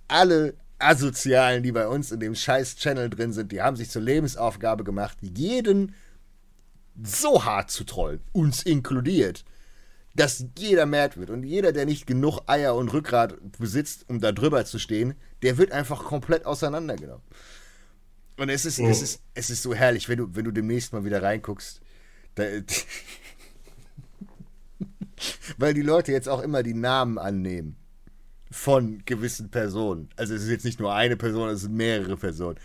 Alle 0.07 0.55
Asozialen, 0.80 1.62
die 1.62 1.72
bei 1.72 1.88
uns 1.88 2.12
in 2.12 2.20
dem 2.20 2.34
scheiß 2.34 2.78
Channel 2.78 3.12
drin 3.12 3.32
sind, 3.32 3.51
die 3.51 3.62
haben 3.62 3.76
sich 3.76 3.91
zur 3.91 4.01
Lebensaufgabe 4.01 4.84
gemacht, 4.84 5.18
jeden 5.22 5.93
so 7.03 7.45
hart 7.45 7.70
zu 7.70 7.84
trollen. 7.84 8.22
Uns 8.32 8.64
inkludiert 8.64 9.45
dass 10.20 10.45
jeder 10.57 10.86
mad 10.86 11.17
wird. 11.17 11.30
Und 11.30 11.43
jeder, 11.43 11.72
der 11.72 11.86
nicht 11.86 12.05
genug 12.05 12.41
Eier 12.45 12.76
und 12.76 12.91
Rückgrat 12.91 13.38
besitzt, 13.57 14.03
um 14.09 14.20
da 14.20 14.34
drüber 14.34 14.65
zu 14.65 14.78
stehen, 14.78 15.15
der 15.43 15.57
wird 15.57 15.72
einfach 15.72 16.03
komplett 16.03 16.45
auseinandergenommen. 16.45 17.24
Und 18.36 18.49
es 18.49 18.65
ist, 18.65 18.80
oh. 18.80 18.88
es 18.88 19.01
ist, 19.01 19.22
es 19.34 19.49
ist 19.49 19.63
so 19.63 19.74
herrlich, 19.74 20.09
wenn 20.09 20.17
du, 20.17 20.36
wenn 20.36 20.43
du 20.43 20.51
demnächst 20.51 20.91
mal 20.91 21.05
wieder 21.05 21.24
reinguckst. 21.24 21.80
Da, 22.36 22.43
weil 25.57 25.74
die 25.74 25.84
Leute 25.84 26.11
jetzt 26.11 26.28
auch 26.28 26.41
immer 26.41 26.63
die 26.63 26.74
Namen 26.74 27.17
annehmen 27.17 27.78
von 28.51 29.01
gewissen 29.05 29.49
Personen. 29.49 30.09
Also 30.17 30.34
es 30.34 30.43
ist 30.43 30.49
jetzt 30.49 30.65
nicht 30.65 30.82
nur 30.82 30.93
eine 30.93 31.15
Person, 31.15 31.47
es 31.47 31.61
sind 31.61 31.76
mehrere 31.76 32.17
Personen. 32.17 32.59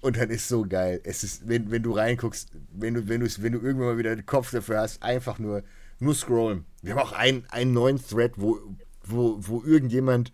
Und 0.00 0.16
dann 0.16 0.30
ist 0.30 0.48
so 0.48 0.64
geil. 0.64 1.00
Es 1.04 1.22
ist, 1.22 1.46
wenn, 1.46 1.70
wenn 1.70 1.84
du 1.84 1.92
reinguckst, 1.92 2.50
wenn 2.72 2.94
du, 2.94 3.06
wenn 3.06 3.20
du, 3.20 3.28
wenn 3.38 3.52
du 3.52 3.60
irgendwann 3.60 3.88
mal 3.88 3.98
wieder 3.98 4.16
den 4.16 4.26
Kopf 4.26 4.50
dafür 4.50 4.80
hast, 4.80 5.04
einfach 5.04 5.38
nur 5.38 5.62
nur 6.00 6.14
scrollen. 6.14 6.64
Wir 6.82 6.94
haben 6.94 7.00
auch 7.00 7.12
einen, 7.12 7.44
einen 7.50 7.72
neuen 7.72 8.02
Thread, 8.02 8.32
wo, 8.36 8.58
wo, 9.04 9.36
wo 9.40 9.62
irgendjemand 9.62 10.32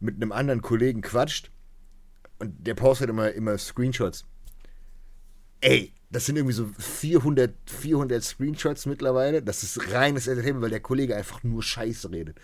mit 0.00 0.16
einem 0.16 0.32
anderen 0.32 0.62
Kollegen 0.62 1.00
quatscht 1.00 1.50
und 2.38 2.66
der 2.66 2.74
postet 2.74 3.10
immer, 3.10 3.32
immer 3.32 3.56
Screenshots. 3.58 4.26
Ey, 5.60 5.92
das 6.10 6.26
sind 6.26 6.36
irgendwie 6.36 6.54
so 6.54 6.68
400, 6.78 7.54
400 7.66 8.22
Screenshots 8.22 8.86
mittlerweile. 8.86 9.42
Das 9.42 9.62
ist 9.62 9.92
reines 9.92 10.26
Entertainment, 10.26 10.62
weil 10.62 10.70
der 10.70 10.80
Kollege 10.80 11.16
einfach 11.16 11.42
nur 11.42 11.62
Scheiße 11.62 12.10
redet. 12.10 12.38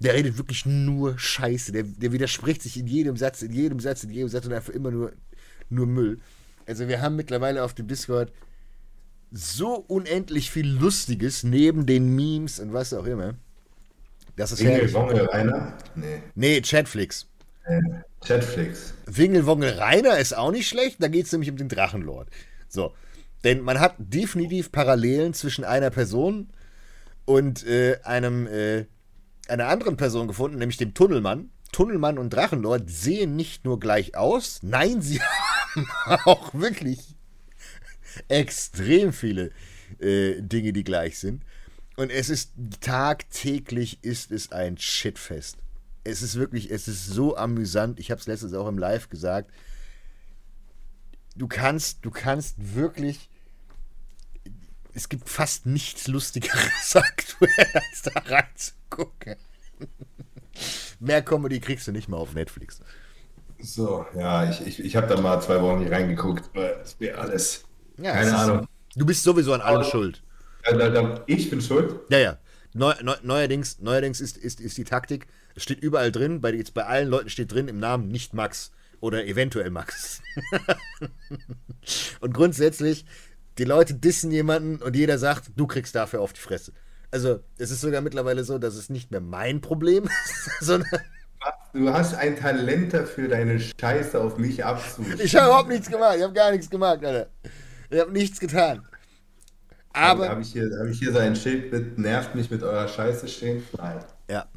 Der 0.00 0.14
redet 0.14 0.36
wirklich 0.36 0.66
nur 0.66 1.18
Scheiße. 1.18 1.72
Der, 1.72 1.84
der 1.84 2.12
widerspricht 2.12 2.62
sich 2.62 2.76
in 2.76 2.86
jedem 2.86 3.16
Satz, 3.16 3.42
in 3.42 3.52
jedem 3.52 3.78
Satz, 3.78 4.02
in 4.02 4.10
jedem 4.10 4.28
Satz 4.28 4.46
und 4.46 4.52
einfach 4.52 4.72
immer 4.72 4.90
nur, 4.90 5.12
nur 5.70 5.86
Müll. 5.86 6.20
Also 6.66 6.88
wir 6.88 7.00
haben 7.00 7.16
mittlerweile 7.16 7.62
auf 7.62 7.74
dem 7.74 7.86
Discord 7.86 8.32
so 9.34 9.84
unendlich 9.88 10.50
viel 10.50 10.68
Lustiges 10.68 11.42
neben 11.42 11.86
den 11.86 12.14
Memes 12.14 12.60
und 12.60 12.72
was 12.72 12.94
auch 12.94 13.04
immer. 13.04 13.34
Das 14.36 14.52
ist 14.52 14.64
Wingelwongel 14.64 15.26
Rainer? 15.26 15.76
Nee. 15.96 16.22
Nee, 16.34 16.60
Chatflix. 16.60 17.26
Äh, 17.64 17.80
Chatflix. 18.24 18.94
Wingelwongel 19.06 19.70
Rainer 19.70 20.18
ist 20.18 20.36
auch 20.36 20.52
nicht 20.52 20.68
schlecht, 20.68 20.96
da 21.00 21.08
geht 21.08 21.26
es 21.26 21.32
nämlich 21.32 21.50
um 21.50 21.56
den 21.56 21.68
Drachenlord. 21.68 22.28
So. 22.68 22.94
Denn 23.42 23.60
man 23.60 23.80
hat 23.80 23.96
definitiv 23.98 24.72
Parallelen 24.72 25.34
zwischen 25.34 25.64
einer 25.64 25.90
Person 25.90 26.48
und 27.24 27.66
äh, 27.66 27.98
einem, 28.04 28.46
äh, 28.46 28.86
einer 29.48 29.66
anderen 29.66 29.96
Person 29.96 30.28
gefunden, 30.28 30.58
nämlich 30.58 30.78
dem 30.78 30.94
Tunnelmann. 30.94 31.50
Tunnelmann 31.72 32.18
und 32.18 32.30
Drachenlord 32.30 32.88
sehen 32.88 33.34
nicht 33.34 33.64
nur 33.64 33.80
gleich 33.80 34.16
aus, 34.16 34.60
nein, 34.62 35.02
sie 35.02 35.20
haben 36.04 36.20
auch 36.24 36.54
wirklich 36.54 37.13
extrem 38.28 39.12
viele 39.12 39.50
äh, 39.98 40.40
Dinge, 40.40 40.72
die 40.72 40.84
gleich 40.84 41.18
sind. 41.18 41.42
Und 41.96 42.10
es 42.10 42.28
ist 42.28 42.52
tagtäglich 42.80 43.98
ist 44.02 44.32
es 44.32 44.52
ein 44.52 44.76
Shitfest. 44.78 45.58
Es 46.02 46.22
ist 46.22 46.36
wirklich, 46.36 46.70
es 46.70 46.88
ist 46.88 47.06
so 47.06 47.36
amüsant. 47.36 48.00
Ich 48.00 48.10
habe 48.10 48.20
es 48.20 48.26
letztens 48.26 48.52
auch 48.54 48.68
im 48.68 48.78
Live 48.78 49.08
gesagt. 49.08 49.50
Du 51.36 51.46
kannst, 51.46 52.04
du 52.04 52.10
kannst 52.10 52.74
wirklich 52.74 53.28
es 54.94 55.08
gibt 55.08 55.28
fast 55.28 55.66
nichts 55.66 56.06
Lustigeres 56.08 56.94
aktuell, 56.96 57.66
als 57.74 58.02
da 58.02 58.20
reinzugucken. 58.20 59.36
Mehr 61.00 61.22
Comedy 61.22 61.60
kriegst 61.60 61.86
du 61.88 61.92
nicht 61.92 62.08
mal 62.08 62.16
auf 62.16 62.32
Netflix. 62.34 62.80
So, 63.58 64.06
ja, 64.16 64.48
ich, 64.48 64.66
ich, 64.66 64.80
ich 64.84 64.96
habe 64.96 65.08
da 65.08 65.20
mal 65.20 65.40
zwei 65.40 65.60
Wochen 65.60 65.80
nicht 65.80 65.90
reingeguckt, 65.90 66.50
weil 66.54 66.78
es 66.82 66.98
wäre 67.00 67.18
alles. 67.18 67.64
Ja, 67.98 68.12
keine 68.12 68.36
Ahnung. 68.36 68.68
Du 68.96 69.06
bist 69.06 69.22
sowieso 69.22 69.52
an 69.52 69.60
allem 69.60 69.80
Aber- 69.80 69.84
schuld. 69.84 70.22
Ich 71.26 71.50
bin 71.50 71.60
schuld. 71.60 71.94
Ja, 72.08 72.18
ja. 72.18 72.38
Neu, 72.72 72.94
neu, 73.02 73.14
neuerdings 73.22 73.78
neuerdings 73.80 74.20
ist, 74.20 74.36
ist, 74.36 74.60
ist 74.60 74.76
die 74.78 74.84
Taktik, 74.84 75.26
es 75.54 75.62
steht 75.62 75.80
überall 75.80 76.10
drin, 76.10 76.40
bei, 76.40 76.52
jetzt 76.52 76.74
bei 76.74 76.84
allen 76.84 77.08
Leuten 77.08 77.28
steht 77.28 77.52
drin 77.52 77.68
im 77.68 77.78
Namen 77.78 78.08
nicht 78.08 78.34
Max 78.34 78.72
oder 79.00 79.24
eventuell 79.26 79.70
Max. 79.70 80.22
und 82.20 82.34
grundsätzlich, 82.34 83.04
die 83.58 83.64
Leute 83.64 83.94
dissen 83.94 84.32
jemanden 84.32 84.82
und 84.82 84.96
jeder 84.96 85.18
sagt, 85.18 85.50
du 85.56 85.66
kriegst 85.66 85.94
dafür 85.94 86.20
auf 86.20 86.32
die 86.32 86.40
Fresse. 86.40 86.72
Also, 87.10 87.40
es 87.58 87.70
ist 87.70 87.80
sogar 87.82 88.00
mittlerweile 88.00 88.42
so, 88.42 88.58
dass 88.58 88.74
es 88.74 88.88
nicht 88.90 89.12
mehr 89.12 89.20
mein 89.20 89.60
Problem 89.60 90.04
ist, 90.24 90.50
sondern 90.66 91.00
Du 91.74 91.92
hast 91.92 92.14
ein 92.14 92.36
Talent 92.38 92.94
dafür, 92.94 93.28
deine 93.28 93.60
Scheiße 93.60 94.18
auf 94.20 94.38
mich 94.38 94.64
abzuschieben. 94.64 95.20
ich 95.20 95.36
habe 95.36 95.46
überhaupt 95.48 95.68
nichts 95.68 95.90
gemacht. 95.90 96.14
Ich 96.16 96.22
habe 96.22 96.32
gar 96.32 96.50
nichts 96.52 96.70
gemacht, 96.70 97.04
Alter. 97.04 97.28
Ich 97.94 98.00
habe 98.00 98.10
nichts 98.10 98.40
getan. 98.40 98.82
Aber. 99.92 100.28
Habe 100.28 100.42
ich, 100.42 100.50
hier, 100.50 100.68
hab 100.80 100.88
ich 100.88 100.98
hier 100.98 101.12
so 101.12 101.18
ein 101.18 101.36
Schild 101.36 101.70
mit 101.70 101.96
nervt 101.96 102.34
mich 102.34 102.50
mit 102.50 102.64
eurer 102.64 102.88
Scheiße 102.88 103.28
stehen? 103.28 103.62
Nein. 103.78 104.04
Ja. 104.28 104.48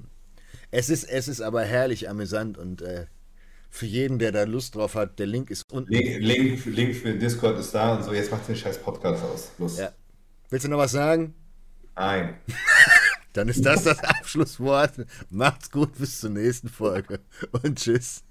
Es 0.71 0.89
ist, 0.89 1.03
es 1.03 1.27
ist 1.27 1.41
aber 1.41 1.61
herrlich 1.61 2.09
amüsant 2.09 2.57
und 2.57 2.81
äh, 2.81 3.05
für 3.69 3.85
jeden, 3.85 4.17
der 4.17 4.31
da 4.31 4.43
Lust 4.43 4.73
drauf 4.73 4.95
hat, 4.95 5.19
der 5.19 5.27
Link 5.27 5.51
ist 5.51 5.71
unten. 5.71 5.93
Link, 5.93 6.19
Link, 6.19 6.65
Link 6.65 6.95
für 6.95 7.13
Discord 7.13 7.59
ist 7.59 7.75
da 7.75 7.95
und 7.95 8.03
so. 8.03 8.11
Jetzt 8.11 8.31
macht 8.31 8.47
den 8.47 8.55
scheiß 8.55 8.79
Podcast 8.79 9.23
aus. 9.23 9.51
Los. 9.59 9.77
Ja. 9.77 9.91
Willst 10.49 10.65
du 10.65 10.69
noch 10.69 10.79
was 10.79 10.93
sagen? 10.93 11.35
Nein. 11.95 12.39
Dann 13.33 13.49
ist 13.49 13.63
das 13.63 13.83
das 13.83 13.99
Abschlusswort. 14.03 14.93
Macht's 15.29 15.69
gut, 15.69 15.95
bis 15.95 16.21
zur 16.21 16.31
nächsten 16.31 16.69
Folge 16.69 17.19
und 17.51 17.77
tschüss. 17.77 18.23